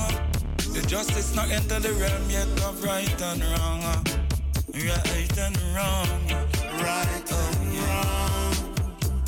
The 0.73 0.85
justice 0.87 1.35
not 1.35 1.51
enter 1.51 1.81
the 1.81 1.93
realm 1.95 2.31
yet 2.31 2.49
of 2.63 2.85
right 2.85 3.23
and 3.23 3.43
wrong. 3.43 3.83
Right 4.75 5.39
and 5.39 5.59
wrong. 5.75 6.23
Right 6.81 7.33
and 7.33 7.61
wrong. 7.81 8.55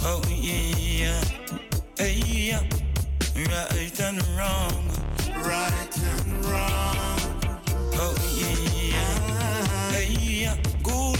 Oh 0.02 0.22
yeah. 0.28 1.20
Hey 1.98 2.22
yeah. 2.24 2.62
Right 3.34 4.00
and 4.00 4.22
wrong. 4.36 4.90
Right 5.42 5.98
and 5.98 6.44
wrong. 6.46 7.18
Oh 7.94 8.14
yeah. 8.36 8.65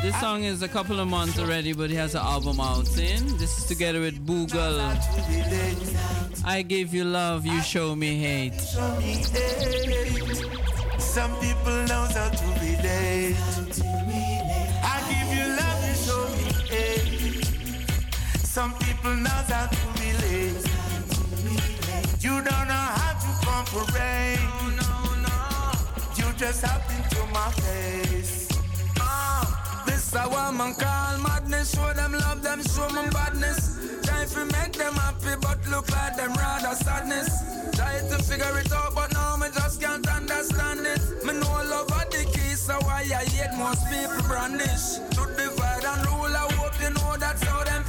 This 0.00 0.18
song 0.20 0.44
is 0.44 0.62
a 0.62 0.68
couple 0.68 1.00
of 1.00 1.08
months 1.08 1.38
already, 1.40 1.72
but 1.72 1.90
he 1.90 1.96
has 1.96 2.14
an 2.14 2.20
album 2.20 2.60
out. 2.60 2.86
In 2.98 3.36
this 3.36 3.58
is 3.58 3.64
together 3.64 4.00
with 4.00 4.24
Bugle. 4.24 4.80
I 6.44 6.62
give 6.62 6.94
you 6.94 7.04
love, 7.04 7.44
you 7.44 7.60
show 7.62 7.96
me 7.96 8.16
hate. 8.16 8.60
Some 11.00 11.34
people 11.40 11.82
knows 11.90 12.12
how 12.14 12.28
to 12.30 12.46
relate. 12.62 13.36
I 14.82 14.96
give 15.10 15.30
you 15.36 15.46
love, 15.58 15.80
you 15.88 15.94
show 16.06 16.22
me 16.36 16.44
hate. 16.70 17.44
Some 18.44 18.74
people 18.74 19.14
know 19.14 19.28
how 19.28 19.66
to 19.66 19.86
relate. 20.00 20.64
You 22.22 22.40
don't 22.40 22.66
know 22.70 22.86
how 22.98 23.12
to 23.24 23.30
comprehend. 23.46 24.46
You 26.16 26.32
just 26.36 26.64
happen 26.64 27.02
to 27.10 27.26
my 27.32 27.50
face. 27.50 28.47
This 30.10 30.24
a 30.24 30.28
woman 30.28 30.74
call 30.74 31.18
madness. 31.18 31.74
Show 31.74 31.92
them 31.92 32.12
love, 32.12 32.42
them 32.42 32.62
show 32.62 32.88
them 32.88 33.10
badness. 33.10 33.76
Try 34.04 34.24
to 34.24 34.44
make 34.46 34.72
them 34.72 34.94
happy, 34.94 35.36
but 35.40 35.58
look 35.68 35.90
like 35.90 36.16
them 36.16 36.32
rather 36.32 36.74
sadness. 36.76 37.28
Try 37.76 38.00
to 38.08 38.22
figure 38.22 38.58
it 38.58 38.72
out, 38.72 38.94
but 38.94 39.12
now 39.12 39.36
me 39.36 39.48
just 39.54 39.82
can't 39.82 40.06
understand 40.08 40.86
it. 40.86 41.02
Me 41.26 41.34
know 41.34 41.60
love 41.68 41.92
are 41.92 42.06
the 42.08 42.24
key, 42.32 42.54
so 42.54 42.78
why 42.84 43.02
I 43.02 43.24
hate 43.24 43.52
most 43.58 43.84
people 43.90 44.22
brandish. 44.26 44.96
To 45.12 45.28
divide 45.36 45.84
and 45.84 46.06
rule, 46.06 46.34
I 46.34 46.52
hope 46.56 46.80
you 46.80 46.90
know 46.90 47.16
that's 47.18 47.42
how 47.44 47.64
them 47.64 47.84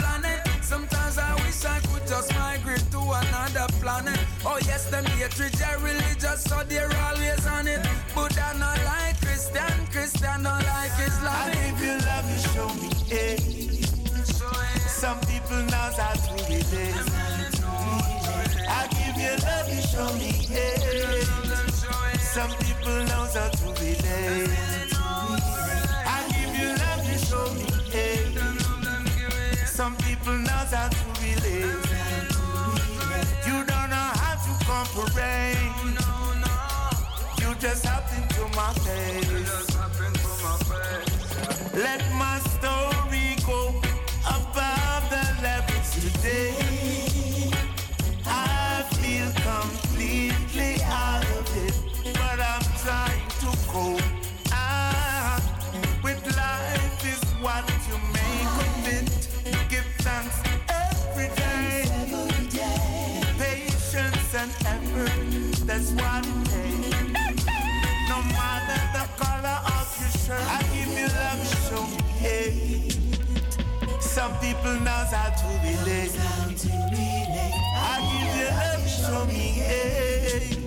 wish 1.59 1.69
I 1.69 1.79
could 1.79 2.07
just 2.07 2.33
migrate 2.35 2.91
to 2.91 2.99
another 2.99 3.67
planet. 3.79 4.19
Oh 4.45 4.59
yes, 4.65 4.89
them 4.89 5.05
hatred 5.05 5.61
are 5.61 5.79
religious, 5.79 6.43
so 6.43 6.63
they're 6.67 6.91
always 7.07 7.45
on 7.47 7.67
it. 7.67 7.85
I 8.15 8.53
not 8.57 8.77
like 8.85 9.19
Christian, 9.21 9.87
Christian 9.91 10.43
don't 10.43 10.63
like 10.65 10.91
Islam. 10.99 11.49
Eh. 11.49 11.51
I 11.51 11.53
give 11.53 11.81
you 11.81 11.97
love, 12.07 12.27
you 12.31 12.39
show 12.51 12.69
me 12.81 12.89
hate. 13.09 13.85
Some 14.87 15.19
people 15.21 15.61
know 15.71 15.89
how 15.97 16.13
to 16.13 16.33
relate. 16.47 17.07
I 18.67 18.87
give 18.97 19.17
you 19.23 19.33
love, 19.45 19.67
you 19.73 19.81
show 19.81 20.09
me 20.15 20.31
hate. 20.51 21.27
Some 22.19 22.51
people 22.63 22.97
know 23.09 23.23
how 23.33 23.49
to 23.49 23.67
relate. 23.79 24.51
I 26.05 26.19
give 26.31 26.53
you 26.59 26.69
love, 26.83 27.03
you 27.09 27.17
show 27.17 27.45
me 27.53 27.67
hate. 27.91 28.39
Some 29.67 29.95
people 29.97 30.33
know 30.33 30.65
how 30.71 30.87
to 30.89 31.08
just 37.69 37.85
happened 37.85 38.27
to 38.31 38.41
my 38.57 38.73
face. 38.81 39.29
Let 41.75 42.01
people 74.53 74.79
knows 74.81 75.11
how 75.11 75.29
to 75.29 75.47
relate. 75.63 76.11
I 77.75 77.95
give 78.09 78.35
you 78.35 78.49
love, 78.57 78.89
show 78.89 79.25
me 79.25 79.61
hate. 79.61 80.58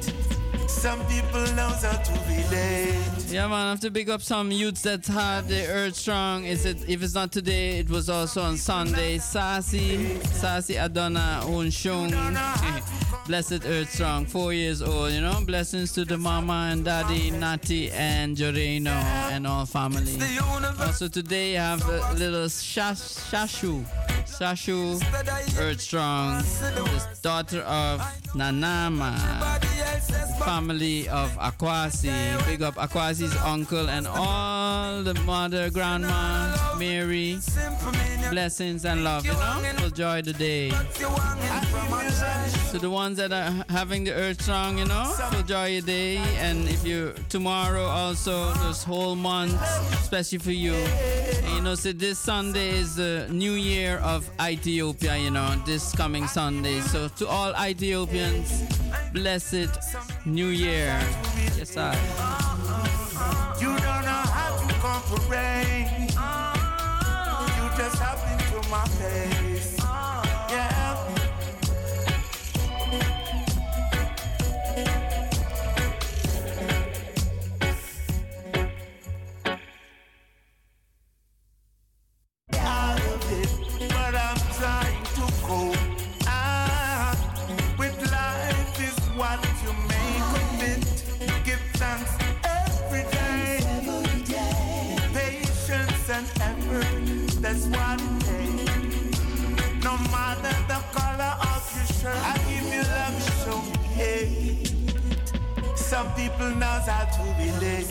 Some 0.83 1.07
people 1.07 1.43
knows 1.55 1.85
how 1.85 1.97
to 1.97 2.13
relate. 2.27 2.97
Yeah, 3.29 3.47
man, 3.47 3.67
I 3.67 3.71
have 3.71 3.79
to 3.83 3.91
big 3.93 4.11
up 4.11 4.21
some 4.21 4.51
youths 4.51 4.83
that 4.83 5.07
had 5.07 5.47
the 5.47 5.65
Earth 5.69 5.95
Strong. 5.95 6.45
Is 6.45 6.67
it 6.67 6.89
if 6.89 7.05
it's 7.05 7.15
not 7.15 7.31
today, 7.31 7.79
it 7.79 7.89
was 7.89 8.11
also 8.11 8.43
on 8.43 8.57
Sunday. 8.57 9.19
Sassy, 9.19 10.19
Sassy 10.25 10.75
Adonna 10.75 11.41
Unshung. 11.45 12.11
Blessed 13.29 13.65
Earth 13.65 13.93
Strong, 13.95 14.27
four 14.27 14.53
years 14.53 14.83
old, 14.83 15.13
you 15.13 15.21
know. 15.21 15.39
Blessings 15.47 15.93
to 15.93 16.05
the 16.05 16.19
mama 16.19 16.71
and 16.73 16.85
daddy, 16.85 17.31
Nati 17.31 17.93
and 17.93 18.37
Joreno 18.37 18.91
and 19.31 19.47
all 19.47 19.67
family. 19.67 20.19
Also 20.81 21.07
today 21.07 21.59
I 21.59 21.77
have 21.77 21.89
a 21.89 22.15
little 22.15 22.47
Shash, 22.47 23.31
Shashu. 23.31 23.85
Shashu 24.27 25.01
Earth 25.61 25.81
Strong, 25.81 26.43
daughter 27.23 27.61
of 27.61 28.01
Nanama 28.35 29.61
family 30.45 30.72
of 30.73 31.31
Akwasi. 31.37 32.47
Big 32.47 32.63
up 32.63 32.77
Akwasi's 32.77 33.37
uncle 33.45 33.91
and 33.91 34.07
all 34.07 35.03
the 35.03 35.13
mother, 35.27 35.69
grandma, 35.69 36.77
Mary. 36.79 37.39
Blessings 38.31 38.87
and 38.87 39.05
love, 39.05 39.27
you 39.27 39.33
know? 39.33 39.63
Enjoy 39.85 40.23
the 40.23 40.33
day. 40.33 40.71
To 42.71 42.79
the 42.79 42.89
ones 42.89 43.19
that 43.19 43.33
are 43.33 43.53
having 43.69 44.05
the 44.05 44.15
earth 44.15 44.41
strong, 44.41 44.79
you 44.79 44.87
know? 44.87 45.15
Enjoy 45.37 45.67
your 45.67 45.83
day. 45.83 46.17
And 46.39 46.67
if 46.69 46.87
you, 46.87 47.13
tomorrow 47.29 47.85
also, 47.85 48.53
this 48.67 48.83
whole 48.83 49.15
month, 49.15 49.61
especially 50.01 50.39
for 50.39 50.53
you. 50.53 50.73
And, 50.73 51.57
you 51.57 51.61
know, 51.61 51.75
so 51.75 51.93
this 51.93 52.19
Sunday 52.19 52.71
is 52.71 52.97
the 52.97 53.27
new 53.31 53.53
year 53.53 53.99
of 53.99 54.31
Ethiopia, 54.41 55.19
you 55.19 55.31
know, 55.31 55.63
this 55.67 55.93
coming 55.95 56.27
Sunday. 56.27 56.81
So 56.81 57.09
to 57.09 57.27
all 57.27 57.53
Ethiopians, 57.63 58.63
blessed 59.13 59.69
New 60.25 60.49
Year. 60.49 60.62
Yes, 60.63 61.77
I. 61.77 61.93
You 63.61 63.67
don't 63.67 63.79
know 63.79 64.25
how 64.31 64.57
to 64.65 64.75
comprehend. 64.75 66.11
You 67.57 67.67
just 67.77 67.99
into 68.31 68.71
my 68.71 68.87
face. 68.87 69.52
Some 106.03 106.15
people 106.15 106.51
knows 106.57 106.87
how 106.89 107.05
to 107.05 107.23
relate. 107.39 107.87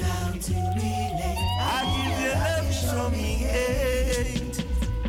I 1.62 1.80
give 1.96 2.20
you 2.20 2.32
love, 2.44 2.68
show 2.74 3.10
me 3.10 3.28
hate. 3.48 4.66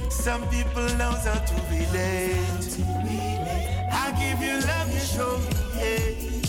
Some 0.08 0.46
people 0.50 0.84
knows 0.96 1.24
how 1.24 1.40
to 1.40 1.54
relate. 1.68 2.78
I 3.90 4.12
give 4.20 4.40
you 4.40 4.60
love, 4.68 4.94
you 4.94 5.00
show 5.00 5.36
me 5.36 5.80
hate. 5.80 6.46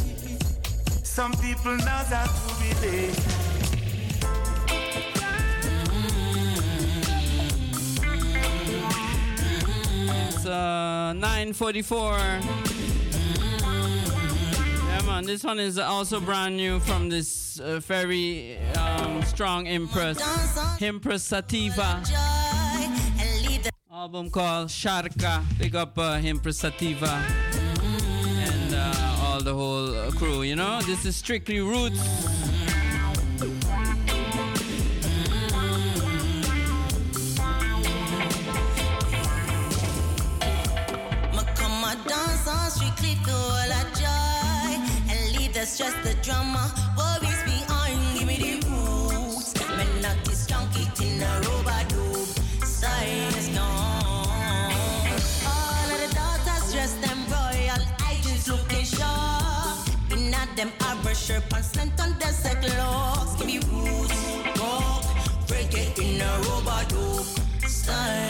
Some 1.03 1.32
people 1.41 1.75
knows 1.75 2.09
how 2.14 2.25
to 2.25 2.53
relate. 2.61 3.17
It's 10.27 10.45
uh, 10.45 11.14
944. 11.14 12.73
Man, 15.14 15.25
this 15.25 15.43
one 15.43 15.59
is 15.59 15.77
also 15.77 16.19
brand 16.19 16.58
new 16.58 16.80
from 16.80 17.08
this 17.08 17.59
uh, 17.59 17.80
very 17.82 18.58
um, 18.80 19.22
strong 19.22 19.67
Empress, 19.67 20.17
Empress 20.82 21.24
Sativa. 21.24 22.01
Album 23.92 24.32
called 24.32 24.72
Sharka. 24.72 25.43
Big 25.59 25.75
up 25.75 26.00
uh, 26.00 26.19
Empress 26.24 26.58
Sativa 26.58 27.24
and 27.45 28.74
uh, 28.74 29.17
all 29.22 29.40
the 29.40 29.53
whole 29.53 30.11
crew, 30.14 30.42
you 30.42 30.56
know? 30.56 30.82
This 30.82 31.06
is 31.06 31.16
strictly 31.16 31.59
roots. 31.59 32.52
The 45.64 45.67
stress, 45.67 45.93
the 46.03 46.14
drama, 46.16 46.74
worries 46.98 47.42
behind. 47.43 47.98
Give 48.19 48.27
me 48.27 48.35
the 48.35 48.67
roots. 48.67 49.53
Me 49.77 49.85
not 50.01 50.17
this 50.25 50.45
junkie 50.45 50.88
in 51.01 51.22
a 51.22 51.42
robot 51.45 51.88
dub. 51.88 52.27
Science 52.67 53.48
gone. 53.56 54.03
All 55.48 55.88
of 55.93 56.00
the 56.03 56.09
daughters 56.14 56.74
dress 56.74 56.93
them 56.95 57.19
royal, 57.32 57.82
agents 58.11 58.50
looking 58.50 58.83
sharp. 58.83 59.88
We 60.11 60.30
not 60.30 60.50
them 60.58 60.74
arbor 60.85 61.16
shirt 61.16 61.43
and 61.56 61.64
slant 61.64 62.01
on 62.01 62.19
the 62.19 62.75
locks. 62.77 63.35
Give 63.38 63.48
me 63.48 63.59
roots, 63.72 64.19
rock, 64.59 65.06
break 65.48 65.74
it 65.74 65.98
in 65.98 66.19
a 66.19 66.32
robot 66.50 66.90
dub. 66.90 67.25
Style. 67.69 68.23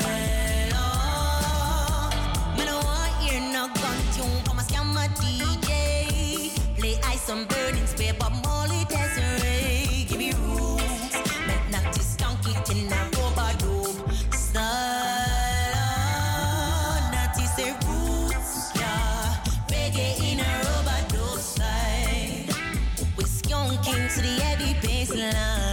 Skunking 23.83 24.13
to 24.15 24.21
the 24.21 24.41
heavy 24.41 24.73
baseline. 24.75 25.72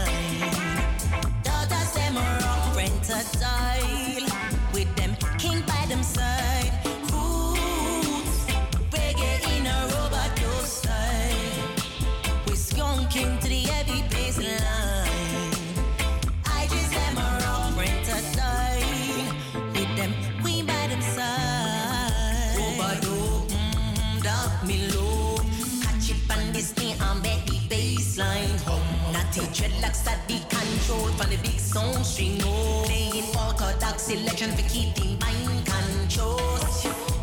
Natty 29.41 29.63
dreadlocks 29.63 30.07
at 30.07 30.27
the 30.29 30.39
control 30.55 31.09
from 31.17 31.31
the 31.31 31.37
big 31.37 31.59
sound 31.59 32.05
string. 32.05 32.41
Oh, 32.43 32.85
playing 32.85 33.25
orthodox 33.37 34.03
selection 34.03 34.51
for 34.53 34.69
keeping 34.69 35.19
mind 35.19 35.65
control. 35.65 36.37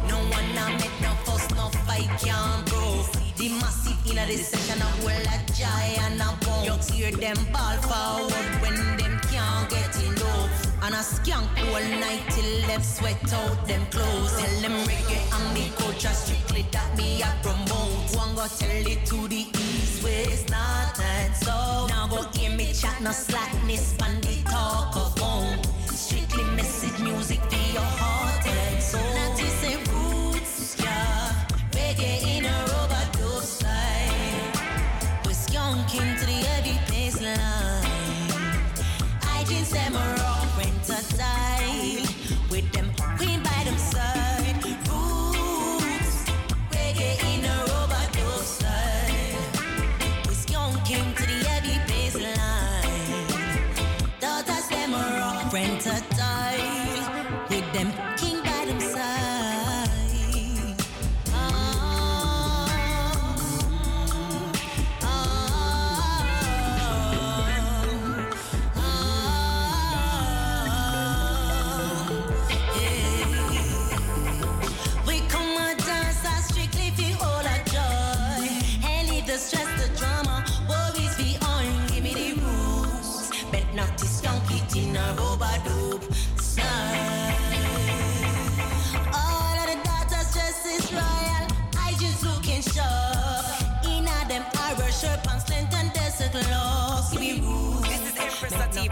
No 0.09 0.17
one 0.17 0.57
I 0.57 0.77
met 0.77 0.91
no 1.01 1.11
fuss, 1.25 1.47
no 1.51 1.69
fight 1.85 2.09
can't 2.19 2.65
bro. 2.69 3.03
The 3.37 3.49
massive 3.49 3.99
inner 4.09 4.25
the 4.25 4.37
session 4.37 4.81
of 4.81 5.03
well 5.05 5.21
a 5.21 5.51
giant 5.53 6.21
a 6.21 6.45
bone. 6.45 6.65
You 6.65 6.73
hear 6.91 7.11
them 7.11 7.37
ball 7.53 7.77
forward 7.85 8.61
when 8.61 8.75
them 8.97 9.19
can't 9.29 9.69
get 9.69 9.86
in. 10.87 10.93
No 10.93 10.99
a 10.99 11.03
skunk 11.03 11.49
all 11.57 11.99
night 11.99 12.23
till 12.29 12.67
left 12.67 12.85
sweat 12.85 13.33
out 13.33 13.67
them 13.67 13.85
clothes. 13.91 14.37
Tell 14.37 14.61
them 14.61 14.87
reggae 14.87 15.21
and 15.35 15.53
me 15.53 15.71
culture 15.77 16.13
strictly 16.13 16.65
that 16.71 16.97
me 16.97 17.21
a 17.21 17.33
promote. 17.41 18.15
One 18.15 18.35
go 18.35 18.47
tell 18.47 18.87
it 18.87 19.05
to 19.05 19.27
the 19.27 19.47
east, 19.53 20.03
west, 20.03 20.49
north 20.49 20.99
and 21.01 21.35
south. 21.35 21.89
Now 21.89 22.07
go 22.07 22.23
hear 22.33 22.51
me 22.51 22.73
chat, 22.73 23.01
no 23.01 23.11
slackness, 23.11 23.93
pan 23.97 24.21
the 24.21 24.43
talk 24.49 24.95
of 24.95 25.16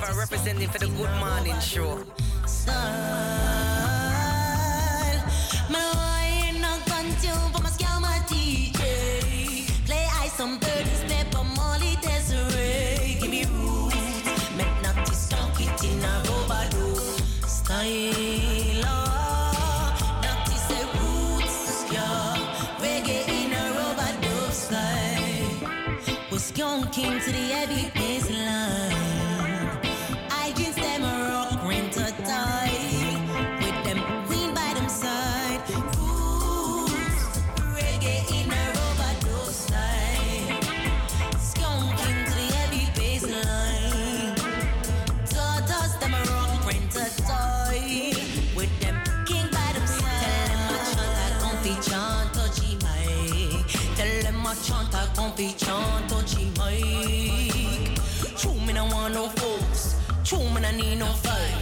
Sativa 0.06 0.20
representing 0.20 0.70
for 0.70 0.78
the 0.78 0.88
Good 0.88 1.10
Morning 1.20 1.60
Show. 1.60 2.04
style. 2.46 2.76
My 5.70 6.52
for 7.52 7.62
DJ. 8.30 9.66
Play 9.86 10.06
birdies, 10.60 11.04
pepper, 11.08 11.44
molly. 11.56 11.98
Give 13.20 13.30
me 13.32 13.46
roots, 13.46 14.58
not 14.84 15.06
this 15.08 15.32
rubber 16.04 16.46
style. 17.48 18.82
Not 20.22 20.40
this 20.46 20.70
roots. 21.02 21.86
Reggae 22.80 23.28
in 23.28 23.54
a 23.54 23.64
dove 24.22 24.54
style. 24.54 25.46
Skunking 26.38 27.24
to 27.24 27.32
the 27.32 27.46
heavy 27.56 28.05
be 55.36 55.54
John 55.58 56.08
touchy 56.08 56.46
Mike. 56.58 57.96
True, 58.38 58.60
me 58.66 58.74
no 58.74 58.86
want 58.86 59.14
no 59.14 59.28
folks. 59.30 59.96
True, 60.24 60.50
me 60.52 60.62
no 60.62 60.72
need 60.72 61.00
no 61.00 61.08
fight. 61.08 61.54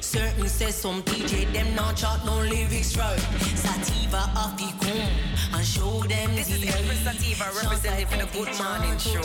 Certain 0.00 0.48
says 0.48 0.74
some 0.74 1.02
DJ 1.04 1.52
them 1.52 1.74
not 1.76 1.96
chart 1.96 2.24
no 2.26 2.38
lyrics 2.40 2.96
right. 2.96 3.18
Sativa 3.54 4.30
of 4.36 4.56
the 4.56 4.68
coon 4.84 5.08
and 5.54 5.64
show 5.64 6.00
them 6.08 6.34
this 6.34 6.48
the 6.48 6.66
is 6.66 6.74
Empress 6.74 7.00
Sativa 7.04 7.44
representing 7.62 8.06
for 8.06 8.16
the 8.16 8.26
Good 8.32 8.52
Morning 8.58 8.98
Show. 8.98 9.22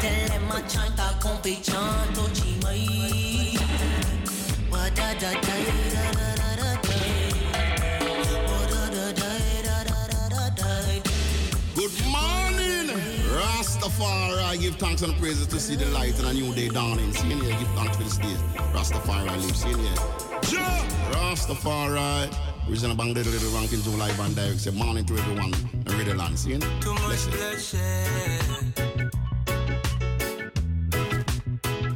Tell 0.00 0.28
them 0.28 0.52
I 0.52 0.62
chant 0.62 0.98
a 0.98 1.14
compi 1.22 1.62
chant 1.62 2.14
touchy 2.16 2.58
Mike. 2.62 3.60
Da 4.70 5.14
da 5.14 5.14
da 5.14 5.40
da 5.40 6.12
da 6.14 6.34
da. 6.36 6.45
Rastafari. 13.86 14.42
Uh, 14.42 14.56
give 14.56 14.76
thanks 14.76 15.02
and 15.02 15.14
praises 15.14 15.46
to 15.46 15.60
see 15.60 15.76
the 15.76 15.86
light 15.86 16.18
and 16.18 16.26
a 16.28 16.32
new 16.32 16.52
day 16.54 16.68
dawning. 16.68 17.12
See 17.12 17.30
in 17.30 17.40
here, 17.40 17.56
give 17.58 17.68
thanks 17.68 17.96
for 17.96 18.02
this 18.02 18.18
day. 18.18 18.34
Rastafari 18.74 19.26
live. 19.26 19.56
See 19.56 19.70
in 19.70 19.78
here. 19.78 19.94
Ja! 20.50 20.84
Rastafari. 21.12 22.28
Reason 22.68 22.96
bang 22.96 23.14
the 23.14 23.22
little 23.22 23.50
ranking 23.58 23.82
July 23.82 24.12
band 24.16 24.34
direct. 24.34 24.60
Say 24.60 24.72
morning 24.72 25.04
to 25.04 25.14
everyone 25.16 25.54
in 25.86 25.98
Ready 25.98 26.14
Land. 26.14 26.38
See 26.38 26.54
in? 26.54 26.60
Too 26.80 26.94
much 26.94 27.02
Bless 27.04 27.26
it. 27.26 27.30
bloodshed. 27.32 28.42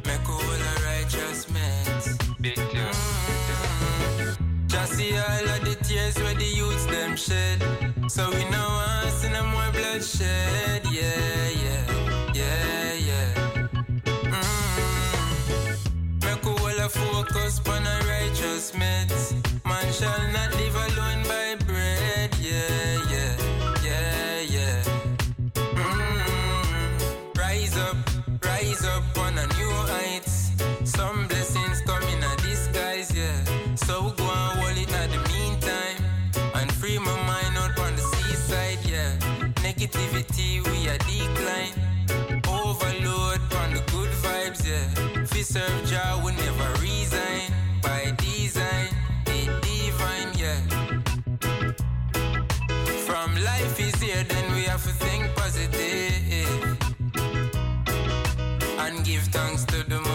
Make 0.05 0.29
all 0.29 0.39
a 0.39 0.75
righteous 0.85 1.49
mess. 1.51 2.17
Big 2.39 2.55
mm-hmm. 2.55 3.47
Just 4.67 4.93
see 4.93 5.11
all 5.11 5.49
of 5.49 5.61
the 5.65 5.75
tears 5.83 6.15
where 6.19 6.35
the 6.35 6.45
youths 6.45 6.85
them 6.85 7.17
shed. 7.17 7.61
So 8.07 8.29
we 8.29 8.43
know 8.49 8.69
want 8.69 9.09
see 9.11 9.29
no 9.29 9.43
more 9.43 9.71
bloodshed. 9.73 10.85
Yeah, 10.85 11.01
yeah, 11.01 11.49
yeah, 11.49 11.60
focus 16.91 17.61
on 17.67 17.85
a 17.85 17.97
righteous 18.07 18.71
meds. 18.71 19.33
Man 19.65 19.91
shall 19.93 20.27
not 20.31 20.51
live 20.59 20.75
alone 20.75 21.23
by 21.23 21.55
bread. 21.65 22.29
Yeah, 22.39 22.99
yeah, 23.09 23.35
yeah, 23.83 24.41
yeah. 24.55 24.83
Mm. 25.55 27.37
Rise 27.37 27.77
up, 27.77 27.97
rise 28.43 28.85
up 28.85 29.17
on 29.17 29.37
a 29.37 29.47
new 29.57 29.73
heights. 29.93 30.51
Some 30.83 31.27
blessings 31.27 31.81
come 31.81 32.03
in 32.03 32.23
a 32.23 32.35
disguise, 32.37 33.13
yeah. 33.15 33.37
So 33.75 34.11
go 34.17 34.23
and 34.23 34.59
hold 34.59 34.77
it 34.77 34.93
at 34.93 35.09
the 35.11 35.21
meantime. 35.31 35.99
And 36.55 36.71
free 36.73 36.99
my 36.99 37.15
mind 37.25 37.57
out 37.57 37.77
on 37.79 37.95
the 37.95 38.01
seaside, 38.01 38.79
yeah. 38.85 39.11
Negativity, 39.63 40.61
we 40.67 40.87
a 40.87 40.97
decline. 41.09 41.75
Overload 42.47 43.39
on 43.61 43.73
the 43.73 43.83
good 43.91 44.11
vibes, 44.23 44.67
yeah. 44.67 45.25
Fi 45.25 45.41
serve 45.43 45.85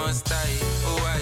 Most 0.07 0.29
High. 0.29 0.59
Oh, 0.87 0.99
why? 1.03 1.21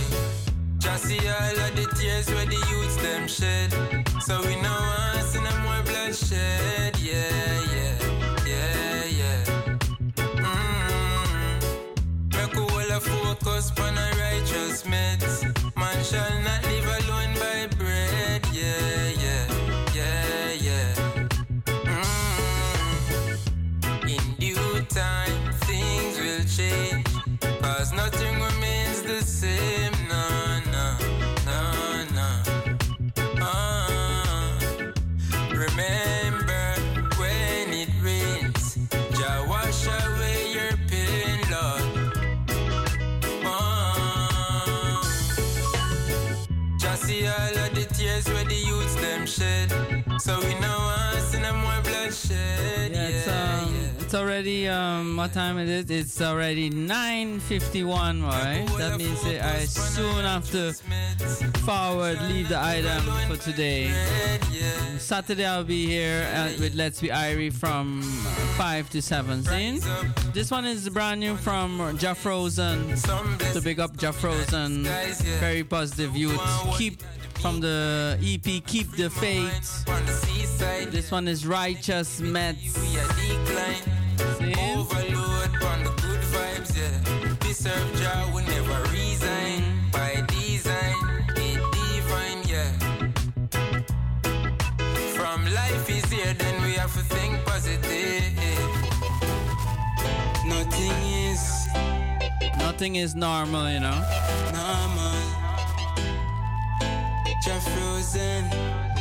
Just 0.79 1.05
see 1.05 1.17
all 1.17 1.59
of 1.65 1.75
the 1.75 1.87
tears 1.97 2.27
where 2.35 2.45
the 2.45 2.61
youths 2.71 2.97
them 2.97 3.27
shed. 3.27 3.73
So 4.21 4.43
we 4.43 4.57
know 4.61 4.79
want 4.91 5.25
see 5.25 5.41
no 5.41 5.53
more 5.65 5.83
bloodshed. 5.89 6.93
Yeah, 7.01 7.63
yeah, 7.75 7.97
yeah, 8.53 9.05
yeah. 9.21 9.41
Mm. 10.49 11.61
Make 12.37 12.57
a 12.91 13.01
focus 13.01 13.73
on 13.81 13.97
a 13.97 14.09
righteous 14.21 14.83
meds. 14.83 15.35
Man 15.81 16.05
shall 16.05 16.43
not 16.43 16.64
So 50.25 50.41
we 50.41 50.55
know 50.55 51.21
see 51.21 51.39
no 51.39 51.53
more 51.53 51.83
bloodshed. 51.83 52.91
Yeah, 52.91 53.09
it's, 53.09 53.29
um, 53.29 53.75
it's 53.99 54.15
already 54.15 54.67
um, 54.67 55.19
what 55.19 55.35
time 55.35 55.59
it 55.59 55.69
is? 55.69 55.91
It's 55.91 56.23
already 56.23 56.71
9:51, 56.71 58.23
right? 58.23 58.67
That 58.79 58.97
means 58.97 59.23
that 59.25 59.45
I 59.45 59.67
soon 59.67 60.25
have 60.25 60.51
to 60.53 60.73
forward 61.67 62.23
leave 62.23 62.49
the 62.49 62.59
item 62.59 63.03
for 63.29 63.37
today. 63.37 63.93
Saturday 64.97 65.45
I'll 65.45 65.63
be 65.63 65.85
here 65.87 66.27
uh, 66.35 66.53
with 66.59 66.75
Let's 66.75 67.03
Be 67.03 67.09
Irie 67.09 67.53
from 67.53 68.01
5 68.57 68.89
to 68.91 69.03
7. 69.03 69.45
See? 69.45 69.81
This 70.33 70.51
one 70.51 70.65
is 70.65 70.89
brand 70.89 71.21
new 71.21 71.37
from 71.37 71.99
Jeff 71.99 72.25
Rosen. 72.25 72.97
To 72.97 73.61
big 73.63 73.79
up 73.79 73.95
Jeff 73.99 74.25
Rosen. 74.25 74.85
Very 75.39 75.65
positive 75.65 76.17
youth. 76.17 76.41
Keep 76.79 77.03
from 77.39 77.61
the 77.61 78.19
EP 78.23 78.65
Keep 78.67 78.93
the 78.97 79.11
Faith. 79.11 79.85
This 80.91 81.11
one 81.11 81.29
is 81.29 81.47
Righteous 81.47 82.21
Meds. 82.21 82.77
Overload 84.75 85.63
on 85.63 85.85
the 85.85 85.93
good 86.03 86.21
vibes, 86.33 86.77
yeah. 86.77 87.37
We 87.47 87.53
serve 87.53 87.95
Jah, 87.97 88.31
we 88.35 88.43
never 88.45 88.83
resign. 88.91 89.63
By 89.93 90.23
design, 90.29 91.25
it 91.37 91.61
divine, 91.73 92.43
yeah. 92.47 92.71
From 95.15 95.45
life 95.53 95.89
is 95.91 96.05
here, 96.13 96.35
then 96.35 96.63
we 96.63 96.73
have 96.75 96.93
to 96.95 97.01
think 97.15 97.45
positive. 97.45 98.23
Nothing 100.47 100.93
is 101.29 101.67
Nothing 102.59 102.97
is 102.97 103.15
normal, 103.15 103.71
you 103.71 103.81
know. 103.81 104.01
normal. 104.53 105.44
Jah 107.45 107.61
frozen. 107.61 108.94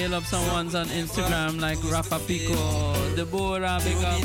Hail 0.00 0.14
up 0.14 0.24
someone's 0.24 0.74
on 0.74 0.86
Instagram 0.86 1.60
like 1.60 1.78
Rafa 1.92 2.18
Pico, 2.20 2.56
Deborah, 3.16 3.78
big 3.84 4.02
up. 4.02 4.20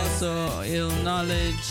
Also, 0.00 0.62
Ill 0.62 0.90
Knowledge, 1.04 1.66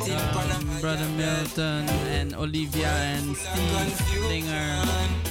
um, 0.00 0.80
Brother 0.80 1.08
Milton, 1.16 1.84
and 2.16 2.34
Olivia 2.34 2.88
and 2.88 3.36
Steve 3.36 4.24
Linger, 4.28 4.68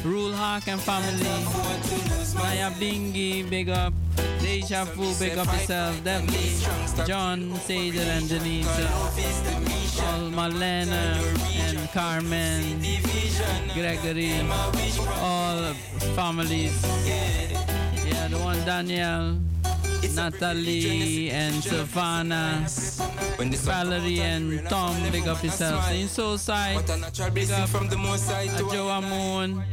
Rule 0.03 0.33
Hawk 0.33 0.67
and 0.67 0.79
family, 0.79 1.35
Maya 2.37 2.69
Bingi, 2.77 3.49
big 3.49 3.69
up. 3.69 3.93
Deja 4.45 4.85
Vu, 4.85 5.11
big 5.17 5.37
up 5.39 5.47
yourself, 5.47 6.03
Debbie, 6.03 6.53
John, 7.07 7.49
Sadel, 7.65 7.97
and 7.97 8.29
Denise, 8.29 8.67
all 10.03 10.29
Malena 10.29 11.19
and 11.57 11.89
Carmen, 11.91 12.79
Gregory, 13.73 14.45
all 15.19 15.73
families. 16.13 16.77
Yeah, 18.05 18.27
the 18.27 18.37
one 18.37 18.63
Danielle, 18.65 19.39
Natalie, 20.13 21.31
and 21.31 21.63
Savannah, 21.63 22.67
Valerie, 23.39 24.21
and 24.21 24.63
Tom, 24.69 24.95
big 25.11 25.27
up 25.27 25.43
yourself. 25.43 25.91
In 25.91 26.07
Soulside, 26.07 27.33
big 27.33 27.49
up 27.49 27.67
from 27.69 27.89
the 27.89 27.97
most 27.97 28.27
side 28.27 28.55
to 28.59 28.69
Joe 28.69 29.01
Moon, 29.01 29.63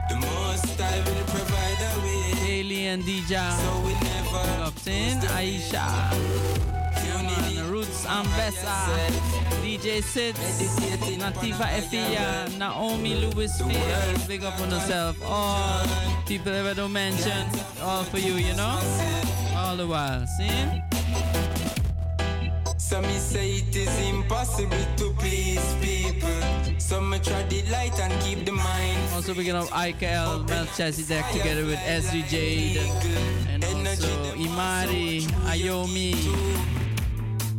the 0.09 0.15
most 0.15 0.81
I 0.81 0.97
will 1.05 1.25
provide 1.25 1.77
a. 1.79 2.35
Haley 2.37 2.87
and 2.87 3.03
Dija, 3.03 3.51
So 3.51 3.81
we 3.85 3.93
never 3.93 4.63
up 4.63 4.77
Sin, 4.79 5.19
Aisha, 5.37 5.85
Roots 7.69 8.05
Ambessa, 8.05 8.97
DJ 9.61 10.01
Sits, 10.01 10.39
Natifa 11.19 11.67
Efia, 11.77 12.57
Naomi 12.57 13.21
Lewisfield, 13.21 14.27
big 14.27 14.43
up 14.43 14.59
on 14.59 14.71
yourself. 14.71 15.21
All 15.23 15.85
people 16.25 16.51
ever 16.51 16.73
don't 16.73 16.93
mention, 16.93 17.45
all 17.83 18.03
for 18.03 18.17
you, 18.17 18.33
you 18.33 18.55
know? 18.55 18.79
All 19.55 19.77
the 19.77 19.85
while, 19.85 20.25
see? 20.25 21.78
Some 22.89 23.03
me 23.03 23.19
say 23.19 23.51
it 23.51 23.75
is 23.75 24.09
impossible 24.09 24.83
to 24.97 25.13
please 25.19 25.61
people. 25.79 26.41
Some 26.79 27.11
me 27.11 27.19
try 27.19 27.43
the 27.43 27.61
light 27.69 27.99
and 27.99 28.11
keep 28.23 28.47
the 28.47 28.51
mind. 28.51 28.97
Also 29.13 29.35
picking 29.35 29.53
up 29.53 29.67
IKL, 29.67 30.49
Melchizedek 30.49 31.23
together 31.31 31.65
with 31.65 31.77
Jade, 32.31 32.77
and 33.47 33.63
also 33.63 34.07
Imari, 34.33 35.21
Ayomi. 35.45 36.15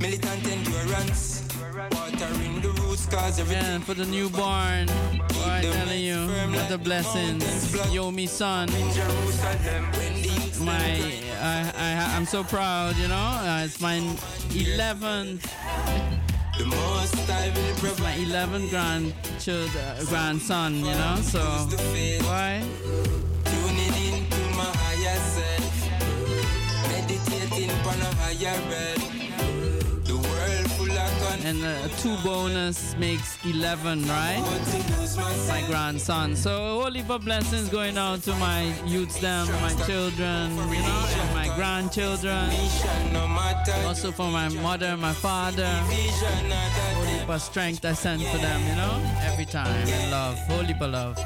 Militant 0.01 0.49
endurance. 0.49 1.47
Watering 1.93 2.61
the 2.61 2.71
roots 2.83 3.07
cause 3.07 3.39
everything. 3.39 3.65
And 3.65 3.85
for 3.85 3.95
the 3.95 4.07
newborn, 4.07 4.91
I'm 5.45 5.63
telling 5.63 6.01
you, 6.01 6.27
what 6.27 6.69
the 6.69 6.77
blessings. 6.77 7.45
Yomi 7.95 8.29
son. 8.29 8.69
My, 10.61 10.75
I, 11.41 11.73
I, 11.75 12.17
I'm 12.17 12.27
so 12.27 12.45
proud, 12.45 12.95
you 12.97 13.09
know. 13.09 13.15
Uh, 13.15 13.63
it's 13.65 13.81
my 13.81 13.99
11th. 14.51 15.41
The 16.59 16.67
most 16.67 17.31
I 17.31 17.49
will 17.49 17.91
It's 17.91 18.01
my 18.01 18.13
11th 18.13 18.69
grandchild, 18.69 19.71
uh, 19.77 20.05
grandson, 20.05 20.77
you 20.77 20.85
know. 20.85 21.17
So, 21.23 21.41
why? 21.41 22.63
Tuning 23.45 23.95
into 24.13 24.41
my 24.55 24.71
higher 24.83 25.19
self. 25.35 25.89
Meditating 26.89 27.71
upon 27.81 28.01
a 28.03 28.15
higher 28.17 28.61
realm. 28.69 29.30
And 31.45 31.65
uh, 31.65 31.89
two 31.99 32.17
bonus 32.23 32.97
makes 32.97 33.39
11, 33.45 34.07
right? 34.07 34.43
My 35.49 35.65
grandson. 35.67 36.37
So, 36.37 36.83
holy 36.83 37.03
for 37.03 37.19
blessings 37.19 37.69
going 37.69 37.97
out 37.99 38.23
to 38.23 38.35
my 38.37 38.73
youths, 38.85 39.19
them, 39.21 39.47
my 39.63 39.75
children, 39.87 40.51
you 40.51 40.83
know, 40.83 41.07
and 41.21 41.35
my 41.35 41.53
grandchildren. 41.57 42.51
Also 43.87 44.13
for 44.13 44.31
my 44.31 44.49
mother, 44.49 44.97
my 44.97 45.13
father. 45.13 45.67
Holy 45.67 47.27
for 47.27 47.39
strength 47.39 47.85
I 47.85 47.93
send 47.95 48.23
for 48.23 48.39
them, 48.39 48.61
you 48.69 48.77
know, 48.77 49.01
every 49.23 49.47
time. 49.47 49.69
And 49.89 50.11
love, 50.11 50.39
holy 50.49 50.75
for 50.75 50.89
love. 50.89 51.17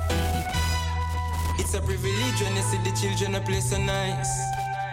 It's 1.58 1.74
a 1.74 1.80
privilege 1.80 2.40
when 2.40 2.56
you 2.56 2.62
see 2.62 2.78
the 2.78 2.96
children 3.00 3.34
a 3.34 3.40
play 3.40 3.60
so 3.60 3.78
nice. 3.78 4.30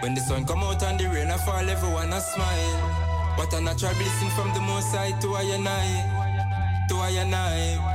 When 0.00 0.14
the 0.14 0.20
sun 0.20 0.44
come 0.44 0.64
out 0.64 0.82
and 0.82 0.98
the 0.98 1.08
rain 1.08 1.30
a 1.30 1.38
fall, 1.38 1.68
everyone 1.68 2.12
a 2.12 2.20
smile. 2.20 3.11
What 3.36 3.52
a 3.54 3.60
natural 3.60 3.94
blessing 3.94 4.30
from 4.30 4.52
the 4.54 4.60
most 4.60 4.92
side 4.92 5.20
to 5.22 5.34
I 5.34 5.42
and 5.42 5.66
I, 5.66 6.86
to 6.88 6.94
I 6.96 7.10
and 7.10 7.34
I. 7.34 7.92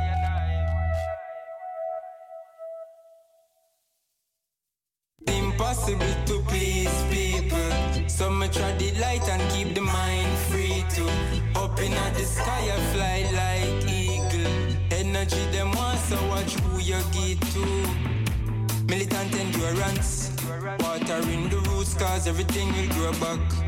Impossible 5.27 6.15
to 6.25 6.39
please 6.47 7.03
people. 7.09 8.07
Some 8.07 8.39
me 8.39 8.47
try 8.47 8.71
the 8.77 8.91
light 8.99 9.27
and 9.29 9.41
keep 9.51 9.75
the 9.75 9.81
mind 9.81 10.37
free 10.49 10.83
too. 10.89 11.09
Up 11.55 11.79
in 11.79 11.91
the 11.91 12.25
sky, 12.25 12.71
I 12.73 12.79
fly 12.93 13.19
like 13.39 13.85
eagle. 13.89 14.51
Energy 14.91 15.45
them 15.51 15.71
want 15.71 15.99
so 15.99 16.17
watch 16.27 16.53
who 16.55 16.79
you 16.79 16.99
get 17.13 17.41
to. 17.53 17.65
Militant 18.87 19.35
endurance. 19.35 20.31
Watering 20.79 21.49
the 21.49 21.57
roots 21.69 21.93
cause 21.93 22.27
everything 22.27 22.67
will 22.73 22.89
grow 22.95 23.11
back. 23.19 23.66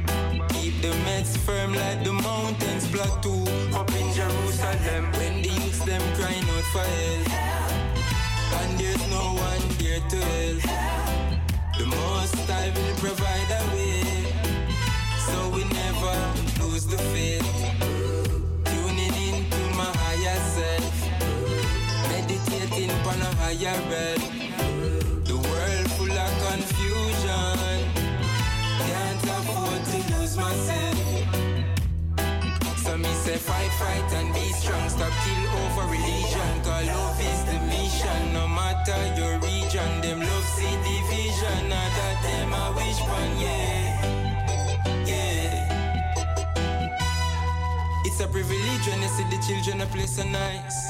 Keep 0.50 0.82
the 0.82 0.94
meds 1.06 1.38
firm 1.38 1.74
like 1.74 2.04
the 2.04 2.14
mountains 2.14 2.88
plateau. 2.92 3.44
Up 3.78 3.90
in 3.92 4.14
Jerusalem 4.14 5.12
when 5.18 5.42
the 5.42 5.50
youths 5.50 5.80
them 5.86 6.02
crying 6.16 6.50
out 6.56 6.68
for 6.74 6.86
help. 6.86 7.78
And 8.62 8.80
there's 8.80 9.10
no 9.10 9.24
one 9.48 9.64
there 9.80 10.02
to 10.14 10.22
help. 10.68 11.40
The 11.78 11.86
most 11.86 12.50
I 12.50 12.70
will 12.76 12.96
provide 12.98 13.52
a 13.60 13.62
way. 13.74 14.04
So 15.28 15.50
we 15.56 15.64
never 15.64 16.16
lose 16.62 16.86
the 16.86 16.98
faith. 17.14 17.50
Tuning 18.66 19.16
into 19.28 19.62
my 19.78 19.92
higher 20.04 20.40
self. 20.56 20.96
Meditating 22.10 22.92
upon 22.92 23.22
a 23.22 23.32
higher 23.42 23.80
realm. 23.90 24.49
Fight 33.40 33.72
fight 33.80 34.14
and 34.14 34.34
be 34.34 34.52
strong. 34.52 34.90
Stop 34.90 35.12
kill 35.24 35.44
over 35.62 35.86
religion. 35.92 36.62
Cause 36.64 36.88
love 36.88 37.20
is 37.20 37.44
the 37.46 37.60
mission. 37.68 38.34
No 38.34 38.48
matter 38.48 39.00
your 39.20 39.40
region, 39.40 40.02
them 40.02 40.20
love 40.20 40.48
see 40.56 40.76
division. 40.84 41.70
Not 41.70 41.90
that 41.98 42.18
them 42.24 42.54
a 42.54 42.66
wish 42.76 43.02
one, 43.18 43.34
yeah. 43.40 45.06
Yeah. 45.06 45.88
It's 48.06 48.20
a 48.20 48.28
privilege 48.28 48.88
when 48.88 49.02
you 49.02 49.10
see 49.10 49.24
the 49.32 49.40
children 49.48 49.82
a 49.82 49.86
play 49.88 50.08
so 50.08 50.24
nice. 50.24 50.88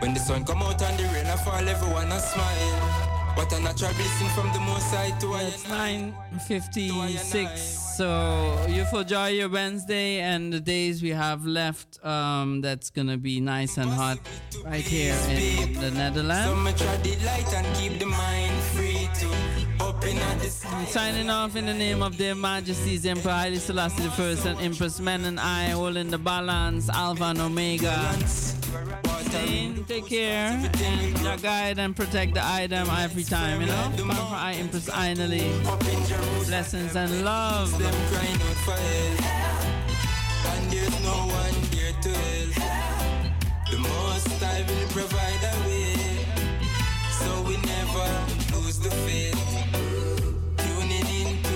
When 0.00 0.14
the 0.14 0.20
sun 0.20 0.44
come 0.44 0.62
out 0.62 0.82
and 0.82 0.98
the 0.98 1.04
rain 1.12 1.26
a 1.26 1.36
fall, 1.36 1.68
everyone 1.68 2.10
a 2.12 2.20
smile. 2.20 3.09
What 3.34 3.52
a 3.52 3.60
natural 3.60 3.92
blessing 3.94 4.28
from 4.28 4.52
the 4.52 4.60
most 4.60 4.90
side 4.90 5.18
to 5.20 5.32
a 5.34 5.44
It's 5.46 5.64
9.56, 5.64 7.58
so 7.96 8.66
you 8.68 8.84
enjoy 8.98 9.28
your 9.28 9.48
Wednesday 9.48 10.20
and 10.20 10.52
the 10.52 10.60
days 10.60 11.02
we 11.02 11.10
have 11.10 11.46
left. 11.46 12.04
Um, 12.04 12.60
that's 12.60 12.90
gonna 12.90 13.16
be 13.16 13.40
nice 13.40 13.76
and 13.78 13.90
hot 13.90 14.18
right 14.64 14.84
here 14.84 15.14
in 15.28 15.72
the 15.74 15.90
Netherlands. 15.90 16.50
Some 16.50 16.64
try 16.74 16.96
the 16.98 17.16
light 17.24 17.54
and 17.54 17.76
keep 17.76 17.98
the 17.98 18.06
mind 18.06 18.62
free 18.74 19.08
to 19.20 19.26
open 19.84 20.16
at 20.18 20.38
the 20.40 20.50
I'm 20.72 20.86
signing 20.86 21.30
off 21.30 21.56
in 21.56 21.66
the 21.66 21.74
name 21.74 22.02
of 22.02 22.16
their 22.18 22.34
majesties 22.34 23.06
Emperor 23.06 23.32
Haile 23.32 23.56
Selassie 23.58 24.02
the 24.02 24.10
First 24.10 24.46
and 24.46 24.58
Empress 24.60 25.00
Menen 25.00 25.38
holding 25.72 26.10
the 26.10 26.18
balance, 26.18 26.88
Alpha 26.88 27.24
and 27.24 27.40
Omega. 27.40 29.09
Saying, 29.30 29.84
take 29.84 30.06
care 30.06 30.50
and 30.82 31.20
your 31.22 31.36
guide 31.36 31.78
and 31.78 31.94
protect 31.94 32.34
the 32.34 32.44
item 32.44 32.88
every 32.90 33.22
time, 33.22 33.60
you 33.60 33.68
know? 33.68 33.92
Come 33.96 34.10
for 34.10 34.34
I 34.34 34.54
Empress 34.54 34.90
Ainali. 34.90 35.46
Blessings 36.46 36.96
and 36.96 37.24
love. 37.24 37.72
And 37.74 37.82
there's 40.72 41.04
no 41.04 41.12
one 41.12 41.54
there 41.70 41.94
to 42.02 42.14
help. 42.60 43.70
The 43.70 43.78
most 43.78 44.42
I 44.42 44.64
will 44.68 44.88
provide 44.88 45.42
a 45.44 45.54
way. 45.68 45.94
So 47.20 47.42
we 47.42 47.56
never 47.58 48.08
lose 48.56 48.78
the 48.80 48.90
faith. 48.90 49.38
Tuning 50.58 51.06
into. 51.26 51.50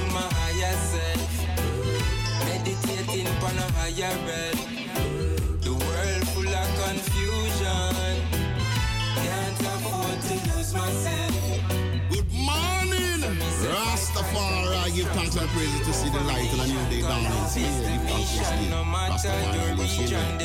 Rastafari. 14.14 14.94
Give 14.94 15.08
thanks 15.10 15.36
and 15.36 15.48
praises 15.50 15.86
to 15.86 15.92
see 15.92 16.08
the 16.08 16.20
light 16.20 16.50
and 16.52 16.60
a 16.60 16.66
new 16.66 16.78
day 16.90 17.00
dawning. 17.00 17.46
See, 17.48 17.62
give 17.62 18.02
thanks 18.06 18.30
to 18.30 18.44
see 18.44 18.70
Rastafari. 18.70 19.78
you 19.78 19.86
see 19.86 20.02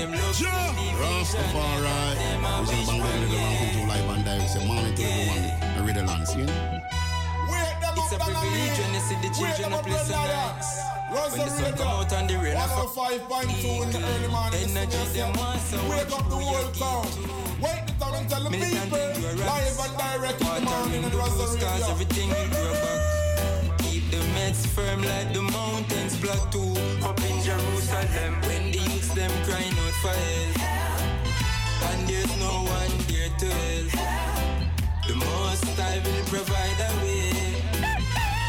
me. 0.08 0.18
Ja, 0.40 0.74
Rastafari. 0.98 2.20
We 2.60 2.66
say 2.66 2.86
bang 2.86 3.00
bang 3.00 3.22
little 3.22 3.38
round 3.38 3.74
to 3.74 3.82
live 3.86 4.10
and 4.10 4.26
direct. 4.26 4.50
Say 4.50 4.66
morning 4.66 4.96
to 4.96 5.04
everyone. 5.04 5.46
I 5.62 5.86
read 5.86 5.96
the 5.96 6.04
land, 6.04 6.28
see? 6.28 6.46
It's 8.02 8.12
a 8.14 8.18
privilege 8.18 8.80
when 8.80 8.94
you 8.94 9.02
see 9.02 9.16
the 9.22 9.30
children 9.38 9.74
a 9.74 9.84
play 9.84 9.98
so 10.02 10.16
nice. 10.18 10.82
When 11.12 11.38
the 11.38 11.48
sun 11.48 11.74
come 11.78 11.88
out 11.88 12.14
and 12.14 12.30
the 12.30 12.38
rain 12.38 12.58
a 12.58 12.68
fall. 12.68 12.88
105.2 12.88 13.84
in 13.84 13.92
the 13.92 14.00
early 14.02 14.28
morning. 14.30 14.78
Energy 14.78 14.98
them 15.14 15.34
want 15.34 15.62
so 15.62 15.78
Wake 15.90 16.12
up 16.12 16.26
the 16.30 16.36
whole 16.36 16.72
town. 16.74 17.06
Wake 17.62 17.86
the 17.86 17.94
town 18.00 18.16
and 18.16 18.30
tell 18.30 18.44
the 18.44 18.50
people. 18.50 18.98
Live 19.46 19.80
and 19.80 19.98
direct 19.98 20.42
in 20.42 20.66
the 20.66 20.70
morning 20.70 21.04
and 21.04 21.14
Rasta 21.14 21.46
Cause 21.46 21.56
Radio. 21.62 21.92
everything 21.92 22.30
will 22.30 22.50
grow 22.50 22.74
back. 22.74 23.19
The 24.12 24.18
meds 24.34 24.66
firm 24.66 25.04
like 25.04 25.34
the 25.34 25.42
mountains 25.42 26.18
too. 26.52 26.74
Up 27.06 27.20
in 27.22 27.38
Jerusalem. 27.44 28.42
When 28.48 28.72
the 28.72 28.80
youths 28.80 29.14
them 29.14 29.32
crying 29.46 29.78
out 29.86 29.96
for 30.02 30.18
help. 30.18 30.58
And 31.92 32.08
there's 32.10 32.34
no 32.40 32.54
one 32.78 32.94
there 33.08 33.30
to 33.42 33.52
help. 33.98 35.08
The 35.08 35.16
most 35.16 35.80
I 35.80 36.02
will 36.04 36.26
provide 36.26 36.80
a 36.88 36.92
way. 37.04 37.34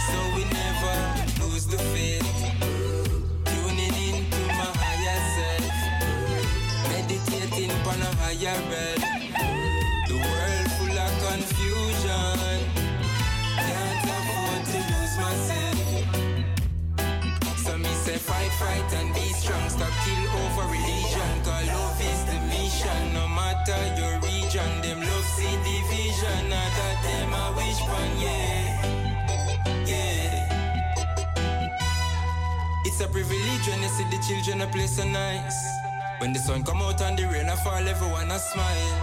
So 0.08 0.16
we 0.34 0.42
never 0.48 0.96
lose 1.44 1.66
the 1.66 1.78
faith. 1.92 2.30
Tuning 3.44 3.96
into 4.08 4.42
my 4.58 4.70
higher 4.80 5.20
self. 5.36 5.76
Meditating 6.88 7.70
upon 7.80 8.00
a 8.00 8.10
higher 8.16 8.58
realm. 8.70 8.99
Privilege 33.12 33.66
when 33.66 33.82
you 33.82 33.88
see 33.88 34.04
the 34.04 34.22
children 34.22 34.60
a 34.60 34.66
play 34.70 34.86
so 34.86 35.04
nice. 35.04 35.58
When 36.20 36.32
the 36.32 36.38
sun 36.38 36.62
come 36.62 36.80
out 36.80 37.02
and 37.02 37.18
the 37.18 37.24
rain 37.24 37.48
a 37.48 37.56
fall, 37.56 37.88
everyone 37.88 38.30
a 38.30 38.38
smile. 38.38 38.96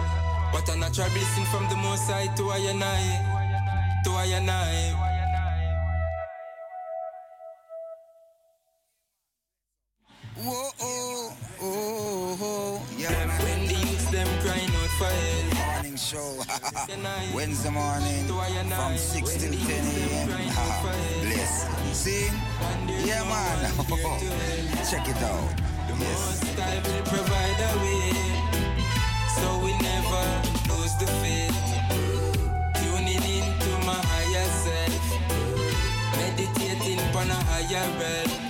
What 0.52 0.70
a 0.70 0.78
natural 0.78 1.10
blessing 1.10 1.46
from 1.46 1.68
the 1.68 1.76
most 1.76 2.08
side 2.08 2.36
to 2.38 2.50
I 2.50 2.58
and 2.58 2.84
I. 2.84 4.02
To 4.06 4.12
I 4.12 4.26
and 4.26 4.50
I. 4.50 5.08
Whoa, 10.38 10.70
oh, 10.80 11.38
oh, 11.62 12.38
oh, 12.42 12.88
yeah. 12.98 13.44
When 13.44 13.68
the 13.68 13.74
youths 13.74 14.10
them 14.10 14.28
crying 14.42 14.70
out 14.70 14.92
for 15.00 15.37
show. 16.08 16.40
Wednesday 17.36 17.70
morning 17.70 18.28
from 18.70 18.96
6 18.96 19.36
till 19.36 19.52
10 19.52 19.60
a.m. 19.60 20.28
Bless. 21.22 21.68
See? 21.92 22.30
Yeah, 23.04 23.28
man. 23.28 23.60
Check 24.90 25.10
it 25.10 25.22
out. 25.22 25.52
Yes. 26.00 26.40
So 29.36 29.48
we 29.60 29.72
never 29.84 30.26
lose 30.72 30.96
the 30.96 31.08
faith. 31.20 31.60
Tuning 32.80 33.24
into 33.38 33.72
my 33.86 34.00
higher 34.12 34.48
self. 34.64 35.06
Meditating 36.16 37.00
a 37.00 37.40
higher 37.52 38.00
realm. 38.00 38.47